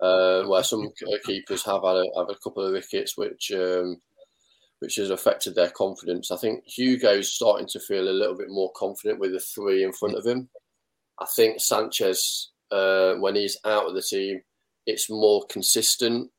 Uh, 0.03 0.45
where 0.45 0.63
some 0.63 0.91
keepers 1.27 1.63
have 1.65 1.83
had 1.83 1.97
a, 1.97 2.05
have 2.17 2.31
a 2.31 2.39
couple 2.43 2.65
of 2.65 2.73
wickets, 2.73 3.19
which 3.19 3.53
um, 3.53 4.01
which 4.79 4.97
has 4.97 5.11
affected 5.11 5.55
their 5.55 5.71
confidence. 5.71 6.31
I 6.31 6.37
think 6.37 6.65
Hugo's 6.65 7.33
starting 7.33 7.69
to 7.69 7.81
feel 7.81 8.09
a 8.09 8.11
little 8.11 8.37
bit 8.37 8.49
more 8.49 8.73
confident 8.75 9.21
with 9.21 9.33
the 9.33 9.41
three 9.41 9.85
in 9.85 9.93
front 9.93 10.17
of 10.17 10.25
him. 10.25 10.49
I 11.21 11.27
think 11.37 11.61
Sanchez, 11.61 12.51
uh, 12.71 13.15
when 13.17 13.37
he's 13.37 13.59
out 13.67 13.87
of 13.87 13.95
the 13.95 14.01
team, 14.01 14.41
it's 14.87 15.11
more 15.11 15.45
consistent, 15.51 16.31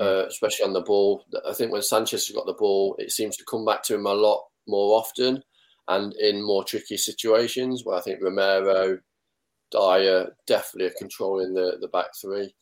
uh, 0.00 0.26
especially 0.26 0.64
on 0.64 0.72
the 0.72 0.80
ball. 0.80 1.22
I 1.48 1.52
think 1.52 1.70
when 1.70 1.82
Sanchez 1.82 2.26
has 2.26 2.34
got 2.34 2.46
the 2.46 2.54
ball, 2.54 2.96
it 2.98 3.12
seems 3.12 3.36
to 3.36 3.44
come 3.48 3.64
back 3.64 3.84
to 3.84 3.94
him 3.94 4.06
a 4.06 4.14
lot 4.14 4.42
more 4.66 4.98
often 4.98 5.44
and 5.88 6.12
in 6.14 6.44
more 6.44 6.64
tricky 6.64 6.96
situations 6.96 7.82
where 7.84 7.96
I 7.96 8.00
think 8.00 8.20
Romero, 8.20 8.98
Dier 9.70 10.34
definitely 10.46 10.90
are 10.90 10.98
controlling 10.98 11.54
the, 11.54 11.78
the 11.80 11.88
back 11.88 12.06
three. 12.20 12.52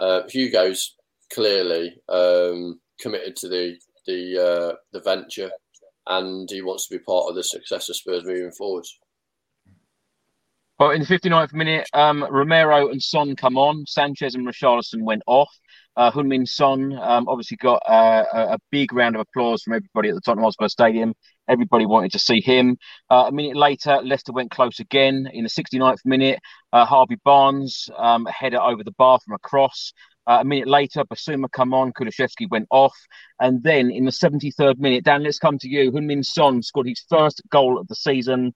Uh, 0.00 0.22
Hugo's 0.28 0.96
clearly 1.32 1.94
um, 2.08 2.80
committed 3.00 3.36
to 3.36 3.48
the 3.48 3.76
the 4.06 4.72
uh, 4.72 4.76
the 4.92 5.00
venture, 5.00 5.50
and 6.06 6.48
he 6.50 6.62
wants 6.62 6.88
to 6.88 6.98
be 6.98 7.04
part 7.04 7.28
of 7.28 7.34
the 7.34 7.44
success 7.44 7.88
of 7.88 7.96
Spurs 7.96 8.24
moving 8.24 8.50
forwards. 8.52 8.98
Well, 10.78 10.92
in 10.92 11.02
the 11.02 11.06
59th 11.06 11.52
minute, 11.52 11.86
um, 11.92 12.26
Romero 12.30 12.88
and 12.88 13.02
Son 13.02 13.36
come 13.36 13.58
on. 13.58 13.84
Sanchez 13.86 14.34
and 14.34 14.46
Richarlison 14.46 15.02
went 15.02 15.22
off. 15.26 15.54
Uh, 15.94 16.10
Heung-min 16.10 16.46
Son 16.46 16.98
um, 16.98 17.28
obviously 17.28 17.58
got 17.58 17.82
uh, 17.86 18.24
a, 18.32 18.58
big 18.70 18.94
round 18.94 19.14
of 19.14 19.20
applause 19.20 19.62
from 19.62 19.74
everybody 19.74 20.08
at 20.08 20.14
the 20.14 20.22
Tottenham 20.22 20.44
Hotspur 20.44 20.68
Stadium. 20.68 21.12
Everybody 21.50 21.84
wanted 21.84 22.12
to 22.12 22.18
see 22.20 22.40
him. 22.40 22.78
Uh, 23.10 23.24
a 23.28 23.32
minute 23.32 23.56
later, 23.56 24.00
Leicester 24.04 24.32
went 24.32 24.52
close 24.52 24.78
again. 24.78 25.28
In 25.32 25.42
the 25.42 25.50
69th 25.50 25.98
minute, 26.04 26.38
uh, 26.72 26.84
Harvey 26.84 27.18
Barnes 27.24 27.90
um, 27.98 28.24
header 28.26 28.60
over 28.60 28.84
the 28.84 28.92
bar 28.92 29.18
from 29.18 29.34
a 29.34 29.38
cross. 29.38 29.92
Uh, 30.28 30.38
a 30.42 30.44
minute 30.44 30.68
later, 30.68 31.04
Bissouma 31.04 31.50
come 31.50 31.74
on, 31.74 31.92
Kulusevski 31.92 32.48
went 32.48 32.68
off. 32.70 32.96
And 33.40 33.62
then 33.64 33.90
in 33.90 34.04
the 34.04 34.12
73rd 34.12 34.78
minute, 34.78 35.02
Dan, 35.02 35.24
let's 35.24 35.40
come 35.40 35.58
to 35.58 35.68
you. 35.68 35.90
Heung-min 35.90 36.22
Son 36.22 36.62
scored 36.62 36.86
his 36.86 37.04
first 37.08 37.42
goal 37.50 37.80
of 37.80 37.88
the 37.88 37.96
season. 37.96 38.54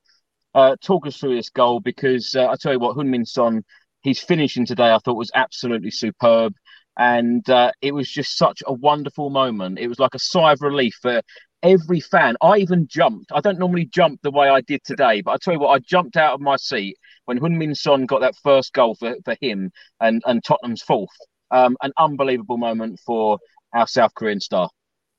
Uh, 0.54 0.76
talk 0.80 1.04
us 1.06 1.16
through 1.16 1.34
this 1.34 1.50
goal 1.50 1.80
because 1.80 2.36
I 2.36 2.54
tell 2.60 2.72
you 2.72 2.78
what, 2.78 2.96
Heung-min 2.96 3.26
Son, 3.26 3.64
his 4.02 4.20
finishing 4.20 4.66
today 4.66 4.92
I 4.92 4.98
thought 4.98 5.16
was 5.16 5.32
absolutely 5.34 5.90
superb 5.90 6.54
and 6.96 7.48
uh, 7.50 7.72
it 7.80 7.92
was 7.92 8.08
just 8.08 8.36
such 8.36 8.62
a 8.66 8.72
wonderful 8.72 9.30
moment. 9.30 9.78
It 9.78 9.88
was 9.88 9.98
like 9.98 10.14
a 10.14 10.18
sigh 10.18 10.52
of 10.52 10.60
relief 10.62 10.96
for 11.02 11.22
every 11.64 11.98
fan. 11.98 12.36
I 12.40 12.58
even 12.58 12.86
jumped. 12.86 13.32
I 13.32 13.40
don't 13.40 13.58
normally 13.58 13.86
jump 13.86 14.20
the 14.22 14.30
way 14.30 14.48
I 14.48 14.60
did 14.60 14.84
today, 14.84 15.22
but 15.22 15.32
I 15.32 15.36
tell 15.38 15.54
you 15.54 15.60
what, 15.60 15.70
I 15.70 15.78
jumped 15.80 16.16
out 16.16 16.34
of 16.34 16.40
my 16.40 16.56
seat 16.56 16.96
when 17.24 17.40
Heung-min 17.40 17.74
Son 17.74 18.06
got 18.06 18.20
that 18.20 18.36
first 18.36 18.72
goal 18.74 18.94
for, 18.94 19.16
for 19.24 19.36
him 19.40 19.72
and, 20.00 20.22
and 20.26 20.44
Tottenham's 20.44 20.82
fourth. 20.82 21.08
Um, 21.50 21.76
an 21.82 21.92
unbelievable 21.98 22.58
moment 22.58 23.00
for 23.04 23.38
our 23.72 23.86
South 23.86 24.14
Korean 24.14 24.40
star. 24.40 24.68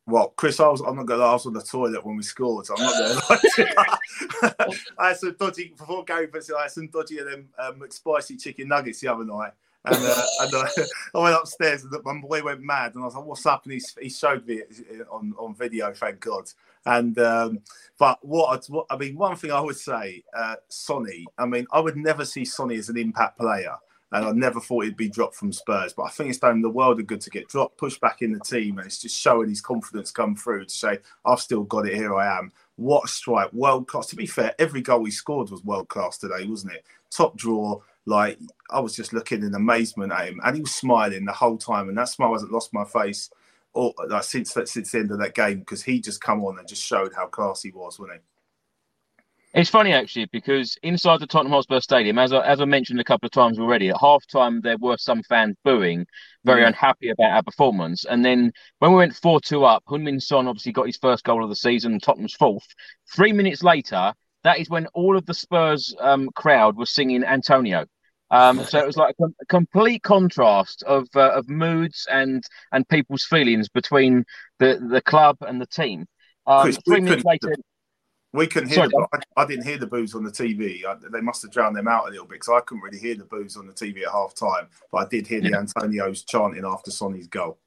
Well, 0.08 0.34
Chris, 0.38 0.60
I 0.60 0.68
was, 0.68 0.82
I'm 0.82 0.96
not 0.96 1.08
going 1.08 1.20
to 1.20 1.26
ask 1.26 1.48
on 1.48 1.54
the 1.54 1.64
toilet 1.64 2.06
when 2.06 2.16
we 2.16 2.22
scored. 2.22 2.68
So 2.68 2.76
I'm 2.78 2.84
not 2.84 3.28
going 3.28 3.40
to 3.40 4.76
I 5.00 5.08
had 5.08 5.18
some 5.18 5.36
dodgy, 5.40 5.74
before 5.76 6.04
Gary 6.04 6.28
puts 6.28 6.50
it, 6.50 6.56
I 6.56 6.64
had 6.64 6.72
some 6.72 6.88
dodgy 6.88 7.18
of 7.18 7.30
them 7.30 7.50
um, 7.58 7.84
spicy 7.90 8.38
chicken 8.38 8.68
nuggets 8.68 9.00
the 9.00 9.08
other 9.08 9.26
night. 9.26 9.54
And, 9.86 9.98
uh, 9.98 10.24
and 10.42 10.54
uh, 10.54 10.68
I 11.16 11.20
went 11.20 11.36
upstairs 11.36 11.84
and 11.84 11.94
my 12.04 12.20
boy 12.20 12.44
went 12.44 12.62
mad. 12.62 12.96
And 12.96 13.04
I 13.04 13.06
was 13.06 13.16
like, 13.16 13.26
what's 13.26 13.46
up? 13.46 13.66
And 13.66 13.74
he, 13.74 13.82
he 14.02 14.10
showed 14.10 14.46
me 14.48 14.56
it 14.56 15.08
on, 15.12 15.34
on 15.38 15.56
video, 15.56 15.94
thank 15.94 16.20
God. 16.20 16.50
And, 16.86 17.18
um, 17.20 17.60
but 17.98 18.24
what, 18.24 18.66
what, 18.68 18.86
I 18.90 18.98
mean, 18.98 19.16
one 19.16 19.36
thing 19.36 19.52
I 19.52 19.60
would 19.60 19.78
say, 19.78 20.24
uh, 20.36 20.56
Sonny, 20.70 21.26
I 21.38 21.46
mean, 21.46 21.66
I 21.72 21.80
would 21.80 21.98
never 21.98 22.26
see 22.26 22.46
Sonny 22.46 22.76
as 22.76 22.90
an 22.90 22.98
impact 22.98 23.40
player. 23.40 23.76
And 24.12 24.24
I 24.24 24.32
never 24.32 24.62
thought 24.62 24.86
he'd 24.86 24.96
be 24.96 25.10
dropped 25.10 25.36
from 25.36 25.52
Spurs. 25.52 25.94
But 25.94 26.04
I 26.04 26.10
think 26.10 26.30
it's 26.30 26.40
done 26.40 26.62
the 26.62 26.70
world 26.70 27.00
of 27.00 27.08
good 27.08 27.22
to 27.22 27.30
get 27.30 27.50
dropped, 27.50 27.78
pushed 27.78 28.00
back 28.00 28.22
in 28.22 28.32
the 28.32 28.40
team. 28.40 28.78
And 28.78 28.86
it's 28.86 29.02
just 29.02 29.20
showing 29.20 29.50
his 29.50 29.62
confidence 29.62 30.12
come 30.12 30.36
through 30.36 30.66
to 30.66 30.74
say, 30.74 31.00
I've 31.26 31.42
still 31.42 31.64
got 31.64 31.88
it, 31.88 31.96
here 31.96 32.16
I 32.16 32.38
am. 32.38 32.52
What 32.78 33.06
a 33.06 33.08
strike, 33.08 33.52
world 33.52 33.88
class. 33.88 34.08
To 34.08 34.16
be 34.16 34.28
fair, 34.28 34.54
every 34.60 34.82
goal 34.82 35.04
he 35.06 35.12
scored 35.12 35.50
was 35.50 35.64
world 35.64 35.90
class 35.90 36.18
today, 36.18 36.46
wasn't 36.46 36.74
it? 36.74 36.86
Top 37.10 37.36
draw, 37.36 37.82
like 38.06 38.40
I 38.70 38.80
was 38.80 38.96
just 38.96 39.14
looking 39.14 39.44
in 39.44 39.56
amazement 39.56 40.12
at 40.14 40.28
him, 40.28 40.40
and 40.44 40.56
he 40.56 40.62
was 40.62 40.74
smiling 40.76 41.26
the 41.26 41.34
whole 41.34 41.58
time, 41.58 41.90
and 41.90 41.98
that 41.98 42.10
smile 42.10 42.34
hasn't 42.34 42.52
lost 42.52 42.74
my 42.74 42.86
face, 42.86 43.30
or 43.74 43.94
like 44.08 44.24
since 44.24 44.54
that 44.54 44.70
since 44.70 44.92
the 44.92 45.00
end 45.00 45.12
of 45.12 45.20
that 45.20 45.36
game 45.36 45.60
because 45.60 45.84
he 45.84 46.00
just 46.02 46.22
come 46.22 46.44
on 46.44 46.60
and 46.60 46.68
just 46.68 46.84
showed 46.84 47.14
how 47.16 47.28
class 47.28 47.64
he 47.64 47.72
was, 47.72 48.00
wasn't 48.00 48.20
he? 48.20 48.24
It's 49.54 49.70
funny 49.70 49.94
actually 49.94 50.26
because 50.26 50.78
inside 50.84 51.22
the 51.22 51.28
Tottenham 51.28 51.54
Hotspur 51.54 51.80
Stadium, 51.80 52.20
as 52.20 52.34
I, 52.34 52.46
as 52.46 52.60
I 52.60 52.66
mentioned 52.66 53.00
a 53.00 53.06
couple 53.06 53.26
of 53.26 53.32
times 53.32 53.58
already, 53.58 53.90
at 53.90 53.96
half 54.00 54.28
time 54.28 54.60
there 54.62 54.78
were 54.78 54.98
some 54.98 55.24
fans 55.24 55.56
booing, 55.64 56.06
very 56.44 56.62
Yeah. 56.62 56.68
unhappy 56.68 57.10
about 57.10 57.32
our 57.32 57.42
performance. 57.44 58.04
And 58.06 58.24
then 58.24 58.52
when 58.80 58.92
we 58.92 58.98
went 58.98 59.16
4 59.16 59.40
2 59.40 59.64
up, 59.64 59.84
Heung-min 59.88 60.20
Son 60.20 60.48
obviously 60.48 60.74
got 60.74 60.88
his 60.88 60.98
first 60.98 61.24
goal 61.24 61.42
of 61.42 61.50
the 61.50 61.56
season, 61.56 62.00
Tottenham's 62.00 62.34
fourth. 62.36 62.68
Three 63.16 63.32
minutes 63.32 63.64
later, 63.64 64.14
that 64.44 64.60
is 64.60 64.70
when 64.70 64.88
all 64.88 65.18
of 65.18 65.26
the 65.26 65.34
Spurs 65.34 65.96
um, 66.00 66.30
crowd 66.36 66.76
was 66.76 66.90
singing 66.90 67.24
Antonio. 67.24 67.86
Um, 68.32 68.64
so 68.64 68.80
it 68.80 68.88
was 68.88 68.98
like 68.98 69.16
a, 69.20 69.24
com- 69.24 69.36
a 69.42 69.46
complete 69.46 70.02
contrast 70.04 70.84
of 70.84 71.08
uh, 71.16 71.32
of 71.32 71.48
moods 71.48 72.08
and 72.12 72.44
and 72.72 72.88
people's 72.90 73.24
feelings 73.24 73.70
between 73.70 74.26
the, 74.60 74.80
the 74.90 75.02
club 75.02 75.38
and 75.42 75.62
the 75.62 75.68
team. 75.68 76.08
Um, 76.48 76.62
Chris, 76.64 76.80
three 76.86 76.96
we 76.96 77.02
minutes 77.02 77.24
couldn't- 77.24 77.50
later, 77.50 77.56
We 78.34 78.48
couldn't 78.48 78.70
hear 78.70 78.76
Sorry, 78.78 78.88
the, 78.90 79.08
I, 79.38 79.42
I 79.44 79.46
didn't 79.46 79.66
hear 79.66 79.78
the 79.78 79.88
boos 79.88 80.16
on 80.16 80.24
the 80.24 80.32
TV. 80.32 80.86
I, 80.86 80.96
they 81.12 81.22
must 81.22 81.42
have 81.44 81.52
drowned 81.52 81.76
them 81.76 81.88
out 81.88 82.08
a 82.08 82.12
little 82.12 82.26
bit 82.26 82.40
because 82.42 82.50
I 82.50 82.62
couldn't 82.62 82.84
really 82.84 83.00
hear 83.00 83.16
the 83.16 83.24
boos 83.26 83.56
on 83.58 83.68
the 83.68 83.74
TV 83.74 84.04
at 84.04 84.12
half 84.12 84.34
time. 84.34 84.68
But 84.92 84.98
I 84.98 85.08
did 85.08 85.28
hear 85.28 85.42
the 85.42 85.52
Antonios 85.52 86.26
chanting 86.28 86.66
after 86.66 86.92
Sonny's 86.92 87.28
goal. 87.28 87.60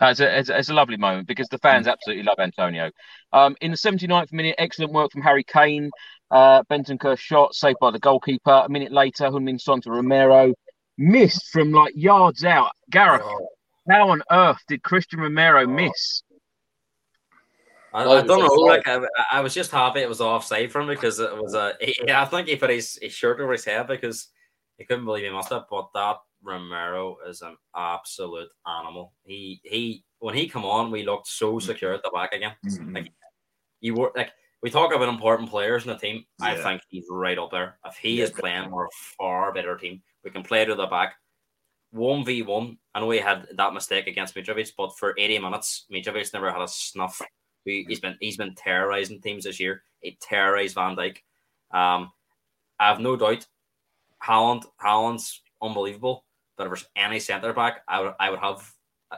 Uh, 0.00 0.06
it's, 0.06 0.18
a, 0.20 0.38
it's, 0.38 0.48
a- 0.48 0.58
it's 0.58 0.68
a 0.70 0.74
lovely 0.74 0.96
moment 0.96 1.28
because 1.28 1.48
the 1.48 1.58
fans 1.58 1.86
absolutely 1.86 2.24
love 2.24 2.38
Antonio. 2.40 2.90
Um, 3.32 3.54
in 3.60 3.70
the 3.70 3.76
79th 3.76 4.32
minute, 4.32 4.56
excellent 4.58 4.92
work 4.92 5.12
from 5.12 5.22
Harry 5.22 5.44
Kane. 5.44 5.90
Uh, 6.30 6.62
Bentancur 6.64 7.16
shot 7.18 7.54
saved 7.54 7.78
by 7.80 7.90
the 7.90 7.98
goalkeeper. 7.98 8.62
A 8.64 8.68
minute 8.68 8.92
later, 8.92 9.24
Heung-min 9.24 9.58
Son 9.58 9.80
to 9.82 9.90
Romero. 9.90 10.52
Missed 10.96 11.48
from 11.50 11.72
like 11.72 11.92
yards 11.96 12.44
out. 12.44 12.72
Gareth, 12.90 13.22
how 13.90 14.10
on 14.10 14.22
earth 14.30 14.58
did 14.68 14.82
Cristian 14.82 15.18
Romero 15.20 15.66
miss? 15.66 16.22
I, 17.92 18.04
Oh, 18.04 18.18
I 18.18 18.22
don't 18.22 18.42
was 18.42 18.48
know. 18.48 18.62
Like 18.62 18.88
I, 18.88 19.00
I 19.30 19.40
was 19.40 19.54
just 19.54 19.70
happy 19.70 20.00
it 20.00 20.08
was 20.08 20.20
offside 20.20 20.72
from 20.72 20.82
him 20.82 20.94
because 20.94 21.20
it 21.20 21.36
was 21.36 21.54
a. 21.54 21.74
He, 21.80 21.94
I 22.10 22.24
think 22.24 22.48
he 22.48 22.56
put 22.56 22.70
his, 22.70 22.98
his 23.00 23.12
shirt 23.12 23.40
over 23.40 23.52
his 23.52 23.64
head 23.64 23.86
because 23.86 24.28
he 24.78 24.84
couldn't 24.84 25.04
believe 25.04 25.24
he 25.24 25.30
must 25.30 25.50
have. 25.50 25.64
But 25.70 25.88
that 25.94 26.16
Romero 26.42 27.16
is 27.28 27.42
an 27.42 27.56
absolute 27.76 28.48
animal. 28.66 29.12
He 29.24 29.60
he 29.64 30.04
when 30.18 30.34
he 30.34 30.48
come 30.48 30.64
on, 30.64 30.90
we 30.90 31.04
looked 31.04 31.28
so 31.28 31.58
secure 31.58 31.92
at 31.94 32.02
the 32.02 32.10
back 32.12 32.32
again. 32.34 32.54
Mhm. 32.64 32.94
Like 32.94 33.12
you 33.80 33.94
were 33.94 34.12
like 34.16 34.32
we 34.64 34.70
talk 34.70 34.94
about 34.94 35.10
important 35.10 35.50
players 35.50 35.84
in 35.84 35.90
the 35.90 35.98
team. 35.98 36.24
I 36.40 36.56
think 36.56 36.80
he's 36.88 37.04
right 37.10 37.36
up 37.36 37.50
there. 37.50 37.76
If 37.84 37.96
he 37.96 38.16
Yeah, 38.16 38.24
is 38.24 38.30
playing, 38.30 38.70
we're 38.70 38.86
a 38.86 38.96
far 39.18 39.52
better 39.52 39.76
team. 39.76 40.02
We 40.24 40.30
can 40.30 40.42
play 40.42 40.64
to 40.64 40.74
the 40.74 40.86
back. 40.86 41.16
One 41.90 42.24
v 42.24 42.40
one. 42.40 42.78
I 42.94 43.00
know 43.00 43.10
he 43.10 43.18
had 43.18 43.46
that 43.58 43.74
mistake 43.74 44.06
against 44.06 44.34
Mitrovic, 44.34 44.72
but 44.74 44.96
for 44.96 45.14
eighty 45.18 45.38
minutes, 45.38 45.84
Mitrovic 45.92 46.32
never 46.32 46.50
had 46.50 46.62
a 46.62 46.66
snuff. 46.66 47.20
We, 47.66 47.84
he's 47.86 48.00
been 48.00 48.16
he's 48.20 48.38
been 48.38 48.54
terrorizing 48.54 49.20
teams 49.20 49.44
this 49.44 49.60
year. 49.60 49.82
He 50.00 50.16
terrorized 50.18 50.76
Van 50.76 50.96
Dijk. 50.96 51.18
Um, 51.70 52.10
I 52.80 52.88
have 52.88 53.00
no 53.00 53.16
doubt. 53.16 53.46
Haaland, 54.24 54.64
Haaland's 54.82 55.42
unbelievable. 55.60 56.24
But 56.56 56.64
if 56.64 56.70
there's 56.70 56.88
any 56.96 57.20
centre 57.20 57.52
back, 57.52 57.82
I 57.86 58.00
would 58.00 58.14
I 58.18 58.30
would 58.30 58.40
have 58.40 58.72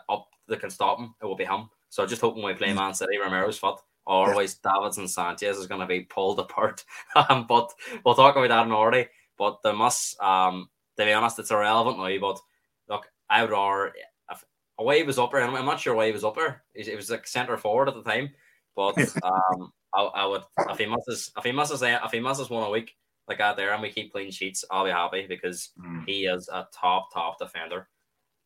up 0.08 0.26
that 0.48 0.58
can 0.58 0.70
stop 0.70 0.98
him. 0.98 1.14
It 1.22 1.24
will 1.24 1.36
be 1.36 1.44
him. 1.44 1.70
So 1.90 2.02
I 2.02 2.06
just 2.06 2.20
hope 2.20 2.34
when 2.34 2.44
we 2.44 2.54
play 2.54 2.72
Man 2.72 2.94
City, 2.94 3.16
Romero's 3.16 3.58
fit. 4.06 4.12
Otherwise, 4.12 4.58
Davinson 4.64 5.08
Sanchez 5.08 5.58
is 5.58 5.66
going 5.66 5.80
to 5.80 5.86
be 5.86 6.00
pulled 6.00 6.38
apart. 6.40 6.84
um, 7.28 7.46
but 7.46 7.72
we'll 8.04 8.14
talk 8.14 8.36
about 8.36 8.48
that 8.48 8.66
in 8.66 8.72
already. 8.72 9.08
But 9.38 9.58
there 9.62 9.72
must, 9.74 10.20
um, 10.22 10.68
to 10.98 11.04
be 11.04 11.12
honest, 11.12 11.38
it's 11.38 11.50
irrelevant 11.50 11.98
now. 11.98 12.18
But 12.20 12.40
look, 12.88 13.10
I 13.28 13.42
would 13.42 13.50
rather 13.50 13.92
if 14.30 14.44
away 14.78 15.02
was 15.02 15.18
up 15.18 15.32
there. 15.32 15.42
I'm 15.42 15.64
not 15.66 15.80
sure 15.80 15.94
why 15.94 16.06
he 16.06 16.12
was 16.12 16.24
up 16.24 16.36
there. 16.36 16.62
It 16.74 16.96
was 16.96 17.10
like 17.10 17.26
centre 17.26 17.56
forward 17.58 17.88
at 17.88 17.94
the 17.94 18.02
time. 18.02 18.30
But 18.74 18.96
um, 19.22 19.72
I, 19.94 20.02
I 20.02 20.26
would 20.26 20.42
if 20.70 20.78
he 20.78 20.86
misses 20.86 21.32
if 21.36 21.44
he 21.44 21.52
misses 21.52 21.82
if 21.82 22.12
he 22.12 22.20
misses 22.20 22.48
one 22.50 22.64
a 22.66 22.70
week 22.70 22.94
like 23.28 23.38
that 23.38 23.56
there, 23.56 23.72
and 23.72 23.82
we 23.82 23.90
keep 23.90 24.12
clean 24.12 24.30
sheets, 24.30 24.64
I'll 24.70 24.84
be 24.84 24.90
happy 24.90 25.26
because 25.26 25.70
Mm. 25.80 26.04
he 26.06 26.26
is 26.26 26.48
a 26.48 26.66
top 26.72 27.12
top 27.12 27.38
defender. 27.38 27.88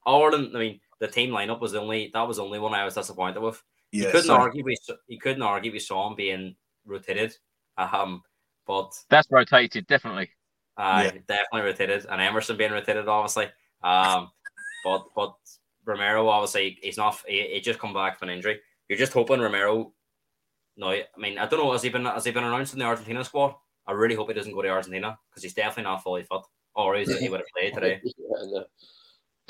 Ireland, 0.06 0.52
I 0.56 0.58
mean, 0.58 0.80
the 0.98 1.06
team 1.08 1.30
lineup 1.30 1.60
was 1.60 1.72
the 1.72 1.80
only 1.80 2.10
that 2.14 2.26
was 2.26 2.38
the 2.38 2.44
only 2.44 2.58
one 2.58 2.74
I 2.74 2.84
was 2.84 2.94
disappointed 2.94 3.40
with. 3.40 3.62
You 3.92 4.04
Yeah, 4.04 4.10
couldn't 4.10 4.26
so- 4.26 4.36
argue 4.36 4.64
we 4.64 4.76
you 5.08 5.18
couldn't 5.18 5.42
argue 5.42 5.72
we 5.72 5.78
saw 5.78 6.08
him 6.08 6.14
being 6.16 6.56
rotated. 6.84 7.36
Um, 7.76 8.22
but 8.66 8.92
That's 9.08 9.28
rotated, 9.30 9.86
definitely. 9.86 10.30
uh, 10.76 11.02
Yeah. 11.12 11.20
definitely 11.26 11.62
rotated, 11.62 12.06
and 12.08 12.20
Emerson 12.20 12.56
being 12.56 12.72
rotated, 12.72 13.08
obviously. 13.08 13.48
Um, 13.82 14.30
but 14.84 15.06
but 15.14 15.34
Romero, 15.84 16.28
obviously, 16.28 16.78
he's 16.82 16.96
not. 16.98 17.18
He, 17.26 17.54
he 17.54 17.60
just 17.60 17.78
come 17.80 17.94
back 17.94 18.18
from 18.18 18.28
an 18.28 18.36
injury. 18.36 18.60
You're 18.88 18.98
just 18.98 19.12
hoping 19.12 19.40
Romero. 19.40 19.92
No, 20.76 20.90
I 20.90 21.04
mean, 21.18 21.38
I 21.38 21.46
don't 21.46 21.58
know. 21.60 21.72
Has 21.72 21.82
he 21.82 21.88
been 21.88 22.04
has 22.04 22.24
he 22.24 22.30
been 22.30 22.44
announced 22.44 22.72
in 22.74 22.78
the 22.78 22.84
Argentina 22.84 23.24
squad? 23.24 23.54
I 23.86 23.92
really 23.92 24.14
hope 24.14 24.28
he 24.28 24.34
doesn't 24.34 24.52
go 24.52 24.62
to 24.62 24.68
Argentina 24.68 25.18
because 25.30 25.42
he's 25.42 25.54
definitely 25.54 25.84
not 25.84 26.02
fully 26.02 26.22
fit, 26.22 26.42
or 26.74 26.96
is 26.96 27.18
he 27.18 27.28
would 27.28 27.40
have 27.40 27.48
played 27.56 27.74
today. 27.74 28.00
Yeah, 28.04 28.46
no. 28.46 28.64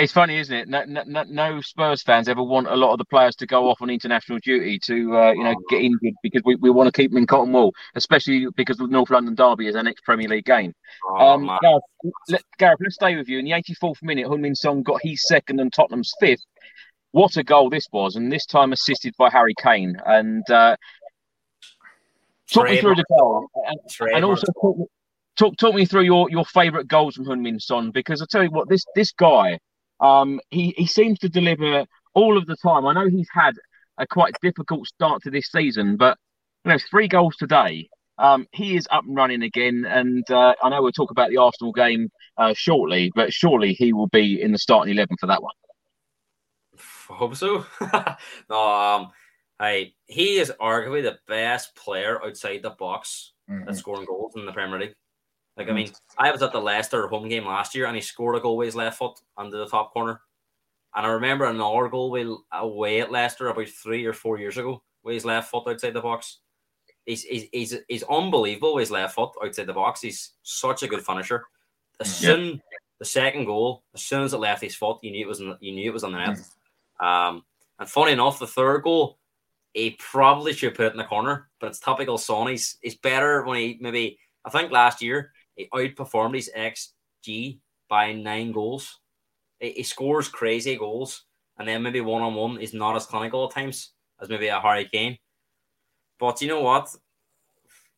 It's 0.00 0.12
funny, 0.12 0.38
isn't 0.38 0.54
it? 0.54 0.68
No, 0.68 0.84
no, 0.84 1.24
no- 1.24 1.60
Spurs 1.60 2.02
fans 2.02 2.28
ever 2.28 2.42
want 2.42 2.68
a 2.68 2.74
lot 2.74 2.92
of 2.92 2.98
the 2.98 3.04
players 3.04 3.36
to 3.36 3.46
go 3.46 3.68
off 3.68 3.82
on 3.82 3.90
international 3.90 4.38
duty 4.38 4.78
to, 4.80 5.16
uh, 5.16 5.32
you 5.32 5.44
know, 5.44 5.54
get 5.68 5.82
injured 5.82 6.14
because 6.22 6.42
we, 6.44 6.54
we 6.56 6.70
want 6.70 6.86
to 6.86 6.92
keep 6.92 7.10
them 7.10 7.18
in 7.18 7.26
cotton 7.26 7.52
wool, 7.52 7.74
especially 7.94 8.46
because 8.56 8.78
the 8.78 8.86
North 8.86 9.10
London 9.10 9.34
Derby 9.34 9.66
is 9.68 9.76
our 9.76 9.82
next 9.82 10.02
Premier 10.04 10.28
League 10.28 10.46
game. 10.46 10.72
Oh, 11.06 11.16
Um. 11.34 11.50
Gareth, 11.60 11.82
let, 12.28 12.42
Gareth, 12.58 12.78
let's 12.80 12.94
stay 12.94 13.14
with 13.16 13.28
you. 13.28 13.38
In 13.38 13.44
the 13.44 13.50
84th 13.52 14.02
minute, 14.02 14.26
Heung-min 14.26 14.54
Son 14.54 14.82
got 14.82 15.00
his 15.02 15.26
second 15.26 15.60
and 15.60 15.70
Tottenham's 15.72 16.12
fifth. 16.18 16.44
What 17.12 17.36
a 17.36 17.42
goal 17.42 17.68
this 17.68 17.86
was, 17.92 18.16
and 18.16 18.32
this 18.32 18.46
time 18.46 18.72
assisted 18.72 19.14
by 19.18 19.28
Harry 19.30 19.54
Kane. 19.60 19.96
And 20.06 20.48
uh, 20.48 20.76
talk 22.52 22.64
me 22.66 22.80
through 22.80 22.94
the 22.94 23.04
goal, 23.18 23.48
and, 23.66 23.78
and 24.14 24.24
also 24.24 24.46
talk, 24.62 24.78
me- 24.78 24.86
talk 25.36 25.56
talk 25.58 25.74
me 25.74 25.84
through 25.84 26.02
your, 26.04 26.30
your 26.30 26.44
favourite 26.44 26.88
goals 26.88 27.16
from 27.16 27.26
Heung-min 27.26 27.60
Son 27.60 27.90
because 27.90 28.22
I 28.22 28.26
tell 28.30 28.42
you 28.44 28.50
what, 28.50 28.68
this 28.68 28.84
this 28.94 29.12
guy, 29.12 29.58
um, 30.00 30.40
he 30.50 30.74
he 30.76 30.86
seems 30.86 31.18
to 31.20 31.28
deliver 31.28 31.86
all 32.14 32.36
of 32.36 32.46
the 32.46 32.56
time. 32.56 32.86
I 32.86 32.92
know 32.92 33.08
he's 33.08 33.28
had 33.32 33.54
a 33.98 34.06
quite 34.06 34.34
difficult 34.42 34.86
start 34.86 35.22
to 35.22 35.30
this 35.30 35.50
season, 35.50 35.96
but 35.96 36.16
you 36.64 36.72
know, 36.72 36.78
three 36.90 37.08
goals 37.08 37.36
today. 37.36 37.88
Um, 38.18 38.46
he 38.52 38.76
is 38.76 38.86
up 38.90 39.04
and 39.04 39.16
running 39.16 39.42
again, 39.42 39.86
and 39.88 40.30
uh, 40.30 40.54
I 40.62 40.68
know 40.68 40.82
we'll 40.82 40.92
talk 40.92 41.10
about 41.10 41.30
the 41.30 41.38
Arsenal 41.38 41.72
game 41.72 42.10
uh, 42.36 42.52
shortly, 42.54 43.10
but 43.14 43.32
surely 43.32 43.72
he 43.72 43.94
will 43.94 44.08
be 44.08 44.40
in 44.40 44.52
the 44.52 44.58
starting 44.58 44.92
eleven 44.92 45.16
for 45.18 45.26
that 45.26 45.42
one. 45.42 45.54
I 47.10 47.14
hope 47.14 47.34
so. 47.34 47.64
no, 48.50 48.70
um, 48.70 49.10
hey, 49.58 49.94
he 50.06 50.38
is 50.38 50.52
arguably 50.60 51.02
the 51.02 51.18
best 51.26 51.74
player 51.74 52.22
outside 52.22 52.62
the 52.62 52.70
box 52.70 53.32
at 53.66 53.76
scoring 53.76 54.06
goals 54.06 54.34
in 54.36 54.46
the 54.46 54.52
Premier 54.52 54.78
League. 54.78 54.94
Like, 55.60 55.68
I 55.68 55.72
mean, 55.72 55.92
I 56.16 56.30
was 56.30 56.40
at 56.42 56.52
the 56.52 56.60
Leicester 56.60 57.06
home 57.06 57.28
game 57.28 57.44
last 57.44 57.74
year, 57.74 57.84
and 57.84 57.94
he 57.94 58.00
scored 58.00 58.34
a 58.34 58.40
goal 58.40 58.56
with 58.56 58.68
his 58.68 58.74
left 58.74 58.96
foot 58.96 59.20
under 59.36 59.58
the 59.58 59.66
top 59.66 59.92
corner. 59.92 60.22
And 60.94 61.04
I 61.04 61.10
remember 61.10 61.44
another 61.44 61.88
goal 61.88 62.10
with, 62.10 62.28
away 62.50 63.02
at 63.02 63.12
Leicester 63.12 63.48
about 63.48 63.68
three 63.68 64.06
or 64.06 64.14
four 64.14 64.38
years 64.38 64.56
ago 64.56 64.82
with 65.04 65.14
his 65.14 65.26
left 65.26 65.50
foot 65.50 65.68
outside 65.68 65.92
the 65.92 66.00
box. 66.00 66.38
He's, 67.04 67.24
he's, 67.24 67.48
he's, 67.52 67.76
he's 67.88 68.02
unbelievable 68.04 68.74
with 68.74 68.82
his 68.84 68.90
left 68.90 69.14
foot 69.14 69.32
outside 69.44 69.66
the 69.66 69.74
box. 69.74 70.00
He's 70.00 70.32
such 70.42 70.82
a 70.82 70.88
good 70.88 71.04
finisher. 71.04 71.44
As 72.00 72.10
soon 72.10 72.62
the 72.98 73.04
second 73.04 73.44
goal, 73.44 73.84
as 73.94 74.00
soon 74.00 74.22
as 74.22 74.32
it 74.32 74.38
left 74.38 74.62
his 74.62 74.74
foot, 74.74 74.98
you 75.02 75.10
knew 75.10 75.26
it 75.26 75.28
was 75.28 75.40
in, 75.40 75.54
you 75.60 75.72
knew 75.72 75.90
it 75.90 75.92
was 75.92 76.04
on 76.04 76.12
the 76.12 76.18
net. 76.18 76.38
Um, 77.00 77.44
and 77.78 77.88
funny 77.88 78.12
enough, 78.12 78.38
the 78.38 78.46
third 78.46 78.82
goal, 78.82 79.18
he 79.74 79.90
probably 79.98 80.54
should 80.54 80.74
put 80.74 80.86
it 80.86 80.92
in 80.92 80.98
the 80.98 81.04
corner, 81.04 81.50
but 81.60 81.66
it's 81.66 81.80
topical. 81.80 82.16
Son. 82.16 82.46
He's, 82.48 82.78
he's 82.80 82.96
better 82.96 83.44
when 83.44 83.58
he 83.58 83.78
maybe, 83.78 84.18
I 84.44 84.50
think 84.50 84.72
last 84.72 85.02
year, 85.02 85.32
he 85.60 85.68
outperformed 85.74 86.34
his 86.34 86.50
XG 86.56 87.58
by 87.88 88.12
nine 88.12 88.52
goals. 88.52 89.00
He, 89.58 89.72
he 89.72 89.82
scores 89.82 90.28
crazy 90.28 90.76
goals, 90.76 91.24
and 91.58 91.68
then 91.68 91.82
maybe 91.82 92.00
one 92.00 92.22
on 92.22 92.34
one 92.34 92.60
is 92.60 92.72
not 92.72 92.96
as 92.96 93.06
clinical 93.06 93.44
at 93.44 93.54
times 93.54 93.92
as 94.20 94.28
maybe 94.28 94.48
a 94.48 94.60
Harry 94.60 94.86
Kane. 94.86 95.18
But 96.18 96.40
you 96.40 96.48
know 96.48 96.62
what? 96.62 96.94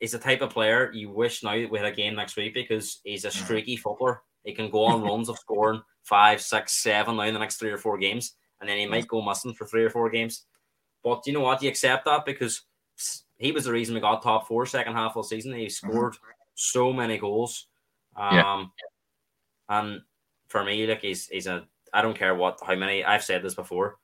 He's 0.00 0.12
the 0.12 0.18
type 0.18 0.40
of 0.40 0.50
player 0.50 0.90
you 0.92 1.10
wish 1.10 1.44
now 1.44 1.54
we 1.54 1.78
had 1.78 1.86
a 1.86 1.92
game 1.92 2.16
next 2.16 2.36
week 2.36 2.54
because 2.54 3.00
he's 3.04 3.24
a 3.24 3.28
mm. 3.28 3.44
streaky 3.44 3.76
footballer. 3.76 4.22
He 4.44 4.52
can 4.52 4.70
go 4.70 4.84
on 4.84 5.02
runs 5.08 5.28
of 5.28 5.38
scoring 5.38 5.82
five, 6.02 6.40
six, 6.40 6.82
seven 6.82 7.16
now 7.16 7.22
in 7.22 7.34
the 7.34 7.40
next 7.40 7.56
three 7.56 7.70
or 7.70 7.78
four 7.78 7.98
games, 7.98 8.34
and 8.60 8.68
then 8.68 8.78
he 8.78 8.86
might 8.86 9.06
go 9.06 9.22
missing 9.22 9.54
for 9.54 9.66
three 9.66 9.84
or 9.84 9.90
four 9.90 10.10
games. 10.10 10.46
But 11.04 11.22
you 11.26 11.32
know 11.32 11.40
what? 11.40 11.62
You 11.62 11.68
accept 11.68 12.04
that 12.06 12.24
because 12.24 12.62
he 13.38 13.52
was 13.52 13.64
the 13.64 13.72
reason 13.72 13.94
we 13.94 14.00
got 14.00 14.22
top 14.22 14.48
four 14.48 14.66
second 14.66 14.94
half 14.94 15.16
of 15.16 15.24
the 15.24 15.28
season. 15.28 15.54
He 15.54 15.68
scored 15.68 16.16
so 16.54 16.92
many 16.92 17.18
goals. 17.18 17.68
Um, 18.16 18.36
Yeah. 18.36 18.64
and 19.68 20.02
for 20.48 20.64
me, 20.64 20.86
like 20.86 21.00
he's 21.02 21.28
he's 21.28 21.46
a 21.46 21.66
I 21.92 22.02
don't 22.02 22.16
care 22.18 22.34
what 22.34 22.58
how 22.66 22.74
many 22.74 23.04
I've 23.04 23.24
said 23.24 23.42
this 23.42 23.54
before. 23.54 23.98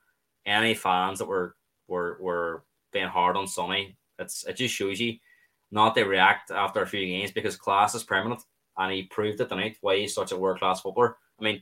Any 0.45 0.73
fans 0.73 1.19
that 1.19 1.25
were 1.27 1.55
were 1.87 2.17
were 2.19 2.63
being 2.91 3.07
hard 3.07 3.37
on 3.37 3.47
Sonny, 3.47 3.97
it's 4.17 4.45
it 4.45 4.53
just 4.57 4.73
shows 4.75 4.99
you 4.99 5.17
not 5.71 5.93
to 5.95 6.03
react 6.05 6.51
after 6.51 6.81
a 6.81 6.87
few 6.87 7.05
games 7.05 7.31
because 7.31 7.55
class 7.55 7.93
is 7.95 8.03
permanent, 8.03 8.41
and 8.77 8.91
he 8.91 9.03
proved 9.03 9.39
it 9.41 9.49
tonight 9.49 9.77
why 9.81 9.97
he's 9.97 10.15
such 10.15 10.31
a 10.31 10.37
world 10.37 10.59
class 10.59 10.81
footballer. 10.81 11.17
I 11.39 11.43
mean, 11.43 11.61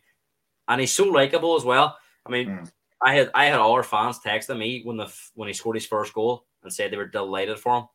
and 0.68 0.80
he's 0.82 0.94
so 0.94 1.06
likable 1.06 1.56
as 1.56 1.66
well. 1.66 1.98
I 2.26 2.30
mean, 2.32 2.48
Mm. 2.48 2.72
I 3.02 3.14
had 3.16 3.32
I 3.36 3.46
had 3.46 3.60
all 3.60 3.74
our 3.74 3.84
fans 3.84 4.20
texting 4.20 4.58
me 4.58 4.82
when 4.84 4.98
the 4.98 5.14
when 5.36 5.48
he 5.48 5.54
scored 5.54 5.76
his 5.76 5.86
first 5.86 6.14
goal 6.14 6.46
and 6.64 6.74
said 6.74 6.92
they 6.92 6.98
were 6.98 7.06
delighted 7.08 7.60
for 7.60 7.78
him. 7.78 7.88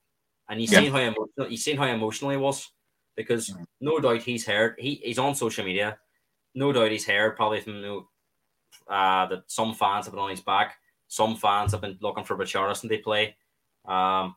and 0.49 0.61
you 0.61 0.69
yeah. 0.71 0.79
seen 0.81 0.93
how 0.93 0.99
emotional 0.99 1.49
you 1.51 1.57
seen 1.57 1.77
how 1.77 1.87
emotional 1.87 2.31
he 2.31 2.37
was 2.37 2.71
because 3.17 3.51
mm. 3.51 3.65
no 3.81 3.99
doubt 3.99 4.23
he's 4.23 4.47
heard 4.47 4.77
he, 4.79 5.01
he's 5.05 5.19
on 5.19 5.35
social 5.35 5.65
media. 5.65 5.99
No 6.55 6.73
doubt 6.73 6.91
he's 6.91 7.07
heard 7.07 7.37
probably 7.37 7.61
from 7.61 7.77
you 7.77 7.83
know, 7.83 8.09
uh, 8.89 9.27
that 9.27 9.45
some 9.47 9.75
fans 9.75 10.07
have 10.07 10.15
been 10.15 10.23
on 10.23 10.31
his 10.31 10.41
back. 10.41 10.77
Some 11.09 11.37
fans 11.37 11.73
have 11.73 11.81
been 11.81 11.99
looking 12.01 12.25
for 12.25 12.37
Richarlison 12.37 12.89
to 12.89 12.99
play. 12.99 13.37
Um, 13.87 14.35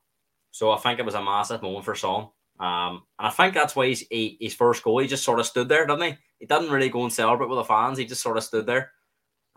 so 0.52 0.72
I 0.72 0.78
think 0.78 1.00
it 1.00 1.06
was 1.06 1.16
a 1.16 1.24
massive 1.24 1.62
moment 1.62 1.86
for 1.86 1.96
Son. 1.96 2.30
Um, 2.60 3.04
and 3.20 3.28
I 3.28 3.30
think 3.30 3.54
that's 3.54 3.76
why 3.76 3.88
he's, 3.88 4.02
he, 4.10 4.38
his 4.40 4.54
first 4.54 4.84
goal, 4.84 5.00
he 5.00 5.08
just 5.08 5.26
sort 5.26 5.40
of 5.40 5.46
stood 5.46 5.68
there, 5.68 5.86
didn't 5.86 6.04
he? 6.04 6.18
He 6.40 6.46
didn't 6.46 6.72
really 6.72 6.90
go 6.90 7.04
and 7.04 7.12
celebrate 7.12 7.50
with 7.50 7.58
the 7.58 7.66
fans. 7.66 7.98
He 7.98 8.06
just 8.06 8.22
sort 8.22 8.38
of 8.38 8.44
stood 8.44 8.66
there. 8.66 8.92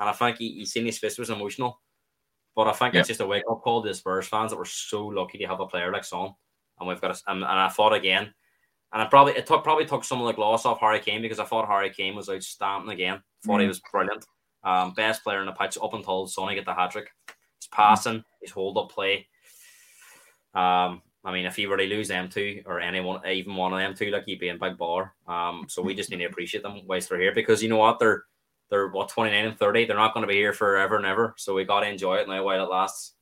And 0.01 0.09
I 0.09 0.12
think 0.12 0.39
he, 0.39 0.55
he 0.55 0.64
seen 0.64 0.87
his 0.87 0.99
fist 0.99 1.19
was 1.19 1.31
emotional. 1.31 1.81
But 2.57 2.66
I 2.66 2.73
think 2.73 2.95
yeah. 2.95 3.01
it's 3.01 3.09
just 3.09 3.21
a 3.21 3.27
wake 3.27 3.45
up 3.49 3.62
call 3.62 3.83
to 3.83 3.89
the 3.89 3.95
Spurs 3.95 4.27
fans 4.27 4.51
that 4.51 4.57
were 4.59 4.64
so 4.64 5.07
lucky 5.07 5.39
to 5.39 5.47
have 5.47 5.61
a 5.61 5.66
player 5.66 5.93
like 5.93 6.05
Son. 6.05 6.35
And 6.81 6.89
we've 6.89 7.01
got, 7.01 7.12
a, 7.12 7.31
and, 7.31 7.39
and 7.39 7.45
I 7.45 7.69
thought 7.69 7.95
again, 7.95 8.35
and 8.93 9.03
I 9.03 9.07
probably 9.07 9.34
it 9.34 9.47
took 9.47 9.64
probably 9.64 9.86
took 9.86 10.05
some 10.05 10.20
of 10.20 10.26
the 10.26 10.32
gloss 10.32 10.64
off 10.64 10.80
Harry 10.80 11.01
Kane 11.01 11.22
because 11.22 11.39
I 11.39 11.45
thought 11.45 11.68
Harry 11.68 11.91
Kane 11.91 12.14
was 12.14 12.28
outstanding 12.28 12.91
again. 12.91 13.22
Thought 13.45 13.59
mm. 13.59 13.62
he 13.62 13.68
was 13.68 13.80
brilliant. 13.91 14.24
Um, 14.64 14.93
best 14.95 15.22
player 15.22 15.41
in 15.41 15.47
the 15.47 15.53
pitch 15.53 15.78
up 15.82 15.95
until 15.95 16.26
Sonny 16.26 16.55
get 16.55 16.64
the 16.64 16.74
hat 16.74 16.91
trick. 16.91 17.11
His 17.26 17.68
passing, 17.70 18.24
his 18.41 18.51
hold 18.51 18.78
up 18.78 18.91
play. 18.91 19.28
Um, 20.55 21.03
I 21.24 21.32
mean, 21.32 21.47
if 21.47 21.57
he 21.57 21.66
were 21.66 21.76
to 21.76 21.84
lose 21.84 22.09
them 22.09 22.28
two 22.28 22.62
or 22.64 22.80
anyone, 22.80 23.26
even 23.26 23.55
one 23.55 23.72
of 23.72 23.78
them 23.78 23.95
two, 23.95 24.11
like 24.11 24.24
he'd 24.24 24.41
be 24.41 24.49
in 24.49 24.59
big 24.59 24.78
bar. 24.78 25.14
Um, 25.26 25.66
so 25.68 25.82
we 25.82 25.95
just 25.95 26.11
need 26.11 26.18
to 26.18 26.24
appreciate 26.24 26.62
them 26.62 26.80
whilst 26.86 27.09
they're 27.09 27.20
here 27.20 27.34
because 27.34 27.62
you 27.62 27.68
know 27.68 27.76
what, 27.76 27.99
they're 27.99 28.24
they're 28.70 28.89
what 28.89 29.09
29 29.09 29.47
and 29.47 29.59
30. 29.59 29.86
They're 29.86 29.97
not 29.97 30.14
going 30.14 30.22
to 30.22 30.28
be 30.28 30.36
here 30.36 30.53
forever 30.53 30.97
and 30.97 31.07
ever. 31.07 31.34
So 31.39 31.55
we 31.55 31.64
got 31.64 31.80
to 31.80 31.89
enjoy 31.89 32.16
it 32.16 32.28
now 32.28 32.43
while 32.45 32.64
it 32.64 32.70
lasts. 32.70 33.14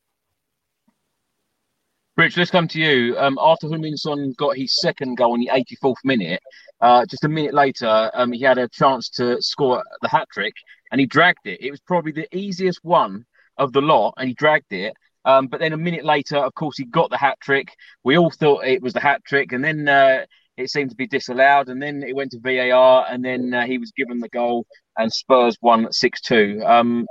Rich, 2.17 2.39
let's 2.39 2.51
come 2.51 2.67
to 2.69 2.81
you. 2.81 3.15
Um, 3.19 3.39
after 3.39 3.67
Heung-min 3.67 3.99
Son 3.99 4.33
got 4.39 4.57
his 4.57 4.81
second 4.81 5.17
goal 5.17 5.35
in 5.35 5.41
the 5.41 5.51
84th 5.53 5.97
minute, 6.03 6.41
uh, 6.81 7.05
just 7.05 7.25
a 7.25 7.29
minute 7.29 7.53
later, 7.53 8.11
um, 8.15 8.33
he 8.33 8.41
had 8.41 8.57
a 8.57 8.69
chance 8.69 9.11
to 9.11 9.37
score 9.43 9.85
the 10.01 10.09
hat 10.09 10.27
trick 10.33 10.55
and 10.91 10.99
he 10.99 11.07
dragged 11.07 11.45
it. 11.45 11.61
It 11.61 11.71
was 11.71 11.81
probably 11.81 12.13
the 12.13 12.35
easiest 12.35 12.83
one 12.83 13.27
of 13.59 13.75
the 13.75 13.83
lot, 13.83 14.15
and 14.17 14.29
he 14.29 14.35
dragged 14.35 14.73
it. 14.73 14.95
Um, 15.27 15.49
but 15.49 15.61
then 15.61 15.75
a 15.75 15.77
minute 15.77 16.07
later, 16.07 16.39
of 16.39 16.55
course, 16.55 16.79
he 16.79 16.87
got 16.87 17.11
the 17.11 17.19
hat 17.19 17.37
trick. 17.43 17.69
We 18.03 18.17
all 18.17 18.31
thought 18.31 18.65
it 18.65 18.81
was 18.81 18.95
the 18.95 19.01
hat 19.01 19.23
trick, 19.27 19.53
and 19.53 19.63
then 19.63 19.87
uh, 19.87 20.25
it 20.57 20.71
seemed 20.71 20.91
to 20.91 20.97
be 20.97 21.07
disallowed. 21.07 21.69
And 21.69 21.83
then 21.83 22.03
it 22.03 22.17
went 22.17 22.31
to 22.31 22.41
VAR, 22.41 23.05
and 23.11 23.23
then 23.23 23.53
uh, 23.53 23.67
he 23.67 23.77
was 23.77 23.93
given 23.93 24.21
the 24.21 24.31
goal, 24.31 24.65
and 24.97 25.13
Spurs 25.13 25.59
won 25.61 25.93
six 25.93 26.23
two. 26.23 26.63
Um, 26.65 27.07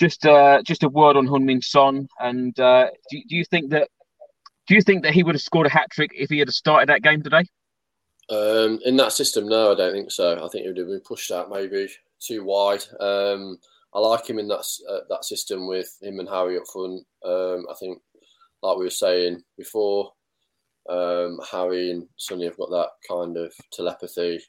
just 0.00 0.26
uh, 0.26 0.62
just 0.62 0.82
a 0.82 0.88
word 0.88 1.16
on 1.16 1.28
Heung-min 1.28 1.60
Son, 1.60 2.08
and 2.18 2.58
uh, 2.58 2.88
do, 3.10 3.20
do, 3.28 3.36
you 3.36 3.44
think 3.44 3.70
that 3.70 3.88
do 4.68 4.74
you 4.74 4.82
think 4.82 5.02
that 5.02 5.14
he 5.14 5.24
would 5.24 5.34
have 5.34 5.42
scored 5.42 5.66
a 5.66 5.70
hat 5.70 5.90
trick 5.90 6.12
if 6.14 6.28
he 6.28 6.38
had 6.38 6.50
started 6.50 6.90
that 6.90 7.02
game 7.02 7.22
today? 7.22 7.44
Um, 8.30 8.78
in 8.84 8.96
that 8.96 9.12
system, 9.12 9.48
no, 9.48 9.72
I 9.72 9.74
don't 9.74 9.92
think 9.92 10.10
so. 10.10 10.36
I 10.36 10.48
think 10.48 10.62
he 10.62 10.68
would 10.68 10.76
have 10.76 10.88
been 10.88 11.00
pushed 11.00 11.32
out 11.32 11.50
maybe 11.50 11.88
too 12.20 12.44
wide. 12.44 12.84
Um, 13.00 13.58
I 13.94 14.00
like 14.00 14.28
him 14.28 14.38
in 14.38 14.48
that 14.48 14.66
uh, 14.88 15.00
that 15.08 15.24
system 15.24 15.66
with 15.66 15.96
him 16.02 16.20
and 16.20 16.28
Harry 16.28 16.58
up 16.58 16.64
front. 16.70 17.02
Um, 17.24 17.66
I 17.70 17.74
think, 17.80 17.98
like 18.62 18.76
we 18.76 18.84
were 18.84 18.90
saying 18.90 19.42
before, 19.56 20.12
um, 20.90 21.40
Harry 21.50 21.90
and 21.90 22.06
Sonny 22.16 22.44
have 22.44 22.58
got 22.58 22.70
that 22.70 22.90
kind 23.08 23.38
of 23.38 23.50
telepathy 23.72 24.40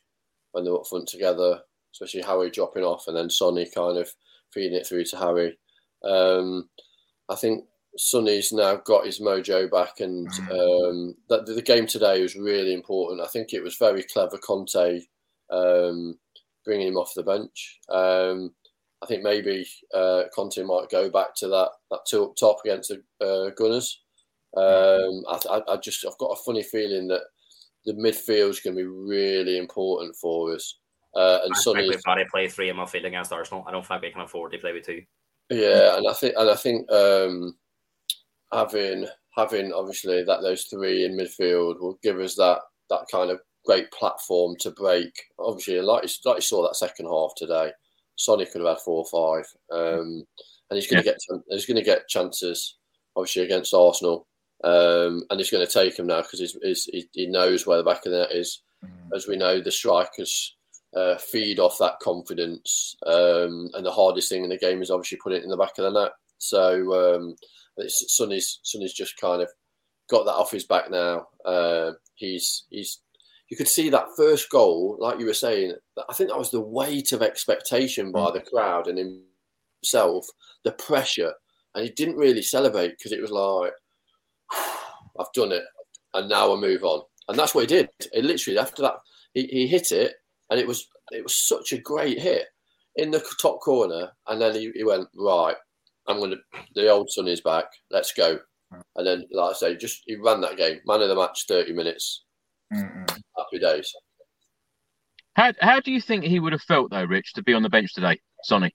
when 0.52 0.66
they're 0.66 0.76
up 0.76 0.88
front 0.88 1.08
together, 1.08 1.62
especially 1.94 2.22
Harry 2.24 2.50
dropping 2.50 2.84
off 2.84 3.08
and 3.08 3.16
then 3.16 3.30
Sonny 3.30 3.70
kind 3.74 3.98
of 3.98 4.12
feeding 4.54 4.78
it 4.78 4.86
through 4.86 5.06
to 5.06 5.18
Harry. 5.18 5.58
Um, 6.04 6.70
I 7.30 7.36
think 7.36 7.64
Sonny's 7.98 8.54
now 8.54 8.76
got 8.76 9.06
his 9.06 9.20
mojo 9.20 9.70
back, 9.70 10.00
and 10.00 10.30
mm. 10.30 10.90
um, 10.90 11.16
that 11.30 11.46
the 11.46 11.62
game 11.62 11.88
today 11.88 12.22
was 12.22 12.36
really 12.36 12.74
important. 12.74 13.22
I 13.22 13.28
think 13.28 13.54
it 13.54 13.64
was 13.64 13.78
very 13.78 14.04
clever 14.04 14.38
Conte 14.38 15.02
um, 15.50 16.18
bringing 16.66 16.90
him 16.90 16.98
off 16.98 17.14
the 17.16 17.24
bench. 17.24 17.80
Um, 17.90 18.54
I 19.02 19.06
think 19.06 19.24
maybe 19.24 19.66
uh, 19.94 20.24
Conte 20.36 20.62
might 20.64 20.90
go 20.90 21.10
back 21.10 21.36
to 21.38 21.48
that 21.48 21.70
that 21.92 22.02
two 22.08 22.26
up 22.26 22.36
top 22.36 22.58
against 22.64 22.94
the 23.20 23.26
uh, 23.26 23.50
Gunners. 23.52 24.02
Um, 24.58 25.24
I, 25.30 25.62
I, 25.74 25.78
just 25.78 26.06
I've 26.06 26.18
got 26.18 26.32
a 26.32 26.44
funny 26.44 26.64
feeling 26.64 27.08
that 27.10 27.22
the 27.86 27.94
midfield 27.94 28.50
is 28.50 28.60
going 28.60 28.76
to 28.76 28.82
be 28.82 28.88
really 28.88 29.58
important 29.58 30.16
for 30.16 30.54
us. 30.56 30.80
Uh, 31.16 31.40
and 31.44 31.54
I 31.54 31.60
Sonny, 31.60 31.90
got 31.90 32.16
to 32.16 32.26
play 32.32 32.48
three 32.48 32.70
in 32.70 32.76
midfield 32.76 33.06
against 33.06 33.32
Arsenal. 33.32 33.64
I 33.68 33.72
don't 33.72 33.86
think 33.86 34.02
we 34.02 34.12
can 34.12 34.22
afford 34.22 34.52
to 34.52 34.58
play 34.58 34.74
with 34.74 34.86
two. 34.86 35.04
Yeah, 35.50 35.98
and 35.98 36.08
I 36.08 36.14
think 36.14 36.34
and 36.38 36.50
I 36.50 36.56
think 36.56 36.92
um, 36.92 37.56
having 38.54 39.08
having 39.36 39.72
obviously 39.72 40.24
that 40.24 40.42
those 40.42 40.64
three 40.64 41.06
in 41.06 41.16
midfield 41.16 41.80
will 41.80 42.00
give 42.04 42.20
us 42.20 42.36
that 42.36 42.60
that 42.90 43.06
kind 43.12 43.32
of 43.32 43.40
great 43.66 43.92
platform 43.92 44.56
to 44.60 44.72
break. 44.72 45.14
Obviously, 45.38 45.80
like 45.82 46.04
you, 46.04 46.10
like 46.26 46.38
you 46.38 46.42
saw 46.42 46.64
that 46.64 46.76
second 46.76 47.06
half 47.06 47.32
today, 47.38 47.72
Sonny 48.16 48.46
could 48.46 48.62
have 48.62 48.70
had 48.70 48.84
four 48.84 49.06
or 49.06 49.42
five, 49.42 49.46
um, 49.72 50.24
and 50.70 50.76
he's 50.76 50.90
going 50.90 51.04
to 51.04 51.08
yeah. 51.08 51.14
get 51.14 51.42
he's 51.50 51.66
going 51.66 51.78
to 51.78 51.84
get 51.84 52.08
chances. 52.08 52.76
Obviously 53.16 53.44
against 53.44 53.74
Arsenal, 53.74 54.28
um, 54.64 55.24
and 55.30 55.40
he's 55.40 55.50
going 55.50 55.66
to 55.66 55.72
take 55.72 55.98
them 55.98 56.08
now 56.08 56.22
because 56.22 56.40
he's, 56.40 56.58
he's, 56.62 57.08
he 57.12 57.28
knows 57.28 57.66
where 57.66 57.78
the 57.78 57.84
back 57.84 58.06
of 58.06 58.12
the 58.12 58.20
net 58.20 58.32
is. 58.32 58.62
Mm. 58.86 59.16
As 59.16 59.28
we 59.28 59.36
know, 59.36 59.60
the 59.60 59.72
strikers 59.72 60.56
uh, 60.96 61.18
feed 61.18 61.60
off 61.60 61.78
that 61.80 62.00
confidence, 62.02 62.96
um, 63.06 63.70
and 63.74 63.86
the 63.86 63.92
hardest 63.92 64.30
thing 64.30 64.44
in 64.44 64.50
the 64.50 64.58
game 64.58 64.82
is 64.82 64.92
obviously 64.92 65.18
putting 65.22 65.40
it 65.40 65.44
in 65.44 65.50
the 65.50 65.58
back 65.58 65.78
of 65.78 65.92
the 65.92 66.02
net. 66.02 66.12
So 66.40 67.16
um, 67.16 67.36
Sonny's 67.88 68.60
Sonny's 68.64 68.94
just 68.94 69.20
kind 69.20 69.42
of 69.42 69.50
got 70.10 70.26
that 70.26 70.34
off 70.34 70.52
his 70.52 70.66
back 70.66 70.90
now. 70.90 71.28
Uh, 71.46 71.92
he's 72.16 72.66
he's 72.70 73.00
you 73.50 73.58
could 73.58 73.68
see 73.68 73.90
that 73.90 74.08
first 74.16 74.50
goal, 74.50 74.96
like 75.00 75.20
you 75.20 75.26
were 75.26 75.34
saying, 75.34 75.74
I 76.08 76.14
think 76.14 76.30
that 76.30 76.38
was 76.38 76.52
the 76.52 76.62
weight 76.62 77.12
of 77.12 77.24
expectation 77.24 78.12
by 78.12 78.28
mm. 78.30 78.34
the 78.34 78.42
crowd 78.42 78.88
and 78.88 79.24
himself, 79.82 80.28
the 80.64 80.72
pressure. 80.74 81.34
And 81.74 81.84
he 81.84 81.92
didn't 81.92 82.18
really 82.18 82.44
celebrate 82.44 82.90
because 82.90 83.12
it 83.12 83.22
was 83.22 83.32
like, 83.32 83.74
I've 85.20 85.34
done 85.34 85.52
it. 85.52 85.64
And 86.14 86.30
now 86.30 86.54
I 86.56 86.60
move 86.60 86.84
on. 86.84 87.02
And 87.28 87.38
that's 87.38 87.56
what 87.56 87.62
he 87.62 87.68
did. 87.68 87.90
It 88.14 88.24
literally, 88.24 88.60
after 88.60 88.84
that, 88.84 88.96
he, 89.34 89.44
he 89.48 89.68
hit 89.68 89.92
it 89.92 90.14
and 90.50 90.60
it 90.60 90.68
was 90.68 90.88
it 91.12 91.24
was 91.24 91.36
such 91.36 91.74
a 91.74 91.78
great 91.80 92.20
hit 92.20 92.46
in 92.96 93.10
the 93.10 93.24
top 93.42 93.62
corner. 93.62 94.12
And 94.28 94.40
then 94.40 94.54
he, 94.54 94.72
he 94.76 94.84
went, 94.84 95.08
right, 95.16 95.56
I'm 96.10 96.18
going 96.18 96.32
to, 96.32 96.38
the 96.76 96.90
old 96.90 97.10
son 97.10 97.28
is 97.28 97.42
back. 97.42 97.66
Let's 97.92 98.12
go. 98.14 98.40
And 98.96 99.08
then, 99.08 99.26
like 99.32 99.52
I 99.52 99.54
say, 99.54 99.76
just 99.78 100.04
he 100.06 100.16
ran 100.16 100.42
that 100.42 100.58
game, 100.58 100.80
man 100.86 101.02
of 101.02 101.10
the 101.10 101.16
match, 101.16 101.46
30 101.48 101.74
minutes. 101.74 102.24
Mm-mm. 102.74 103.10
Happy 103.38 103.60
days. 103.60 103.92
How 105.36 105.54
how 105.62 105.80
do 105.80 105.92
you 105.92 106.02
think 106.02 106.24
he 106.24 106.40
would 106.40 106.52
have 106.52 106.62
felt 106.62 106.92
though, 106.92 107.06
Rich, 107.06 107.34
to 107.34 107.44
be 107.44 107.54
on 107.54 107.64
the 107.64 107.70
bench 107.70 107.94
today, 107.94 108.20
Sonny? 108.44 108.74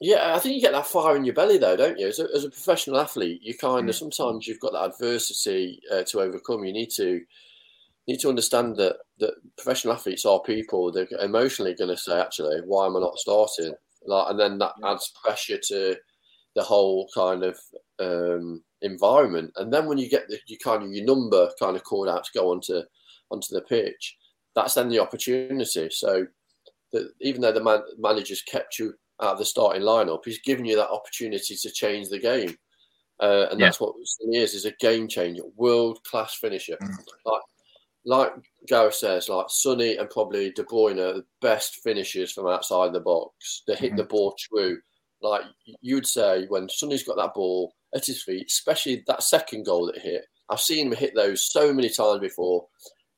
Yeah, 0.00 0.34
I 0.34 0.38
think 0.38 0.54
you 0.54 0.62
get 0.62 0.72
that 0.72 0.86
fire 0.86 1.16
in 1.16 1.24
your 1.24 1.34
belly 1.34 1.58
though, 1.58 1.76
don't 1.76 1.98
you? 1.98 2.06
As 2.06 2.18
a, 2.20 2.28
as 2.34 2.44
a 2.44 2.50
professional 2.50 2.98
athlete, 2.98 3.40
you 3.42 3.54
kind 3.54 3.88
of 3.88 3.94
mm. 3.94 3.98
sometimes 3.98 4.46
you've 4.46 4.60
got 4.60 4.72
that 4.72 4.94
adversity 4.94 5.80
uh, 5.92 6.02
to 6.04 6.20
overcome. 6.20 6.64
You 6.64 6.72
need 6.72 6.90
to 6.96 7.20
need 8.08 8.20
to 8.20 8.30
understand 8.30 8.76
that 8.76 8.96
that 9.18 9.34
professional 9.56 9.94
athletes 9.94 10.24
are 10.24 10.40
people. 10.40 10.90
They're 10.90 11.08
emotionally 11.20 11.74
going 11.74 11.90
to 11.90 11.96
say, 11.96 12.18
actually, 12.18 12.60
why 12.64 12.86
am 12.86 12.96
I 12.96 13.00
not 13.00 13.18
starting? 13.18 13.74
Like, 14.06 14.30
and 14.30 14.40
then 14.40 14.58
that 14.58 14.72
adds 14.84 15.12
pressure 15.22 15.58
to 15.68 15.96
the 16.54 16.62
whole 16.62 17.08
kind 17.14 17.44
of 17.44 17.58
um, 17.98 18.62
environment. 18.82 19.52
And 19.56 19.72
then 19.72 19.86
when 19.86 19.98
you 19.98 20.08
get 20.08 20.28
the 20.28 20.38
you 20.46 20.58
kind 20.58 20.82
of 20.82 20.90
your 20.90 21.04
number 21.04 21.50
kind 21.58 21.76
of 21.76 21.84
called 21.84 22.08
out 22.08 22.24
to 22.24 22.38
go 22.38 22.50
onto 22.50 22.82
onto 23.30 23.54
the 23.54 23.62
pitch, 23.62 24.16
that's 24.54 24.74
then 24.74 24.88
the 24.88 24.98
opportunity. 24.98 25.88
So 25.90 26.26
that 26.92 27.10
even 27.20 27.40
though 27.40 27.52
the 27.52 27.62
man, 27.62 27.82
manager's 27.98 28.42
kept 28.42 28.78
you 28.78 28.94
out 29.22 29.34
of 29.34 29.38
the 29.38 29.44
starting 29.44 29.82
lineup, 29.82 30.24
he's 30.24 30.40
given 30.40 30.64
you 30.64 30.76
that 30.76 30.90
opportunity 30.90 31.54
to 31.54 31.70
change 31.70 32.08
the 32.08 32.18
game. 32.18 32.56
Uh, 33.20 33.46
and 33.50 33.60
yeah. 33.60 33.66
that's 33.66 33.80
what 33.80 33.94
he 34.20 34.38
is, 34.38 34.54
is 34.54 34.64
a 34.64 34.72
game 34.80 35.06
changer, 35.06 35.42
world 35.56 36.02
class 36.04 36.34
finisher. 36.34 36.78
Mm. 36.82 36.96
Like 37.26 37.42
like 38.06 38.32
Gareth 38.66 38.94
says, 38.94 39.28
like 39.28 39.46
Sonny 39.48 39.96
and 39.96 40.08
probably 40.08 40.50
De 40.52 40.62
Bruyne 40.64 40.98
are 40.98 41.14
the 41.14 41.24
best 41.42 41.80
finishers 41.82 42.32
from 42.32 42.46
outside 42.46 42.92
the 42.92 43.00
box. 43.00 43.62
They 43.66 43.74
hit 43.74 43.92
mm. 43.92 43.98
the 43.98 44.04
ball 44.04 44.34
true. 44.38 44.78
Like 45.22 45.42
you'd 45.80 46.06
say, 46.06 46.46
when 46.48 46.68
Sonny's 46.68 47.04
got 47.04 47.16
that 47.16 47.34
ball 47.34 47.74
at 47.94 48.06
his 48.06 48.22
feet, 48.22 48.46
especially 48.48 49.04
that 49.06 49.22
second 49.22 49.66
goal 49.66 49.86
that 49.86 49.98
he 49.98 50.10
hit, 50.10 50.24
I've 50.48 50.60
seen 50.60 50.86
him 50.86 50.96
hit 50.96 51.14
those 51.14 51.50
so 51.50 51.72
many 51.72 51.88
times 51.88 52.20
before 52.20 52.66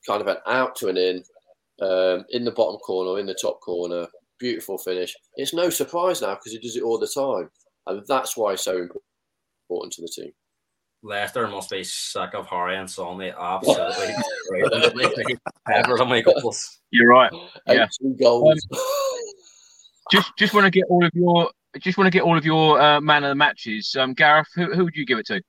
kind 0.07 0.21
of 0.21 0.27
an 0.27 0.39
out 0.47 0.77
to 0.77 0.89
an 0.89 0.97
in, 0.97 1.23
um, 1.81 2.25
in 2.31 2.45
the 2.45 2.51
bottom 2.51 2.79
corner, 2.79 3.21
in 3.21 3.27
the 3.27 3.39
top 3.41 3.61
corner. 3.61 4.07
Beautiful 4.39 4.79
finish. 4.79 5.15
It's 5.37 5.55
no 5.55 5.71
surprise 5.71 6.21
now 6.21 6.35
because 6.35 6.53
he 6.53 6.59
does 6.59 6.77
it 6.77 6.83
all 6.83 6.99
the 6.99 7.07
time. 7.07 7.49
And 7.87 8.05
that's 8.09 8.37
why 8.37 8.53
he's 8.53 8.61
so 8.63 8.77
important 8.77 9.93
to 9.95 10.03
the 10.03 10.09
team. 10.09 10.33
Leicester 11.05 11.49
must 11.49 11.71
be 11.71 11.83
sick 11.83 12.31
of 12.35 12.47
Harry 12.47 12.77
and 12.77 12.89
Sonny. 12.89 13.33
Absolutely. 13.37 14.15
goals. 16.23 16.81
You're 16.91 17.09
right. 17.09 17.33
Yeah. 17.67 17.87
goals. 18.21 18.65
Um, 18.73 18.79
just 20.13 20.31
just 20.39 20.55
want 20.55 20.65
to 20.65 20.71
get 20.71 20.85
all 20.89 21.05
of 21.05 21.11
your 21.15 21.51
just 21.79 21.99
want 21.99 22.07
to 22.07 22.11
get 22.11 22.23
all 22.23 22.37
of 22.37 22.45
your 22.45 22.81
uh, 22.81 23.01
man 23.01 23.25
of 23.25 23.31
the 23.31 23.35
matches. 23.35 23.97
Um, 23.99 24.15
Gareth, 24.15 24.49
who, 24.55 24.73
who 24.73 24.85
would 24.85 24.97
you 24.97 25.07
give 25.07 25.19
it 25.19 25.27
to? 25.27 25.43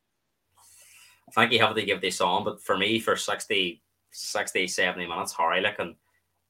I 1.30 1.32
think 1.32 1.52
you 1.52 1.60
have 1.60 1.76
to 1.76 1.84
give 1.84 2.02
this 2.02 2.22
on, 2.22 2.44
but 2.44 2.62
for 2.62 2.78
me, 2.78 3.00
for 3.00 3.16
60, 3.16 3.82
60, 4.12 4.68
70 4.68 5.08
minutes, 5.08 5.34
Harry, 5.34 5.62
like, 5.62 5.80
and 5.80 5.96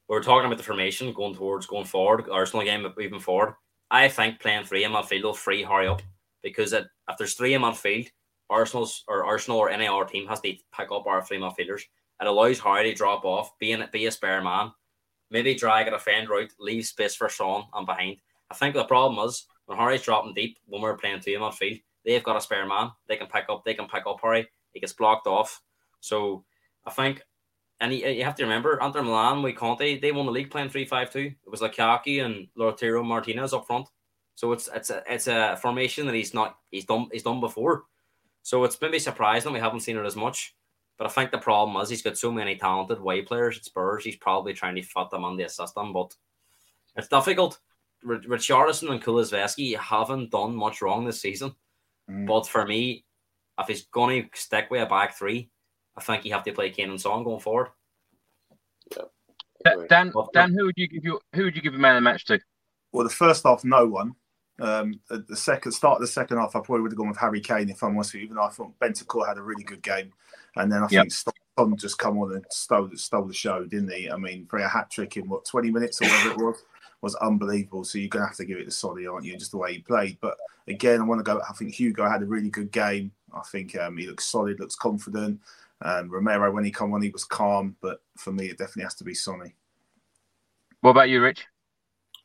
we 0.10 0.16
were 0.16 0.22
talking 0.22 0.45
about 0.45 0.58
the 0.58 0.64
formation 0.64 1.14
going 1.14 1.36
towards 1.36 1.66
going 1.66 1.86
forward, 1.86 2.30
Arsenal 2.30 2.66
game 2.66 2.86
moving 2.98 3.20
forward. 3.20 3.56
I 3.90 4.08
think 4.10 4.40
playing 4.40 4.66
three 4.66 4.84
in 4.84 4.91
midfield 4.91 5.24
will 5.24 5.34
free 5.34 5.64
Harry 5.64 5.88
up 5.88 6.02
because 6.41 6.74
it, 6.74 6.86
if 7.10 7.18
there's 7.18 7.36
three 7.36 7.54
in 7.54 7.62
midfield, 7.62 8.10
Arsenal's 8.50 9.04
or 9.08 9.24
Arsenal 9.24 9.60
or 9.60 9.70
any 9.70 9.88
other 9.88 10.06
team 10.06 10.28
has 10.28 10.41
to 10.41 10.54
pick 10.78 10.91
up 10.91 11.08
our 11.08 11.24
three 11.24 11.38
midfielders. 11.38 11.84
It 12.22 12.28
allows 12.28 12.60
Harry 12.60 12.91
to 12.91 12.95
drop 12.95 13.24
off, 13.26 13.58
be 13.60 13.72
in, 13.72 13.84
be 13.91 14.06
a 14.06 14.12
spare 14.12 14.41
man, 14.41 14.72
maybe 15.32 15.56
drag 15.56 15.88
a 15.88 15.91
defender 15.91 16.36
out, 16.36 16.50
leave 16.60 16.86
space 16.86 17.16
for 17.16 17.30
Sean 17.30 17.66
and 17.74 17.86
behind. 17.86 18.18
I 18.52 18.56
think 18.56 18.76
the 18.76 18.84
problem 18.84 19.26
is 19.28 19.45
when 19.65 19.77
Harry's 19.77 20.02
dropping 20.02 20.34
deep 20.34 20.57
when 20.68 20.81
we're 20.81 20.98
playing 20.98 21.19
two 21.19 21.31
in 21.31 21.41
midfield, 21.41 21.81
they've 22.06 22.23
got 22.23 22.38
a 22.38 22.41
spare 22.41 22.68
man. 22.68 22.91
They 23.07 23.15
can 23.15 23.27
pick 23.27 23.45
up. 23.49 23.64
They 23.64 23.73
can 23.73 23.88
pick 23.88 24.06
up 24.06 24.19
Harry. 24.22 24.48
He 24.73 24.80
gets 24.80 24.94
blocked 24.94 25.27
off. 25.27 25.61
So 25.99 26.44
I 26.85 26.91
think, 26.91 27.22
and 27.80 27.94
you 27.94 28.23
have 28.23 28.35
to 28.35 28.44
remember, 28.44 28.80
Inter 28.81 29.03
Milan 29.03 29.41
with 29.41 29.56
Conte, 29.56 29.99
they 29.99 30.11
won 30.11 30.26
the 30.26 30.31
league 30.31 30.52
playing 30.52 30.69
three 30.69 30.85
five 30.85 31.11
two. 31.11 31.31
It 31.45 31.49
was 31.49 31.61
like 31.61 31.76
Kaki 31.76 32.19
and 32.19 32.48
Lautaro 32.57 33.06
Martinez 33.06 33.53
up 33.53 33.68
front. 33.68 33.88
So 34.35 34.52
it's 34.52 34.69
it's 34.73 34.90
a 34.90 35.03
it's 35.07 35.27
a 35.27 35.57
formation 35.61 36.06
that 36.07 36.15
he's 36.15 36.34
not 36.34 36.57
he's 36.72 36.85
done 36.85 37.07
he's 37.11 37.23
done 37.23 37.40
before. 37.40 37.84
So 38.41 38.64
it's 38.65 38.80
maybe 38.81 38.99
surprising 38.99 39.52
that 39.52 39.53
we 39.53 39.64
haven't 39.64 39.81
seen 39.81 39.98
it 39.98 40.06
as 40.06 40.15
much. 40.15 40.56
But 40.98 41.07
I 41.07 41.10
think 41.10 41.31
the 41.31 41.38
problem 41.38 41.81
is 41.81 41.90
he's 41.90 42.03
got 42.03 42.18
so 42.18 42.31
many 42.31 42.56
talented 42.56 43.02
way 43.02 43.22
players 43.22 43.57
at 43.57 43.65
Spurs. 43.65 44.03
He's 44.03 44.15
probably 44.15 44.53
trying 44.53 44.76
to 44.76 44.84
fit 44.84 45.10
them 45.10 45.26
on 45.26 45.38
the 45.38 45.48
system, 45.48 45.94
but 45.94 46.14
it's 46.95 47.07
difficult. 47.07 47.60
Richarlison 48.06 48.92
and 48.92 49.02
Kulusevski 49.02 49.78
haven't 49.78 50.32
done 50.32 50.56
much 50.56 50.82
wrong 50.82 51.06
this 51.06 51.22
season. 51.22 51.56
Mm. 52.10 52.28
But 52.28 52.48
for 52.48 52.66
me, 52.66 53.06
if 53.60 53.68
he's 53.68 53.86
going 53.86 54.24
to 54.24 54.30
stick 54.40 54.70
with 54.70 54.82
a 54.82 54.86
back 54.86 55.16
three, 55.18 55.50
I 55.96 56.02
think 56.02 56.26
you 56.26 56.34
have 56.34 56.44
to 56.44 56.54
play 56.54 56.70
Kane 56.70 56.90
and 56.90 57.00
Son 57.00 57.24
going 57.24 57.40
forward. 57.40 57.70
Yeah. 58.96 59.76
Dan, 59.90 60.12
Dan, 60.34 60.54
who 60.54 60.66
would 60.66 60.74
you 60.76 60.88
give 60.88 61.06
you 61.06 61.20
who 61.34 61.44
would 61.44 61.56
you 61.56 61.62
give 61.62 61.74
a 61.74 61.78
man 61.78 61.96
of 61.96 62.04
the 62.04 62.10
match 62.10 62.26
to? 62.26 62.40
Well, 62.92 63.06
the 63.06 63.14
first 63.14 63.44
half, 63.44 63.64
no 63.64 63.86
one. 63.86 64.14
Um, 64.60 65.00
the 65.10 65.36
second 65.36 65.72
start 65.72 65.96
of 65.96 66.02
the 66.02 66.08
second 66.08 66.38
half, 66.38 66.56
I 66.56 66.60
probably 66.60 66.82
would 66.82 66.92
have 66.92 66.98
gone 66.98 67.08
with 67.08 67.18
Harry 67.18 67.42
Kane 67.42 67.70
if 67.70 67.82
I'm 67.82 67.96
honest 67.96 68.14
with 68.14 68.22
you, 68.22 68.26
even 68.26 68.36
though 68.36 68.44
I 68.44 68.50
thought 68.50 68.78
Bentancur 68.80 69.28
had 69.28 69.38
a 69.38 69.42
really 69.42 69.64
good 69.64 69.82
game. 69.82 70.12
And 70.56 70.72
then 70.72 70.84
I 70.84 70.88
yep. 70.92 71.04
think 71.04 71.36
Son 71.58 71.78
just 71.78 71.98
come 71.98 72.18
on 72.18 72.34
and 72.34 72.46
stole, 72.50 72.90
stole 72.96 73.26
the 73.26 73.34
show, 73.34 73.64
didn't 73.66 73.92
he? 73.92 74.10
I 74.10 74.18
mean, 74.18 74.46
for 74.46 74.60
a 74.60 74.68
hat 74.68 74.90
trick 74.90 75.18
in 75.18 75.30
what, 75.30 75.46
20 75.46 75.72
minutes 75.72 76.02
or 76.02 76.06
whatever 76.06 76.32
it 76.32 76.38
was, 76.38 76.64
was 77.02 77.16
unbelievable. 77.16 77.84
So 77.84 77.98
you're 77.98 78.10
going 78.10 78.24
to 78.24 78.28
have 78.28 78.38
to 78.38 78.46
give 78.46 78.58
it 78.58 78.66
to 78.66 78.72
Sonny, 78.72 79.06
aren't 79.06 79.26
you? 79.26 79.38
Just 79.38 79.52
the 79.52 79.58
way 79.58 79.74
he 79.74 79.80
played. 79.80 80.18
But 80.22 80.38
again, 80.68 81.02
I 81.02 81.04
want 81.04 81.20
to 81.20 81.24
go, 81.24 81.42
I 81.48 81.54
think 81.54 81.74
Hugo 81.74 82.10
had 82.10 82.24
a 82.24 82.26
really 82.26 82.50
good 82.50 82.72
game. 82.72 83.12
I 83.34 83.42
think 83.52 83.78
um, 83.78 83.98
he 83.98 84.08
looks 84.08 84.26
solid, 84.26 84.60
looks 84.60 84.76
confident. 84.76 85.40
Um, 85.82 86.10
Romero, 86.10 86.52
when 86.52 86.64
he 86.64 86.72
come 86.72 86.94
on, 86.94 87.02
he 87.02 87.10
was 87.10 87.26
calm. 87.26 87.76
But 87.82 88.02
for 88.18 88.32
me, 88.32 88.46
it 88.46 88.58
definitely 88.58 88.84
has 88.84 88.96
to 88.96 89.04
be 89.04 89.14
Sonny. 89.14 89.54
What 90.82 90.92
about 90.92 91.10
you, 91.10 91.22
Rich? 91.22 91.46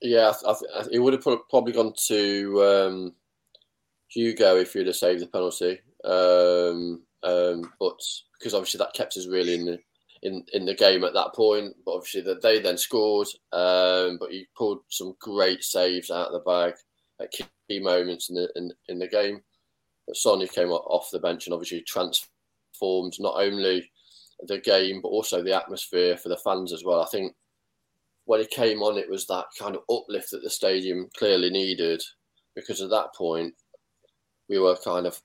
Yeah, 0.00 0.32
I 0.46 0.54
th- 0.54 0.88
it 0.92 1.00
would 1.00 1.12
have 1.12 1.24
probably 1.50 1.72
gone 1.72 1.92
to 2.06 2.62
um, 2.64 3.14
Hugo 4.08 4.56
if 4.56 4.72
he'd 4.72 4.86
have 4.86 4.96
saved 4.96 5.22
the 5.22 5.26
penalty. 5.26 5.80
Um, 6.04 7.02
um, 7.22 7.72
but 7.80 7.98
because 8.38 8.54
obviously 8.54 8.78
that 8.78 8.94
kept 8.94 9.16
us 9.16 9.26
really 9.26 9.54
in 9.54 9.64
the 9.66 9.78
in, 10.22 10.44
in 10.52 10.64
the 10.64 10.74
game 10.74 11.04
at 11.04 11.14
that 11.14 11.34
point. 11.34 11.74
But 11.84 11.96
obviously 11.96 12.22
that 12.22 12.42
they 12.42 12.60
then 12.60 12.78
scored. 12.78 13.28
Um, 13.52 14.18
but 14.18 14.30
he 14.30 14.46
pulled 14.56 14.80
some 14.88 15.14
great 15.20 15.62
saves 15.62 16.10
out 16.10 16.28
of 16.28 16.32
the 16.32 16.40
bag 16.40 16.74
at 17.20 17.32
key 17.32 17.80
moments 17.80 18.30
in 18.30 18.36
the 18.36 18.48
in, 18.56 18.72
in 18.88 18.98
the 18.98 19.08
game. 19.08 19.42
But 20.06 20.16
Sonny 20.16 20.48
came 20.48 20.70
off 20.70 21.10
the 21.12 21.18
bench 21.18 21.46
and 21.46 21.54
obviously 21.54 21.82
transformed 21.82 23.14
not 23.18 23.36
only 23.36 23.90
the 24.46 24.58
game 24.58 25.00
but 25.02 25.08
also 25.08 25.42
the 25.42 25.54
atmosphere 25.54 26.16
for 26.16 26.28
the 26.28 26.36
fans 26.38 26.72
as 26.72 26.84
well. 26.84 27.02
I 27.02 27.06
think 27.06 27.34
when 28.24 28.40
he 28.40 28.46
came 28.46 28.82
on, 28.82 28.98
it 28.98 29.10
was 29.10 29.26
that 29.26 29.46
kind 29.58 29.74
of 29.74 29.82
uplift 29.90 30.32
that 30.32 30.42
the 30.42 30.50
stadium 30.50 31.08
clearly 31.16 31.48
needed 31.48 32.02
because 32.54 32.82
at 32.82 32.90
that 32.90 33.14
point 33.14 33.54
we 34.50 34.58
were 34.58 34.76
kind 34.84 35.06
of, 35.06 35.18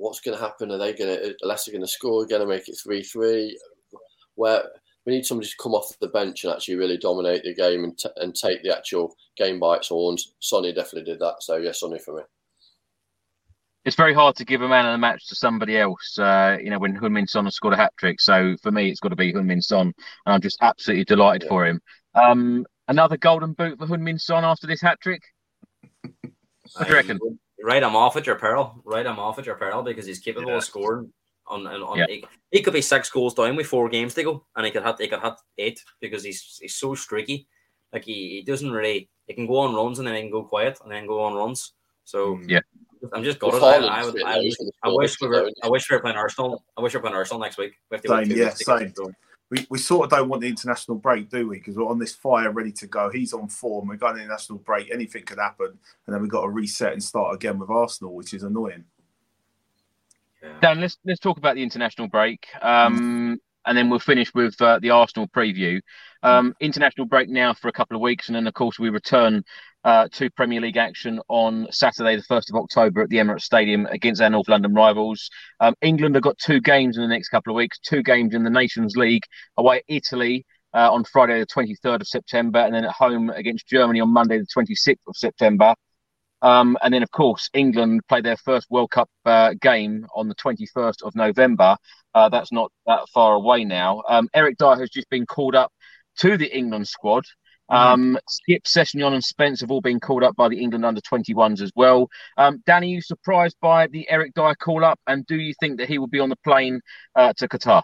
what's 0.00 0.20
going 0.20 0.36
to 0.36 0.42
happen? 0.42 0.70
Are 0.72 0.78
they 0.78 0.94
going 0.94 1.16
to, 1.16 1.36
Leicester 1.42 1.70
going 1.70 1.82
to 1.82 1.88
score? 1.88 2.26
Going 2.26 2.40
to 2.40 2.48
make 2.48 2.68
it 2.68 2.78
three 2.82 3.02
three? 3.02 3.58
Where 4.34 4.64
we 5.06 5.12
need 5.12 5.26
somebody 5.26 5.48
to 5.48 5.56
come 5.60 5.72
off 5.72 5.98
the 6.00 6.08
bench 6.08 6.44
and 6.44 6.52
actually 6.52 6.76
really 6.76 6.98
dominate 6.98 7.42
the 7.42 7.54
game 7.54 7.84
and, 7.84 7.96
t- 7.96 8.08
and 8.16 8.34
take 8.34 8.62
the 8.62 8.76
actual 8.76 9.14
game 9.36 9.58
by 9.58 9.76
its 9.76 9.88
horns. 9.88 10.34
Sonny 10.40 10.72
definitely 10.72 11.10
did 11.10 11.20
that. 11.20 11.36
So 11.40 11.56
yes, 11.56 11.80
Sonny 11.80 11.98
for 11.98 12.16
me. 12.16 12.22
It's 13.84 13.96
very 13.96 14.12
hard 14.12 14.36
to 14.36 14.44
give 14.44 14.60
a 14.60 14.68
man 14.68 14.84
of 14.84 14.92
the 14.92 14.98
match 14.98 15.26
to 15.28 15.34
somebody 15.34 15.78
else. 15.78 16.18
Uh, 16.18 16.58
you 16.62 16.68
know, 16.68 16.78
when 16.78 16.94
Heung-min 16.94 17.26
Son 17.26 17.46
has 17.46 17.54
scored 17.54 17.72
a 17.72 17.78
hat 17.78 17.94
trick. 17.98 18.20
So 18.20 18.56
for 18.62 18.70
me, 18.70 18.90
it's 18.90 19.00
got 19.00 19.08
to 19.08 19.16
be 19.16 19.32
Heung-min 19.32 19.62
Son, 19.62 19.86
and 19.86 20.34
I'm 20.34 20.42
just 20.42 20.58
absolutely 20.60 21.04
delighted 21.04 21.44
yeah. 21.44 21.48
for 21.48 21.66
him. 21.66 21.80
Um, 22.14 22.66
another 22.88 23.16
golden 23.16 23.54
boot 23.54 23.78
for 23.78 23.86
Heung-min 23.86 24.18
Son 24.18 24.44
after 24.44 24.66
this 24.66 24.82
hat 24.82 24.98
trick. 25.00 25.22
What 26.74 26.86
do 26.86 26.90
you 26.90 26.96
reckon? 26.96 27.18
Right, 27.62 27.82
I'm 27.82 27.96
off 27.96 28.16
at 28.16 28.26
your 28.26 28.36
peril. 28.36 28.80
Right, 28.84 29.06
I'm 29.06 29.18
off 29.18 29.38
at 29.38 29.46
your 29.46 29.56
peril 29.56 29.82
because 29.82 30.06
he's 30.06 30.18
capable 30.18 30.50
yeah. 30.50 30.56
of 30.56 30.64
scoring. 30.64 31.12
On, 31.46 31.66
on, 31.66 31.82
on 31.82 31.98
yeah. 31.98 32.06
he, 32.08 32.24
he, 32.52 32.62
could 32.62 32.72
be 32.72 32.80
six 32.80 33.10
goals 33.10 33.34
down 33.34 33.56
with 33.56 33.66
four 33.66 33.88
games 33.88 34.14
to 34.14 34.22
go, 34.22 34.46
and 34.54 34.64
he 34.64 34.70
could 34.70 34.84
have 34.84 34.98
he 34.98 35.08
could 35.08 35.18
have 35.18 35.38
eight 35.58 35.82
because 36.00 36.22
he's 36.22 36.58
he's 36.60 36.76
so 36.76 36.94
streaky. 36.94 37.48
Like 37.92 38.04
he, 38.04 38.36
he 38.36 38.42
doesn't 38.42 38.70
really 38.70 39.10
he 39.26 39.34
can 39.34 39.48
go 39.48 39.58
on 39.58 39.74
runs 39.74 39.98
and 39.98 40.06
then 40.06 40.14
he 40.14 40.22
can 40.22 40.30
go 40.30 40.44
quiet 40.44 40.78
and 40.82 40.92
then 40.92 41.06
go 41.06 41.22
on 41.22 41.34
runs. 41.34 41.72
So 42.04 42.36
mm. 42.36 42.48
yeah, 42.48 42.60
I'm 43.12 43.24
just 43.24 43.40
gutted. 43.40 43.62
I, 43.62 43.76
I, 43.78 44.04
would, 44.04 44.22
I, 44.22 44.50
I, 44.84 44.88
wish 44.92 45.20
we 45.20 45.28
were 45.28 45.50
I 45.62 45.68
wish 45.68 45.90
we 45.90 45.96
were 45.96 46.02
playing 46.02 46.16
Arsenal. 46.16 46.64
I 46.78 46.82
wish 46.82 46.94
we 46.94 46.98
were 46.98 47.02
playing 47.02 47.16
Arsenal 47.16 47.40
next 47.40 47.58
week. 47.58 47.72
We 47.90 47.98
same, 47.98 48.30
yeah, 48.30 48.50
same 48.50 48.92
we, 49.50 49.66
we 49.68 49.78
sort 49.78 50.04
of 50.04 50.10
don't 50.10 50.28
want 50.28 50.42
the 50.42 50.48
international 50.48 50.96
break, 50.96 51.28
do 51.28 51.48
we? 51.48 51.58
Because 51.58 51.76
we're 51.76 51.88
on 51.88 51.98
this 51.98 52.14
fire 52.14 52.52
ready 52.52 52.70
to 52.72 52.86
go. 52.86 53.10
He's 53.10 53.32
on 53.32 53.48
form. 53.48 53.88
We're 53.88 53.96
going 53.96 54.14
to 54.14 54.18
the 54.18 54.24
international 54.24 54.58
break. 54.60 54.90
Anything 54.92 55.24
could 55.24 55.38
happen. 55.38 55.66
And 56.06 56.14
then 56.14 56.22
we've 56.22 56.30
got 56.30 56.42
to 56.42 56.48
reset 56.48 56.92
and 56.92 57.02
start 57.02 57.34
again 57.34 57.58
with 57.58 57.68
Arsenal, 57.68 58.14
which 58.14 58.32
is 58.32 58.44
annoying. 58.44 58.84
Dan, 60.62 60.80
let's 60.80 60.96
let's 61.04 61.20
talk 61.20 61.36
about 61.36 61.54
the 61.56 61.62
international 61.62 62.08
break. 62.08 62.46
Um, 62.62 63.38
and 63.66 63.76
then 63.76 63.90
we'll 63.90 63.98
finish 63.98 64.32
with 64.34 64.60
uh, 64.60 64.78
the 64.80 64.90
Arsenal 64.90 65.28
preview. 65.28 65.80
Um, 66.22 66.54
international 66.60 67.06
break 67.06 67.28
now 67.28 67.54
for 67.54 67.68
a 67.68 67.72
couple 67.72 67.96
of 67.96 68.02
weeks, 68.02 68.28
and 68.28 68.36
then 68.36 68.46
of 68.46 68.54
course 68.54 68.78
we 68.78 68.90
return 68.90 69.42
uh, 69.84 70.08
to 70.12 70.30
Premier 70.30 70.60
League 70.60 70.76
action 70.76 71.20
on 71.28 71.66
Saturday, 71.70 72.16
the 72.16 72.22
1st 72.22 72.50
of 72.50 72.56
October 72.56 73.02
at 73.02 73.08
the 73.08 73.16
Emirates 73.16 73.42
Stadium 73.42 73.86
against 73.86 74.20
our 74.20 74.28
North 74.28 74.48
London 74.48 74.74
rivals. 74.74 75.30
Um, 75.60 75.74
England 75.80 76.14
have 76.16 76.24
got 76.24 76.38
two 76.38 76.60
games 76.60 76.96
in 76.96 77.02
the 77.02 77.08
next 77.08 77.28
couple 77.28 77.52
of 77.52 77.56
weeks, 77.56 77.78
two 77.78 78.02
games 78.02 78.34
in 78.34 78.44
the 78.44 78.50
Nations 78.50 78.96
League 78.96 79.24
away 79.56 79.82
Italy 79.88 80.44
uh, 80.74 80.92
on 80.92 81.04
Friday, 81.04 81.40
the 81.40 81.46
23rd 81.46 82.02
of 82.02 82.06
September, 82.06 82.58
and 82.60 82.74
then 82.74 82.84
at 82.84 82.92
home 82.92 83.30
against 83.30 83.66
Germany 83.66 84.00
on 84.00 84.10
Monday, 84.10 84.38
the 84.38 84.46
26th 84.54 84.96
of 85.06 85.16
September. 85.16 85.74
Um, 86.42 86.76
and 86.82 86.92
then, 86.92 87.02
of 87.02 87.10
course, 87.10 87.50
England 87.52 88.02
play 88.08 88.20
their 88.20 88.36
first 88.36 88.70
World 88.70 88.90
Cup 88.90 89.10
uh, 89.24 89.54
game 89.60 90.06
on 90.14 90.28
the 90.28 90.34
21st 90.34 91.02
of 91.02 91.14
November. 91.14 91.76
Uh, 92.14 92.28
that's 92.28 92.52
not 92.52 92.72
that 92.86 93.08
far 93.12 93.34
away 93.34 93.64
now. 93.64 94.02
Um, 94.08 94.28
Eric 94.34 94.56
Dier 94.58 94.76
has 94.76 94.90
just 94.90 95.08
been 95.10 95.26
called 95.26 95.54
up 95.54 95.72
to 96.18 96.36
the 96.36 96.56
England 96.56 96.88
squad. 96.88 97.24
Um, 97.68 98.18
Skipp, 98.28 98.64
Sessegnon, 98.64 99.12
and 99.12 99.22
Spence 99.22 99.60
have 99.60 99.70
all 99.70 99.80
been 99.80 100.00
called 100.00 100.24
up 100.24 100.34
by 100.34 100.48
the 100.48 100.60
England 100.60 100.84
under 100.84 101.00
21s 101.00 101.60
as 101.60 101.70
well. 101.76 102.08
Um, 102.36 102.62
Danny, 102.66 102.88
you 102.88 103.00
surprised 103.00 103.56
by 103.60 103.86
the 103.86 104.08
Eric 104.10 104.34
Dier 104.34 104.56
call 104.56 104.84
up, 104.84 104.98
and 105.06 105.24
do 105.26 105.36
you 105.36 105.54
think 105.60 105.78
that 105.78 105.88
he 105.88 105.98
will 105.98 106.08
be 106.08 106.18
on 106.18 106.30
the 106.30 106.36
plane 106.42 106.80
uh, 107.14 107.32
to 107.36 107.48
Qatar? 107.48 107.82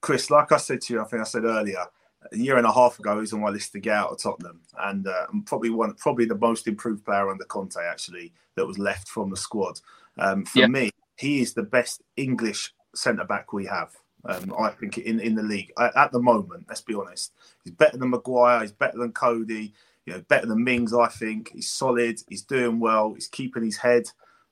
Chris, 0.00 0.30
like 0.30 0.52
I 0.52 0.58
said 0.58 0.82
to 0.82 0.94
you, 0.94 1.00
I 1.00 1.04
think 1.04 1.22
I 1.22 1.24
said 1.24 1.44
earlier, 1.44 1.84
a 2.32 2.36
year 2.36 2.56
and 2.56 2.66
a 2.66 2.72
half 2.72 2.98
ago, 2.98 3.14
he 3.14 3.20
was 3.20 3.32
on 3.32 3.40
my 3.40 3.50
list 3.50 3.72
to 3.72 3.80
get 3.80 3.94
out 3.94 4.10
of 4.10 4.18
Tottenham, 4.18 4.60
and 4.80 5.06
uh, 5.06 5.26
probably 5.46 5.70
one, 5.70 5.94
probably 5.94 6.24
the 6.24 6.38
most 6.38 6.66
improved 6.66 7.04
player 7.04 7.30
under 7.30 7.44
Conte 7.44 7.76
actually 7.76 8.32
that 8.56 8.66
was 8.66 8.78
left 8.78 9.08
from 9.08 9.30
the 9.30 9.36
squad. 9.36 9.80
Um, 10.18 10.44
for 10.44 10.60
yeah. 10.60 10.66
me, 10.66 10.90
he 11.16 11.40
is 11.40 11.54
the 11.54 11.62
best 11.62 12.02
English 12.16 12.72
centre 12.94 13.24
back 13.24 13.52
we 13.52 13.66
have. 13.66 13.94
Um, 14.26 14.54
I 14.58 14.70
think 14.70 14.98
in, 14.98 15.20
in 15.20 15.34
the 15.34 15.42
league 15.42 15.70
at, 15.78 15.94
at, 15.96 16.12
the 16.12 16.20
moment, 16.20 16.64
let's 16.68 16.80
be 16.80 16.94
honest, 16.94 17.32
he's 17.62 17.74
better 17.74 17.98
than 17.98 18.10
Maguire. 18.10 18.62
He's 18.62 18.72
better 18.72 18.98
than 18.98 19.12
Coady. 19.12 19.74
You 20.06 20.14
know, 20.14 20.20
better 20.28 20.46
than 20.46 20.64
Mings. 20.64 20.94
I 20.94 21.08
think 21.08 21.50
he's 21.52 21.70
solid. 21.70 22.20
He's 22.28 22.42
doing 22.42 22.78
well. 22.78 23.14
He's 23.14 23.28
keeping 23.28 23.64
his 23.64 23.76
head. 23.76 24.04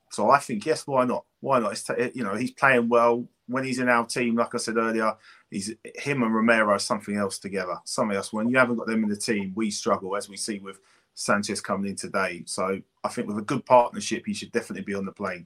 So 0.09 0.29
I 0.29 0.39
think 0.39 0.65
yes, 0.65 0.85
why 0.85 1.05
not? 1.05 1.25
Why 1.41 1.59
not? 1.59 1.75
T- 1.75 2.11
you 2.13 2.23
know, 2.23 2.35
he's 2.35 2.51
playing 2.51 2.89
well 2.89 3.27
when 3.47 3.63
he's 3.63 3.79
in 3.79 3.89
our 3.89 4.05
team. 4.05 4.35
Like 4.35 4.55
I 4.55 4.57
said 4.57 4.77
earlier, 4.77 5.15
he's 5.49 5.73
him 5.95 6.23
and 6.23 6.33
Romero 6.33 6.77
something 6.77 7.15
else 7.15 7.39
together. 7.39 7.75
Something 7.85 8.17
else. 8.17 8.33
When 8.33 8.49
you 8.49 8.57
haven't 8.57 8.77
got 8.77 8.87
them 8.87 9.03
in 9.03 9.09
the 9.09 9.17
team, 9.17 9.53
we 9.55 9.71
struggle, 9.71 10.15
as 10.15 10.29
we 10.29 10.37
see 10.37 10.59
with 10.59 10.79
Sanchez 11.13 11.61
coming 11.61 11.89
in 11.89 11.95
today. 11.95 12.43
So 12.45 12.81
I 13.03 13.09
think 13.09 13.27
with 13.27 13.37
a 13.37 13.43
good 13.43 13.65
partnership, 13.65 14.23
he 14.25 14.33
should 14.33 14.51
definitely 14.51 14.83
be 14.83 14.95
on 14.95 15.05
the 15.05 15.11
plane. 15.11 15.45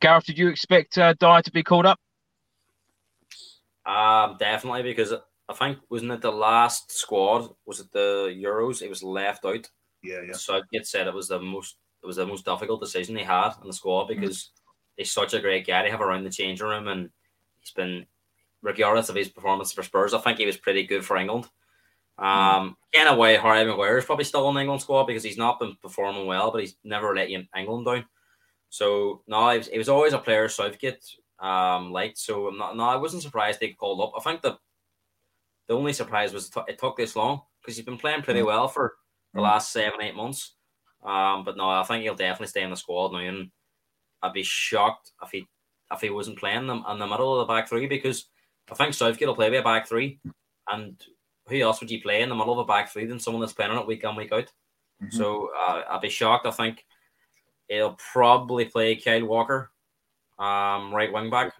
Gareth, 0.00 0.26
did 0.26 0.38
you 0.38 0.48
expect 0.48 0.96
uh, 0.96 1.14
Dier 1.14 1.42
to 1.42 1.50
be 1.50 1.62
called 1.62 1.86
up? 1.86 1.98
Um, 3.84 4.36
definitely 4.38 4.82
because 4.82 5.12
I 5.48 5.54
think 5.54 5.78
wasn't 5.88 6.12
it 6.12 6.20
the 6.20 6.30
last 6.30 6.92
squad? 6.92 7.50
Was 7.66 7.80
it 7.80 7.90
the 7.92 8.34
Euros? 8.38 8.82
It 8.82 8.90
was 8.90 9.02
left 9.02 9.44
out. 9.44 9.68
Yeah, 10.02 10.20
yeah. 10.26 10.34
So 10.34 10.60
it 10.70 10.86
said 10.86 11.06
it 11.06 11.14
was 11.14 11.28
the 11.28 11.40
most 11.40 11.78
it 12.02 12.06
was 12.06 12.16
the 12.16 12.26
most 12.26 12.44
difficult 12.44 12.80
decision 12.80 13.16
he 13.16 13.24
had 13.24 13.52
in 13.60 13.66
the 13.66 13.72
squad 13.72 14.04
mm. 14.04 14.08
because. 14.08 14.50
He's 14.98 15.12
such 15.12 15.32
a 15.32 15.40
great 15.40 15.66
guy 15.66 15.82
to 15.82 15.90
have 15.90 16.02
around 16.02 16.24
the 16.24 16.30
changing 16.30 16.66
room, 16.66 16.88
and 16.88 17.08
he's 17.60 17.70
been, 17.70 18.04
regardless 18.60 19.08
of 19.08 19.14
his 19.14 19.28
performance 19.28 19.72
for 19.72 19.82
Spurs, 19.82 20.12
I 20.12 20.18
think 20.18 20.38
he 20.38 20.46
was 20.46 20.58
pretty 20.58 20.82
good 20.86 21.04
for 21.04 21.16
England. 21.16 21.46
Um, 22.18 22.76
in 22.92 23.06
a 23.06 23.16
way, 23.16 23.36
Harry 23.36 23.64
Maguire 23.64 23.98
is 23.98 24.04
probably 24.04 24.24
still 24.24 24.48
in 24.48 24.56
the 24.56 24.60
England 24.60 24.82
squad 24.82 25.04
because 25.04 25.22
he's 25.22 25.38
not 25.38 25.60
been 25.60 25.76
performing 25.80 26.26
well, 26.26 26.50
but 26.50 26.60
he's 26.60 26.76
never 26.82 27.14
let 27.14 27.30
England 27.30 27.86
down. 27.86 28.04
So 28.70 29.22
no, 29.26 29.48
he 29.50 29.58
was, 29.58 29.68
he 29.68 29.78
was 29.78 29.88
always 29.88 30.12
a 30.12 30.18
player 30.18 30.48
Southgate 30.48 31.04
um 31.38 31.92
liked. 31.92 32.18
So 32.18 32.48
I'm 32.48 32.58
not, 32.58 32.76
no, 32.76 32.82
I 32.82 32.96
wasn't 32.96 33.22
surprised 33.22 33.60
they 33.60 33.68
called 33.68 34.00
up. 34.00 34.12
I 34.18 34.20
think 34.20 34.42
the 34.42 34.58
the 35.68 35.76
only 35.76 35.92
surprise 35.92 36.32
was 36.32 36.50
it 36.66 36.78
took 36.78 36.96
this 36.96 37.14
long 37.14 37.42
because 37.60 37.76
he's 37.76 37.86
been 37.86 37.98
playing 37.98 38.22
pretty 38.22 38.42
well 38.42 38.66
for 38.66 38.96
the 39.34 39.40
last 39.40 39.70
seven 39.70 40.02
eight 40.02 40.16
months. 40.16 40.56
Um, 41.04 41.44
but 41.44 41.56
no, 41.56 41.68
I 41.68 41.84
think 41.84 42.02
he'll 42.02 42.16
definitely 42.16 42.48
stay 42.48 42.62
in 42.62 42.70
the 42.70 42.76
squad 42.76 43.12
now, 43.12 43.18
and 43.18 43.50
I'd 44.22 44.32
be 44.32 44.42
shocked 44.42 45.12
if 45.22 45.30
he 45.30 45.46
if 45.92 46.00
he 46.00 46.10
wasn't 46.10 46.38
playing 46.38 46.66
them 46.66 46.84
in 46.90 46.98
the 46.98 47.06
middle 47.06 47.40
of 47.40 47.46
the 47.46 47.52
back 47.52 47.68
three 47.68 47.86
because 47.86 48.26
I 48.70 48.74
think 48.74 48.94
Southgate 48.94 49.28
will 49.28 49.34
play 49.34 49.50
with 49.50 49.60
a 49.60 49.64
back 49.64 49.88
three, 49.88 50.20
and 50.70 51.00
who 51.48 51.60
else 51.60 51.80
would 51.80 51.90
you 51.90 52.02
play 52.02 52.22
in 52.22 52.28
the 52.28 52.34
middle 52.34 52.52
of 52.52 52.58
a 52.58 52.64
back 52.64 52.90
three 52.90 53.06
than 53.06 53.18
someone 53.18 53.40
that's 53.40 53.54
playing 53.54 53.70
on 53.72 53.78
it 53.78 53.86
week 53.86 54.04
in 54.04 54.16
week 54.16 54.32
out? 54.32 54.52
Mm-hmm. 55.02 55.16
So 55.16 55.50
uh, 55.56 55.82
I'd 55.88 56.00
be 56.00 56.10
shocked. 56.10 56.46
I 56.46 56.50
think 56.50 56.84
he'll 57.68 57.96
probably 58.12 58.66
play 58.66 58.96
Kyle 58.96 59.24
Walker, 59.24 59.70
um, 60.38 60.94
right 60.94 61.12
wing 61.12 61.30
back, 61.30 61.54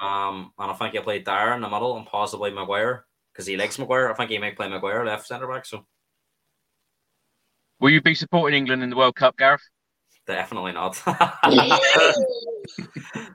um, 0.00 0.52
and 0.58 0.70
I 0.70 0.74
think 0.74 0.92
he'll 0.92 1.02
play 1.02 1.20
Dier 1.20 1.54
in 1.54 1.60
the 1.60 1.68
middle 1.68 1.96
and 1.96 2.06
possibly 2.06 2.50
Maguire 2.50 3.06
because 3.32 3.46
he 3.46 3.56
likes 3.56 3.78
Maguire. 3.78 4.10
I 4.10 4.14
think 4.14 4.30
he 4.30 4.38
might 4.38 4.56
play 4.56 4.68
Maguire 4.68 5.04
left 5.04 5.26
centre 5.26 5.48
back. 5.48 5.66
So, 5.66 5.84
will 7.80 7.90
you 7.90 8.00
be 8.00 8.14
supporting 8.14 8.58
England 8.58 8.82
in 8.82 8.90
the 8.90 8.96
World 8.96 9.16
Cup, 9.16 9.36
Gareth? 9.36 9.62
Definitely 10.26 10.72
not. 10.72 11.00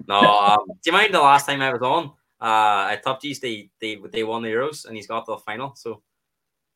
no. 0.08 0.20
Um, 0.20 0.60
do 0.68 0.74
you 0.86 0.92
mind 0.92 1.14
the 1.14 1.20
last 1.20 1.46
time 1.46 1.62
I 1.62 1.72
was 1.72 1.82
on? 1.82 2.14
Uh, 2.42 2.88
at 2.92 3.04
Top 3.04 3.22
G's, 3.22 3.40
they 3.40 3.70
they 3.80 3.98
they 4.12 4.24
won 4.24 4.42
the 4.42 4.50
Euros 4.50 4.86
and 4.86 4.96
he's 4.96 5.08
got 5.08 5.26
the 5.26 5.38
final. 5.38 5.76
So, 5.76 6.02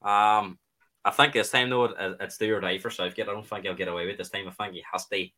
um, 0.03 0.59
I 1.03 1.11
think 1.11 1.33
this 1.33 1.49
time 1.49 1.69
though 1.69 1.85
it, 1.85 2.17
it's 2.19 2.37
do 2.37 2.55
or 2.55 2.59
die 2.61 2.77
for 2.77 2.91
Southgate. 2.91 3.27
I 3.27 3.33
don't 3.33 3.47
think 3.47 3.63
he'll 3.63 3.73
get 3.73 3.87
away 3.87 4.05
with 4.05 4.17
this 4.17 4.29
time. 4.29 4.47
I 4.47 4.51
think 4.51 4.75
he 4.75 4.83
has 4.91 5.07
to. 5.07 5.15
I 5.15 5.29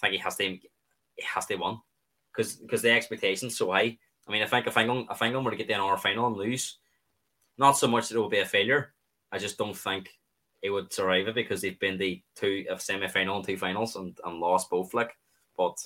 think 0.00 0.12
he 0.14 0.18
has 0.18 0.36
to. 0.36 0.44
He 0.44 1.24
has 1.34 1.46
to 1.46 1.56
win 1.56 1.78
because 2.34 2.56
because 2.56 2.82
the 2.82 2.90
expectations 2.90 3.56
so 3.56 3.70
high. 3.70 3.98
I 4.28 4.32
mean, 4.32 4.42
I 4.42 4.46
think 4.46 4.66
if 4.66 4.76
England 4.76 5.06
if 5.10 5.22
England 5.22 5.44
were 5.44 5.52
to 5.52 5.56
get 5.56 5.68
the 5.68 5.74
our 5.74 5.96
final 5.96 6.26
and 6.26 6.36
lose, 6.36 6.78
not 7.58 7.72
so 7.72 7.86
much 7.86 8.08
that 8.08 8.16
it 8.16 8.18
will 8.18 8.28
be 8.28 8.40
a 8.40 8.46
failure. 8.46 8.94
I 9.30 9.38
just 9.38 9.58
don't 9.58 9.76
think 9.76 10.10
it 10.62 10.70
would 10.70 10.92
survive 10.92 11.28
it 11.28 11.34
because 11.34 11.60
they've 11.60 11.78
been 11.78 11.98
the 11.98 12.22
two 12.36 12.64
of 12.70 12.82
semi 12.82 13.08
final 13.08 13.36
and 13.36 13.46
two 13.46 13.56
finals 13.56 13.96
and, 13.96 14.18
and 14.24 14.40
lost 14.40 14.70
both. 14.70 14.92
Like, 14.94 15.16
but 15.56 15.76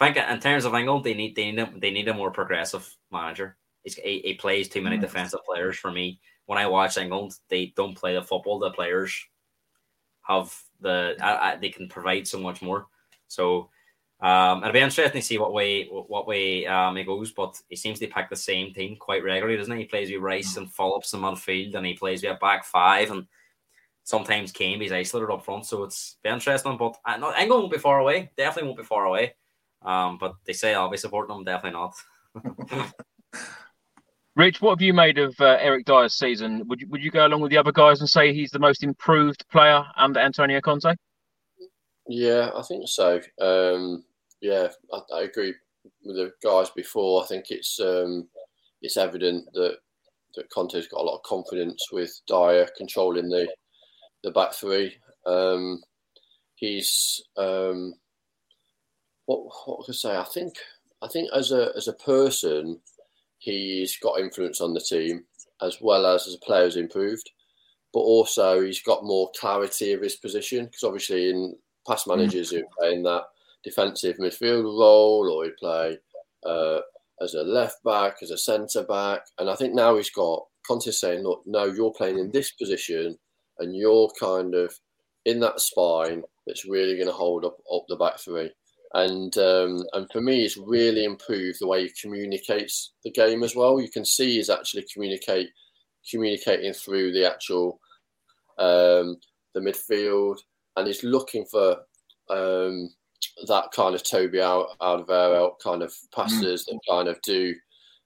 I 0.00 0.12
think 0.12 0.16
in 0.16 0.40
terms 0.40 0.64
of 0.64 0.74
England, 0.74 1.04
they 1.04 1.14
need 1.14 1.36
they 1.36 1.50
need 1.50 1.58
a, 1.58 1.72
they 1.76 1.90
need 1.90 2.08
a 2.08 2.14
more 2.14 2.30
progressive 2.30 2.88
manager. 3.10 3.56
He's, 3.82 3.94
he, 3.94 4.20
he 4.24 4.34
plays 4.34 4.68
too 4.68 4.82
many 4.82 4.96
mm. 4.96 5.00
defensive 5.00 5.40
players 5.44 5.76
for 5.76 5.90
me. 5.90 6.20
When 6.46 6.58
I 6.58 6.66
watch 6.66 6.96
England, 6.96 7.32
they 7.48 7.72
don't 7.76 7.96
play 7.96 8.14
the 8.14 8.22
football. 8.22 8.58
The 8.58 8.70
players 8.70 9.14
have 10.22 10.54
the 10.80 11.16
I, 11.20 11.52
I, 11.52 11.56
they 11.56 11.70
can 11.70 11.88
provide 11.88 12.26
so 12.26 12.38
much 12.38 12.62
more. 12.62 12.86
So 13.28 13.70
um, 14.20 14.62
it'll 14.62 14.72
be 14.72 14.80
interesting 14.80 15.20
to 15.20 15.26
see 15.26 15.38
what 15.38 15.52
way 15.52 15.86
what 15.86 16.26
way 16.26 16.66
um, 16.66 16.96
he 16.96 17.04
goes. 17.04 17.32
But 17.32 17.60
he 17.68 17.76
seems 17.76 17.98
to 17.98 18.06
pick 18.06 18.30
the 18.30 18.36
same 18.36 18.72
team 18.72 18.96
quite 18.96 19.24
regularly, 19.24 19.56
doesn't 19.56 19.74
he? 19.74 19.82
He 19.82 19.88
plays 19.88 20.10
with 20.10 20.20
Rice 20.20 20.56
and 20.56 20.72
Phillips 20.72 21.12
in 21.12 21.20
midfield, 21.20 21.74
and 21.74 21.86
he 21.86 21.94
plays 21.94 22.22
with 22.22 22.36
a 22.36 22.38
back 22.38 22.64
five, 22.64 23.10
and 23.10 23.26
sometimes 24.08 24.52
Kane 24.52 24.80
is 24.80 24.90
isolated 24.90 25.30
up 25.30 25.44
front. 25.44 25.66
So 25.66 25.84
it's 25.84 26.16
be 26.24 26.30
interesting. 26.30 26.78
But 26.78 26.96
uh, 27.04 27.18
no, 27.18 27.34
England 27.36 27.60
won't 27.62 27.72
be 27.72 27.78
far 27.78 27.98
away. 27.98 28.30
Definitely 28.38 28.68
won't 28.68 28.78
be 28.78 28.84
far 28.84 29.04
away. 29.04 29.34
Um, 29.82 30.16
but 30.18 30.34
they 30.46 30.54
say 30.54 30.74
I'll 30.74 30.88
be 30.88 30.96
supporting 30.96 31.36
them. 31.36 31.44
Definitely 31.44 31.78
not. 31.78 32.92
Rich, 34.34 34.62
what 34.62 34.70
have 34.70 34.80
you 34.80 34.94
made 34.94 35.18
of 35.18 35.38
uh, 35.40 35.58
Eric 35.60 35.84
Dier's 35.84 36.14
season? 36.14 36.66
Would 36.68 36.80
you, 36.80 36.88
would 36.88 37.02
you 37.02 37.10
go 37.10 37.26
along 37.26 37.42
with 37.42 37.50
the 37.50 37.58
other 37.58 37.72
guys 37.72 38.00
and 38.00 38.08
say 38.08 38.32
he's 38.32 38.50
the 38.50 38.58
most 38.58 38.82
improved 38.82 39.44
player 39.50 39.84
under 39.96 40.20
Antonio 40.20 40.60
Conte? 40.60 40.94
Yeah, 42.06 42.50
I 42.56 42.62
think 42.62 42.88
so. 42.88 43.20
Um, 43.40 44.04
yeah, 44.40 44.68
I, 44.92 45.00
I, 45.16 45.22
agree 45.22 45.52
with 46.04 46.16
the 46.16 46.32
guys 46.42 46.70
before. 46.70 47.22
I 47.22 47.26
think 47.26 47.50
it's 47.50 47.78
um, 47.80 48.28
it's 48.80 48.96
evident 48.96 49.44
that 49.52 49.78
that 50.36 50.48
Conte's 50.50 50.88
got 50.88 51.00
a 51.00 51.02
lot 51.02 51.16
of 51.16 51.22
confidence 51.24 51.88
with 51.92 52.18
Dyer 52.28 52.68
controlling 52.76 53.28
the 53.28 53.48
the 54.22 54.30
back 54.30 54.52
three. 54.52 54.96
Um, 55.26 55.82
he's 56.54 57.22
um, 57.36 57.94
what 59.26 59.40
what 59.66 59.84
can 59.84 59.92
I 59.92 59.96
say? 59.96 60.16
I 60.16 60.24
think 60.24 60.54
I 61.02 61.08
think 61.08 61.30
as 61.34 61.52
a 61.52 61.72
as 61.76 61.88
a 61.88 61.92
person, 61.92 62.80
he's 63.38 63.98
got 63.98 64.20
influence 64.20 64.60
on 64.60 64.74
the 64.74 64.80
team 64.80 65.24
as 65.62 65.78
well 65.80 66.06
as 66.06 66.26
as 66.26 66.34
a 66.34 66.44
player 66.44 66.64
has 66.64 66.76
improved, 66.76 67.30
but 67.92 68.00
also 68.00 68.62
he's 68.62 68.82
got 68.82 69.04
more 69.04 69.30
clarity 69.38 69.92
of 69.92 70.02
his 70.02 70.16
position 70.16 70.66
because 70.66 70.84
obviously 70.84 71.30
in 71.30 71.56
past 71.86 72.06
mm. 72.06 72.16
managers 72.16 72.50
who 72.50 72.62
play 72.78 72.94
in 72.94 73.02
that 73.02 73.24
defensive 73.64 74.16
midfield 74.18 74.64
role 74.64 75.30
or 75.30 75.44
he 75.44 75.50
play 75.58 75.98
uh, 76.46 76.80
as 77.20 77.34
a 77.34 77.42
left 77.42 77.82
back, 77.84 78.16
as 78.22 78.30
a 78.30 78.38
centre 78.38 78.84
back, 78.84 79.22
and 79.38 79.50
I 79.50 79.56
think 79.56 79.74
now 79.74 79.96
he's 79.96 80.10
got 80.10 80.44
Conte 80.66 80.90
saying, 80.90 81.22
look, 81.22 81.42
no, 81.46 81.64
you're 81.64 81.92
playing 81.92 82.18
in 82.18 82.30
this 82.30 82.52
position 82.52 83.18
and 83.60 83.76
you're 83.76 84.10
kind 84.20 84.54
of 84.54 84.74
in 85.24 85.40
that 85.40 85.60
spine 85.60 86.22
that's 86.46 86.64
really 86.64 86.94
going 86.94 87.06
to 87.06 87.12
hold 87.12 87.44
up 87.44 87.58
up 87.72 87.84
the 87.88 87.96
back 87.96 88.18
three 88.18 88.50
and 88.94 89.36
um, 89.36 89.84
and 89.92 90.10
for 90.10 90.20
me, 90.20 90.44
it's 90.44 90.56
really 90.56 91.04
improved 91.04 91.58
the 91.60 91.66
way 91.66 91.82
he 91.82 91.92
communicates 92.00 92.92
the 93.04 93.10
game 93.10 93.42
as 93.42 93.54
well. 93.54 93.80
You 93.80 93.90
can 93.90 94.04
see 94.04 94.36
he's 94.36 94.50
actually 94.50 94.86
communicate 94.92 95.48
communicating 96.10 96.72
through 96.72 97.12
the 97.12 97.30
actual 97.30 97.80
um, 98.58 99.16
the 99.54 99.60
midfield, 99.60 100.38
and 100.76 100.86
he's 100.86 101.04
looking 101.04 101.44
for 101.50 101.76
um, 102.30 102.88
that 103.46 103.70
kind 103.74 103.94
of 103.94 104.02
Toby 104.02 104.40
out 104.40 104.68
out 104.80 105.00
of 105.00 105.10
air 105.10 105.48
kind 105.62 105.82
of 105.82 105.92
passes 106.14 106.62
mm. 106.62 106.72
that 106.72 106.80
kind 106.88 107.08
of 107.08 107.20
do 107.20 107.54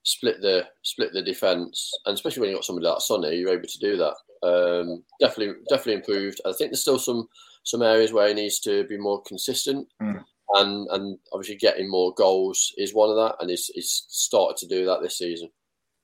split 0.02 0.40
the 0.40 0.66
split 0.82 1.12
the 1.12 1.22
defense, 1.22 1.92
and 2.06 2.14
especially 2.14 2.40
when 2.40 2.50
you 2.50 2.56
got 2.56 2.64
somebody 2.64 2.88
like 2.88 3.00
Sonny, 3.00 3.36
you're 3.36 3.50
able 3.50 3.68
to 3.68 3.78
do 3.78 3.96
that. 3.98 4.14
Um, 4.42 5.04
definitely, 5.20 5.54
definitely 5.68 5.94
improved. 5.94 6.40
I 6.44 6.52
think 6.52 6.70
there's 6.70 6.82
still 6.82 6.98
some 6.98 7.28
some 7.64 7.82
areas 7.82 8.12
where 8.12 8.28
he 8.28 8.34
needs 8.34 8.58
to 8.60 8.84
be 8.84 8.98
more 8.98 9.22
consistent. 9.22 9.88
Mm 10.00 10.24
and 10.54 10.88
and 10.90 11.18
obviously 11.32 11.56
getting 11.56 11.90
more 11.90 12.12
goals 12.14 12.72
is 12.76 12.94
one 12.94 13.10
of 13.10 13.16
that, 13.16 13.36
and 13.40 13.50
he's, 13.50 13.66
he's 13.74 14.04
started 14.08 14.56
to 14.58 14.66
do 14.66 14.84
that 14.86 15.00
this 15.02 15.18
season. 15.18 15.48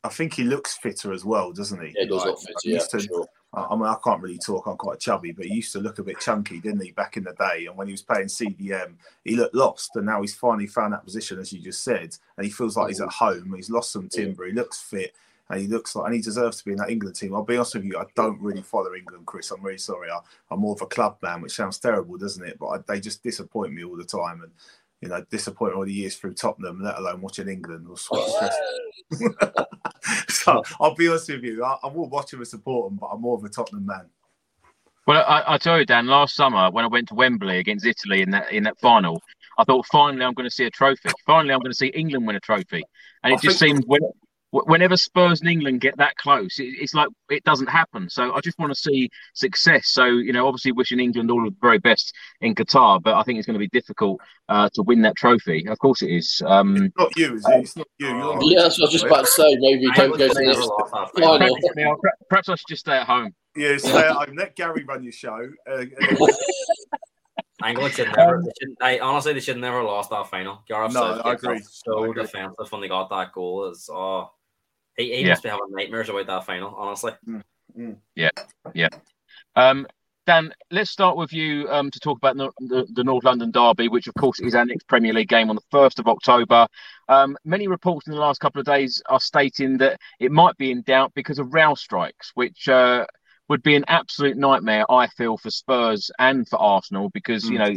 I 0.05 0.09
think 0.09 0.35
he 0.35 0.45
looks 0.45 0.77
fitter 0.77 1.13
as 1.13 1.25
well, 1.25 1.53
doesn't 1.53 1.81
he? 1.81 1.93
Yeah, 1.97 2.05
he 2.05 2.09
does 2.09 2.19
like, 2.19 2.27
look 2.27 2.41
fitter. 2.41 2.55
Yeah, 2.65 2.79
to, 2.79 3.01
sure. 3.01 3.27
I 3.55 3.75
mean, 3.75 3.87
I 3.87 3.97
can't 4.05 4.23
really 4.23 4.39
talk. 4.39 4.67
I'm 4.67 4.77
quite 4.77 5.01
chubby, 5.01 5.33
but 5.33 5.47
he 5.47 5.55
used 5.55 5.73
to 5.73 5.81
look 5.81 5.99
a 5.99 6.05
bit 6.05 6.21
chunky, 6.21 6.61
didn't 6.61 6.85
he, 6.85 6.93
back 6.93 7.17
in 7.17 7.25
the 7.25 7.33
day? 7.33 7.67
And 7.67 7.77
when 7.77 7.89
he 7.89 7.93
was 7.93 8.03
playing 8.03 8.27
CDM, 8.27 8.95
he 9.25 9.37
looked 9.37 9.55
lost, 9.55 9.91
and 9.97 10.07
now 10.07 10.21
he's 10.21 10.35
finally 10.35 10.67
found 10.67 10.93
that 10.93 11.05
position, 11.05 11.39
as 11.39 11.53
you 11.53 11.61
just 11.61 11.83
said, 11.83 12.17
and 12.37 12.45
he 12.45 12.51
feels 12.51 12.77
like 12.77 12.89
he's 12.89 13.01
at 13.01 13.09
home. 13.09 13.53
He's 13.57 13.71
lost 13.71 13.93
some 13.93 14.09
timber. 14.09 14.47
He 14.47 14.53
looks 14.53 14.81
fit 14.81 15.15
and 15.51 15.61
he 15.61 15.67
looks 15.67 15.97
like 15.97 16.07
and 16.07 16.15
he 16.15 16.21
deserves 16.21 16.59
to 16.59 16.65
be 16.65 16.73
in 16.73 16.79
that 16.79 16.91
England 16.91 17.17
team. 17.17 17.35
I'll 17.35 17.45
be 17.45 17.57
honest 17.57 17.75
with 17.75 17.85
you, 17.85 17.99
I 17.99 18.05
don't 18.15 18.41
really 18.41 18.63
follow 18.63 18.95
England, 18.95 19.27
Chris. 19.27 19.51
I'm 19.51 19.63
really 19.63 19.79
sorry. 19.79 20.11
I, 20.11 20.21
am 20.53 20.61
more 20.61 20.75
of 20.75 20.83
a 20.83 20.87
club 20.87 21.17
man, 21.23 21.41
which 21.41 21.57
sounds 21.57 21.79
terrible, 21.79 22.19
doesn't 22.19 22.47
it? 22.47 22.59
But 22.59 22.69
I, 22.69 22.79
they 22.87 23.01
just 23.01 23.23
disappoint 23.23 23.73
me 23.73 23.85
all 23.85 23.97
the 23.97 24.05
time, 24.05 24.43
and 24.43 24.53
you 25.01 25.09
know, 25.09 25.25
disappoint 25.31 25.75
all 25.75 25.85
the 25.85 25.93
years 25.93 26.17
through 26.17 26.35
Tottenham, 26.35 26.83
let 26.83 26.99
alone 26.99 27.21
watching 27.21 27.49
England. 27.49 27.87
or 27.89 27.97
so 30.29 30.63
I'll 30.81 30.95
be 30.95 31.09
honest 31.09 31.29
with 31.29 31.45
you, 31.45 31.65
I, 31.65 31.77
I 31.83 31.87
will 31.87 32.09
watch 32.09 32.33
him 32.33 32.41
and 32.41 32.49
support 32.49 32.91
him, 32.91 32.99
but 32.99 33.07
I'm 33.07 33.21
more 33.21 33.37
of 33.37 33.45
a 33.45 33.49
Tottenham 33.49 33.87
man. 33.87 34.07
Well, 35.07 35.25
I, 35.27 35.55
I 35.55 35.59
tell 35.59 35.79
you, 35.79 35.87
Dan, 35.87 36.07
last 36.07 36.35
summer 36.35 36.71
when 36.71 36.85
I 36.85 36.89
went 36.89 37.09
to 37.09 37.15
Wembley 37.15 37.59
against 37.59 37.87
Italy 37.87 38.21
in 38.21 38.31
that 38.33 38.53
in 38.53 38.65
that 38.65 38.79
final, 38.79 39.23
I 39.57 39.65
thought 39.65 39.87
finally 39.87 40.25
I'm 40.25 40.35
going 40.35 40.49
to 40.49 40.55
see 40.55 40.65
a 40.65 40.71
trophy. 40.71 41.09
Finally, 41.25 41.55
I'm 41.55 41.61
going 41.61 41.73
to 41.73 41.79
see 41.79 41.87
England 41.89 42.27
win 42.27 42.37
a 42.37 42.41
trophy, 42.41 42.83
and 43.23 43.33
it 43.33 43.37
I 43.37 43.41
just 43.41 43.59
seemed 43.59 43.85
when 43.87 44.03
whenever 44.51 44.97
Spurs 44.97 45.41
and 45.41 45.51
England 45.51 45.81
get 45.81 45.97
that 45.99 46.17
close, 46.17 46.59
it, 46.59 46.75
it's 46.81 46.95
like 46.95 47.09
it 47.31 47.45
doesn't 47.45 47.69
happen. 47.69 48.09
So 48.09 48.35
I 48.35 48.41
just 48.41 48.59
want 48.59 48.73
to 48.73 48.79
see 48.79 49.11
success. 49.35 49.89
So 49.89 50.07
you 50.07 50.33
know, 50.33 50.47
obviously 50.47 50.73
wishing 50.73 51.01
England 51.01 51.31
all 51.31 51.47
of 51.47 51.53
the 51.53 51.59
very 51.61 51.79
best 51.79 52.15
in 52.41 52.55
Qatar, 52.55 53.03
but 53.03 53.15
I 53.15 53.23
think 53.23 53.39
it's 53.39 53.47
going 53.47 53.59
to 53.59 53.59
be 53.59 53.69
difficult 53.69 54.21
uh, 54.49 54.69
to 54.75 54.83
win 54.83 55.03
that 55.03 55.17
trophy. 55.17 55.67
Of 55.69 55.79
course, 55.79 56.03
it 56.03 56.11
is. 56.11 56.43
Um, 56.47 56.77
it's 56.77 56.97
not 56.97 57.17
you, 57.17 57.35
is 57.35 57.47
it? 57.49 57.61
It's 57.61 57.77
not 57.77 57.87
you. 57.99 58.09
You're 58.09 58.43
yeah, 58.43 58.63
that's 58.63 58.79
what 58.79 58.85
I 58.85 58.87
was 58.87 58.93
just 58.93 59.05
about 59.05 59.25
to 59.27 59.31
say. 59.31 59.57
Maybe 59.59 59.87
don't 59.95 60.17
go 60.17 60.29
to 60.29 60.35
the 60.35 61.11
final. 61.15 62.01
Perhaps 62.29 62.49
I 62.49 62.55
should 62.55 62.69
just 62.69 62.81
stay 62.81 62.97
at 62.97 63.07
home. 63.07 63.35
Yeah, 63.57 63.77
stay 63.77 63.99
at 63.99 64.13
home. 64.13 64.37
Let 64.37 64.57
Gary 64.57 64.85
run 64.85 65.03
your 65.03 65.13
show. 65.13 65.49
Uh, 65.71 65.85
England 67.67 67.95
should 67.95 68.15
never. 68.17 68.43
They 68.43 68.51
should, 68.61 68.77
I 68.81 68.99
honestly, 69.01 69.33
they 69.33 69.41
should 69.41 69.59
never 69.59 69.83
lost 69.83 70.11
that 70.11 70.29
final. 70.29 70.63
Gareth 70.69 70.95
no, 70.95 71.21
I 71.25 71.33
agree. 71.33 71.61
So 71.63 72.05
I 72.05 72.09
agree. 72.09 72.23
defensive 72.23 72.71
when 72.71 72.81
they 72.81 72.89
got 72.89 73.11
that 73.11 73.33
goal. 73.33 73.69
Is 73.71 73.91
oh, 73.93 74.31
he, 74.99 75.17
he 75.17 75.23
yeah. 75.23 75.31
must 75.31 75.43
be 75.43 75.49
having 75.49 75.71
nightmares 75.71 76.11
about 76.11 76.27
that 76.27 76.45
final, 76.45 76.75
honestly. 76.77 77.13
Mm, 77.27 77.43
mm. 77.79 77.97
Yeah, 78.15 78.31
yeah. 78.75 78.89
Um, 79.57 79.87
Dan, 80.27 80.53
let's 80.71 80.91
start 80.91 81.17
with 81.17 81.33
you 81.33 81.67
um, 81.71 81.91
to 81.91 81.99
talk 81.99 82.19
about 82.19 82.37
the, 82.37 82.51
the, 82.59 82.87
the, 82.93 83.03
North 83.03 83.25
London 83.25 83.51
Derby, 83.51 83.89
which 83.89 84.09
of 84.09 84.15
course 84.15 84.41
is 84.41 84.55
our 84.55 84.67
next 84.67 84.87
Premier 84.87 85.15
League 85.15 85.31
game 85.31 85.49
on 85.49 85.57
the 85.57 85.63
1st 85.73 86.01
of 86.01 86.07
October. 86.07 86.67
Um, 87.09 87.35
many 87.47 87.67
reports 87.67 88.07
in 88.07 88.13
the 88.13 88.21
last 88.21 88.39
couple 88.39 88.61
of 88.61 88.67
days 88.67 89.03
are 89.09 89.21
stating 89.21 89.79
that 89.79 89.99
it 90.21 90.31
might 90.31 90.55
be 90.59 90.71
in 90.71 90.83
doubt 90.83 91.15
because 91.15 91.39
of 91.39 91.55
rail 91.55 91.75
strikes, 91.77 92.33
which 92.35 92.69
uh, 92.69 93.07
would 93.49 93.63
be 93.63 93.75
an 93.75 93.87
absolute 93.89 94.37
nightmare, 94.37 94.85
I 94.91 95.07
feel, 95.07 95.39
for 95.39 95.51
Spurs 95.51 96.11
and 96.19 96.47
for 96.47 96.61
Arsenal 96.61 97.09
because, 97.09 97.47
mm. 97.47 97.53
you 97.53 97.59
know, 97.59 97.75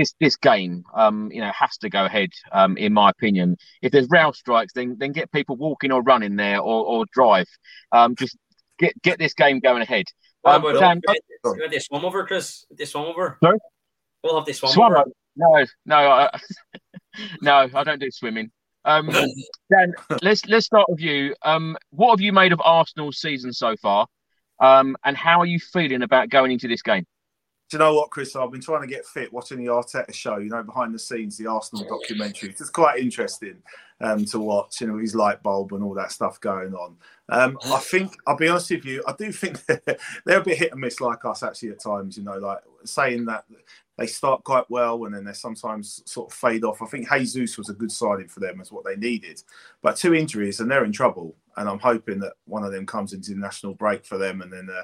this 0.00 0.14
this 0.18 0.36
game, 0.36 0.84
um, 0.94 1.30
you 1.30 1.40
know, 1.40 1.52
has 1.52 1.76
to 1.78 1.90
go 1.90 2.04
ahead. 2.04 2.30
Um, 2.52 2.76
in 2.76 2.92
my 2.92 3.10
opinion, 3.10 3.56
if 3.82 3.92
there's 3.92 4.08
rail 4.10 4.32
strikes, 4.32 4.72
then 4.72 4.96
then 4.98 5.12
get 5.12 5.30
people 5.30 5.56
walking 5.56 5.92
or 5.92 6.02
running 6.02 6.36
there 6.36 6.58
or, 6.58 6.84
or 6.84 7.04
drive. 7.12 7.46
Um, 7.92 8.16
just 8.16 8.36
get 8.78 9.00
get 9.02 9.18
this 9.18 9.34
game 9.34 9.60
going 9.60 9.82
ahead. 9.82 10.06
Um, 10.44 10.62
Dan, 10.62 11.00
you 11.06 11.16
want 11.44 11.70
this 11.70 11.84
swim 11.86 12.04
over, 12.04 12.26
Chris? 12.26 12.64
This 12.70 12.90
swim 12.90 13.04
over? 13.04 13.38
Sorry? 13.42 13.58
We'll 14.24 14.36
have 14.36 14.46
this 14.46 14.58
swim 14.58 14.72
over. 14.80 15.04
No, 15.36 15.64
no, 15.86 15.96
I, 15.96 16.40
no, 17.42 17.68
I 17.72 17.84
don't 17.84 18.00
do 18.00 18.10
swimming. 18.10 18.50
Um, 18.84 19.08
Dan, 19.70 19.92
let's 20.22 20.46
let's 20.46 20.66
start 20.66 20.86
with 20.88 21.00
you. 21.00 21.34
Um, 21.42 21.76
what 21.90 22.10
have 22.10 22.20
you 22.20 22.32
made 22.32 22.52
of 22.52 22.60
Arsenal's 22.64 23.18
season 23.18 23.52
so 23.52 23.76
far? 23.76 24.06
Um, 24.58 24.96
and 25.04 25.16
how 25.16 25.40
are 25.40 25.46
you 25.46 25.58
feeling 25.58 26.02
about 26.02 26.28
going 26.28 26.52
into 26.52 26.68
this 26.68 26.82
game? 26.82 27.06
Do 27.70 27.76
you 27.76 27.78
know 27.78 27.94
what, 27.94 28.10
Chris? 28.10 28.34
I've 28.34 28.50
been 28.50 28.60
trying 28.60 28.80
to 28.80 28.88
get 28.88 29.06
fit 29.06 29.32
watching 29.32 29.58
the 29.58 29.70
Arteta 29.70 30.12
show, 30.12 30.38
you 30.38 30.50
know, 30.50 30.60
behind 30.60 30.92
the 30.92 30.98
scenes, 30.98 31.38
the 31.38 31.46
Arsenal 31.46 31.86
documentary. 31.88 32.48
It's 32.48 32.68
quite 32.68 32.98
interesting 32.98 33.62
um, 34.00 34.24
to 34.24 34.40
watch, 34.40 34.80
you 34.80 34.88
know, 34.88 34.98
his 34.98 35.14
light 35.14 35.40
bulb 35.40 35.72
and 35.72 35.84
all 35.84 35.94
that 35.94 36.10
stuff 36.10 36.40
going 36.40 36.74
on. 36.74 36.96
Um, 37.28 37.56
I 37.66 37.78
think, 37.78 38.16
I'll 38.26 38.36
be 38.36 38.48
honest 38.48 38.72
with 38.72 38.84
you, 38.84 39.04
I 39.06 39.14
do 39.16 39.30
think 39.30 39.64
they're, 39.66 39.80
they're 40.26 40.40
a 40.40 40.44
bit 40.44 40.58
hit 40.58 40.72
and 40.72 40.80
miss 40.80 41.00
like 41.00 41.24
us 41.24 41.44
actually 41.44 41.68
at 41.68 41.78
times, 41.78 42.18
you 42.18 42.24
know, 42.24 42.38
like 42.38 42.58
saying 42.84 43.26
that 43.26 43.44
they 43.96 44.08
start 44.08 44.42
quite 44.42 44.68
well 44.68 45.04
and 45.04 45.14
then 45.14 45.24
they 45.24 45.32
sometimes 45.32 46.02
sort 46.06 46.32
of 46.32 46.36
fade 46.36 46.64
off. 46.64 46.82
I 46.82 46.86
think 46.86 47.08
Jesus 47.08 47.56
was 47.56 47.68
a 47.68 47.74
good 47.74 47.92
signing 47.92 48.26
for 48.26 48.40
them 48.40 48.60
as 48.60 48.72
what 48.72 48.84
they 48.84 48.96
needed. 48.96 49.44
But 49.80 49.94
two 49.94 50.12
injuries 50.12 50.58
and 50.58 50.68
they're 50.68 50.84
in 50.84 50.90
trouble. 50.90 51.36
And 51.56 51.68
I'm 51.68 51.78
hoping 51.78 52.18
that 52.18 52.32
one 52.46 52.64
of 52.64 52.72
them 52.72 52.84
comes 52.84 53.12
into 53.12 53.30
the 53.30 53.38
national 53.38 53.74
break 53.74 54.04
for 54.04 54.18
them 54.18 54.42
and 54.42 54.52
then 54.52 54.68
uh, 54.70 54.82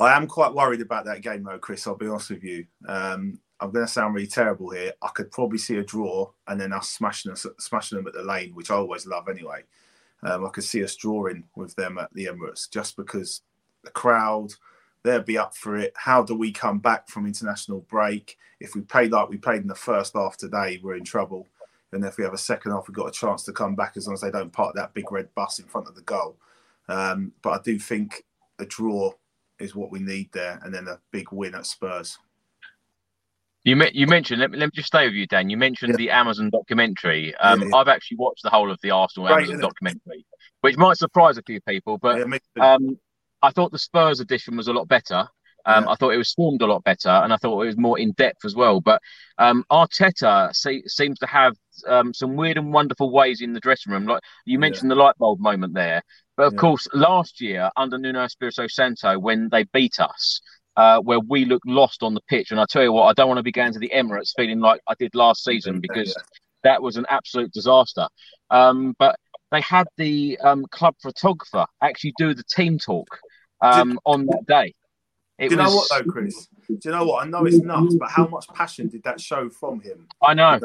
I 0.00 0.16
am 0.16 0.26
quite 0.26 0.52
worried 0.52 0.80
about 0.80 1.04
that 1.04 1.22
game, 1.22 1.44
though, 1.44 1.58
Chris. 1.58 1.86
I'll 1.86 1.96
be 1.96 2.08
honest 2.08 2.30
with 2.30 2.42
you. 2.42 2.66
Um, 2.88 3.38
I'm 3.60 3.70
going 3.70 3.86
to 3.86 3.90
sound 3.92 4.14
really 4.14 4.26
terrible 4.26 4.70
here. 4.70 4.92
I 5.00 5.08
could 5.08 5.30
probably 5.30 5.58
see 5.58 5.76
a 5.76 5.84
draw 5.84 6.30
and 6.48 6.60
then 6.60 6.72
us 6.72 6.90
smashing 6.90 7.32
us, 7.32 7.46
smashing 7.58 7.96
them 7.96 8.06
at 8.06 8.12
the 8.12 8.22
lane, 8.22 8.54
which 8.54 8.70
I 8.70 8.74
always 8.74 9.06
love 9.06 9.28
anyway. 9.28 9.62
Um, 10.24 10.44
I 10.44 10.48
could 10.48 10.64
see 10.64 10.82
us 10.82 10.96
drawing 10.96 11.44
with 11.54 11.74
them 11.76 11.98
at 11.98 12.12
the 12.14 12.26
Emirates 12.26 12.68
just 12.68 12.96
because 12.96 13.42
the 13.84 13.90
crowd, 13.90 14.52
they'll 15.04 15.22
be 15.22 15.38
up 15.38 15.54
for 15.54 15.76
it. 15.76 15.92
How 15.96 16.22
do 16.22 16.34
we 16.34 16.50
come 16.50 16.78
back 16.80 17.08
from 17.08 17.26
international 17.26 17.80
break? 17.82 18.36
If 18.58 18.74
we 18.74 18.80
play 18.80 19.08
like 19.08 19.28
we 19.28 19.36
played 19.36 19.62
in 19.62 19.68
the 19.68 19.74
first 19.74 20.14
half 20.14 20.36
today, 20.36 20.80
we're 20.82 20.96
in 20.96 21.04
trouble. 21.04 21.46
And 21.92 22.04
if 22.04 22.18
we 22.18 22.24
have 22.24 22.34
a 22.34 22.38
second 22.38 22.72
half, 22.72 22.88
we've 22.88 22.96
got 22.96 23.08
a 23.08 23.12
chance 23.12 23.44
to 23.44 23.52
come 23.52 23.76
back 23.76 23.96
as 23.96 24.06
long 24.06 24.14
as 24.14 24.22
they 24.22 24.30
don't 24.30 24.52
park 24.52 24.74
that 24.74 24.94
big 24.94 25.12
red 25.12 25.32
bus 25.36 25.60
in 25.60 25.66
front 25.66 25.86
of 25.86 25.94
the 25.94 26.02
goal. 26.02 26.36
Um, 26.88 27.32
but 27.42 27.50
I 27.50 27.62
do 27.62 27.78
think 27.78 28.24
a 28.58 28.66
draw 28.66 29.12
is 29.58 29.74
what 29.74 29.90
we 29.90 30.00
need 30.00 30.30
there, 30.32 30.60
and 30.62 30.74
then 30.74 30.88
a 30.88 31.00
big 31.10 31.26
win 31.32 31.54
at 31.54 31.66
Spurs. 31.66 32.18
You 33.64 33.82
you 33.92 34.06
mentioned 34.06 34.40
let 34.40 34.50
me, 34.50 34.58
let 34.58 34.66
me 34.66 34.72
just 34.74 34.88
stay 34.88 35.06
with 35.06 35.14
you, 35.14 35.26
Dan. 35.26 35.48
You 35.48 35.56
mentioned 35.56 35.92
yeah. 35.92 35.96
the 35.96 36.10
Amazon 36.10 36.50
documentary. 36.50 37.34
Um, 37.36 37.60
yeah, 37.60 37.68
yeah. 37.68 37.76
I've 37.76 37.88
actually 37.88 38.18
watched 38.18 38.42
the 38.42 38.50
whole 38.50 38.70
of 38.70 38.78
the 38.82 38.90
Arsenal 38.90 39.28
Great, 39.28 39.48
Amazon 39.48 39.60
documentary, 39.60 40.26
which 40.60 40.76
might 40.76 40.98
surprise 40.98 41.38
a 41.38 41.42
few 41.42 41.60
people, 41.62 41.96
but 41.98 42.20
um, 42.60 42.98
I 43.42 43.50
thought 43.50 43.72
the 43.72 43.78
Spurs 43.78 44.20
edition 44.20 44.56
was 44.56 44.68
a 44.68 44.72
lot 44.72 44.86
better. 44.86 45.28
Um, 45.66 45.88
I 45.88 45.94
thought 45.94 46.12
it 46.12 46.18
was 46.18 46.34
filmed 46.34 46.60
a 46.60 46.66
lot 46.66 46.84
better, 46.84 47.08
and 47.08 47.32
I 47.32 47.36
thought 47.36 47.62
it 47.62 47.66
was 47.66 47.78
more 47.78 47.98
in 47.98 48.12
depth 48.12 48.44
as 48.44 48.54
well. 48.54 48.82
But 48.82 49.00
um, 49.38 49.64
Arteta 49.72 50.54
see, 50.54 50.82
seems 50.86 51.18
to 51.20 51.26
have 51.26 51.56
um, 51.86 52.12
some 52.12 52.36
weird 52.36 52.58
and 52.58 52.72
wonderful 52.72 53.10
ways 53.10 53.40
in 53.40 53.54
the 53.54 53.60
dressing 53.60 53.92
room. 53.92 54.06
Like 54.06 54.22
you 54.44 54.58
mentioned 54.58 54.90
the 54.90 54.94
light 54.94 55.16
bulb 55.16 55.40
moment 55.40 55.72
there. 55.74 56.02
But 56.36 56.46
of 56.46 56.54
yeah. 56.54 56.58
course, 56.58 56.88
last 56.92 57.40
year 57.40 57.70
under 57.76 57.98
Nuno 57.98 58.24
Espirito 58.24 58.66
Santo, 58.66 59.18
when 59.18 59.48
they 59.50 59.64
beat 59.64 60.00
us, 60.00 60.40
uh, 60.76 61.00
where 61.00 61.20
we 61.20 61.44
looked 61.44 61.66
lost 61.66 62.02
on 62.02 62.14
the 62.14 62.20
pitch, 62.28 62.50
and 62.50 62.60
I 62.60 62.66
tell 62.68 62.82
you 62.82 62.92
what, 62.92 63.04
I 63.04 63.12
don't 63.12 63.28
want 63.28 63.38
to 63.38 63.44
be 63.44 63.52
going 63.52 63.72
to 63.72 63.78
the 63.78 63.92
Emirates 63.94 64.32
feeling 64.36 64.60
like 64.60 64.80
I 64.88 64.94
did 64.98 65.14
last 65.14 65.44
season 65.44 65.80
because 65.80 66.08
yeah. 66.08 66.22
that 66.64 66.82
was 66.82 66.96
an 66.96 67.06
absolute 67.08 67.52
disaster. 67.52 68.08
Um, 68.50 68.94
but 68.98 69.16
they 69.52 69.60
had 69.60 69.86
the 69.96 70.38
um, 70.42 70.66
club 70.70 70.96
photographer 71.00 71.66
actually 71.80 72.14
do 72.18 72.34
the 72.34 72.42
team 72.44 72.78
talk 72.78 73.06
um, 73.60 74.00
on 74.04 74.26
that 74.26 74.44
day. 74.46 74.74
It 75.38 75.48
Do 75.48 75.56
you 75.56 75.60
was... 75.60 75.70
know 75.70 75.76
what 75.76 75.88
though, 75.90 76.10
Chris? 76.10 76.48
Do 76.68 76.78
you 76.84 76.90
know 76.92 77.04
what? 77.04 77.26
I 77.26 77.28
know 77.28 77.44
it's 77.44 77.58
nuts, 77.58 77.96
but 77.96 78.10
how 78.10 78.26
much 78.28 78.46
passion 78.54 78.88
did 78.88 79.02
that 79.02 79.20
show 79.20 79.50
from 79.50 79.80
him? 79.80 80.06
I 80.22 80.32
know. 80.32 80.60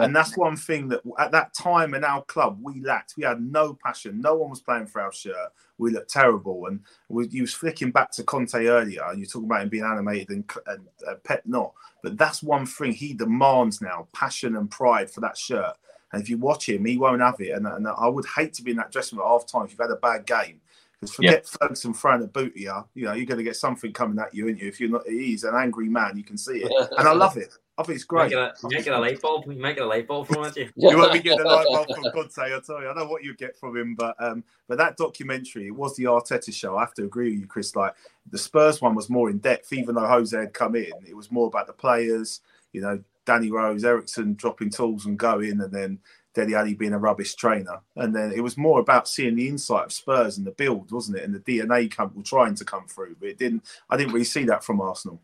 And 0.00 0.14
that's 0.14 0.36
one 0.36 0.56
thing 0.56 0.88
that 0.88 1.02
at 1.18 1.30
that 1.32 1.54
time 1.54 1.94
in 1.94 2.04
our 2.04 2.22
club 2.24 2.58
we 2.60 2.80
lacked. 2.80 3.14
We 3.16 3.24
had 3.24 3.40
no 3.40 3.78
passion. 3.82 4.20
No 4.20 4.34
one 4.34 4.50
was 4.50 4.60
playing 4.60 4.86
for 4.86 5.00
our 5.00 5.12
shirt. 5.12 5.52
We 5.78 5.90
looked 5.90 6.10
terrible. 6.10 6.66
And 6.66 6.80
we, 7.08 7.28
you 7.28 7.42
was 7.42 7.54
flicking 7.54 7.92
back 7.92 8.10
to 8.12 8.24
Conte 8.24 8.54
earlier. 8.54 9.04
And 9.08 9.20
you're 9.20 9.28
talking 9.28 9.46
about 9.46 9.62
him 9.62 9.68
being 9.68 9.84
animated 9.84 10.30
and, 10.30 10.50
and 10.66 10.88
uh, 11.08 11.14
pet 11.24 11.46
not. 11.46 11.72
But 12.02 12.18
that's 12.18 12.42
one 12.42 12.66
thing 12.66 12.92
he 12.92 13.14
demands 13.14 13.80
now: 13.80 14.08
passion 14.12 14.56
and 14.56 14.70
pride 14.70 15.10
for 15.10 15.20
that 15.20 15.36
shirt. 15.36 15.76
And 16.12 16.22
if 16.22 16.28
you 16.28 16.38
watch 16.38 16.68
him, 16.68 16.84
he 16.84 16.96
won't 16.96 17.20
have 17.20 17.40
it. 17.40 17.50
And, 17.50 17.66
and 17.66 17.86
I 17.86 18.08
would 18.08 18.24
hate 18.34 18.54
to 18.54 18.62
be 18.62 18.72
in 18.72 18.78
that 18.78 18.90
dressing 18.90 19.18
room 19.18 19.26
at 19.26 19.30
half 19.30 19.46
time 19.46 19.64
if 19.64 19.70
you've 19.70 19.80
had 19.80 19.90
a 19.90 19.96
bad 19.96 20.26
game 20.26 20.60
because 21.00 21.14
forget 21.14 21.44
yeah. 21.44 21.58
Ferguson 21.60 21.94
throwing 21.94 22.22
a 22.22 22.26
boot 22.26 22.52
at 22.52 22.56
you, 22.56 22.84
you 22.94 23.04
know, 23.04 23.12
you're 23.12 23.26
going 23.26 23.38
to 23.38 23.44
get 23.44 23.56
something 23.56 23.92
coming 23.92 24.18
at 24.18 24.34
you, 24.34 24.46
aren't 24.46 24.58
you? 24.58 24.68
If 24.68 24.80
you're 24.80 24.90
not, 24.90 25.06
he's 25.06 25.44
an 25.44 25.54
angry 25.54 25.88
man, 25.88 26.16
you 26.16 26.24
can 26.24 26.36
see 26.36 26.64
it. 26.64 26.72
And 26.98 27.06
I 27.06 27.12
love 27.12 27.36
it. 27.36 27.52
I 27.78 27.84
think 27.84 27.94
it's 27.94 28.04
great. 28.04 28.32
You 28.32 28.38
might 28.64 28.84
get 28.84 28.94
a, 28.94 28.98
light 28.98 29.22
bulb. 29.22 29.44
You 29.46 29.60
might 29.60 29.76
get 29.76 29.84
a 29.84 29.86
light 29.86 30.08
bulb 30.08 30.26
from 30.26 30.46
it. 30.46 30.56
You, 30.56 30.70
you 30.74 30.96
won't 30.96 31.12
be 31.12 31.20
getting 31.20 31.46
a 31.46 31.48
light 31.48 31.66
bulb 31.70 31.86
from 31.94 32.10
Conte, 32.12 32.38
I 32.38 32.58
tell 32.66 32.82
you. 32.82 32.88
I 32.88 32.94
know 32.94 33.06
what 33.06 33.22
you 33.22 33.36
get 33.36 33.56
from 33.56 33.76
him, 33.76 33.94
but 33.94 34.16
um, 34.18 34.42
but 34.66 34.78
that 34.78 34.96
documentary, 34.96 35.68
it 35.68 35.76
was 35.76 35.94
the 35.94 36.04
Arteta 36.04 36.52
show. 36.52 36.76
I 36.76 36.80
have 36.80 36.94
to 36.94 37.04
agree 37.04 37.30
with 37.30 37.40
you, 37.40 37.46
Chris. 37.46 37.76
Like 37.76 37.94
the 38.28 38.38
Spurs 38.38 38.82
one 38.82 38.96
was 38.96 39.08
more 39.08 39.30
in 39.30 39.38
depth, 39.38 39.72
even 39.72 39.94
though 39.94 40.08
Jose 40.08 40.36
had 40.36 40.52
come 40.52 40.74
in. 40.74 40.90
It 41.06 41.14
was 41.14 41.30
more 41.30 41.46
about 41.46 41.68
the 41.68 41.72
players, 41.72 42.40
you 42.72 42.80
know, 42.80 43.00
Danny 43.24 43.52
Rose, 43.52 43.84
Eriksen 43.84 44.34
dropping 44.34 44.70
tools 44.70 45.06
and 45.06 45.16
going, 45.16 45.60
and 45.60 45.72
then 45.72 46.00
Dele 46.38 46.54
Alli 46.54 46.74
being 46.74 46.92
a 46.92 46.98
rubbish 46.98 47.34
trainer. 47.34 47.80
And 47.96 48.14
then 48.14 48.32
it 48.32 48.40
was 48.40 48.56
more 48.56 48.80
about 48.80 49.08
seeing 49.08 49.34
the 49.34 49.48
insight 49.48 49.86
of 49.86 49.92
Spurs 49.92 50.38
and 50.38 50.46
the 50.46 50.52
build, 50.52 50.92
wasn't 50.92 51.18
it? 51.18 51.24
And 51.24 51.34
the 51.34 51.40
DNA 51.40 51.90
come, 51.90 52.22
trying 52.24 52.54
to 52.56 52.64
come 52.64 52.86
through. 52.86 53.16
But 53.18 53.30
it 53.30 53.38
didn't. 53.38 53.64
I 53.90 53.96
didn't 53.96 54.12
really 54.12 54.24
see 54.24 54.44
that 54.44 54.62
from 54.62 54.80
Arsenal. 54.80 55.20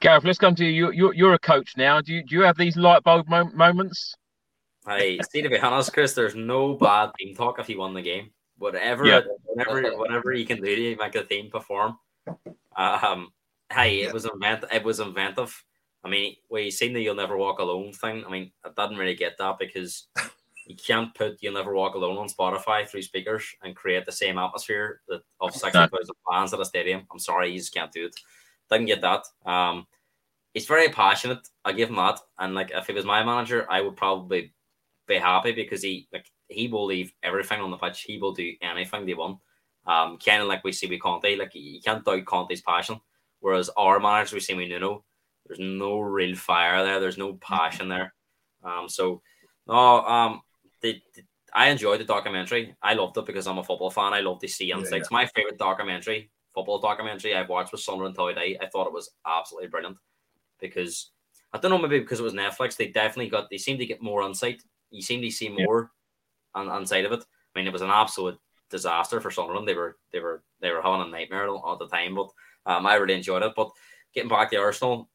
Gareth, 0.00 0.24
let's 0.24 0.38
come 0.38 0.54
to 0.56 0.64
you. 0.64 0.90
You're, 0.92 1.14
you're 1.14 1.34
a 1.34 1.38
coach 1.38 1.76
now. 1.76 2.00
Do 2.00 2.12
you, 2.12 2.22
do 2.22 2.34
you 2.36 2.42
have 2.42 2.56
these 2.56 2.76
light 2.76 3.02
bulb 3.02 3.28
moments? 3.28 4.14
Hey, 4.86 5.18
see 5.30 5.42
to 5.42 5.48
be 5.48 5.58
honest, 5.58 5.92
Chris, 5.92 6.12
there's 6.12 6.34
no 6.34 6.74
bad 6.74 7.10
team 7.18 7.36
talk 7.36 7.60
if 7.60 7.68
he 7.68 7.76
won 7.76 7.94
the 7.94 8.02
game. 8.02 8.30
Whatever, 8.58 9.06
yeah. 9.06 9.20
whatever, 9.44 9.96
whatever 9.96 10.32
you 10.32 10.44
can 10.44 10.60
do 10.60 10.74
to 10.74 10.96
make 10.96 11.12
the 11.12 11.22
team 11.22 11.50
perform. 11.50 11.98
Um, 12.76 13.28
hey, 13.72 14.02
it 14.02 14.12
was 14.12 14.24
invent, 14.24 14.64
it 14.72 14.82
was 14.82 14.98
inventive. 14.98 15.64
I 16.04 16.08
mean, 16.08 16.36
we 16.50 16.70
seen 16.70 16.92
the 16.92 17.00
"You'll 17.00 17.14
Never 17.14 17.36
Walk 17.36 17.58
Alone" 17.58 17.92
thing. 17.92 18.24
I 18.24 18.30
mean, 18.30 18.50
I 18.64 18.70
didn't 18.76 18.98
really 18.98 19.14
get 19.14 19.38
that 19.38 19.58
because 19.58 20.08
you 20.66 20.76
can't 20.76 21.14
put 21.14 21.38
"You'll 21.40 21.54
Never 21.54 21.74
Walk 21.74 21.94
Alone" 21.94 22.18
on 22.18 22.28
Spotify 22.28 22.86
through 22.86 23.02
speakers 23.02 23.44
and 23.62 23.76
create 23.76 24.04
the 24.04 24.12
same 24.12 24.38
atmosphere 24.38 25.00
that 25.08 25.22
of 25.40 25.54
sixty 25.54 25.78
thousand 25.78 26.16
fans 26.28 26.54
at 26.54 26.60
a 26.60 26.64
stadium. 26.64 27.06
I'm 27.10 27.18
sorry, 27.18 27.50
you 27.50 27.58
just 27.58 27.74
can't 27.74 27.92
do 27.92 28.06
it. 28.06 28.16
Didn't 28.70 28.86
get 28.86 29.02
that. 29.02 29.24
Um, 29.46 29.86
he's 30.54 30.66
very 30.66 30.88
passionate. 30.88 31.46
I 31.64 31.72
give 31.72 31.88
him 31.88 31.96
that. 31.96 32.20
And 32.38 32.54
like, 32.54 32.70
if 32.74 32.86
he 32.86 32.92
was 32.92 33.04
my 33.04 33.24
manager, 33.24 33.66
I 33.70 33.80
would 33.80 33.96
probably 33.96 34.52
be 35.06 35.18
happy 35.18 35.52
because 35.52 35.82
he 35.82 36.08
like 36.12 36.30
he 36.48 36.68
will 36.68 36.86
leave 36.86 37.12
everything 37.22 37.60
on 37.60 37.70
the 37.70 37.76
pitch. 37.76 38.02
He 38.02 38.18
will 38.18 38.32
do 38.32 38.52
anything 38.60 39.06
they 39.06 39.14
want. 39.14 39.38
Um, 39.86 40.18
kind 40.18 40.42
of 40.42 40.48
like 40.48 40.64
we 40.64 40.72
see 40.72 40.86
with 40.86 41.00
Conte. 41.00 41.36
Like 41.36 41.54
you 41.54 41.80
can't 41.80 42.04
doubt 42.04 42.24
Conte's 42.24 42.60
passion. 42.60 43.00
Whereas 43.40 43.70
our 43.76 43.98
manager, 43.98 44.36
we 44.36 44.40
see 44.40 44.54
with 44.54 44.68
Nuno, 44.68 45.04
there's 45.52 45.68
no 45.68 46.00
real 46.00 46.34
fire 46.34 46.82
there. 46.82 47.00
There's 47.00 47.18
no 47.18 47.34
passion 47.34 47.88
there. 47.88 48.14
Um, 48.62 48.88
so 48.88 49.22
no, 49.66 49.74
um, 49.74 50.40
I 51.54 51.68
enjoyed 51.68 52.00
the 52.00 52.04
documentary. 52.04 52.74
I 52.82 52.94
loved 52.94 53.18
it 53.18 53.26
because 53.26 53.46
I'm 53.46 53.58
a 53.58 53.64
football 53.64 53.90
fan. 53.90 54.14
I 54.14 54.20
love 54.20 54.40
to 54.40 54.48
see 54.48 54.70
and 54.70 54.82
yeah, 54.82 54.96
It's 54.96 55.10
my 55.10 55.26
favorite 55.26 55.58
documentary, 55.58 56.30
football 56.54 56.78
documentary 56.78 57.34
I've 57.34 57.48
watched 57.48 57.72
with 57.72 57.82
Sunderland 57.82 58.16
today. 58.16 58.58
I 58.60 58.66
thought 58.66 58.86
it 58.86 58.92
was 58.92 59.10
absolutely 59.26 59.68
brilliant 59.68 59.98
because 60.58 61.10
I 61.52 61.58
don't 61.58 61.70
know, 61.70 61.78
maybe 61.78 61.98
because 61.98 62.20
it 62.20 62.24
was 62.24 62.32
Netflix, 62.32 62.76
they 62.76 62.88
definitely 62.88 63.28
got 63.28 63.50
they 63.50 63.58
seem 63.58 63.78
to 63.78 63.86
get 63.86 64.00
more 64.00 64.22
insight. 64.22 64.62
You 64.90 65.02
seem 65.02 65.20
to 65.20 65.30
see 65.30 65.50
more 65.50 65.90
yeah. 66.54 66.62
on, 66.62 66.68
on 66.68 66.86
side 66.86 67.04
of 67.04 67.12
it. 67.12 67.20
I 67.20 67.58
mean, 67.58 67.66
it 67.66 67.72
was 67.72 67.82
an 67.82 67.90
absolute 67.90 68.38
disaster 68.70 69.20
for 69.20 69.30
Sunderland. 69.30 69.68
They 69.68 69.74
were 69.74 69.98
they 70.12 70.20
were 70.20 70.42
they 70.60 70.70
were 70.70 70.80
having 70.80 71.06
a 71.06 71.10
nightmare 71.10 71.48
all 71.48 71.76
the 71.76 71.88
time, 71.88 72.14
but 72.14 72.30
um, 72.64 72.86
I 72.86 72.94
really 72.94 73.14
enjoyed 73.14 73.42
it. 73.42 73.52
But 73.54 73.70
getting 74.14 74.30
back 74.30 74.50
to 74.50 74.56
Arsenal, 74.56 75.10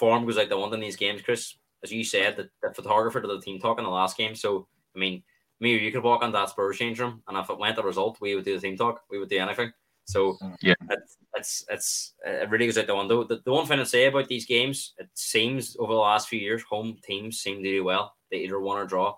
form 0.00 0.24
goes 0.24 0.38
out 0.38 0.48
the 0.48 0.56
one 0.56 0.72
in 0.72 0.80
these 0.80 0.96
games, 0.96 1.20
Chris. 1.22 1.54
As 1.84 1.92
you 1.92 2.02
said, 2.02 2.36
the, 2.36 2.48
the 2.62 2.74
photographer 2.74 3.20
did 3.20 3.30
the 3.30 3.40
team 3.40 3.60
talk 3.60 3.78
in 3.78 3.84
the 3.84 3.90
last 3.90 4.16
game. 4.16 4.34
So, 4.34 4.66
I 4.96 4.98
mean, 4.98 5.22
me 5.60 5.76
or 5.76 5.78
you 5.78 5.92
could 5.92 6.02
walk 6.02 6.22
on 6.22 6.32
that 6.32 6.48
Spurs 6.48 6.78
change 6.78 6.98
room, 6.98 7.22
and 7.28 7.36
if 7.36 7.50
it 7.50 7.58
went 7.58 7.76
the 7.76 7.82
result, 7.82 8.18
we 8.20 8.34
would 8.34 8.44
do 8.44 8.54
the 8.54 8.60
team 8.60 8.76
talk. 8.76 9.02
We 9.10 9.18
would 9.18 9.28
do 9.28 9.38
anything. 9.38 9.72
So 10.06 10.36
yeah, 10.60 10.74
it's 10.90 11.18
it's, 11.36 11.64
it's 11.68 12.14
it 12.26 12.50
really 12.50 12.66
goes 12.66 12.78
out 12.78 12.86
the 12.86 12.96
window. 12.96 13.22
The, 13.24 13.42
the 13.44 13.52
one 13.52 13.66
thing 13.66 13.78
to 13.78 13.86
say 13.86 14.06
about 14.06 14.26
these 14.26 14.46
games, 14.46 14.94
it 14.98 15.08
seems 15.14 15.76
over 15.78 15.92
the 15.92 15.98
last 16.00 16.28
few 16.28 16.40
years, 16.40 16.62
home 16.62 16.96
teams 17.04 17.40
seem 17.40 17.62
to 17.62 17.70
do 17.70 17.84
well. 17.84 18.16
They 18.30 18.38
either 18.38 18.58
win 18.58 18.78
or 18.78 18.86
draw. 18.86 19.14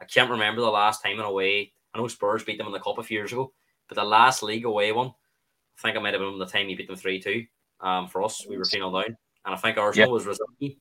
I 0.00 0.04
can't 0.04 0.30
remember 0.30 0.62
the 0.62 0.70
last 0.70 1.02
time 1.02 1.18
in 1.18 1.26
away. 1.26 1.72
I 1.92 1.98
know 1.98 2.08
Spurs 2.08 2.44
beat 2.44 2.56
them 2.56 2.68
in 2.68 2.72
the 2.72 2.80
cup 2.80 2.98
a 2.98 3.02
few 3.02 3.18
years 3.18 3.32
ago, 3.32 3.52
but 3.88 3.96
the 3.96 4.04
last 4.04 4.42
league 4.42 4.64
away 4.64 4.92
one, 4.92 5.08
I 5.08 5.82
think 5.82 5.96
it 5.96 6.00
might 6.00 6.14
have 6.14 6.22
been 6.22 6.38
the 6.38 6.46
time 6.46 6.68
you 6.68 6.76
beat 6.76 6.86
them 6.86 6.96
three 6.96 7.20
two. 7.20 7.44
Um, 7.80 8.08
for 8.08 8.22
us, 8.22 8.46
we 8.48 8.56
were 8.56 8.64
3 8.64 8.80
down, 8.80 9.16
and 9.44 9.54
I 9.54 9.58
think 9.58 9.78
Arsenal 9.78 10.08
yep. 10.08 10.12
was 10.12 10.26
Rosicky, 10.26 10.78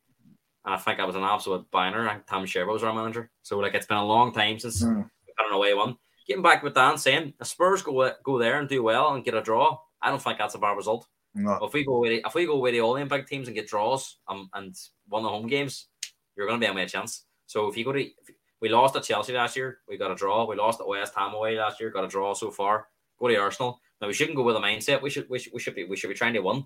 and 0.66 0.76
I 0.76 0.78
think 0.78 0.98
that 0.98 1.08
was 1.08 1.16
an 1.16 1.24
absolute 1.24 1.70
banner. 1.72 2.08
And 2.08 2.22
Tim 2.28 2.46
Sherwood 2.46 2.74
was 2.74 2.84
our 2.84 2.94
manager. 2.94 3.32
So 3.42 3.58
like 3.60 3.74
it's 3.74 3.86
been 3.86 3.98
a 3.98 4.06
long 4.06 4.34
time 4.34 4.60
since 4.60 4.84
mm. 4.84 4.98
we 4.98 5.34
got 5.38 5.48
an 5.48 5.54
away 5.54 5.74
one. 5.74 5.98
Getting 6.28 6.44
back 6.44 6.62
with 6.62 6.76
Dan 6.76 6.98
saying, 6.98 7.34
if 7.40 7.48
Spurs 7.48 7.82
go 7.82 8.12
go 8.24 8.38
there 8.38 8.60
and 8.60 8.70
do 8.70 8.84
well 8.84 9.14
and 9.14 9.24
get 9.24 9.34
a 9.34 9.42
draw, 9.42 9.78
I 10.02 10.10
don't 10.10 10.22
think 10.22 10.38
that's 10.38 10.56
a 10.56 10.60
bad 10.60 10.78
result. 10.78 11.08
No. 11.36 11.60
If 11.62 11.74
we 11.74 11.86
go 11.86 12.00
with 12.00 12.22
if 12.26 12.34
we 12.34 12.46
go 12.46 12.58
with 12.58 12.74
the 12.74 12.82
all 12.82 12.96
in 12.96 13.08
big 13.08 13.28
teams 13.28 13.48
and 13.48 13.56
get 13.56 13.68
draws 13.68 14.18
um, 14.28 14.50
and 14.54 14.76
won 15.10 15.24
the 15.24 15.30
home 15.30 15.48
games, 15.48 15.88
you're 16.36 16.48
going 16.48 16.60
to 16.60 16.66
be 16.66 16.70
on 16.70 16.78
a 16.78 16.88
chance. 16.88 17.26
So 17.46 17.68
if 17.68 17.78
you 17.78 17.86
go 17.86 17.92
to 17.92 18.06
we 18.62 18.70
lost 18.70 18.96
at 18.96 19.04
Chelsea 19.04 19.34
last 19.34 19.56
year, 19.56 19.80
we 19.88 19.98
got 19.98 20.12
a 20.12 20.16
draw. 20.16 20.46
We 20.46 20.56
lost 20.56 20.82
at 20.82 20.88
West 20.88 21.14
Ham 21.16 21.34
away 21.34 21.58
last 21.58 21.80
year, 21.80 21.90
got 21.90 22.04
a 22.04 22.08
draw 22.08 22.34
so 22.34 22.52
far. 22.52 22.88
Go 23.20 23.28
to 23.28 23.36
Arsenal. 23.36 23.80
Now 24.02 24.08
we 24.08 24.14
shouldn't 24.14 24.36
go 24.36 24.44
with 24.44 24.56
a 24.56 24.60
mindset. 24.60 25.02
We 25.02 25.10
should 25.10 25.30
we 25.30 25.40
should, 25.40 25.54
we 25.54 25.60
should 25.60 25.76
be 25.76 25.86
we 25.86 25.96
should 25.96 26.10
be 26.10 26.14
trying 26.14 26.34
to 26.34 26.42
win. 26.42 26.64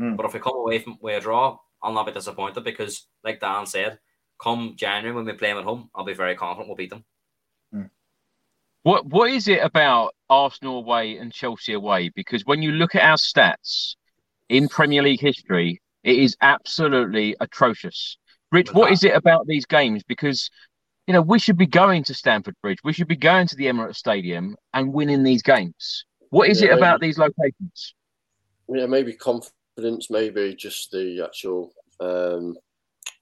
Mm. 0.00 0.16
But 0.16 0.26
if 0.26 0.34
we 0.34 0.40
come 0.40 0.56
away 0.56 0.78
from 0.78 0.98
with 1.00 1.18
a 1.18 1.20
draw, 1.20 1.58
I'll 1.82 1.92
not 1.92 2.06
be 2.06 2.12
disappointed 2.12 2.64
because, 2.64 3.06
like 3.22 3.40
Dan 3.40 3.66
said, 3.66 3.98
come 4.42 4.74
January 4.76 5.14
when 5.14 5.26
we 5.26 5.32
play 5.34 5.50
them 5.50 5.58
at 5.58 5.64
home, 5.64 5.90
I'll 5.94 6.04
be 6.04 6.14
very 6.14 6.34
confident 6.34 6.68
we'll 6.68 6.76
beat 6.76 6.90
them. 6.90 7.04
Mm. 7.74 7.90
What 8.82 9.06
what 9.06 9.30
is 9.30 9.48
it 9.48 9.62
about 9.62 10.14
Arsenal 10.28 10.78
away 10.78 11.18
and 11.18 11.32
Chelsea 11.32 11.74
away? 11.74 12.10
Because 12.14 12.44
when 12.44 12.62
you 12.62 12.72
look 12.72 12.94
at 12.94 13.02
our 13.02 13.16
stats 13.16 13.94
in 14.48 14.68
Premier 14.68 15.02
League 15.02 15.20
history, 15.20 15.80
it 16.02 16.18
is 16.18 16.36
absolutely 16.40 17.36
atrocious. 17.40 18.18
Rich, 18.50 18.72
what 18.72 18.92
is 18.92 19.04
it 19.04 19.14
about 19.14 19.46
these 19.46 19.66
games? 19.66 20.02
Because 20.06 20.50
you 21.06 21.12
know 21.12 21.22
we 21.22 21.38
should 21.38 21.58
be 21.58 21.66
going 21.66 22.04
to 22.04 22.14
Stamford 22.14 22.56
Bridge, 22.62 22.78
we 22.82 22.92
should 22.92 23.08
be 23.08 23.16
going 23.16 23.46
to 23.46 23.56
the 23.56 23.66
Emirates 23.66 23.96
Stadium 23.96 24.56
and 24.72 24.92
winning 24.92 25.22
these 25.22 25.42
games. 25.42 26.04
What 26.30 26.48
is 26.48 26.60
yeah, 26.60 26.70
it 26.70 26.78
about 26.78 27.00
these 27.00 27.18
locations? 27.18 27.94
Yeah, 28.68 28.86
maybe 28.86 29.12
confidence 29.12 29.52
confidence, 29.76 30.10
maybe 30.10 30.54
just 30.54 30.90
the 30.90 31.22
actual 31.24 31.72
um, 32.00 32.56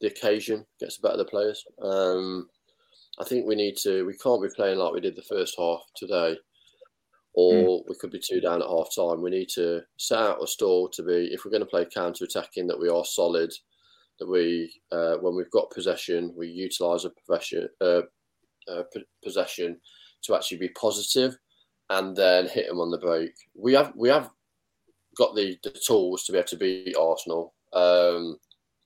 the 0.01 0.09
occasion 0.09 0.65
gets 0.81 0.99
the 0.99 1.09
better 1.09 1.19
the 1.19 1.25
players. 1.25 1.65
Um, 1.83 2.49
I 3.21 3.25
think 3.25 3.47
we 3.47 3.55
need 3.55 3.77
to. 3.83 4.05
We 4.05 4.17
can't 4.17 4.43
be 4.43 4.49
playing 4.55 4.79
like 4.79 4.93
we 4.93 5.01
did 5.01 5.17
the 5.17 5.23
first 5.23 5.55
half 5.59 5.81
today, 5.97 6.37
or 7.35 7.53
mm. 7.53 7.83
we 7.89 7.95
could 8.01 8.11
be 8.11 8.21
two 8.21 8.41
down 8.41 8.63
at 8.63 8.69
half 8.69 8.89
time. 8.95 9.23
We 9.23 9.31
need 9.31 9.49
to 9.55 9.83
set 9.99 10.19
out 10.19 10.43
a 10.43 10.47
stall 10.47 10.89
to 10.91 11.03
be. 11.03 11.31
If 11.33 11.45
we're 11.45 11.51
going 11.51 11.63
to 11.63 11.67
play 11.67 11.87
counter 11.93 12.25
attacking, 12.25 12.67
that 12.69 12.81
we 12.81 12.89
are 12.89 13.05
solid. 13.05 13.53
That 14.19 14.29
we, 14.29 14.73
uh, 14.93 15.17
when 15.17 15.35
we've 15.35 15.51
got 15.51 15.71
possession, 15.71 16.35
we 16.37 16.47
utilise 16.47 17.05
a 17.05 17.11
possession, 17.11 17.69
uh, 17.81 18.03
uh, 18.69 18.83
possession 19.25 19.81
to 20.25 20.35
actually 20.35 20.59
be 20.59 20.69
positive, 20.71 21.37
and 21.91 22.15
then 22.17 22.47
hit 22.47 22.69
them 22.69 22.79
on 22.79 22.91
the 22.91 22.99
break. 22.99 23.33
We 23.55 23.73
have 23.75 23.93
we 23.97 24.09
have 24.09 24.31
got 25.17 25.35
the, 25.35 25.59
the 25.63 25.71
tools 25.71 26.25
to 26.25 26.33
be 26.33 26.39
able 26.39 26.49
to 26.49 26.57
beat 26.57 26.97
Arsenal. 26.97 27.55
Um, 27.73 28.39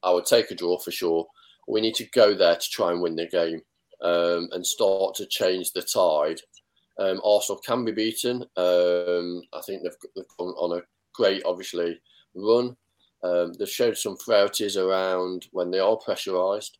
I 0.03 0.13
would 0.13 0.27
take 0.27 0.51
a 0.51 0.55
draw 0.55 0.79
for 0.79 0.91
sure. 0.91 1.27
We 1.69 1.81
need 1.81 1.95
to 1.97 2.09
go 2.11 2.35
there 2.35 2.57
to 2.57 2.71
try 2.71 2.93
and 2.93 3.01
win 3.01 3.17
the 3.17 3.27
game 3.27 3.61
um, 4.03 4.49
and 4.53 4.65
start 4.65 5.15
to 5.17 5.27
change 5.27 5.73
the 5.73 5.83
tide. 5.83 6.41
Um, 6.99 7.21
Arsenal 7.25 7.61
can 7.65 7.85
be 7.85 7.93
beaten. 7.93 8.43
Um, 8.57 9.43
I 9.53 9.61
think 9.67 9.83
they've, 9.83 9.97
they've, 10.15 10.25
gone 10.39 10.55
on 10.57 10.79
a 10.79 10.83
great, 11.13 11.43
obviously, 11.45 12.01
run. 12.35 12.77
Um, 13.23 13.53
they've 13.55 13.69
showed 13.69 13.97
some 13.97 14.17
frailties 14.17 14.77
around 14.77 15.47
when 15.53 15.71
they 15.71 15.81
are 15.81 15.99
pressurised 15.99 16.73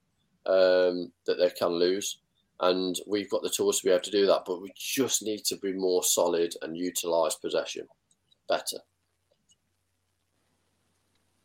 um, 0.47 1.13
that 1.27 1.39
they 1.39 1.51
can 1.51 1.71
lose. 1.71 2.19
And 2.61 2.99
we've 3.07 3.29
got 3.29 3.43
the 3.43 3.51
tools 3.51 3.81
to 3.81 3.87
be 3.87 3.91
able 3.91 4.03
to 4.03 4.11
do 4.11 4.27
that, 4.27 4.45
but 4.47 4.63
we 4.63 4.73
just 4.75 5.23
need 5.23 5.45
to 5.47 5.57
be 5.57 5.73
more 5.73 6.03
solid 6.03 6.55
and 6.63 6.77
utilise 6.77 7.35
possession 7.35 7.87
better. 8.49 8.79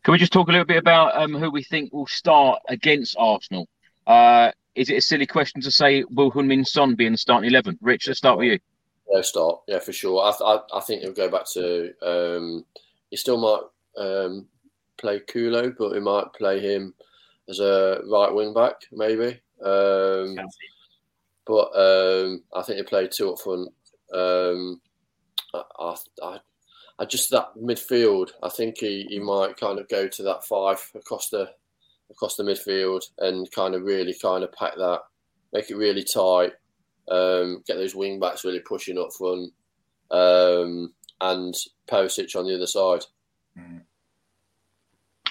Can 0.03 0.14
we 0.14 0.18
just 0.18 0.34
talk 0.34 0.48
a 0.48 0.52
little 0.52 0.65
bit 0.65 0.78
about 0.78 1.15
um, 1.15 1.34
who 1.34 1.52
we 1.52 1.64
think 1.64 1.94
will 1.94 2.07
start 2.07 2.60
against 2.68 3.15
Arsenal? 3.19 3.68
Uh, 4.07 4.52
is 4.73 4.90
it 4.90 4.98
a 4.98 5.02
silly 5.02 5.28
question 5.28 5.61
to 5.61 5.69
say 5.69 6.03
will 6.10 6.32
Heung-min 6.32 6.65
Son 6.65 6.95
be 6.95 7.06
in 7.06 7.11
the 7.11 7.18
starting 7.18 7.49
eleven? 7.49 7.78
Rich, 7.82 8.07
let's 8.07 8.18
start 8.18 8.40
with 8.40 8.48
you. 8.48 8.60
Yeah, 9.11 9.22
start. 9.22 9.60
Yeah, 9.68 9.80
for 9.80 9.94
sure. 9.94 10.22
I, 10.23 10.32
I, 10.44 10.60
I 10.78 10.82
think 10.82 11.02
he'll 11.02 11.14
go 11.14 11.30
back 11.30 11.45
to. 11.53 11.94
Um, 12.02 12.65
he 13.11 13.18
still 13.18 13.38
might 13.38 14.03
um, 14.03 14.48
play 14.98 15.19
Kulo, 15.19 15.76
but 15.78 15.94
he 15.94 15.99
might 15.99 16.34
play 16.34 16.60
him 16.60 16.95
as 17.48 17.60
a 17.60 18.02
right 18.10 18.34
wing 18.34 18.53
back, 18.53 18.76
maybe. 18.91 19.40
Um, 19.64 20.40
but 21.45 21.69
um, 21.76 22.44
I 22.56 22.64
think 22.64 22.78
he 22.78 22.84
played 22.84 23.11
two 23.11 23.34
up 23.34 23.40
front. 23.40 23.69
Um, 24.14 24.82
I, 25.53 25.95
I, 26.23 26.40
I, 27.02 27.03
I 27.03 27.06
just 27.06 27.32
that 27.32 27.49
midfield. 27.57 28.32
I 28.44 28.49
think 28.49 28.78
he, 28.78 29.06
he 29.10 29.19
might 29.19 29.57
kind 29.57 29.80
of 29.80 29.90
go 29.90 30.07
to 30.07 30.23
that 30.23 30.45
five 30.45 30.80
across 30.95 31.30
the 31.30 31.49
across 32.10 32.36
the 32.36 32.44
midfield 32.44 33.03
and 33.19 33.49
kind 33.52 33.73
of 33.73 33.84
really 33.84 34.14
kind 34.22 34.44
of 34.44 34.52
pack 34.52 34.76
that, 34.76 34.99
make 35.53 35.69
it 35.69 35.78
really 35.78 36.03
tight, 36.03 36.52
um, 37.10 37.64
get 37.65 37.78
those 37.78 37.95
wing 37.95 38.19
backs 38.19 38.44
really 38.44 38.60
pushing 38.60 38.98
up 38.98 39.14
front, 39.18 39.52
um, 40.11 40.94
and 41.22 41.56
Perisic 41.90 42.36
on 42.36 42.45
the 42.45 42.56
other 42.56 42.68
side. 42.68 43.06
Mm. 43.57 43.82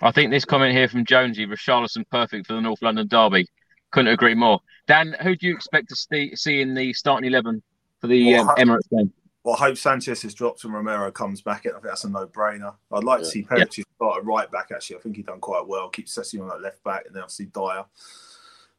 I 0.02 0.10
think 0.12 0.30
this 0.30 0.47
comment 0.47 0.74
here 0.74 0.88
from 0.88 1.05
Jonesy, 1.05 1.47
Richarlison 1.47 2.09
perfect 2.10 2.47
for 2.47 2.55
the 2.55 2.62
North 2.62 2.80
London 2.80 3.06
derby. 3.06 3.47
Couldn't 3.90 4.14
agree 4.14 4.34
more. 4.34 4.60
Dan, 4.86 5.14
who 5.22 5.36
do 5.36 5.48
you 5.48 5.55
expect 5.55 5.90
to 5.90 5.97
see, 5.97 6.34
see 6.36 6.62
in 6.62 6.74
the 6.74 6.94
starting 6.94 7.28
eleven 7.28 7.62
for 8.01 8.06
the 8.06 8.32
well, 8.32 8.48
um, 8.48 8.56
Emirates 8.56 8.88
game? 8.90 9.12
Well, 9.42 9.54
I 9.54 9.58
hope 9.58 9.78
Sanchez 9.78 10.24
is 10.24 10.34
dropped 10.34 10.64
and 10.64 10.74
Romero 10.74 11.10
comes 11.10 11.40
back 11.40 11.64
in. 11.64 11.70
I 11.70 11.74
think 11.74 11.84
that's 11.84 12.04
a 12.04 12.10
no-brainer. 12.10 12.74
I'd 12.92 13.04
like 13.04 13.20
yeah. 13.20 13.24
to 13.24 13.30
see 13.30 13.42
Perisic 13.42 13.78
yeah. 13.78 13.84
start 13.96 14.18
a 14.18 14.22
right 14.22 14.50
back. 14.50 14.70
Actually, 14.70 14.96
I 14.96 15.00
think 15.00 15.16
he 15.16 15.22
done 15.22 15.40
quite 15.40 15.66
well. 15.66 15.88
Keep 15.88 16.06
Sessi 16.06 16.40
on 16.40 16.48
that 16.48 16.60
left 16.60 16.82
back, 16.84 17.06
and 17.06 17.14
then 17.14 17.22
obviously 17.22 17.46
Dier. 17.46 17.84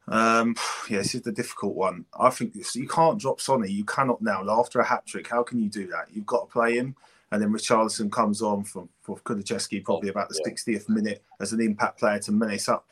Um, 0.07 0.55
yeah, 0.89 0.99
this 0.99 1.15
is 1.15 1.21
the 1.21 1.31
difficult 1.31 1.75
one. 1.75 2.05
I 2.19 2.29
think 2.29 2.55
you 2.75 2.88
can't 2.88 3.19
drop 3.19 3.41
Sonny. 3.41 3.71
You 3.71 3.85
cannot 3.85 4.21
now. 4.21 4.47
After 4.49 4.79
a 4.79 4.85
hat 4.85 5.05
trick, 5.07 5.27
how 5.27 5.41
can 5.41 5.59
you 5.59 5.69
do 5.69 5.88
that? 5.88 6.07
You've 6.11 6.25
got 6.25 6.47
to 6.47 6.53
play 6.53 6.75
him, 6.75 6.95
and 7.31 7.41
then 7.41 7.51
Richarlison 7.51 8.11
comes 8.11 8.41
on 8.41 8.63
from 8.63 8.89
for 9.01 9.17
Kulusevski 9.17 9.83
probably 9.83 10.09
about 10.09 10.29
the 10.29 10.39
yeah. 10.45 10.51
60th 10.53 10.89
minute 10.89 11.23
as 11.39 11.53
an 11.53 11.61
impact 11.61 11.99
player 11.99 12.19
to 12.19 12.31
menace 12.31 12.69
up 12.69 12.85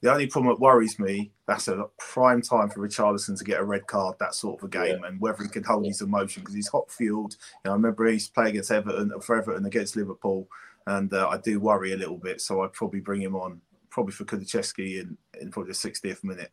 the 0.00 0.12
only 0.12 0.28
problem 0.28 0.54
that 0.54 0.60
worries 0.60 0.98
me, 0.98 1.32
that's 1.46 1.66
a 1.66 1.86
prime 1.98 2.40
time 2.40 2.68
for 2.70 2.86
Richarlison 2.86 3.36
to 3.36 3.44
get 3.44 3.60
a 3.60 3.64
red 3.64 3.86
card, 3.86 4.16
that 4.20 4.34
sort 4.34 4.60
of 4.60 4.64
a 4.64 4.68
game, 4.68 5.00
yeah. 5.02 5.08
and 5.08 5.20
whether 5.20 5.42
he 5.42 5.48
can 5.48 5.64
hold 5.64 5.86
his 5.86 6.00
emotion 6.00 6.42
because 6.42 6.54
he's 6.54 6.68
hot 6.68 6.90
fueled. 6.90 7.36
You 7.64 7.68
know, 7.68 7.70
I 7.72 7.74
remember 7.74 8.06
he's 8.06 8.28
playing 8.28 8.50
against 8.50 8.70
Everton 8.70 9.12
for 9.20 9.36
Everton 9.36 9.66
against 9.66 9.96
Liverpool, 9.96 10.48
and 10.86 11.12
uh, 11.12 11.28
I 11.28 11.38
do 11.38 11.58
worry 11.58 11.92
a 11.92 11.96
little 11.96 12.16
bit. 12.16 12.40
So 12.40 12.62
I'd 12.62 12.72
probably 12.72 13.00
bring 13.00 13.20
him 13.20 13.34
on, 13.34 13.60
probably 13.90 14.12
for 14.12 14.24
Kulusevski 14.24 15.00
in, 15.00 15.18
in 15.40 15.50
probably 15.50 15.72
the 15.72 15.78
60th 15.78 16.22
minute. 16.22 16.52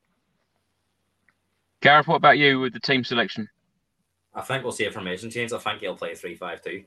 Gareth, 1.82 2.08
what 2.08 2.16
about 2.16 2.40
you 2.40 2.60
with 2.60 2.74
the 2.74 2.80
team 2.80 3.04
selection? 3.04 3.48
I 4.34 4.42
think 4.42 4.64
we'll 4.64 4.72
see 4.72 4.86
a 4.86 4.92
formation 4.92 5.30
change. 5.30 5.54
I 5.54 5.60
think 5.60 5.82
he'll 5.82 5.96
play 5.96 6.16
3 6.16 6.36
5 6.36 6.62
2. 6.64 6.84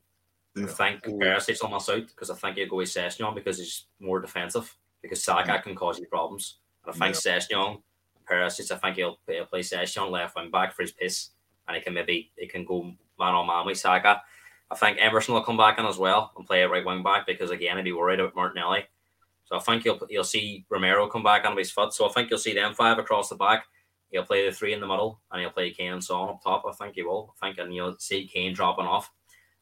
I 0.57 0.67
think 0.67 1.05
Perisic 1.05 1.63
almost 1.63 1.89
out 1.89 2.09
because 2.09 2.31
I 2.31 2.35
think 2.35 2.57
he'll 2.57 2.69
go 2.69 2.77
with 2.77 2.89
Sessegnon 2.89 3.35
because 3.37 3.59
he's 3.59 3.85
more 4.01 4.19
defensive 4.19 4.75
because 5.03 5.23
Saka 5.23 5.53
mm. 5.53 5.63
can 5.63 5.75
cause 5.75 5.99
you 5.99 6.07
problems. 6.07 6.57
And 6.85 6.95
I 6.95 6.99
think 6.99 7.25
yeah. 7.25 7.39
Sessegnon, 7.39 7.83
Perisic, 8.29 8.71
I 8.71 8.77
think 8.77 8.97
he'll, 8.97 9.19
he'll 9.27 9.47
play 9.47 9.61
Sessegnon 9.61 10.11
left 10.11 10.37
wing 10.37 10.51
back 10.51 10.75
for 10.75 10.83
his 10.83 10.93
pace, 10.93 11.31
and 11.67 11.77
he 11.77 11.83
can 11.83 11.95
maybe 11.95 12.31
he 12.37 12.47
can 12.47 12.65
go 12.65 12.83
man 13.19 13.35
on 13.35 13.47
man 13.47 13.67
with 13.67 13.79
Saka. 13.79 14.23
I 14.71 14.75
think 14.75 14.99
Emerson 15.01 15.35
will 15.35 15.43
come 15.43 15.57
back 15.57 15.79
in 15.79 15.87
as 15.87 15.97
well 15.97 16.33
and 16.37 16.47
play 16.47 16.63
a 16.63 16.69
right 16.69 16.85
wing 16.85 17.03
back 17.03 17.27
because 17.27 17.51
again, 17.51 17.79
I'd 17.79 17.85
be 17.85 17.93
worried 17.93 18.21
about 18.21 18.37
Martinelli. 18.37 18.85
So 19.45 19.57
I 19.57 19.61
think 19.61 19.85
you'll 19.85 19.99
you'll 20.11 20.25
see 20.25 20.67
Romero 20.69 21.09
come 21.09 21.23
back 21.23 21.47
on 21.47 21.57
his 21.57 21.71
foot. 21.71 21.95
So 21.95 22.09
I 22.09 22.13
think 22.13 22.29
you'll 22.29 22.39
see 22.39 22.55
them 22.55 22.75
five 22.75 22.99
across 22.99 23.31
the 23.31 23.37
back. 23.37 23.65
He'll 24.11 24.25
play 24.25 24.47
the 24.47 24.53
three 24.53 24.75
in 24.75 24.81
the 24.81 24.87
middle, 24.87 25.21
and 25.31 25.41
he'll 25.41 25.51
play 25.51 25.71
Kane 25.71 25.93
and 25.93 26.05
Son 26.05 26.29
up 26.29 26.43
top. 26.43 26.65
I 26.69 26.73
think 26.73 26.95
he 26.95 27.03
will. 27.03 27.35
I 27.41 27.47
think, 27.47 27.59
and 27.59 27.75
you'll 27.75 27.97
see 27.99 28.27
Kane 28.27 28.55
dropping 28.55 28.87
off. 28.87 29.11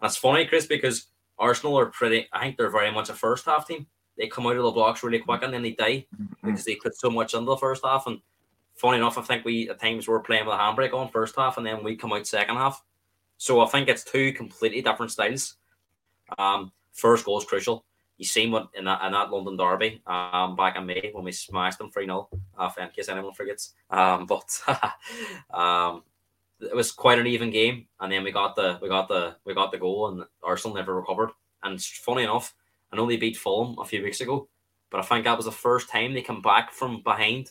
And 0.01 0.09
it's 0.09 0.17
funny, 0.17 0.45
Chris, 0.47 0.67
because 0.67 1.07
Arsenal 1.39 1.79
are 1.79 1.87
pretty. 1.87 2.29
I 2.33 2.41
think 2.41 2.57
they're 2.57 2.71
very 2.71 2.93
much 2.93 3.11
a 3.11 3.15
first 3.15 3.47
half 3.47 3.67
team 3.67 3.87
they 4.17 4.29
come 4.29 4.47
out 4.47 4.57
of 4.57 4.63
the 4.63 4.71
blocks 4.71 5.03
really 5.03 5.19
quick 5.19 5.43
and 5.43 5.53
then 5.53 5.63
they 5.63 5.73
die 5.73 6.07
mm-hmm. 6.15 6.47
because 6.47 6.65
they 6.65 6.77
put 6.77 6.97
so 6.97 7.11
much 7.11 7.35
into 7.35 7.47
the 7.47 7.57
first 7.57 7.85
half. 7.85 8.07
And 8.07 8.21
funny 8.75 8.99
enough, 8.99 9.19
I 9.19 9.23
think 9.23 9.45
we 9.45 9.69
at 9.69 9.81
times 9.81 10.09
we're 10.09 10.21
playing 10.21 10.47
with 10.47 10.55
a 10.55 10.59
handbrake 10.59 10.95
on 10.95 11.09
first 11.09 11.37
half 11.37 11.57
and 11.57 11.67
then 11.67 11.85
we 11.85 11.97
come 11.97 12.13
out 12.13 12.27
second 12.27 12.57
half. 12.57 12.83
So 13.39 13.61
I 13.61 13.67
think 13.67 13.89
it's 13.89 14.05
two 14.05 14.33
completely 14.33 14.83
different 14.83 15.13
styles. 15.13 15.57
Um, 16.39 16.73
first 16.93 17.25
goal 17.25 17.39
is 17.39 17.45
crucial. 17.45 17.85
You 18.19 18.25
seen 18.25 18.51
what 18.51 18.69
in 18.73 18.87
that 18.87 19.05
in 19.05 19.13
that 19.13 19.31
London 19.31 19.59
derby 19.59 20.01
um, 20.07 20.57
back 20.57 20.77
in 20.77 20.87
May 20.87 21.11
when 21.13 21.25
we 21.25 21.33
smashed 21.33 21.79
them 21.79 21.91
3 21.91 22.07
0, 22.07 22.29
uh, 22.57 22.71
in 22.81 22.89
case 22.89 23.11
anyone 23.11 23.35
forgets. 23.35 23.75
Um, 23.91 24.25
but 24.27 24.59
um, 25.53 26.03
it 26.61 26.75
was 26.75 26.93
quite 26.93 27.19
an 27.19 27.27
even 27.27 27.51
game, 27.51 27.87
and 28.01 28.11
then 28.11 28.25
we 28.25 28.33
got 28.33 28.57
the 28.57 28.79
we 28.81 28.89
got 28.89 29.09
the 29.09 29.37
we 29.45 29.53
got 29.53 29.71
the 29.71 29.79
goal, 29.79 30.09
and 30.09 30.25
Arsenal 30.43 30.77
never 30.77 30.95
recovered. 30.95 31.31
And 31.63 31.83
funny 31.83 32.23
enough, 32.23 32.55
I 32.93 32.97
know 32.97 33.07
they 33.07 33.17
beat 33.17 33.37
Fulham 33.37 33.79
a 33.79 33.85
few 33.85 34.03
weeks 34.03 34.21
ago, 34.21 34.49
but 34.91 35.01
I 35.01 35.03
think 35.03 35.25
that 35.25 35.37
was 35.37 35.47
the 35.47 35.53
first 35.53 35.89
time 35.89 36.15
they 36.15 36.23
come 36.23 36.43
back 36.43 36.73
from 36.73 37.03
behind 37.03 37.51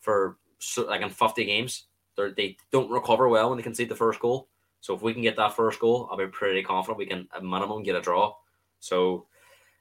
for 0.00 0.38
like 0.76 1.02
in 1.02 1.10
50 1.10 1.44
games. 1.44 1.86
They're, 2.16 2.32
they 2.32 2.56
don't 2.70 2.90
recover 2.90 3.28
well 3.28 3.48
when 3.48 3.58
they 3.58 3.62
concede 3.62 3.88
the 3.88 3.96
first 3.96 4.20
goal. 4.20 4.48
So 4.80 4.94
if 4.94 5.02
we 5.02 5.14
can 5.14 5.22
get 5.22 5.36
that 5.36 5.56
first 5.56 5.80
goal, 5.80 6.08
I'll 6.10 6.18
be 6.18 6.26
pretty 6.26 6.62
confident 6.62 6.98
we 6.98 7.06
can 7.06 7.26
at 7.34 7.42
minimum 7.42 7.82
get 7.82 7.96
a 7.96 8.00
draw. 8.00 8.34
So 8.80 9.26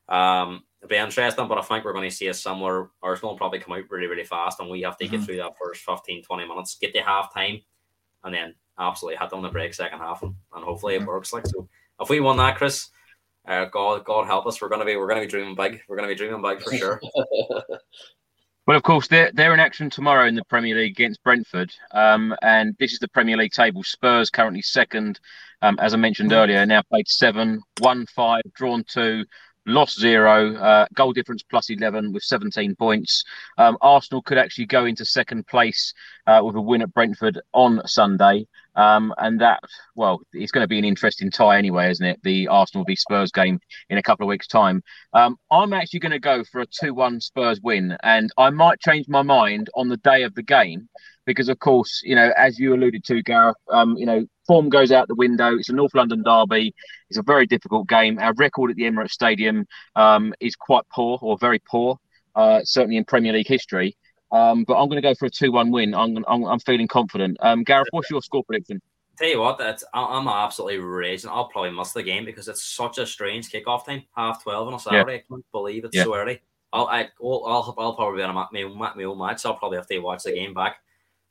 um, 0.08 0.64
it'll 0.82 0.90
be 0.90 0.96
interesting, 0.96 1.48
but 1.48 1.58
I 1.58 1.62
think 1.62 1.84
we're 1.84 1.94
going 1.94 2.10
to 2.10 2.16
see 2.16 2.28
a 2.28 2.34
similar 2.34 2.90
Arsenal 3.02 3.36
probably 3.36 3.60
come 3.60 3.74
out 3.74 3.90
really, 3.90 4.08
really 4.08 4.24
fast, 4.24 4.60
and 4.60 4.70
we 4.70 4.82
have 4.82 4.98
to 4.98 5.06
mm-hmm. 5.06 5.18
get 5.18 5.26
through 5.26 5.38
that 5.38 5.58
first 5.62 5.82
15, 5.82 6.24
20 6.24 6.48
minutes, 6.48 6.78
get 6.80 6.94
the 6.94 7.00
half 7.00 7.34
time, 7.34 7.62
and 8.24 8.34
then 8.34 8.56
absolutely 8.80 9.18
hit 9.18 9.34
on 9.34 9.42
the 9.42 9.50
break 9.50 9.74
second 9.74 10.00
half, 10.00 10.24
and, 10.24 10.36
and 10.56 10.64
hopefully 10.64 10.96
it 10.96 11.06
works. 11.06 11.34
Like 11.34 11.48
so, 11.48 11.68
if 12.00 12.10
we 12.10 12.20
won 12.20 12.38
that, 12.38 12.56
Chris, 12.56 12.90
uh, 13.48 13.66
God, 13.66 14.04
God 14.06 14.26
help 14.26 14.46
us, 14.48 14.62
we're 14.62 14.70
gonna 14.70 14.86
be 14.86 14.96
we're 14.96 15.08
gonna 15.08 15.22
be 15.22 15.28
dreaming 15.28 15.56
big. 15.56 15.82
We're 15.88 15.96
gonna 15.96 16.08
be 16.08 16.16
dreaming 16.16 16.42
big 16.42 16.62
for 16.62 16.74
sure. 16.76 17.02
Well, 18.66 18.78
of 18.78 18.84
course, 18.84 19.10
they're 19.10 19.30
they're 19.34 19.54
in 19.54 19.60
action 19.60 19.90
tomorrow 19.90 20.26
in 20.26 20.36
the 20.36 20.46
Premier 20.46 20.76
League 20.76 20.92
against 20.92 21.22
Brentford, 21.22 21.76
um, 21.92 22.34
and 22.42 22.74
this 22.80 22.94
is 22.94 23.00
the 23.00 23.10
Premier 23.10 23.36
League 23.36 23.52
table. 23.52 23.84
Spurs 23.84 24.30
currently 24.30 24.62
second, 24.62 25.20
um, 25.62 25.78
as 25.82 25.94
I 25.94 25.98
mentioned 25.98 26.32
earlier. 26.32 26.66
Now 26.66 26.82
played 26.82 27.10
seven, 27.10 27.62
won 27.82 28.06
five, 28.06 28.44
drawn 28.56 28.86
two, 28.86 29.26
lost 29.66 30.00
zero, 30.00 30.56
uh, 30.56 30.86
goal 30.94 31.14
difference 31.14 31.44
plus 31.44 31.70
11 31.70 32.12
with 32.12 32.24
17 32.24 32.76
points. 32.76 33.24
Um, 33.58 33.78
Arsenal 33.82 34.22
could 34.22 34.38
actually 34.38 34.66
go 34.66 34.86
into 34.86 35.06
second 35.06 35.48
place 35.48 35.94
uh, 36.28 36.42
with 36.44 36.56
a 36.56 36.62
win 36.62 36.82
at 36.82 36.94
Brentford 36.94 37.40
on 37.54 37.82
Sunday. 37.86 38.48
Um, 38.76 39.14
and 39.18 39.40
that, 39.42 39.60
well, 39.96 40.22
it's 40.34 40.52
going 40.52 40.64
to 40.64 40.68
be 40.68 40.80
an 40.80 40.86
interesting 40.86 41.30
tie 41.30 41.58
anyway, 41.58 41.92
isn't 41.92 42.06
it? 42.06 42.20
The 42.24 42.48
Arsenal 42.48 42.86
v 42.86 42.96
Spurs 42.96 43.32
game 43.32 43.60
in 43.90 43.98
a 43.98 44.04
couple 44.04 44.26
of 44.26 44.30
weeks' 44.30 44.48
time. 44.48 44.84
Um, 45.14 45.38
I'm 45.52 45.74
actually 45.74 46.00
going 46.00 46.12
to 46.12 46.20
go 46.20 46.44
for 46.44 46.62
a 46.62 46.66
2 46.66 46.94
1 46.94 47.22
Spurs 47.22 47.62
win, 47.62 47.96
and 48.02 48.32
I 48.38 48.50
might 48.50 48.80
change 48.80 49.08
my 49.08 49.22
mind 49.22 49.70
on 49.76 49.90
the 49.90 49.98
day 49.98 50.24
of 50.24 50.34
the 50.34 50.44
game 50.44 50.90
because, 51.26 51.50
of 51.50 51.60
course, 51.60 52.02
you 52.04 52.16
know, 52.16 52.32
as 52.38 52.60
you 52.60 52.74
alluded 52.74 53.04
to, 53.06 53.22
Gareth, 53.24 53.56
um, 53.70 53.96
you 53.98 54.06
know, 54.06 54.26
form 54.46 54.70
goes 54.70 54.92
out 54.92 55.08
the 55.08 55.16
window. 55.16 55.56
It's 55.58 55.70
a 55.70 55.74
North 55.74 55.94
London 55.94 56.24
derby. 56.24 56.74
It's 57.10 57.20
a 57.20 57.24
very 57.24 57.46
difficult 57.46 57.88
game. 57.88 58.20
Our 58.20 58.34
record 58.34 58.72
at 58.72 58.78
the 58.78 58.84
Emirates 58.84 59.12
Stadium 59.12 59.66
um, 59.96 60.34
is 60.40 60.56
quite 60.56 60.84
poor 60.94 61.18
or 61.22 61.38
very 61.38 61.60
poor, 61.60 61.98
uh, 62.36 62.62
certainly 62.64 62.98
in 62.98 63.06
Premier 63.06 63.34
League 63.34 63.48
history. 63.48 63.96
Um, 64.32 64.64
but 64.64 64.82
I'm 64.82 64.90
going 64.90 65.02
to 65.02 65.08
go 65.08 65.14
for 65.14 65.28
a 65.28 65.30
2 65.30 65.52
1 65.52 65.72
win. 65.72 65.94
I'm, 65.94 66.18
I'm, 66.28 66.44
I'm, 66.44 66.60
feeling 66.60 66.88
confident. 66.88 67.38
Um, 67.40 67.64
Gareth, 67.64 67.88
what's 67.92 68.10
your 68.10 68.22
score 68.22 68.44
prediction? 68.44 68.82
Tell 69.16 69.28
you 69.28 69.40
what, 69.40 69.60
that's 69.60 69.84
I'm 69.94 70.28
absolutely 70.28 70.80
raging. 70.80 71.30
I'll 71.30 71.48
probably 71.50 71.70
miss 71.70 71.92
the 71.92 72.02
game 72.02 72.26
because 72.26 72.48
it's 72.48 72.64
such 72.64 72.98
a 72.98 73.06
strange 73.06 73.52
kickoff 73.52 73.86
time, 73.86 74.04
half 74.18 74.42
twelve 74.42 74.68
on 74.68 74.74
a 74.74 74.80
Saturday. 74.80 75.12
Yeah. 75.12 75.18
I 75.18 75.24
can't 75.30 75.46
believe 75.52 75.86
it's 75.86 75.96
yeah. 75.96 76.06
so 76.06 76.16
early. 76.16 76.42
I'll 76.74 76.88
I, 76.88 77.10
will 77.20 77.46
I'll, 77.46 77.76
I'll 77.78 77.94
probably 77.94 78.18
be 78.18 78.24
on 78.24 78.34
my, 78.34 78.48
my, 78.52 78.94
my 78.96 79.04
own 79.04 79.20
match. 79.20 79.42
So 79.42 79.52
I'll 79.52 79.58
probably 79.58 79.78
have 79.78 79.88
to 79.88 80.00
watch 80.00 80.24
the 80.24 80.34
game 80.34 80.56
back. 80.56 80.78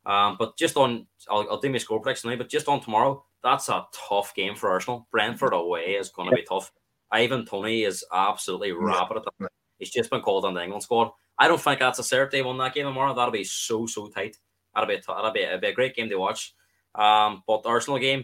Um, 0.05 0.37
but 0.39 0.57
just 0.57 0.77
on, 0.77 1.07
I'll, 1.31 1.47
I'll 1.51 1.61
do 1.61 1.71
my 1.71 1.79
score 1.79 2.01
prediction 2.01 2.31
now. 2.31 2.37
But 2.37 2.49
just 2.49 2.69
on 2.69 2.81
tomorrow, 2.81 3.25
that's 3.43 3.69
a 3.69 3.87
tough 4.09 4.35
game 4.35 4.55
for 4.55 4.71
Arsenal. 4.71 5.07
Brentford 5.11 5.53
away 5.53 5.97
is 5.99 6.11
going 6.11 6.31
to 6.31 6.37
be 6.37 6.43
tough. 6.43 6.73
Ivan 7.11 7.45
Toney 7.45 7.83
is 7.83 8.05
absolutely 8.13 8.73
rapid 8.73 9.19
at 9.19 9.25
that. 9.25 9.51
He's 9.79 9.91
just 9.91 10.11
been 10.11 10.23
called 10.23 10.45
on 10.45 10.55
the 10.55 10.63
England 10.63 10.83
squad. 10.83 11.11
I 11.39 11.49
don't 11.49 11.61
think 11.61 11.81
that's 11.81 11.99
a 11.99 12.05
certainty 12.05 12.39
they 12.39 12.43
won 12.43 12.59
that 12.59 12.75
game 12.75 12.87
tomorrow. 12.87 13.15
That'll 13.15 13.33
be 13.33 13.45
so 13.45 13.87
so 13.87 14.09
tight. 14.09 14.37
That'll 14.75 14.89
be 14.89 14.95
a, 14.95 15.01
that'll 15.07 15.33
be 15.33 15.43
a, 15.43 15.59
be 15.59 15.67
a 15.69 15.73
great 15.75 15.95
game 15.95 16.09
to 16.09 16.17
watch. 16.17 16.55
Um, 16.95 17.43
but 17.47 17.63
the 17.63 17.69
Arsenal 17.69 17.99
game, 17.99 18.21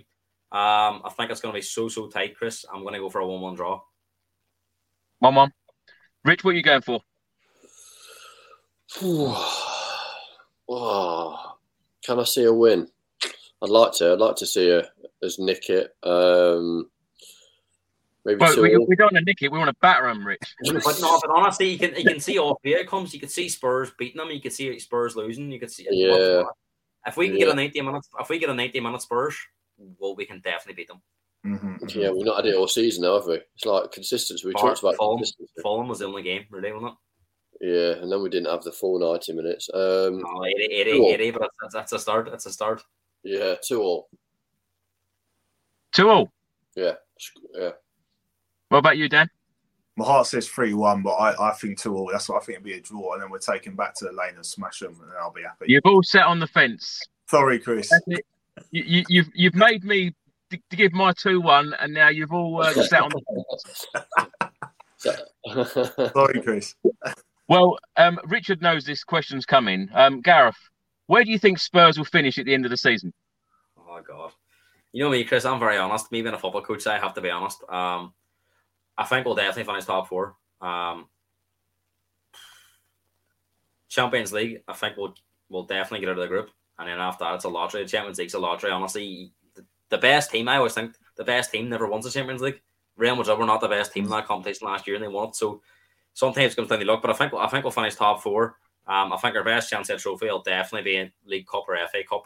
um, 0.53 1.03
I 1.05 1.11
think 1.17 1.31
it's 1.31 1.41
going 1.41 1.53
to 1.53 1.59
be 1.59 1.63
so 1.63 1.89
so 1.89 2.09
tight, 2.09 2.37
Chris. 2.37 2.65
I'm 2.73 2.83
going 2.83 2.95
to 2.95 3.01
go 3.01 3.11
for 3.11 3.21
a 3.21 3.27
one-one 3.27 3.55
draw. 3.55 3.81
One-one. 5.19 5.53
Rich, 6.25 6.45
what 6.45 6.55
are 6.55 6.57
you 6.57 6.63
going 6.63 6.83
for? 6.83 7.01
oh, 10.71 11.48
can 12.09 12.19
I 12.19 12.25
see 12.25 12.45
a 12.45 12.53
win? 12.53 12.89
I'd 13.63 13.69
like 13.69 13.93
to. 13.97 14.13
I'd 14.13 14.19
like 14.19 14.37
to 14.37 14.47
see 14.47 14.71
a 14.71 14.89
as 15.23 15.39
nick 15.39 15.69
it. 15.69 15.95
Um, 16.03 16.89
maybe 18.25 18.39
well, 18.39 18.63
we, 18.63 18.77
we, 18.79 18.97
don't 18.97 19.13
want 19.13 19.17
to 19.17 19.25
nick 19.25 19.43
it. 19.43 19.53
We 19.53 19.59
want 19.59 19.69
to 19.69 19.77
batter 19.83 20.07
them, 20.07 20.27
Rich. 20.27 20.41
but 20.65 20.99
no, 21.03 21.21
but 21.21 21.31
honestly, 21.31 21.69
you 21.69 21.79
can 21.79 21.95
you 21.97 22.05
can 22.05 22.19
see 22.19 22.39
all 22.39 22.59
three 22.63 22.81
outcomes. 22.81 23.13
You 23.13 23.21
can 23.21 23.29
see 23.29 23.51
Spurs 23.51 23.91
beating 23.99 24.17
them. 24.17 24.31
You 24.31 24.41
can 24.41 24.51
see 24.51 24.79
Spurs 24.79 25.17
losing. 25.17 25.53
You 25.53 25.61
can 25.61 25.69
see 25.69 25.87
yeah. 25.91 26.45
If 27.07 27.19
we 27.19 27.27
can 27.27 27.37
yeah. 27.37 27.45
get 27.45 27.53
a 27.53 27.57
ninety 27.57 27.83
minutes, 27.83 28.09
if 28.19 28.29
we 28.31 28.39
get 28.39 28.49
a 28.49 28.55
ninety 28.55 28.81
minute 28.81 29.03
Spurs, 29.03 29.37
well, 29.99 30.17
we 30.17 30.25
can 30.25 30.41
definitely 30.41 30.75
beat 30.75 30.89
them. 30.89 31.03
Mm-hmm. 31.47 31.99
Yeah, 31.99 32.11
we've 32.11 32.25
not 32.25 32.37
had 32.37 32.47
it 32.47 32.57
all 32.57 32.69
season, 32.69 33.05
have 33.05 33.27
we? 33.27 33.41
It's 33.55 33.67
like 33.67 33.93
consistency. 33.93 34.47
We 34.47 34.55
talked 34.55 34.81
about 34.81 34.97
Fulham. 34.97 35.19
consistency. 35.19 35.53
Fulham 35.63 35.89
was 35.89 35.99
the 35.99 36.07
only 36.07 36.23
game, 36.23 36.47
really, 36.51 36.73
wasn't 36.73 36.93
it? 36.93 36.99
Yeah, 37.61 37.95
and 38.01 38.11
then 38.11 38.23
we 38.23 38.29
didn't 38.29 38.51
have 38.51 38.63
the 38.63 38.73
full 38.73 38.99
ninety 38.99 39.33
minutes. 39.33 39.69
Um, 39.75 40.21
no, 40.21 40.45
80, 40.45 40.65
80, 40.65 41.07
80 41.07 41.31
but 41.33 41.51
that's, 41.61 41.75
that's 41.75 41.93
a 41.93 41.99
start. 41.99 42.31
That's 42.31 42.47
a 42.47 42.53
start. 42.53 42.83
Yeah, 43.25 43.55
two 43.67 43.83
all. 43.83 44.09
Two 45.93 46.09
all. 46.09 46.33
Yeah, 46.77 46.95
yeah. 47.55 47.71
What 48.69 48.79
about 48.79 48.99
you, 48.99 49.09
Dan? 49.09 49.29
My 49.97 50.05
heart 50.05 50.29
says 50.29 50.47
three 50.49 50.75
one, 50.75 51.03
but 51.03 51.15
I, 51.15 51.49
I 51.49 51.53
think 51.55 51.79
two 51.79 51.97
all. 51.97 52.09
That's 52.13 52.29
what 52.29 52.41
I 52.41 52.45
think 52.45 52.57
it'd 52.57 52.65
be 52.65 52.75
a 52.75 52.81
draw, 52.81 53.15
and 53.15 53.23
then 53.23 53.31
we're 53.31 53.39
taking 53.39 53.75
back 53.75 53.95
to 53.97 54.05
the 54.05 54.13
lane 54.13 54.37
and 54.37 54.47
smash 54.47 54.79
them, 54.79 54.97
and 55.03 55.11
I'll 55.21 55.33
be 55.33 55.43
happy. 55.43 55.67
You've 55.67 55.87
all 55.87 56.05
set 56.05 56.25
on 56.25 56.39
the 56.39 56.47
fence. 56.47 57.03
Sorry, 57.29 57.59
Chris. 57.59 57.91
You, 58.07 58.19
you, 58.71 59.05
you've 59.09 59.31
you've 59.35 59.55
made 59.57 59.83
me 59.83 60.15
to, 60.51 60.59
give 60.71 60.93
my 60.93 61.13
two 61.13 61.41
one, 61.41 61.75
and 61.81 61.93
now 61.93 62.09
you've 62.09 62.33
all 62.33 62.63
uh, 62.63 62.73
set 62.73 63.03
on 63.03 63.11
the 63.11 63.21
fence. 65.01 65.17
Sorry, 66.13 66.43
Chris. 66.43 66.75
Well, 67.49 67.79
um, 67.97 68.21
Richard 68.27 68.61
knows 68.61 68.85
this 68.85 69.03
question's 69.03 69.47
coming. 69.47 69.89
Um, 69.95 70.21
Gareth, 70.21 70.59
where 71.07 71.25
do 71.25 71.31
you 71.31 71.39
think 71.39 71.59
Spurs 71.59 71.97
will 71.97 72.05
finish 72.05 72.39
at 72.39 72.45
the 72.45 72.55
end 72.55 72.67
of 72.67 72.71
the 72.71 72.77
season? 72.77 73.13
Oh 73.79 74.01
God, 74.07 74.33
you 74.93 75.03
know 75.03 75.11
me, 75.11 75.25
Chris. 75.25 75.47
I'm 75.47 75.59
very 75.59 75.79
honest. 75.79 76.13
Me 76.13 76.21
being 76.21 76.35
a 76.35 76.39
football 76.39 76.63
coach, 76.63 76.87
I 76.87 76.99
have 76.99 77.15
to 77.15 77.23
be 77.23 77.31
honest. 77.31 77.63
Um, 77.69 78.13
I 78.99 79.05
think 79.05 79.25
we'll 79.25 79.35
definitely 79.35 79.65
finish 79.65 79.87
top 79.87 80.09
four. 80.09 80.37
Um, 80.61 81.09
Champions 83.89 84.33
League, 84.33 84.63
I 84.69 84.75
think 84.75 84.99
we'll 84.99 85.15
we'll 85.49 85.63
definitely 85.63 86.01
get 86.01 86.11
out 86.11 86.19
of 86.19 86.23
the 86.23 86.29
group, 86.29 86.51
and 86.79 86.87
then 86.87 86.99
after 86.99 87.25
that, 87.25 87.35
it's 87.35 87.45
a 87.45 87.49
lottery. 87.49 87.83
The 87.83 87.89
Champions 87.89 88.19
League's 88.19 88.35
a 88.35 88.39
lottery. 88.39 88.71
Honestly, 88.71 89.33
the, 89.55 89.65
the 89.89 89.99
best 89.99 90.31
team. 90.31 90.49
I 90.49 90.59
always 90.59 90.75
think 90.75 90.97
the 91.17 91.25
best 91.25 91.51
team 91.51 91.71
never 91.71 91.89
wins 91.89 92.05
the 92.05 92.11
Champions 92.11 92.43
League. 92.43 92.61
Real 92.99 93.17
Madrid 93.17 93.39
were 93.39 93.47
not 93.47 93.63
the 93.63 93.69
best 93.69 93.95
team 93.95 94.05
in 94.05 94.11
that 94.11 94.27
competition 94.27 94.67
last 94.67 94.87
year, 94.87 94.97
and 94.97 95.05
they 95.05 95.09
won 95.09 95.29
it. 95.29 95.37
So 95.37 95.63
sometimes 96.19 96.47
it's 96.47 96.55
going 96.57 96.69
to 96.69 96.85
luck, 96.85 97.01
but 97.01 97.13
I 97.13 97.15
think 97.15 97.33
I 97.33 97.47
think 97.47 97.65
we'll 97.65 97.71
finish 97.71 97.95
top 97.95 98.23
four. 98.23 98.57
Um, 98.89 99.13
I 99.13 99.17
think 99.19 99.37
our 99.37 99.45
best 99.45 99.71
chance 99.71 99.89
at 99.91 100.01
trophy 100.01 100.27
will 100.27 100.43
definitely 100.43 100.91
be 100.91 100.97
in 100.97 101.13
League 101.25 101.47
Cup 101.47 101.65
or 101.69 101.77
FA 101.77 102.03
Cup. 102.09 102.25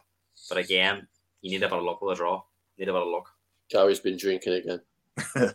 But 0.49 0.59
again, 0.59 1.07
you 1.43 1.51
need 1.51 1.63
a 1.63 1.69
bit 1.69 1.79
of 1.79 1.85
luck 1.85 2.01
with 2.01 2.15
a 2.15 2.17
draw. 2.17 2.43
You 2.77 2.87
need 2.87 2.91
a 2.91 2.95
bit 2.95 3.03
of 3.03 3.09
luck. 3.09 3.29
Gary's 3.69 4.01
been 4.01 4.17
drinking 4.17 4.55
again. 4.55 4.81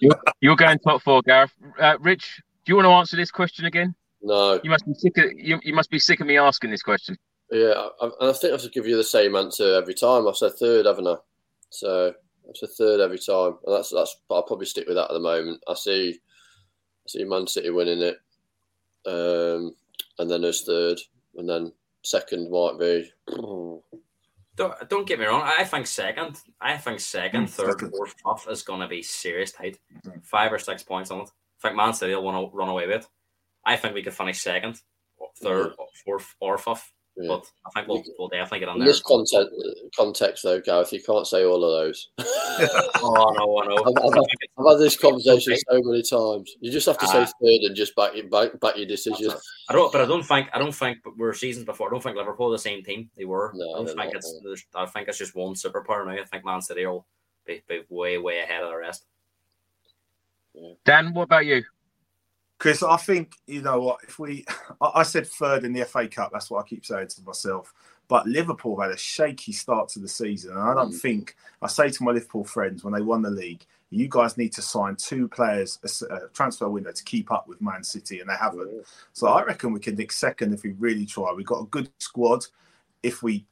you're, 0.00 0.16
you're, 0.40 0.56
going 0.56 0.78
top 0.80 1.02
four, 1.02 1.22
Gareth. 1.22 1.52
Uh, 1.78 1.96
Rich, 2.00 2.42
do 2.64 2.72
you 2.72 2.76
want 2.76 2.86
to 2.86 2.92
answer 2.92 3.16
this 3.16 3.30
question 3.30 3.66
again? 3.66 3.94
No. 4.22 4.58
You 4.64 4.70
must 4.70 4.86
be 4.86 4.94
sick. 4.94 5.16
Of, 5.18 5.32
you, 5.36 5.60
you 5.62 5.74
must 5.74 5.90
be 5.90 6.00
sick 6.00 6.20
of 6.20 6.26
me 6.26 6.36
asking 6.36 6.70
this 6.70 6.82
question. 6.82 7.16
Yeah, 7.52 7.88
I, 8.00 8.10
I 8.20 8.32
think 8.32 8.54
I 8.54 8.56
should 8.56 8.72
give 8.72 8.86
you 8.86 8.96
the 8.96 9.04
same 9.04 9.36
answer 9.36 9.74
every 9.74 9.94
time. 9.94 10.26
I've 10.26 10.36
said 10.36 10.54
third, 10.54 10.86
haven't 10.86 11.06
I? 11.06 11.16
So 11.70 12.12
it's 12.48 12.62
a 12.62 12.66
third 12.66 13.00
every 13.00 13.18
time, 13.18 13.58
and 13.64 13.76
that's 13.76 13.90
that's. 13.90 14.16
I'll 14.30 14.42
probably 14.42 14.66
stick 14.66 14.86
with 14.88 14.96
that 14.96 15.10
at 15.10 15.14
the 15.14 15.20
moment. 15.20 15.62
I 15.68 15.74
see, 15.74 16.14
I 16.14 16.18
see 17.10 17.24
Man 17.24 17.46
City 17.46 17.70
winning 17.70 18.02
it. 18.02 18.18
Um, 19.06 19.74
and 20.18 20.30
then 20.30 20.42
there's 20.42 20.62
third, 20.62 20.98
and 21.36 21.48
then 21.48 21.72
second 22.02 22.50
might 22.50 22.78
be. 22.78 23.10
Don't, 24.56 24.74
don't 24.90 25.06
get 25.06 25.18
me 25.18 25.24
wrong. 25.24 25.40
I 25.42 25.64
think 25.64 25.86
second, 25.86 26.36
I 26.60 26.76
think 26.76 27.00
second, 27.00 27.46
mm, 27.46 27.48
third, 27.50 27.80
fourth, 27.80 28.14
fifth 28.42 28.52
is 28.52 28.62
going 28.62 28.80
to 28.80 28.88
be 28.88 29.00
serious 29.00 29.52
tight. 29.52 29.78
Mm-hmm. 30.04 30.18
Five 30.22 30.52
or 30.52 30.58
six 30.58 30.82
points 30.82 31.10
on 31.10 31.20
it. 31.20 31.30
I 31.30 31.68
think 31.68 31.76
Man 31.76 31.94
City 31.94 32.14
will 32.14 32.24
want 32.24 32.50
to 32.52 32.54
run 32.54 32.68
away 32.68 32.86
with. 32.86 33.04
it. 33.04 33.06
I 33.64 33.76
think 33.76 33.94
we 33.94 34.02
could 34.02 34.12
finish 34.12 34.42
second, 34.42 34.78
third, 35.42 35.72
fourth, 36.04 36.34
or 36.40 36.58
fifth. 36.58 36.92
Yeah. 37.16 37.28
But 37.28 37.44
I 37.66 37.70
think 37.74 37.88
we'll, 37.88 38.02
we'll 38.18 38.28
definitely 38.28 38.60
get 38.60 38.68
on 38.68 38.76
In 38.76 38.80
there. 38.80 38.88
this 38.88 39.02
content, 39.02 39.50
context, 39.96 40.42
though, 40.42 40.60
Gareth, 40.60 40.92
you 40.92 41.02
can't 41.02 41.26
say 41.26 41.44
all 41.44 41.64
of 41.64 41.84
those. 41.84 42.08
oh, 42.18 43.34
no, 43.36 43.62
I 43.62 43.66
know. 43.66 43.76
I've, 43.76 44.04
I've, 44.04 44.24
I've, 44.58 44.72
had 44.72 44.78
this 44.78 44.96
conversation 44.96 45.56
so 45.56 45.80
many 45.82 46.02
times. 46.02 46.54
You 46.60 46.70
just 46.70 46.86
have 46.86 46.98
to 46.98 47.06
say 47.06 47.22
uh, 47.22 47.26
third 47.26 47.62
and 47.66 47.76
just 47.76 47.94
back, 47.96 48.12
back, 48.30 48.58
back 48.60 48.76
your 48.76 48.86
decision. 48.86 49.32
I 49.68 49.72
don't, 49.72 49.92
but 49.92 50.00
I 50.00 50.06
don't 50.06 50.22
think, 50.22 50.48
I 50.54 50.58
don't 50.58 50.74
think, 50.74 50.98
we're 51.18 51.34
seasons 51.34 51.66
before. 51.66 51.88
I 51.88 51.90
don't 51.90 52.02
think 52.02 52.16
Liverpool 52.16 52.48
are 52.48 52.52
the 52.52 52.58
same 52.58 52.82
team 52.82 53.10
they 53.16 53.24
were. 53.24 53.52
No, 53.54 53.74
I 53.74 53.76
don't 53.78 53.86
think 53.86 53.98
not, 53.98 54.14
it's. 54.14 54.66
I 54.74 54.86
think 54.86 55.08
it's 55.08 55.18
just 55.18 55.34
one 55.34 55.54
superpower 55.54 56.06
now. 56.06 56.20
I 56.20 56.24
think 56.24 56.44
Man 56.44 56.62
City 56.62 56.86
will 56.86 57.06
be, 57.44 57.62
be 57.68 57.82
way, 57.88 58.18
way 58.18 58.40
ahead 58.40 58.62
of 58.62 58.70
the 58.70 58.76
rest. 58.76 59.04
Dan, 60.84 61.12
what 61.12 61.24
about 61.24 61.46
you? 61.46 61.62
Chris, 62.60 62.82
I 62.82 62.98
think 62.98 63.36
you 63.46 63.62
know 63.62 63.80
what. 63.80 64.00
If 64.06 64.18
we, 64.18 64.44
I 64.80 65.02
said 65.02 65.26
third 65.26 65.64
in 65.64 65.72
the 65.72 65.84
FA 65.86 66.06
Cup. 66.06 66.30
That's 66.30 66.50
what 66.50 66.62
I 66.62 66.68
keep 66.68 66.84
saying 66.84 67.08
to 67.08 67.22
myself. 67.22 67.72
But 68.06 68.26
Liverpool 68.26 68.78
had 68.78 68.90
a 68.90 68.98
shaky 68.98 69.52
start 69.52 69.88
to 69.90 69.98
the 69.98 70.08
season, 70.08 70.52
and 70.52 70.60
I 70.60 70.74
don't 70.74 70.92
mm. 70.92 71.00
think 71.00 71.36
I 71.62 71.68
say 71.68 71.88
to 71.88 72.02
my 72.04 72.12
Liverpool 72.12 72.44
friends 72.44 72.84
when 72.84 72.92
they 72.92 73.00
won 73.00 73.22
the 73.22 73.30
league, 73.30 73.64
you 73.88 74.08
guys 74.08 74.36
need 74.36 74.52
to 74.52 74.62
sign 74.62 74.96
two 74.96 75.26
players 75.26 75.78
a, 75.82 76.14
a 76.14 76.28
transfer 76.34 76.68
window 76.68 76.92
to 76.92 77.04
keep 77.04 77.32
up 77.32 77.48
with 77.48 77.62
Man 77.62 77.82
City, 77.82 78.20
and 78.20 78.28
they 78.28 78.36
haven't. 78.38 78.84
So 79.14 79.28
I 79.28 79.42
reckon 79.42 79.72
we 79.72 79.80
can 79.80 79.94
nick 79.94 80.12
second 80.12 80.52
if 80.52 80.62
we 80.62 80.72
really 80.72 81.06
try. 81.06 81.32
We've 81.32 81.46
got 81.46 81.62
a 81.62 81.66
good 81.66 81.88
squad. 81.98 82.44
If 83.02 83.22
we 83.22 83.46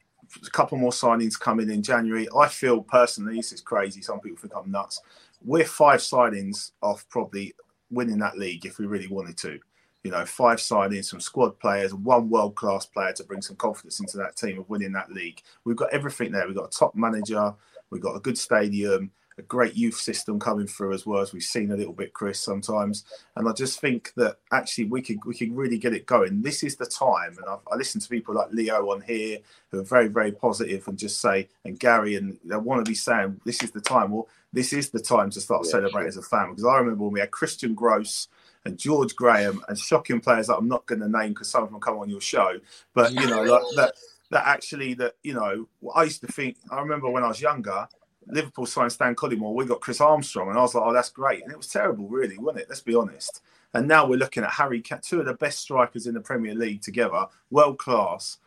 a 0.45 0.51
couple 0.51 0.77
more 0.77 0.91
signings 0.91 1.39
coming 1.39 1.71
in 1.71 1.81
January, 1.81 2.27
I 2.37 2.47
feel 2.47 2.83
personally 2.83 3.37
this 3.37 3.53
is 3.53 3.61
crazy. 3.61 4.03
Some 4.03 4.19
people 4.19 4.37
think 4.37 4.53
I'm 4.55 4.69
nuts. 4.69 5.01
We're 5.43 5.65
five 5.65 6.01
signings 6.01 6.73
off 6.83 7.09
probably 7.09 7.55
winning 7.91 8.19
that 8.19 8.37
league 8.37 8.65
if 8.65 8.77
we 8.77 8.85
really 8.85 9.07
wanted 9.07 9.37
to. 9.37 9.59
You 10.03 10.11
know, 10.11 10.25
five 10.25 10.59
signings, 10.59 11.05
some 11.05 11.19
squad 11.19 11.59
players, 11.59 11.93
one 11.93 12.29
world 12.29 12.55
class 12.55 12.85
player 12.85 13.11
to 13.13 13.23
bring 13.23 13.41
some 13.41 13.57
confidence 13.57 13.99
into 13.99 14.17
that 14.17 14.37
team 14.37 14.59
of 14.59 14.69
winning 14.69 14.93
that 14.93 15.11
league. 15.11 15.41
We've 15.65 15.75
got 15.75 15.93
everything 15.93 16.31
there. 16.31 16.47
We've 16.47 16.55
got 16.55 16.73
a 16.73 16.77
top 16.77 16.95
manager. 16.95 17.53
We've 17.89 18.01
got 18.01 18.15
a 18.15 18.21
good 18.21 18.37
stadium 18.37 19.11
a 19.39 19.43
great 19.43 19.75
youth 19.75 19.95
system 19.95 20.39
coming 20.39 20.67
through 20.67 20.93
as 20.93 21.05
well 21.05 21.21
as 21.21 21.33
we've 21.33 21.41
seen 21.41 21.71
a 21.71 21.75
little 21.75 21.93
bit, 21.93 22.13
Chris, 22.13 22.39
sometimes. 22.39 23.05
And 23.35 23.47
I 23.47 23.53
just 23.53 23.79
think 23.79 24.13
that 24.15 24.37
actually 24.51 24.85
we 24.85 25.01
could 25.01 25.23
we 25.25 25.35
could 25.35 25.55
really 25.55 25.77
get 25.77 25.93
it 25.93 26.05
going. 26.05 26.41
This 26.41 26.61
is 26.61 26.75
the 26.75 26.85
time, 26.85 27.37
and 27.37 27.45
I've, 27.49 27.59
I 27.71 27.75
listen 27.75 28.01
to 28.01 28.09
people 28.09 28.35
like 28.35 28.51
Leo 28.51 28.91
on 28.91 29.01
here 29.01 29.39
who 29.71 29.79
are 29.79 29.83
very 29.83 30.07
very 30.07 30.31
positive 30.31 30.87
and 30.87 30.97
just 30.97 31.21
say, 31.21 31.47
and 31.65 31.79
Gary, 31.79 32.15
and 32.15 32.37
they 32.43 32.57
want 32.57 32.85
to 32.85 32.89
be 32.89 32.95
saying 32.95 33.39
this 33.45 33.63
is 33.63 33.71
the 33.71 33.81
time. 33.81 34.11
Well, 34.11 34.27
this 34.51 34.73
is 34.73 34.89
the 34.89 34.99
time 34.99 35.29
to 35.31 35.41
start 35.41 35.63
yeah, 35.65 35.71
celebrating 35.71 36.11
sure. 36.11 36.19
as 36.21 36.25
a 36.25 36.29
fan 36.29 36.49
because 36.49 36.65
I 36.65 36.77
remember 36.77 37.03
when 37.03 37.13
we 37.13 37.19
had 37.19 37.31
Christian 37.31 37.73
Gross 37.73 38.27
and 38.65 38.77
George 38.77 39.15
Graham 39.15 39.61
and 39.67 39.79
shocking 39.79 40.19
players 40.19 40.47
that 40.47 40.57
I'm 40.57 40.67
not 40.67 40.85
going 40.85 41.01
to 41.01 41.07
name 41.07 41.29
because 41.29 41.49
some 41.49 41.63
of 41.63 41.71
them 41.71 41.79
come 41.79 41.97
on 41.97 42.09
your 42.09 42.21
show, 42.21 42.59
but 42.93 43.13
you 43.13 43.27
know 43.27 43.43
like 43.43 43.63
that 43.75 43.93
that 44.31 44.45
actually 44.45 44.93
that 44.95 45.15
you 45.23 45.33
know 45.33 45.67
I 45.95 46.03
used 46.03 46.21
to 46.21 46.27
think 46.27 46.57
I 46.69 46.81
remember 46.81 47.09
when 47.09 47.23
I 47.23 47.27
was 47.27 47.41
younger 47.41 47.87
Liverpool 48.29 48.65
signed 48.65 48.91
Stan 48.91 49.15
Collymore, 49.15 49.53
we 49.53 49.65
got 49.65 49.81
Chris 49.81 50.01
Armstrong, 50.01 50.49
and 50.49 50.57
I 50.57 50.61
was 50.61 50.75
like, 50.75 50.83
oh, 50.85 50.93
that's 50.93 51.09
great. 51.09 51.43
And 51.43 51.51
it 51.51 51.57
was 51.57 51.67
terrible, 51.67 52.07
really, 52.07 52.37
wasn't 52.37 52.63
it? 52.63 52.69
Let's 52.69 52.81
be 52.81 52.95
honest. 52.95 53.41
And 53.73 53.87
now 53.87 54.07
we're 54.07 54.17
looking 54.17 54.43
at 54.43 54.51
Harry, 54.51 54.81
two 54.81 55.19
of 55.19 55.25
the 55.25 55.33
best 55.33 55.59
strikers 55.59 56.07
in 56.07 56.13
the 56.13 56.21
Premier 56.21 56.55
League 56.55 56.81
together, 56.81 57.25
world 57.51 57.77
class. 57.77 58.37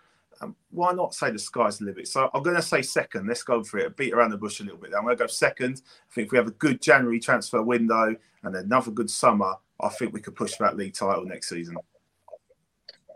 Um, 0.40 0.56
why 0.70 0.92
not 0.92 1.14
say 1.14 1.30
the 1.30 1.38
sky's 1.38 1.78
the 1.78 1.84
limit? 1.84 2.08
So 2.08 2.28
I'm 2.34 2.42
going 2.42 2.56
to 2.56 2.62
say 2.62 2.82
second. 2.82 3.28
Let's 3.28 3.44
go 3.44 3.62
for 3.62 3.78
it. 3.78 3.96
Beat 3.96 4.12
around 4.12 4.30
the 4.30 4.36
bush 4.36 4.60
a 4.60 4.64
little 4.64 4.78
bit. 4.78 4.92
I'm 4.96 5.04
going 5.04 5.16
to 5.16 5.22
go 5.22 5.28
second. 5.28 5.82
I 6.10 6.14
think 6.14 6.26
if 6.26 6.32
we 6.32 6.38
have 6.38 6.48
a 6.48 6.52
good 6.52 6.82
January 6.82 7.20
transfer 7.20 7.62
window 7.62 8.16
and 8.42 8.56
another 8.56 8.90
good 8.90 9.10
summer, 9.10 9.54
I 9.80 9.88
think 9.88 10.12
we 10.12 10.20
could 10.20 10.34
push 10.34 10.54
for 10.54 10.64
that 10.64 10.76
league 10.76 10.94
title 10.94 11.24
next 11.24 11.48
season. 11.48 11.76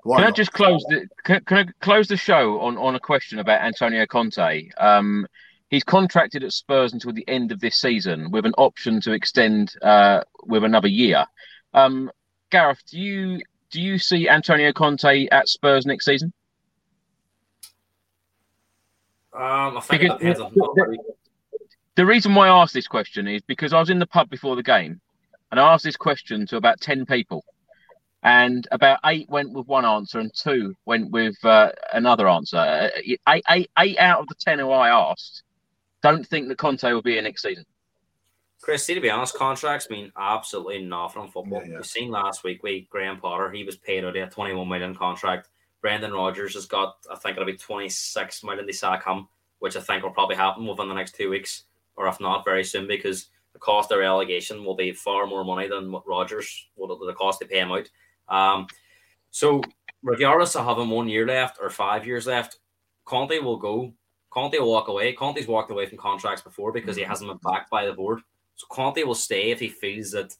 Why 0.04 0.18
can 0.18 0.24
not? 0.24 0.32
I 0.32 0.36
just 0.36 0.52
close 0.52 0.84
the 0.88 1.08
can, 1.24 1.40
can, 1.44 1.68
I 1.68 1.72
close 1.80 2.06
the 2.06 2.16
show 2.16 2.60
on, 2.60 2.78
on 2.78 2.94
a 2.94 3.00
question 3.00 3.40
about 3.40 3.60
Antonio 3.62 4.06
Conte? 4.06 4.70
Um, 4.78 5.26
he's 5.70 5.84
contracted 5.84 6.44
at 6.44 6.52
Spurs 6.52 6.92
until 6.92 7.12
the 7.12 7.26
end 7.28 7.52
of 7.52 7.60
this 7.60 7.80
season 7.80 8.30
with 8.30 8.46
an 8.46 8.54
option 8.56 9.00
to 9.02 9.12
extend 9.12 9.74
uh, 9.82 10.22
with 10.44 10.64
another 10.64 10.88
year. 10.88 11.26
Um, 11.74 12.10
Gareth, 12.50 12.82
do 12.90 12.98
you 12.98 13.40
do 13.70 13.80
you 13.80 13.98
see 13.98 14.28
Antonio 14.28 14.72
Conte 14.72 15.26
at 15.28 15.48
Spurs 15.48 15.86
next 15.86 16.04
season? 16.04 16.32
Um, 19.34 19.76
I 19.76 19.80
think 19.80 20.02
because, 20.02 20.16
it 20.16 20.18
depends 20.18 20.40
on 20.40 20.52
the, 20.54 20.98
the 21.96 22.06
reason 22.06 22.34
why 22.34 22.48
I 22.48 22.62
asked 22.62 22.72
this 22.72 22.88
question 22.88 23.26
is 23.26 23.42
because 23.42 23.72
I 23.72 23.80
was 23.80 23.90
in 23.90 23.98
the 23.98 24.06
pub 24.06 24.30
before 24.30 24.56
the 24.56 24.62
game, 24.62 25.00
and 25.50 25.60
I 25.60 25.74
asked 25.74 25.84
this 25.84 25.96
question 25.96 26.46
to 26.46 26.56
about 26.56 26.80
ten 26.80 27.04
people, 27.04 27.44
and 28.22 28.66
about 28.70 29.00
eight 29.04 29.28
went 29.28 29.52
with 29.52 29.66
one 29.66 29.84
answer, 29.84 30.20
and 30.20 30.32
two 30.32 30.74
went 30.86 31.10
with 31.10 31.36
uh, 31.44 31.72
another 31.92 32.28
answer. 32.28 32.56
Uh, 32.56 32.88
eight, 33.28 33.44
eight, 33.50 33.70
eight 33.78 33.98
out 33.98 34.20
of 34.20 34.28
the 34.28 34.36
ten 34.36 34.58
who 34.58 34.70
I 34.70 34.88
asked 34.88 35.42
don't 36.10 36.26
think 36.26 36.48
that 36.48 36.58
Conte 36.58 36.82
will 36.84 37.02
be 37.02 37.12
here 37.12 37.22
next 37.22 37.42
season. 37.42 37.64
Chris, 38.60 38.84
see, 38.84 38.94
to 38.94 39.00
be 39.00 39.10
honest, 39.10 39.36
contracts 39.36 39.90
mean 39.90 40.10
absolutely 40.16 40.82
nothing 40.82 41.22
in 41.22 41.28
football. 41.28 41.60
Yeah, 41.62 41.68
yeah. 41.68 41.76
You've 41.76 41.86
seen 41.86 42.10
last 42.10 42.42
week 42.42 42.62
with 42.62 42.88
Graham 42.88 43.20
Potter, 43.20 43.50
he 43.50 43.64
was 43.64 43.76
paid 43.76 44.04
out 44.04 44.16
a 44.16 44.26
21 44.26 44.68
million 44.68 44.94
contract. 44.94 45.48
Brendan 45.82 46.12
Rodgers 46.12 46.54
has 46.54 46.66
got, 46.66 46.96
I 47.10 47.16
think 47.16 47.36
it'll 47.36 47.46
be 47.46 47.56
26 47.56 48.44
million 48.44 48.66
they 48.66 48.72
sack 48.72 49.06
him, 49.06 49.28
which 49.58 49.76
I 49.76 49.80
think 49.80 50.02
will 50.02 50.10
probably 50.10 50.36
happen 50.36 50.66
within 50.66 50.88
the 50.88 50.94
next 50.94 51.14
two 51.14 51.30
weeks, 51.30 51.64
or 51.96 52.08
if 52.08 52.20
not, 52.20 52.44
very 52.44 52.64
soon, 52.64 52.88
because 52.88 53.26
the 53.52 53.58
cost 53.58 53.92
of 53.92 53.98
relegation 53.98 54.64
will 54.64 54.74
be 54.74 54.92
far 54.92 55.26
more 55.26 55.44
money 55.44 55.68
than 55.68 55.92
what 55.92 56.08
Rodgers, 56.08 56.66
what 56.74 56.88
the 56.88 57.12
cost 57.12 57.40
to 57.40 57.46
pay 57.46 57.60
him 57.60 57.72
out. 57.72 57.88
Um, 58.28 58.66
so, 59.30 59.62
regardless 60.02 60.56
of 60.56 60.64
having 60.64 60.90
one 60.90 61.08
year 61.08 61.26
left 61.26 61.58
or 61.60 61.70
five 61.70 62.06
years 62.06 62.26
left, 62.26 62.58
Conte 63.04 63.38
will 63.38 63.58
go 63.58 63.92
Conte 64.36 64.58
will 64.58 64.70
walk 64.70 64.88
away. 64.88 65.14
Conte's 65.14 65.46
walked 65.46 65.70
away 65.70 65.86
from 65.86 65.96
contracts 65.96 66.42
before 66.42 66.70
because 66.70 66.94
he 66.94 67.00
mm-hmm. 67.00 67.10
hasn't 67.10 67.30
been 67.30 67.38
backed 67.42 67.70
by 67.70 67.86
the 67.86 67.94
board. 67.94 68.20
So 68.56 68.66
Conte 68.68 69.02
will 69.02 69.14
stay 69.14 69.50
if 69.50 69.58
he 69.58 69.70
feels 69.70 70.10
that 70.10 70.34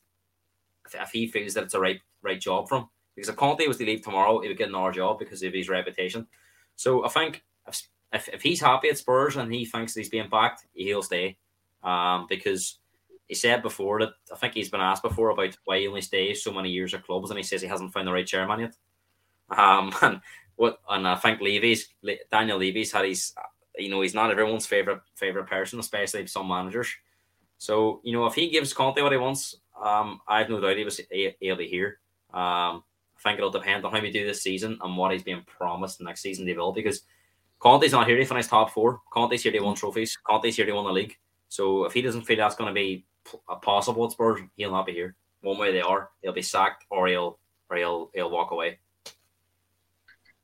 if 0.93 1.11
he 1.13 1.27
feels 1.27 1.55
that 1.55 1.65
it's 1.65 1.73
a 1.73 1.81
right 1.81 1.99
right 2.21 2.39
job 2.39 2.69
for 2.69 2.77
him. 2.77 2.89
Because 3.15 3.31
if 3.31 3.37
Conte 3.37 3.67
was 3.67 3.79
to 3.79 3.87
leave 3.87 4.03
tomorrow, 4.03 4.41
he 4.41 4.49
would 4.49 4.59
get 4.59 4.69
another 4.69 4.93
job 4.93 5.19
because 5.19 5.43
of 5.43 5.55
his 5.55 5.71
reputation. 5.71 6.27
So 6.75 7.07
I 7.07 7.09
think 7.09 7.43
if, 7.67 7.89
if, 8.13 8.29
if 8.29 8.43
he's 8.43 8.61
happy 8.61 8.91
at 8.91 8.99
Spurs 8.99 9.37
and 9.37 9.51
he 9.51 9.65
thinks 9.65 9.95
he's 9.95 10.11
being 10.11 10.29
backed, 10.29 10.67
he'll 10.75 11.03
stay. 11.03 11.39
Um, 11.83 12.27
because 12.29 12.81
he 13.29 13.35
said 13.35 13.63
before 13.63 14.01
that 14.01 14.11
I 14.31 14.37
think 14.37 14.53
he's 14.53 14.69
been 14.69 14.83
asked 14.83 15.05
before 15.05 15.31
about 15.31 15.57
why 15.65 15.79
he 15.79 15.89
only 15.89 16.03
stays 16.03 16.43
so 16.43 16.53
many 16.53 16.69
years 16.69 16.93
at 16.93 17.07
clubs, 17.07 17.31
and 17.31 17.39
he 17.39 17.43
says 17.43 17.63
he 17.63 17.69
hasn't 17.69 17.95
found 17.95 18.09
the 18.09 18.13
right 18.13 18.27
chairman 18.27 18.61
yet. 18.61 18.75
Um, 19.59 19.91
and 20.03 20.21
what 20.57 20.81
and 20.87 21.09
I 21.09 21.17
think 21.17 21.41
Levy's 21.41 21.89
Daniel 22.31 22.59
Levy's 22.59 22.93
had 22.93 23.07
his 23.07 23.33
you 23.77 23.91
know, 23.91 24.01
he's 24.01 24.15
not 24.15 24.31
everyone's 24.31 24.67
favorite 24.67 25.01
favorite 25.15 25.47
person, 25.47 25.79
especially 25.79 26.27
some 26.27 26.49
managers. 26.49 26.89
So, 27.59 28.01
you 28.05 28.13
know, 28.13 28.27
if 28.27 28.35
he 28.35 28.51
gives 28.51 28.73
Conte 28.73 29.01
what 29.01 29.13
he 29.13 29.19
wants, 29.19 29.57
um, 29.83 30.21
I 30.29 30.39
have 30.39 30.51
no 30.51 30.61
doubt 30.61 30.77
he 30.77 30.85
was 30.85 31.01
he'll 31.11 31.57
be 31.57 31.69
here. 31.69 31.99
Um, 32.33 32.83
I 33.17 33.23
think 33.23 33.39
it'll 33.39 33.51
depend 33.51 33.85
on 33.85 33.93
how 33.93 34.01
we 34.01 34.11
do 34.11 34.27
this 34.27 34.43
season 34.43 34.79
and 34.83 34.97
what 34.97 35.13
he's 35.13 35.23
being 35.23 35.43
promised 35.47 36.01
next 36.01 36.21
season 36.21 36.45
they 36.45 36.53
will 36.53 36.73
because 36.73 37.03
Conte's 37.59 37.93
not 37.93 38.07
here 38.07 38.17
to 38.17 38.25
finish 38.25 38.47
top 38.47 38.71
four. 38.71 39.01
Conte's 39.11 39.43
here 39.43 39.53
to 39.53 39.61
win 39.61 39.75
trophies. 39.75 40.17
Conte's 40.23 40.57
here 40.57 40.67
to 40.67 40.73
win 40.73 40.85
the 40.85 40.93
league. 40.93 41.17
So 41.49 41.85
if 41.85 41.93
he 41.93 42.03
doesn't 42.03 42.23
feel 42.23 42.37
that's 42.37 42.57
going 42.57 42.69
to 42.69 42.75
be 42.75 43.07
a 43.49 43.57
possible 43.57 44.05
at 44.05 44.13
Spurs, 44.13 44.41
he'll 44.57 44.71
not 44.71 44.87
be 44.87 44.93
here. 44.93 45.15
One 45.41 45.59
way 45.59 45.73
they 45.73 45.81
are, 45.81 46.11
he'll 46.23 46.33
be 46.33 46.43
sacked 46.43 46.85
or 46.91 47.07
he'll 47.09 47.39
or 47.71 47.77
he'll 47.77 48.11
he'll 48.15 48.31
walk 48.31 48.51
away. 48.51 48.79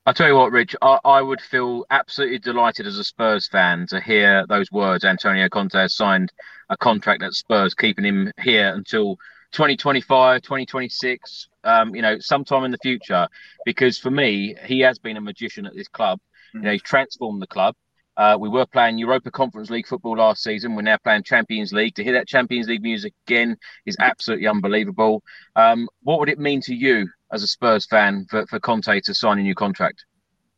I 0.05 0.12
tell 0.12 0.27
you 0.27 0.35
what, 0.35 0.51
Rich, 0.51 0.74
I, 0.83 0.99
I, 1.05 1.23
would 1.23 1.41
feel 1.41 1.85
absolutely 1.89 2.41
delighted 2.41 2.89
as 2.89 2.99
a 2.99 3.05
Spurs 3.05 3.47
fan 3.47 3.87
to 3.89 4.01
hear 4.01 4.45
those 4.49 4.73
words. 4.73 5.05
Antonio 5.05 5.49
Conte 5.49 5.79
has 5.79 5.95
signed 5.95 6.33
a 6.69 6.77
contract 6.77 7.23
at 7.23 7.35
Spurs, 7.35 7.73
keeping 7.74 8.05
him 8.05 8.33
here 8.43 8.74
until 8.74 9.15
2025, 9.53 10.43
2026, 10.43 11.49
um, 11.62 11.95
you 11.95 12.03
know, 12.03 12.19
sometime 12.19 12.65
in 12.65 12.73
the 12.73 12.79
future. 12.79 13.29
Because 13.65 13.97
for 13.97 14.11
me, 14.11 14.57
he 14.65 14.81
has 14.81 14.99
been 14.99 15.16
a 15.16 15.20
magician 15.20 15.66
at 15.66 15.74
this 15.74 15.87
club. 15.87 16.19
Mm. 16.53 16.59
You 16.59 16.62
know, 16.62 16.73
he's 16.73 16.83
transformed 16.83 17.41
the 17.41 17.47
club. 17.47 17.77
Uh, 18.16 18.36
we 18.39 18.48
were 18.48 18.66
playing 18.66 18.98
Europa 18.98 19.30
Conference 19.30 19.70
League 19.70 19.86
football 19.86 20.16
last 20.16 20.43
season. 20.43 20.74
We're 20.74 20.82
now 20.82 20.98
playing 21.02 21.22
Champions 21.22 21.72
League. 21.72 21.94
To 21.94 22.05
hear 22.05 22.12
that 22.12 22.28
Champions 22.28 22.68
League 22.68 22.82
music 22.82 23.14
again 23.26 23.56
is 23.86 23.97
absolutely 24.01 24.47
unbelievable. 24.47 25.22
Um, 25.56 25.89
what 26.02 26.20
would 26.20 26.28
it 26.28 26.39
mean 26.39 26.60
to 26.62 26.74
you 26.74 27.09
as 27.32 27.43
a 27.43 27.47
Spurs 27.47 27.86
fan 27.86 28.26
for, 28.28 28.47
for 28.47 28.60
Conte 28.60 29.01
to 29.01 29.14
sign 29.14 29.39
a 29.39 29.43
new 29.43 29.55
contract? 29.55 30.05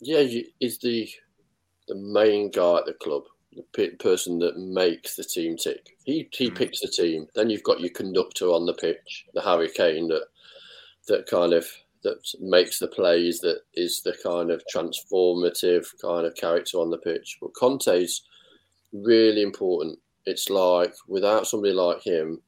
Yeah, 0.00 0.22
he's 0.22 0.78
the 0.78 1.08
the 1.86 1.94
main 1.94 2.50
guy 2.50 2.78
at 2.78 2.86
the 2.86 2.94
club, 2.94 3.22
the 3.52 3.88
person 3.98 4.38
that 4.38 4.58
makes 4.58 5.16
the 5.16 5.24
team 5.24 5.56
tick. 5.56 5.96
He 6.04 6.28
he 6.32 6.50
mm. 6.50 6.54
picks 6.56 6.80
the 6.80 6.88
team. 6.88 7.26
Then 7.34 7.50
you've 7.50 7.62
got 7.62 7.80
your 7.80 7.90
conductor 7.90 8.46
on 8.46 8.66
the 8.66 8.74
pitch, 8.74 9.26
the 9.34 9.42
Harry 9.42 9.68
Kane 9.68 10.08
that 10.08 10.24
that 11.08 11.26
kind 11.26 11.52
of 11.52 11.66
that 12.04 12.18
makes 12.40 12.78
the 12.78 12.88
plays, 12.88 13.40
that 13.40 13.60
is 13.74 14.02
the 14.02 14.16
kind 14.22 14.50
of 14.50 14.62
transformative 14.72 15.86
kind 16.00 16.26
of 16.26 16.34
character 16.36 16.78
on 16.78 16.90
the 16.90 16.98
pitch. 16.98 17.38
But 17.40 17.54
Conte's 17.54 18.22
really 18.92 19.42
important. 19.42 19.98
It's 20.26 20.48
like 20.48 20.94
without 21.08 21.46
somebody 21.46 21.72
like 21.72 22.02
him, 22.02 22.40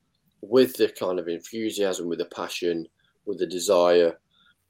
with 0.43 0.77
the 0.77 0.89
kind 0.89 1.19
of 1.19 1.29
enthusiasm, 1.29 2.09
with 2.09 2.19
the 2.19 2.27
passion, 2.27 2.87
with 3.27 3.39
the 3.39 3.47
desire, 3.47 4.19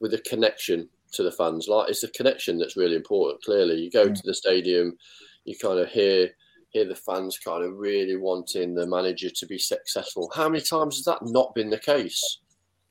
with 0.00 0.12
the 0.12 0.18
connection 0.18 0.88
to 1.12 1.22
the 1.22 1.32
fans. 1.32 1.68
Like 1.68 1.90
it's 1.90 2.00
the 2.00 2.08
connection 2.08 2.58
that's 2.58 2.76
really 2.76 2.96
important. 2.96 3.42
Clearly, 3.42 3.76
you 3.76 3.90
go 3.90 4.08
mm. 4.08 4.14
to 4.14 4.22
the 4.24 4.34
stadium, 4.34 4.96
you 5.44 5.56
kind 5.60 5.78
of 5.78 5.88
hear 5.88 6.30
hear 6.70 6.84
the 6.84 6.96
fans 6.96 7.38
kind 7.38 7.64
of 7.64 7.76
really 7.76 8.16
wanting 8.16 8.74
the 8.74 8.86
manager 8.86 9.30
to 9.30 9.46
be 9.46 9.58
successful. 9.58 10.30
How 10.34 10.48
many 10.48 10.62
times 10.62 10.96
has 10.96 11.04
that 11.04 11.18
not 11.22 11.54
been 11.54 11.70
the 11.70 11.78
case? 11.78 12.40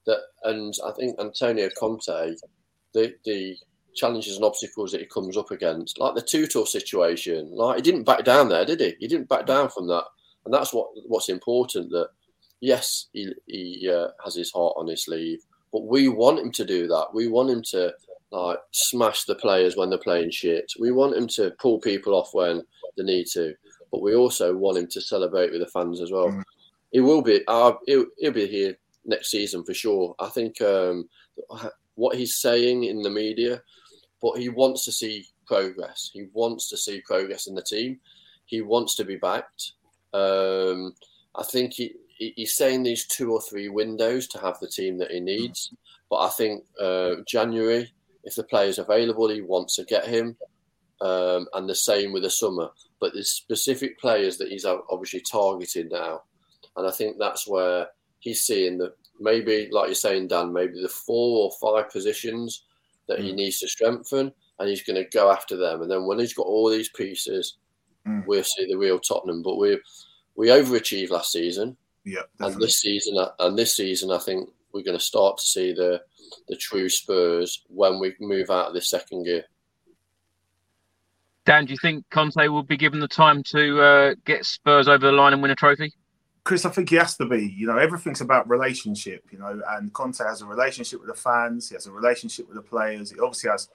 That 0.06 0.19
and 0.44 0.73
I 0.86 0.91
think 0.91 1.19
Antonio 1.19 1.69
Conte, 1.77 2.36
the 2.94 3.15
the 3.26 3.57
challenges 3.95 4.36
and 4.36 4.45
obstacles 4.45 4.91
that 4.91 5.02
he 5.02 5.07
comes 5.07 5.38
up 5.38 5.52
against, 5.52 5.99
like 5.99 6.15
the 6.15 6.22
Tuchel 6.22 6.68
situation, 6.68 7.49
like 7.56 7.77
he 7.77 7.82
didn't 7.82 8.03
back 8.03 8.23
down 8.23 8.49
there, 8.49 8.65
did 8.65 8.82
he? 8.82 8.95
He 8.99 9.07
didn't 9.07 9.30
back 9.30 9.45
down 9.45 9.69
from 9.69 9.88
that, 9.88 10.03
and 10.45 10.53
that's 10.53 10.73
what 10.73 10.90
what's 11.07 11.30
important. 11.30 11.90
That 11.91 12.10
yes, 12.60 13.07
he 13.14 13.34
he 13.48 13.90
uh, 13.91 14.10
has 14.23 14.36
his 14.36 14.52
heart 14.52 14.76
on 14.77 14.88
his 14.88 15.06
sleeve, 15.06 15.40
But 15.72 15.88
we 15.88 16.07
want 16.07 16.40
him 16.40 16.52
to 16.52 16.65
do 16.65 16.88
that. 16.88 17.07
We 17.14 17.27
want 17.27 17.49
him 17.49 17.64
to 17.72 17.94
like 18.32 18.60
smash 18.72 19.23
the 19.23 19.36
players 19.36 19.76
when 19.76 19.90
they're 19.90 19.99
playing 19.99 20.32
shit. 20.32 20.72
We 20.80 20.91
want 20.91 21.15
him 21.15 21.27
to 21.30 21.52
pull 21.60 21.80
people 21.80 22.14
off 22.14 22.34
when 22.34 22.64
they 22.98 23.03
need 23.03 23.27
to. 23.34 23.56
But 23.91 24.02
we 24.02 24.15
also 24.15 24.56
want 24.56 24.77
him 24.77 24.88
to 24.88 25.02
celebrate 25.02 25.52
with 25.52 25.61
the 25.61 25.68
fans 25.68 26.02
as 26.02 26.11
well. 26.11 26.30
Mm. 26.30 26.44
He 26.91 26.99
will 26.99 27.22
be. 27.22 27.41
Uh, 27.48 27.73
he'll, 27.86 28.06
he'll 28.18 28.32
be 28.32 28.48
here 28.48 28.77
next 29.06 29.32
season 29.32 29.64
for 29.64 29.73
sure. 29.73 30.15
I 30.19 30.30
think 30.30 30.61
um, 30.61 31.10
what 31.95 32.15
he's 32.15 32.36
saying 32.36 32.84
in 32.84 33.02
the 33.02 33.10
media, 33.10 33.61
but 34.22 34.38
he 34.38 34.49
wants 34.49 34.86
to 34.86 34.91
see 34.91 35.26
progress. 35.45 36.10
He 36.14 36.27
wants 36.34 36.69
to 36.69 36.77
see 36.77 37.02
progress 37.02 37.48
in 37.48 37.56
the 37.56 37.61
team. 37.61 37.99
He 38.45 38.61
wants 38.61 38.95
to 38.95 39.06
be 39.06 39.18
backed. 39.18 39.73
Um, 40.14 40.94
I 41.36 41.44
think 41.44 41.73
he, 41.73 41.95
he's 42.18 42.56
saying 42.56 42.84
these 42.84 43.06
two 43.06 43.32
or 43.32 43.41
three 43.41 43.69
windows 43.69 44.27
to 44.30 44.40
have 44.40 44.60
the 44.60 44.68
team 44.68 44.98
that 44.99 45.11
he 45.11 45.19
needs. 45.19 45.73
But 46.10 46.18
I 46.18 46.30
think 46.30 46.64
uh, 46.80 47.15
January, 47.27 47.91
if 48.23 48.36
the 48.36 48.44
player's 48.44 48.80
available, 48.80 49.30
he 49.30 49.41
wants 49.41 49.76
to 49.76 49.84
get 49.84 50.07
him. 50.07 50.38
Um, 51.02 51.48
and 51.53 51.68
the 51.68 51.76
same 51.76 52.14
with 52.14 52.23
the 52.23 52.30
summer. 52.30 52.69
But 53.02 53.14
there's 53.14 53.32
specific 53.32 53.99
players 53.99 54.38
that 54.38 54.48
he's 54.48 54.65
obviously 54.65 55.19
targeting 55.19 55.90
now. 55.90 56.22
And 56.77 56.88
I 56.88 56.91
think 56.91 57.18
that's 57.19 57.48
where 57.48 57.88
he's 58.26 58.41
seeing 58.41 58.80
that 58.80 58.93
maybe, 59.19 59.69
like 59.72 59.85
you're 59.85 59.95
saying, 59.95 60.27
Dan, 60.27 60.52
maybe 60.52 60.81
the 60.81 60.89
four 60.89 61.45
or 61.45 61.52
five 61.61 61.91
positions 61.91 62.64
that 63.07 63.19
mm. 63.19 63.23
he 63.23 63.31
needs 63.34 63.60
to 63.60 63.68
strengthen, 63.68 64.34
and 64.60 64.68
he's 64.68 64.84
going 64.84 65.02
to 65.02 65.10
go 65.11 65.31
after 65.31 65.56
them. 65.56 65.84
And 65.84 65.91
then 65.91 66.06
when 66.06 66.18
he's 66.18 66.34
got 66.34 66.47
all 66.47 66.69
these 66.69 66.89
pieces, 66.89 67.57
mm. 68.06 68.26
we'll 68.26 68.43
see 68.43 68.65
the 68.68 68.77
real 68.77 68.99
Tottenham. 68.99 69.43
But 69.43 69.57
we 69.57 69.80
we 70.35 70.47
overachieved 70.47 71.11
last 71.11 71.31
season. 71.31 71.77
Yeah, 72.03 72.22
definitely. 72.39 72.53
and 72.53 72.61
this 72.64 72.81
season, 72.81 73.26
and 73.39 73.57
this 73.57 73.76
season, 73.76 74.11
I 74.11 74.18
think 74.18 74.49
we're 74.73 74.84
going 74.84 74.97
to 74.97 75.03
start 75.03 75.38
to 75.38 75.45
see 75.45 75.72
the 75.72 76.02
the 76.47 76.56
true 76.56 76.89
Spurs 76.89 77.64
when 77.68 77.99
we 77.99 78.15
move 78.19 78.49
out 78.49 78.69
of 78.69 78.73
this 78.73 78.89
second 78.89 79.26
gear. 79.26 79.45
Dan, 81.45 81.65
do 81.65 81.73
you 81.73 81.80
think 81.80 82.10
Conte 82.10 82.47
will 82.47 82.64
be 82.64 82.76
given 82.76 82.99
the 82.99 83.07
time 83.07 83.43
to 83.43 83.80
uh, 83.80 84.15
get 84.26 84.45
Spurs 84.45 84.88
over 84.88 85.06
the 85.06 85.11
line 85.11 85.31
and 85.31 85.43
win 85.43 85.52
a 85.52 85.56
trophy? 85.56 85.93
Chris, 86.45 86.63
I 86.63 86.69
think 86.69 86.91
he 86.91 86.95
has 86.95 87.17
to 87.17 87.26
be. 87.26 87.53
You 87.57 87.67
know, 87.67 87.77
everything's 87.77 88.22
about 88.22 88.47
relationship. 88.47 89.26
You 89.31 89.39
know, 89.39 89.61
and 89.72 89.91
Conte 89.91 90.19
has 90.19 90.41
a 90.41 90.45
relationship 90.45 91.01
with 91.01 91.09
the 91.09 91.19
fans. 91.19 91.69
He 91.69 91.76
has 91.76 91.88
a 91.88 91.91
relationship 91.91 92.47
with 92.47 92.55
the 92.55 92.61
players. 92.61 93.11
He 93.11 93.19
obviously 93.19 93.49
has 93.49 93.67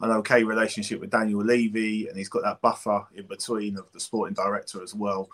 an 0.00 0.10
okay 0.10 0.44
relationship 0.44 1.00
with 1.00 1.10
Daniel 1.10 1.42
Levy, 1.42 2.06
and 2.06 2.16
he's 2.16 2.28
got 2.28 2.42
that 2.42 2.60
buffer 2.60 3.04
in 3.16 3.26
between 3.26 3.78
of 3.78 3.90
the 3.92 3.98
sporting 3.98 4.34
director 4.34 4.82
as 4.82 4.94
well. 4.94 5.28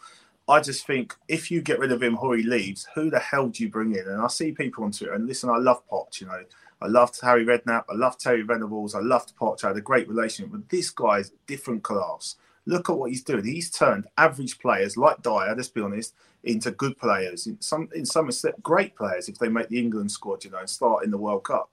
I 0.48 0.60
just 0.60 0.86
think 0.86 1.14
if 1.26 1.50
you 1.50 1.62
get 1.62 1.80
rid 1.80 1.90
of 1.90 2.02
him 2.02 2.16
or 2.18 2.36
he 2.36 2.44
leaves, 2.44 2.86
who 2.94 3.10
the 3.10 3.18
hell 3.18 3.48
do 3.48 3.64
you 3.64 3.70
bring 3.70 3.92
in? 3.96 4.06
And 4.06 4.22
I 4.22 4.28
see 4.28 4.52
people 4.52 4.84
on 4.84 4.92
Twitter, 4.92 5.14
and 5.14 5.26
listen, 5.26 5.50
I 5.50 5.56
love 5.56 5.82
Poch. 5.88 6.20
You 6.20 6.28
know, 6.28 6.44
I 6.80 6.86
loved 6.86 7.20
Harry 7.20 7.44
Redknapp. 7.44 7.84
I 7.90 7.94
loved 7.94 8.20
Terry 8.20 8.42
Venables. 8.42 8.94
I 8.94 9.00
loved 9.00 9.34
Poch. 9.36 9.64
I 9.64 9.68
had 9.68 9.76
a 9.76 9.82
great 9.82 10.08
relationship, 10.08 10.52
but 10.52 10.68
this 10.68 10.90
guy's 10.90 11.32
different 11.46 11.82
class. 11.82 12.36
Look 12.66 12.88
at 12.88 12.96
what 12.96 13.10
he's 13.10 13.24
doing. 13.24 13.44
He's 13.44 13.70
turned 13.70 14.06
average 14.16 14.58
players 14.58 14.96
like 14.96 15.22
Dier, 15.22 15.54
let's 15.56 15.68
be 15.68 15.80
honest, 15.82 16.14
into 16.44 16.70
good 16.72 16.96
players. 16.98 17.46
In 17.46 17.60
some, 17.60 17.88
in 17.94 18.06
some 18.06 18.28
extent, 18.28 18.62
great 18.62 18.96
players 18.96 19.28
if 19.28 19.38
they 19.38 19.48
make 19.48 19.68
the 19.68 19.78
England 19.78 20.10
squad, 20.10 20.44
you 20.44 20.50
know, 20.50 20.58
and 20.58 20.70
start 20.70 21.04
in 21.04 21.10
the 21.10 21.18
World 21.18 21.44
Cup. 21.44 21.70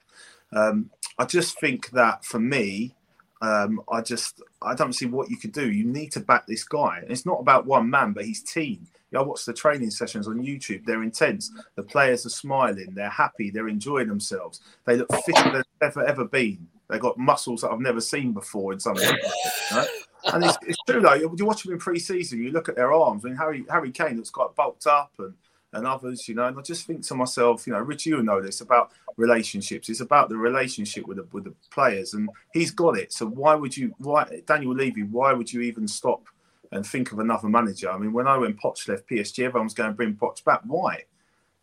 Um, 0.54 0.90
I 1.18 1.26
just 1.26 1.60
think 1.60 1.92
that 1.92 2.26
for 2.26 2.40
me, 2.40 2.96
um, 3.42 3.82
I 3.92 4.02
just 4.02 4.42
I 4.62 4.76
don't 4.76 4.94
see 4.94 5.08
what 5.08 5.30
you 5.30 5.38
could 5.38 5.52
do. 5.52 5.72
You 5.72 5.86
need 5.86 6.12
to 6.14 6.20
back 6.20 6.46
this 6.46 6.64
guy. 6.64 7.00
And 7.02 7.12
it's 7.12 7.26
not 7.26 7.40
about 7.40 7.66
one 7.66 7.90
man, 7.90 8.14
but 8.14 8.26
his 8.26 8.44
team. 8.44 8.88
You 9.10 9.18
know, 9.18 9.24
I 9.24 9.28
watch 9.28 9.46
the 9.46 9.54
training 9.54 9.92
sessions 9.92 10.28
on 10.28 10.44
YouTube. 10.44 10.86
They're 10.86 11.04
intense. 11.04 11.52
The 11.76 11.84
players 11.84 12.26
are 12.26 12.30
smiling. 12.30 12.94
They're 12.94 13.10
happy. 13.10 13.50
They're 13.50 13.68
enjoying 13.68 14.08
themselves. 14.08 14.62
They 14.86 14.96
look 14.96 15.12
fitter 15.26 15.52
than 15.52 15.64
they've 15.80 15.90
ever 15.90 16.06
ever 16.06 16.26
been. 16.26 16.68
They've 16.90 17.02
got 17.02 17.18
muscles 17.18 17.62
that 17.62 17.72
I've 17.72 17.80
never 17.80 18.02
seen 18.02 18.32
before 18.32 18.74
in 18.74 18.80
some. 18.80 18.96
Way, 18.96 19.10
right? 19.72 19.88
And 20.34 20.44
it's, 20.44 20.58
it's 20.68 20.78
true 20.88 21.02
though. 21.02 21.14
You 21.14 21.46
watch 21.46 21.64
them 21.64 21.74
in 21.74 21.80
pre-season, 21.80 22.42
you 22.42 22.52
look 22.52 22.70
at 22.70 22.76
their 22.76 22.94
arms. 22.94 23.26
I 23.26 23.30
mean, 23.30 23.38
Harry 23.38 23.66
Harry 23.70 23.92
Kane 23.92 24.18
looks 24.18 24.30
quite 24.30 24.56
bulked 24.56 24.88
up, 24.88 25.12
and 25.20 25.34
and 25.74 25.88
others, 25.88 26.28
you 26.28 26.36
know. 26.36 26.46
And 26.46 26.58
I 26.58 26.62
just 26.62 26.86
think 26.86 27.06
to 27.08 27.16
myself, 27.16 27.66
you 27.66 27.74
know, 27.74 27.80
Rich, 27.80 28.06
you 28.06 28.22
know 28.22 28.42
this 28.42 28.62
about 28.62 28.92
relationships. 29.18 29.90
It's 29.90 30.02
about 30.02 30.30
the 30.30 30.38
relationship 30.38 31.08
with 31.08 31.18
the 31.18 31.28
with 31.32 31.46
the 31.46 31.54
players, 31.72 32.14
and 32.14 32.30
he's 32.54 32.72
got 32.72 32.98
it. 32.98 33.14
So 33.14 33.28
why 33.28 33.56
would 33.56 33.76
you? 33.76 33.94
Why 34.00 34.42
Daniel 34.46 34.74
Levy? 34.74 35.04
Why 35.04 35.34
would 35.34 35.52
you 35.52 35.62
even 35.62 35.88
stop 35.88 36.24
and 36.72 36.86
think 36.86 37.12
of 37.12 37.20
another 37.20 37.48
manager? 37.50 37.90
I 37.90 37.98
mean, 37.98 38.14
when 38.14 38.28
I 38.28 38.38
went 38.38 38.60
Poch 38.60 38.88
left 38.88 39.10
PSG, 39.10 39.46
everyone 39.46 39.66
was 39.66 39.74
going 39.74 39.90
to 39.90 39.96
bring 39.96 40.16
Poch 40.16 40.44
back. 40.44 40.62
Why? 40.66 41.04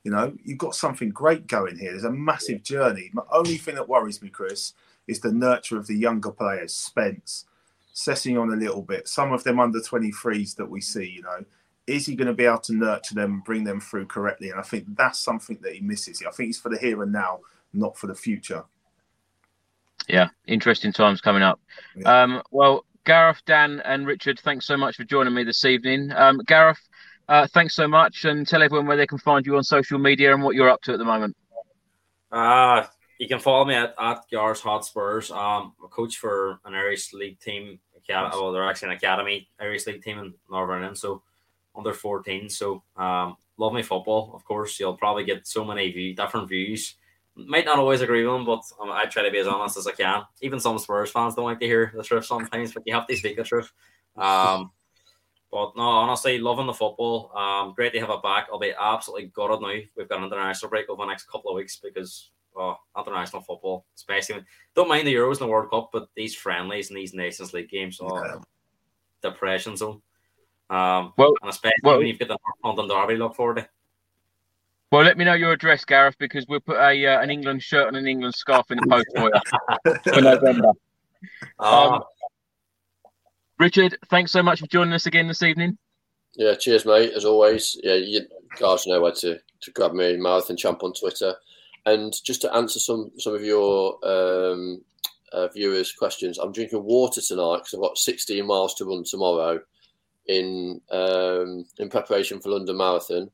You 0.04 0.12
know, 0.12 0.32
you've 0.44 0.58
got 0.58 0.74
something 0.74 1.10
great 1.10 1.46
going 1.46 1.76
here. 1.76 1.90
There's 1.90 2.04
a 2.04 2.10
massive 2.10 2.62
journey. 2.62 3.10
My 3.12 3.24
only 3.30 3.56
thing 3.56 3.74
that 3.74 3.88
worries 3.88 4.22
me, 4.22 4.30
Chris, 4.30 4.72
is 5.06 5.20
the 5.20 5.32
nurture 5.32 5.76
of 5.76 5.86
the 5.86 5.96
younger 5.96 6.30
players. 6.30 6.72
Spence, 6.72 7.44
Sessegnon 7.98 8.54
a 8.54 8.56
little 8.56 8.82
bit. 8.82 9.08
Some 9.08 9.32
of 9.32 9.42
them 9.42 9.58
under 9.58 9.80
23s 9.80 10.54
that 10.56 10.70
we 10.70 10.80
see, 10.80 11.04
you 11.04 11.22
know, 11.22 11.44
is 11.88 12.06
he 12.06 12.14
going 12.14 12.28
to 12.28 12.34
be 12.34 12.44
able 12.44 12.58
to 12.58 12.74
nurture 12.74 13.14
them 13.14 13.32
and 13.32 13.44
bring 13.44 13.64
them 13.64 13.80
through 13.80 14.06
correctly? 14.06 14.50
And 14.50 14.60
I 14.60 14.62
think 14.62 14.84
that's 14.96 15.18
something 15.18 15.58
that 15.62 15.74
he 15.74 15.80
misses. 15.80 16.22
I 16.26 16.30
think 16.30 16.48
he's 16.48 16.60
for 16.60 16.68
the 16.68 16.78
here 16.78 17.02
and 17.02 17.10
now, 17.10 17.40
not 17.72 17.98
for 17.98 18.06
the 18.06 18.14
future. 18.14 18.64
Yeah, 20.06 20.28
interesting 20.46 20.92
times 20.92 21.20
coming 21.20 21.42
up. 21.42 21.60
Yeah. 21.96 22.22
Um, 22.22 22.42
well, 22.52 22.84
Gareth, 23.04 23.42
Dan, 23.46 23.82
and 23.84 24.06
Richard, 24.06 24.38
thanks 24.38 24.66
so 24.66 24.76
much 24.76 24.96
for 24.96 25.04
joining 25.04 25.34
me 25.34 25.42
this 25.42 25.64
evening. 25.64 26.12
Um, 26.12 26.40
Gareth, 26.46 26.80
uh, 27.28 27.48
thanks 27.48 27.74
so 27.74 27.88
much, 27.88 28.24
and 28.24 28.46
tell 28.46 28.62
everyone 28.62 28.86
where 28.86 28.96
they 28.96 29.06
can 29.06 29.18
find 29.18 29.44
you 29.44 29.56
on 29.56 29.64
social 29.64 29.98
media 29.98 30.32
and 30.32 30.42
what 30.42 30.54
you're 30.54 30.70
up 30.70 30.82
to 30.82 30.92
at 30.92 30.98
the 30.98 31.04
moment. 31.04 31.36
Uh, 32.30 32.84
you 33.18 33.26
can 33.26 33.40
follow 33.40 33.64
me 33.64 33.74
at, 33.74 33.94
at 33.98 34.20
Gareth 34.30 34.60
Hotspurs. 34.60 35.30
Um, 35.30 35.74
I'm 35.78 35.84
a 35.84 35.88
coach 35.88 36.16
for 36.16 36.60
an 36.64 36.74
Irish 36.74 37.12
League 37.12 37.40
team 37.40 37.80
academy. 38.08 38.34
Well, 38.34 38.52
they're 38.52 38.68
actually 38.68 38.90
an 38.90 38.96
academy 38.96 39.48
Irish 39.60 39.86
League 39.86 40.02
team 40.02 40.18
in 40.18 40.34
Northern 40.50 40.78
Ireland, 40.78 40.98
so 40.98 41.22
under 41.76 41.92
14. 41.92 42.48
So 42.48 42.82
um, 42.96 43.36
love 43.56 43.72
my 43.72 43.82
football. 43.82 44.32
Of 44.34 44.44
course, 44.44 44.78
you'll 44.78 44.96
probably 44.96 45.24
get 45.24 45.46
so 45.46 45.64
many 45.64 45.90
view, 45.90 46.14
different 46.14 46.48
views. 46.48 46.96
Might 47.36 47.66
not 47.66 47.78
always 47.78 48.00
agree 48.00 48.26
with 48.26 48.34
them, 48.34 48.44
but 48.44 48.62
um, 48.80 48.90
I 48.90 49.04
try 49.04 49.22
to 49.22 49.30
be 49.30 49.38
as 49.38 49.46
honest 49.46 49.76
as 49.76 49.86
I 49.86 49.92
can. 49.92 50.22
Even 50.40 50.58
some 50.58 50.78
Spurs 50.78 51.10
fans 51.10 51.36
don't 51.36 51.44
like 51.44 51.60
to 51.60 51.66
hear 51.66 51.92
the 51.94 52.02
truth 52.02 52.24
sometimes, 52.24 52.72
but 52.72 52.82
you 52.84 52.94
have 52.94 53.06
to 53.06 53.16
speak 53.16 53.36
the 53.36 53.44
truth. 53.44 53.72
Um, 54.16 54.72
but 55.50 55.76
no, 55.76 55.82
honestly, 55.82 56.38
loving 56.38 56.66
the 56.66 56.74
football. 56.74 57.30
Um, 57.34 57.74
great 57.74 57.92
to 57.92 58.00
have 58.00 58.10
it 58.10 58.22
back. 58.22 58.48
I'll 58.52 58.58
be 58.58 58.74
absolutely 58.78 59.28
gutted 59.28 59.62
now. 59.62 59.78
We've 59.96 60.08
got 60.08 60.18
an 60.18 60.26
international 60.26 60.68
break 60.68 60.90
over 60.90 61.02
the 61.02 61.06
next 61.06 61.30
couple 61.30 61.50
of 61.50 61.56
weeks 61.56 61.76
because 61.76 62.30
oh, 62.58 62.76
international 62.98 63.42
football, 63.42 63.86
especially 63.96 64.42
don't 64.74 64.88
mind 64.88 65.06
the 65.06 65.14
Euros 65.14 65.40
and 65.40 65.40
the 65.40 65.46
World 65.46 65.70
Cup, 65.70 65.90
but 65.92 66.08
these 66.16 66.34
friendlies 66.34 66.90
and 66.90 66.98
these 66.98 67.14
Nations 67.14 67.52
League 67.52 67.70
games, 67.70 67.98
oh, 68.02 68.24
yeah. 68.24 68.36
depression 69.22 69.76
zone. 69.76 70.02
Um, 70.70 71.12
well, 71.16 71.32
and 71.40 71.50
especially 71.50 71.80
well, 71.82 71.98
when 71.98 72.06
you've 72.06 72.18
got 72.18 72.28
the 72.28 72.38
London 72.62 72.88
Derby 72.88 73.16
look 73.16 73.34
forward 73.34 73.56
to. 73.56 73.68
Well, 74.90 75.04
let 75.04 75.18
me 75.18 75.24
know 75.24 75.34
your 75.34 75.52
address, 75.52 75.84
Gareth, 75.84 76.16
because 76.18 76.46
we'll 76.48 76.60
put 76.60 76.76
a 76.76 77.06
uh, 77.06 77.20
an 77.20 77.30
England 77.30 77.62
shirt 77.62 77.88
and 77.88 77.96
an 77.96 78.06
England 78.06 78.34
scarf 78.34 78.70
in 78.70 78.78
the 78.78 78.86
post 78.86 79.06
for 79.14 79.30
you 79.84 80.12
for 80.14 80.20
November. 80.20 80.72
Ah. 81.58 81.96
Um, 81.96 82.02
Richard, 83.58 83.98
thanks 84.08 84.30
so 84.30 84.42
much 84.42 84.60
for 84.60 84.66
joining 84.68 84.94
us 84.94 85.06
again 85.06 85.26
this 85.26 85.42
evening. 85.42 85.76
Yeah, 86.36 86.54
cheers, 86.54 86.86
mate. 86.86 87.12
As 87.14 87.24
always, 87.24 87.76
yeah, 87.82 87.94
you 87.94 88.20
guys 88.58 88.86
know 88.86 89.00
where 89.00 89.12
to, 89.12 89.38
to 89.60 89.70
grab 89.72 89.92
me, 89.92 90.16
Marathon 90.16 90.56
Champ 90.56 90.82
on 90.84 90.92
Twitter. 90.92 91.34
And 91.92 92.12
just 92.22 92.42
to 92.42 92.54
answer 92.54 92.78
some 92.78 93.10
some 93.18 93.34
of 93.34 93.42
your 93.42 93.98
um, 94.06 94.82
uh, 95.32 95.48
viewers' 95.48 95.92
questions, 95.92 96.38
I'm 96.38 96.52
drinking 96.52 96.84
water 96.84 97.20
tonight 97.20 97.58
because 97.58 97.74
I've 97.74 97.80
got 97.80 97.98
16 97.98 98.46
miles 98.46 98.74
to 98.74 98.84
run 98.84 99.04
tomorrow 99.04 99.60
in 100.26 100.80
um, 100.90 101.64
in 101.78 101.88
preparation 101.88 102.40
for 102.40 102.50
London 102.50 102.76
Marathon. 102.76 103.30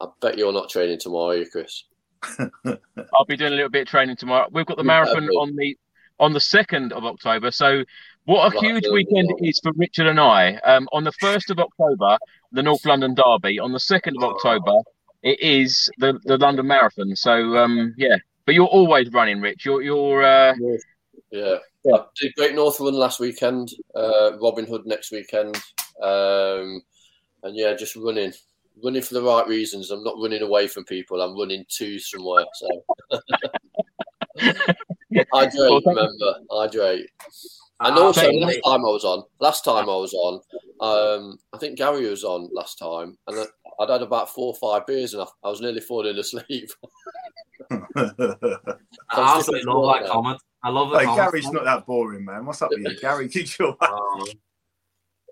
I 0.00 0.06
bet 0.22 0.38
you're 0.38 0.52
not 0.52 0.70
training 0.70 0.98
tomorrow, 0.98 1.32
are 1.32 1.36
you, 1.36 1.50
Chris? 1.50 1.84
I'll 2.64 3.24
be 3.28 3.36
doing 3.36 3.52
a 3.52 3.56
little 3.56 3.70
bit 3.70 3.82
of 3.82 3.88
training 3.88 4.16
tomorrow. 4.16 4.48
We've 4.50 4.66
got 4.66 4.78
the 4.78 4.84
marathon 4.84 5.28
on 5.28 5.54
the 5.56 5.76
on 6.18 6.32
the 6.32 6.40
second 6.40 6.92
of 6.92 7.04
October. 7.04 7.50
So 7.50 7.84
what 8.24 8.46
a 8.46 8.56
right, 8.56 8.64
huge 8.64 8.86
weekend 8.92 9.30
it 9.30 9.46
is 9.46 9.60
for 9.62 9.72
Richard 9.76 10.06
and 10.06 10.20
I. 10.20 10.54
Um, 10.56 10.88
on 10.92 11.04
the 11.04 11.12
first 11.12 11.50
of 11.50 11.58
October, 11.58 12.18
the 12.52 12.62
North 12.62 12.84
London 12.86 13.14
Derby. 13.14 13.58
On 13.58 13.72
the 13.72 13.80
second 13.80 14.16
of 14.16 14.24
October, 14.24 14.82
it 15.22 15.40
is 15.40 15.90
the, 15.98 16.18
the 16.24 16.38
London 16.38 16.66
Marathon. 16.66 17.14
So 17.16 17.56
um, 17.56 17.94
yeah, 17.96 18.16
but 18.46 18.54
you're 18.54 18.66
always 18.66 19.12
running, 19.12 19.40
Rich. 19.40 19.64
You're 19.64 19.82
you're 19.82 20.22
uh, 20.22 20.54
yeah. 21.30 21.56
yeah. 21.84 21.94
I 21.94 22.04
did 22.20 22.34
Great 22.36 22.54
Northern 22.54 22.94
last 22.94 23.20
weekend. 23.20 23.70
Uh, 23.94 24.32
Robin 24.40 24.66
Hood 24.66 24.86
next 24.86 25.12
weekend, 25.12 25.56
um, 26.02 26.82
and 27.42 27.54
yeah, 27.54 27.74
just 27.74 27.96
running, 27.96 28.32
running 28.82 29.02
for 29.02 29.14
the 29.14 29.22
right 29.22 29.46
reasons. 29.46 29.90
I'm 29.90 30.04
not 30.04 30.16
running 30.20 30.42
away 30.42 30.68
from 30.68 30.84
people. 30.84 31.20
I'm 31.20 31.38
running 31.38 31.64
to 31.78 31.98
somewhere. 31.98 32.46
So 32.54 32.82
hydrate, 35.32 35.54
well, 35.54 35.82
remember, 35.86 36.34
hydrate. 36.50 37.06
And 37.82 37.96
ah, 37.96 38.02
also, 38.02 38.30
last 38.30 38.60
time 38.62 38.84
I 38.84 38.88
was 38.88 39.04
on, 39.04 39.22
last 39.40 39.64
time 39.64 39.88
I 39.88 39.96
was 39.96 40.12
on, 40.12 40.40
um, 40.80 41.38
I 41.54 41.58
think 41.58 41.78
Gary 41.78 42.08
was 42.08 42.24
on 42.24 42.50
last 42.52 42.78
time, 42.78 43.16
and 43.26 43.46
I'd 43.78 43.88
had 43.90 44.02
about 44.02 44.30
four 44.34 44.54
or 44.54 44.56
five 44.56 44.86
beers, 44.86 45.14
and 45.14 45.22
I, 45.22 45.26
I 45.44 45.48
was 45.50 45.60
nearly 45.60 45.80
falling 45.80 46.16
asleep. 46.18 46.70
I 47.70 49.36
absolutely 49.36 49.62
love 49.72 49.94
that 50.00 50.08
comment. 50.10 50.40
I 50.62 50.68
love 50.70 50.90
the 50.90 50.98
Hey, 50.98 51.04
comment. 51.04 51.30
Gary's 51.32 51.50
not 51.50 51.64
that 51.64 51.86
boring, 51.86 52.24
man. 52.24 52.44
What's 52.46 52.62
up 52.62 52.70
with 52.70 52.80
you? 52.80 52.98
Gary, 53.00 53.28
keep 53.30 53.58
your 53.58 53.70
Um, 53.80 54.24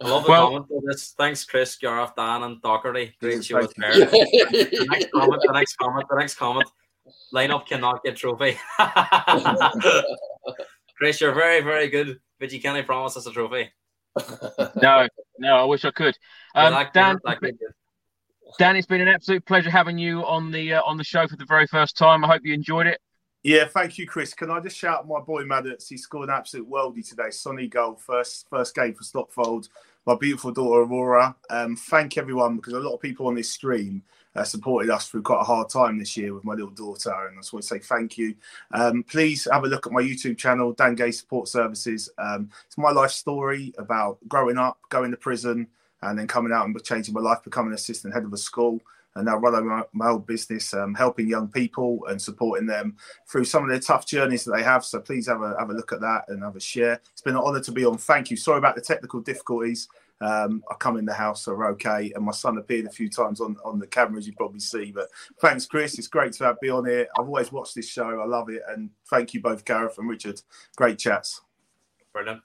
I 0.01 0.09
love 0.09 0.25
the 0.25 0.31
Well- 0.31 0.47
comment 0.49 0.69
for 0.69 0.81
this. 0.87 1.15
Thanks, 1.19 1.45
Chris, 1.45 1.77
Gareth, 1.77 2.13
Dan, 2.17 2.43
and 2.45 2.63
Doherty. 2.63 3.15
Great 3.21 3.37
Yes, 3.37 3.45
show 3.47 3.59
with 3.59 3.75
thank 3.75 4.11
The 4.11 4.87
next 4.91 5.11
comment, 5.13 5.43
the 5.45 5.53
next 5.53 5.77
comment, 5.77 6.07
the 6.09 6.17
next 6.17 6.35
comment. 6.37 6.69
Lineup 7.35 7.67
cannot 7.67 8.03
get 8.05 8.17
trophy. 8.17 8.59
Chris, 10.99 11.21
you're 11.21 11.33
very, 11.35 11.63
very 11.63 11.89
good, 11.89 12.19
but 12.39 12.53
you 12.53 12.61
can't 12.61 12.85
promise 12.87 13.17
us 13.17 13.27
a 13.27 13.33
trophy. 13.33 13.71
No, 14.83 15.07
no, 15.39 15.57
I 15.57 15.65
wish 15.65 15.85
I 15.85 15.91
could. 15.91 16.17
You're 16.55 16.65
Um, 16.65 16.73
that 16.75 16.93
Dan, 16.93 17.19
that 17.25 17.41
good. 17.41 17.57
Dan, 18.57 18.77
it's 18.77 18.87
been 18.87 19.01
an 19.01 19.09
absolute 19.09 19.45
pleasure 19.45 19.71
having 19.71 19.99
you 19.99 20.25
on 20.25 20.51
the 20.51 20.75
uh, 20.75 20.83
on 20.87 20.97
the 20.97 21.05
show 21.05 21.27
for 21.27 21.37
the 21.37 21.45
very 21.45 21.67
first 21.67 21.97
time. 21.97 22.25
I 22.25 22.29
hope 22.29 22.43
you 22.45 22.55
enjoyed 22.55 22.87
it. 22.87 23.01
Yeah, 23.43 23.67
thank 23.67 23.99
you, 23.99 24.07
Chris. 24.07 24.35
Can 24.35 24.51
I 24.51 24.61
just 24.61 24.77
shout 24.77 25.07
my 25.07 25.21
boy 25.21 25.45
Maddox? 25.45 25.89
He 25.89 25.97
scored 25.97 26.29
an 26.29 26.35
absolute 26.35 26.69
worldie 26.69 27.09
today. 27.09 27.31
Sonny 27.31 27.69
goal, 27.69 27.95
first 27.95 28.49
first 28.49 28.75
game 28.75 28.95
for 28.95 29.05
Stockfold. 29.05 29.69
My 30.07 30.17
beautiful 30.17 30.51
daughter 30.51 30.83
Aurora. 30.83 31.37
Um, 31.51 31.77
thank 31.77 32.17
everyone 32.17 32.57
because 32.57 32.73
a 32.73 32.81
lot 32.81 32.95
of 32.95 33.01
people 33.01 33.27
on 33.27 33.35
this 33.35 33.51
stream 33.51 34.03
uh, 34.35 34.45
supported 34.45 34.91
us 34.91 35.09
through 35.09 35.23
quite 35.23 35.41
a 35.41 35.45
hard 35.45 35.69
time 35.69 35.99
this 35.99 36.17
year 36.17 36.35
with 36.35 36.45
my 36.45 36.55
little 36.55 36.71
daughter, 36.71 37.13
and 37.29 37.37
I 37.37 37.41
just 37.41 37.53
want 37.53 37.63
to 37.63 37.69
say 37.69 37.79
thank 37.79 38.19
you. 38.19 38.35
Um, 38.73 39.03
please 39.03 39.47
have 39.53 39.65
a 39.65 39.69
look 39.69 39.87
at 39.87 39.93
my 39.93 40.03
YouTube 40.03 40.39
channel, 40.39 40.73
Dan 40.73 40.95
Gaze 40.95 41.21
Support 41.21 41.49
Services. 41.49 42.11
Um, 42.19 42.51
it's 42.67 42.79
my 42.79 42.91
life 42.91 43.11
story 43.11 43.73
about 43.79 44.19
growing 44.27 44.59
up, 44.59 44.79
going 44.89 45.11
to 45.11 45.17
prison, 45.17 45.69
and 46.03 46.19
then 46.19 46.27
coming 46.27 46.53
out 46.53 46.67
and 46.67 46.85
changing 46.85 47.15
my 47.15 47.21
life, 47.21 47.43
becoming 47.43 47.73
assistant 47.73 48.15
head 48.15 48.25
of 48.25 48.33
a 48.33 48.37
school 48.37 48.81
and 49.19 49.27
now 49.27 49.37
running 49.37 49.67
my, 49.67 49.83
my 49.93 50.09
old 50.09 50.27
business, 50.27 50.73
um, 50.75 50.95
helping 50.95 51.29
young 51.29 51.49
people 51.49 52.05
and 52.09 52.21
supporting 52.21 52.67
them 52.67 52.97
through 53.29 53.45
some 53.45 53.65
of 53.65 53.71
their 53.71 53.81
tough 53.81 54.07
journeys 54.07 54.45
that 54.45 54.55
they 54.55 54.63
have. 54.63 54.85
So 54.85 55.01
please 55.01 55.27
have 55.27 55.43
a 55.43 55.57
have 55.59 55.71
a 55.71 55.75
look 55.75 55.93
at 55.93 56.01
that 56.01 56.25
and 56.29 56.43
have 56.43 56.57
a 56.57 56.61
share. 56.61 57.01
It's 57.13 57.23
been 57.23 57.35
an 57.35 57.43
honour 57.43 57.61
to 57.61 57.73
be 57.73 57.85
on. 57.85 57.99
Thank 57.99 58.31
you. 58.31 58.37
Sorry 58.37 58.59
about 58.59 58.77
the 58.77 58.81
technical 58.81 59.21
difficulties. 59.21 59.89
Um, 60.21 60.65
I 60.71 60.75
come 60.75 60.97
in 60.97 61.05
the 61.05 61.15
house, 61.15 61.45
so 61.45 61.55
we're 61.55 61.71
okay. 61.73 62.13
And 62.15 62.25
my 62.25 62.33
son 62.33 62.59
appeared 62.59 62.87
a 62.87 62.91
few 62.91 63.09
times 63.09 63.41
on, 63.41 63.57
on 63.65 63.79
the 63.79 63.87
camera, 63.87 64.19
as 64.19 64.27
you 64.27 64.35
probably 64.35 64.61
see. 64.61 64.91
But 64.93 65.09
thanks, 65.41 65.67
Chris. 65.67 65.99
It's 65.99 66.09
great 66.09 66.33
to 66.35 66.45
have, 66.45 66.61
be 66.61 66.71
on 66.71 66.87
here. 66.87 67.07
I've 67.17 67.27
always 67.27 67.53
watched 67.53 67.77
this 67.77 67.89
show. 67.89 68.21
I 68.21 68.27
love 68.27 68.51
it. 68.51 68.63
And 68.69 68.91
thank 69.11 69.33
you 69.33 69.41
both, 69.41 69.65
Gareth 69.65 69.99
and 69.99 70.09
Richard. 70.09 70.41
Great 70.77 70.99
chats. 70.99 71.41
Brilliant. 72.13 72.43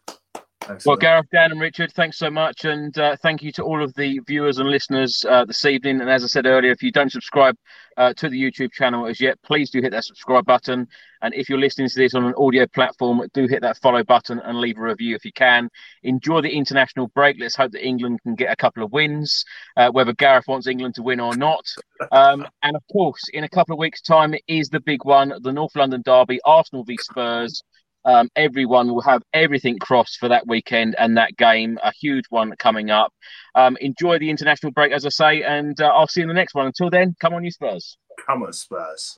Well, 0.85 0.95
Gareth, 0.95 1.27
Dan, 1.31 1.51
and 1.51 1.59
Richard, 1.59 1.91
thanks 1.93 2.17
so 2.17 2.29
much, 2.29 2.65
and 2.65 2.97
uh, 2.97 3.15
thank 3.17 3.41
you 3.43 3.51
to 3.53 3.63
all 3.63 3.83
of 3.83 3.93
the 3.95 4.19
viewers 4.25 4.59
and 4.59 4.69
listeners 4.69 5.25
uh, 5.27 5.45
this 5.45 5.65
evening. 5.65 5.99
And 6.01 6.09
as 6.09 6.23
I 6.23 6.27
said 6.27 6.45
earlier, 6.45 6.71
if 6.71 6.81
you 6.81 6.91
don't 6.91 7.11
subscribe 7.11 7.57
uh, 7.97 8.13
to 8.13 8.29
the 8.29 8.41
YouTube 8.41 8.71
channel 8.71 9.05
as 9.05 9.19
yet, 9.19 9.37
please 9.43 9.69
do 9.69 9.81
hit 9.81 9.91
that 9.91 10.05
subscribe 10.05 10.45
button. 10.45 10.87
And 11.21 11.33
if 11.33 11.49
you're 11.49 11.59
listening 11.59 11.89
to 11.89 11.95
this 11.95 12.15
on 12.15 12.25
an 12.25 12.33
audio 12.37 12.65
platform, 12.67 13.21
do 13.33 13.47
hit 13.47 13.61
that 13.61 13.77
follow 13.77 14.03
button 14.03 14.39
and 14.39 14.59
leave 14.59 14.77
a 14.77 14.81
review 14.81 15.15
if 15.15 15.25
you 15.25 15.33
can. 15.33 15.69
Enjoy 16.03 16.41
the 16.41 16.55
international 16.55 17.07
break. 17.07 17.37
Let's 17.39 17.55
hope 17.55 17.71
that 17.71 17.85
England 17.85 18.21
can 18.23 18.35
get 18.35 18.51
a 18.51 18.55
couple 18.55 18.83
of 18.83 18.91
wins, 18.91 19.45
uh, 19.77 19.89
whether 19.91 20.13
Gareth 20.13 20.47
wants 20.47 20.67
England 20.67 20.95
to 20.95 21.03
win 21.03 21.19
or 21.19 21.35
not. 21.35 21.65
Um, 22.11 22.45
and 22.63 22.75
of 22.75 22.83
course, 22.91 23.21
in 23.31 23.45
a 23.45 23.49
couple 23.49 23.71
of 23.71 23.79
weeks' 23.79 24.01
time 24.01 24.35
is 24.47 24.67
the 24.67 24.81
big 24.81 25.05
one, 25.05 25.31
the 25.41 25.53
North 25.53 25.73
London 25.73 26.01
derby, 26.03 26.39
Arsenal 26.43 26.83
v 26.83 26.97
Spurs. 26.97 27.63
Um, 28.05 28.29
everyone 28.35 28.87
will 28.87 29.01
have 29.01 29.21
everything 29.33 29.79
crossed 29.79 30.17
for 30.19 30.29
that 30.29 30.47
weekend 30.47 30.95
and 30.97 31.17
that 31.17 31.37
game, 31.37 31.79
a 31.83 31.91
huge 31.91 32.25
one 32.29 32.53
coming 32.57 32.89
up. 32.91 33.13
Um, 33.55 33.77
enjoy 33.81 34.19
the 34.19 34.29
international 34.29 34.71
break, 34.71 34.91
as 34.91 35.05
I 35.05 35.09
say, 35.09 35.43
and 35.43 35.79
uh, 35.79 35.87
I'll 35.87 36.07
see 36.07 36.21
you 36.21 36.25
in 36.25 36.27
the 36.27 36.33
next 36.33 36.53
one. 36.53 36.65
Until 36.65 36.89
then, 36.89 37.15
come 37.19 37.33
on, 37.33 37.43
you 37.43 37.51
Spurs. 37.51 37.97
Come 38.25 38.43
on, 38.43 38.53
Spurs. 38.53 39.17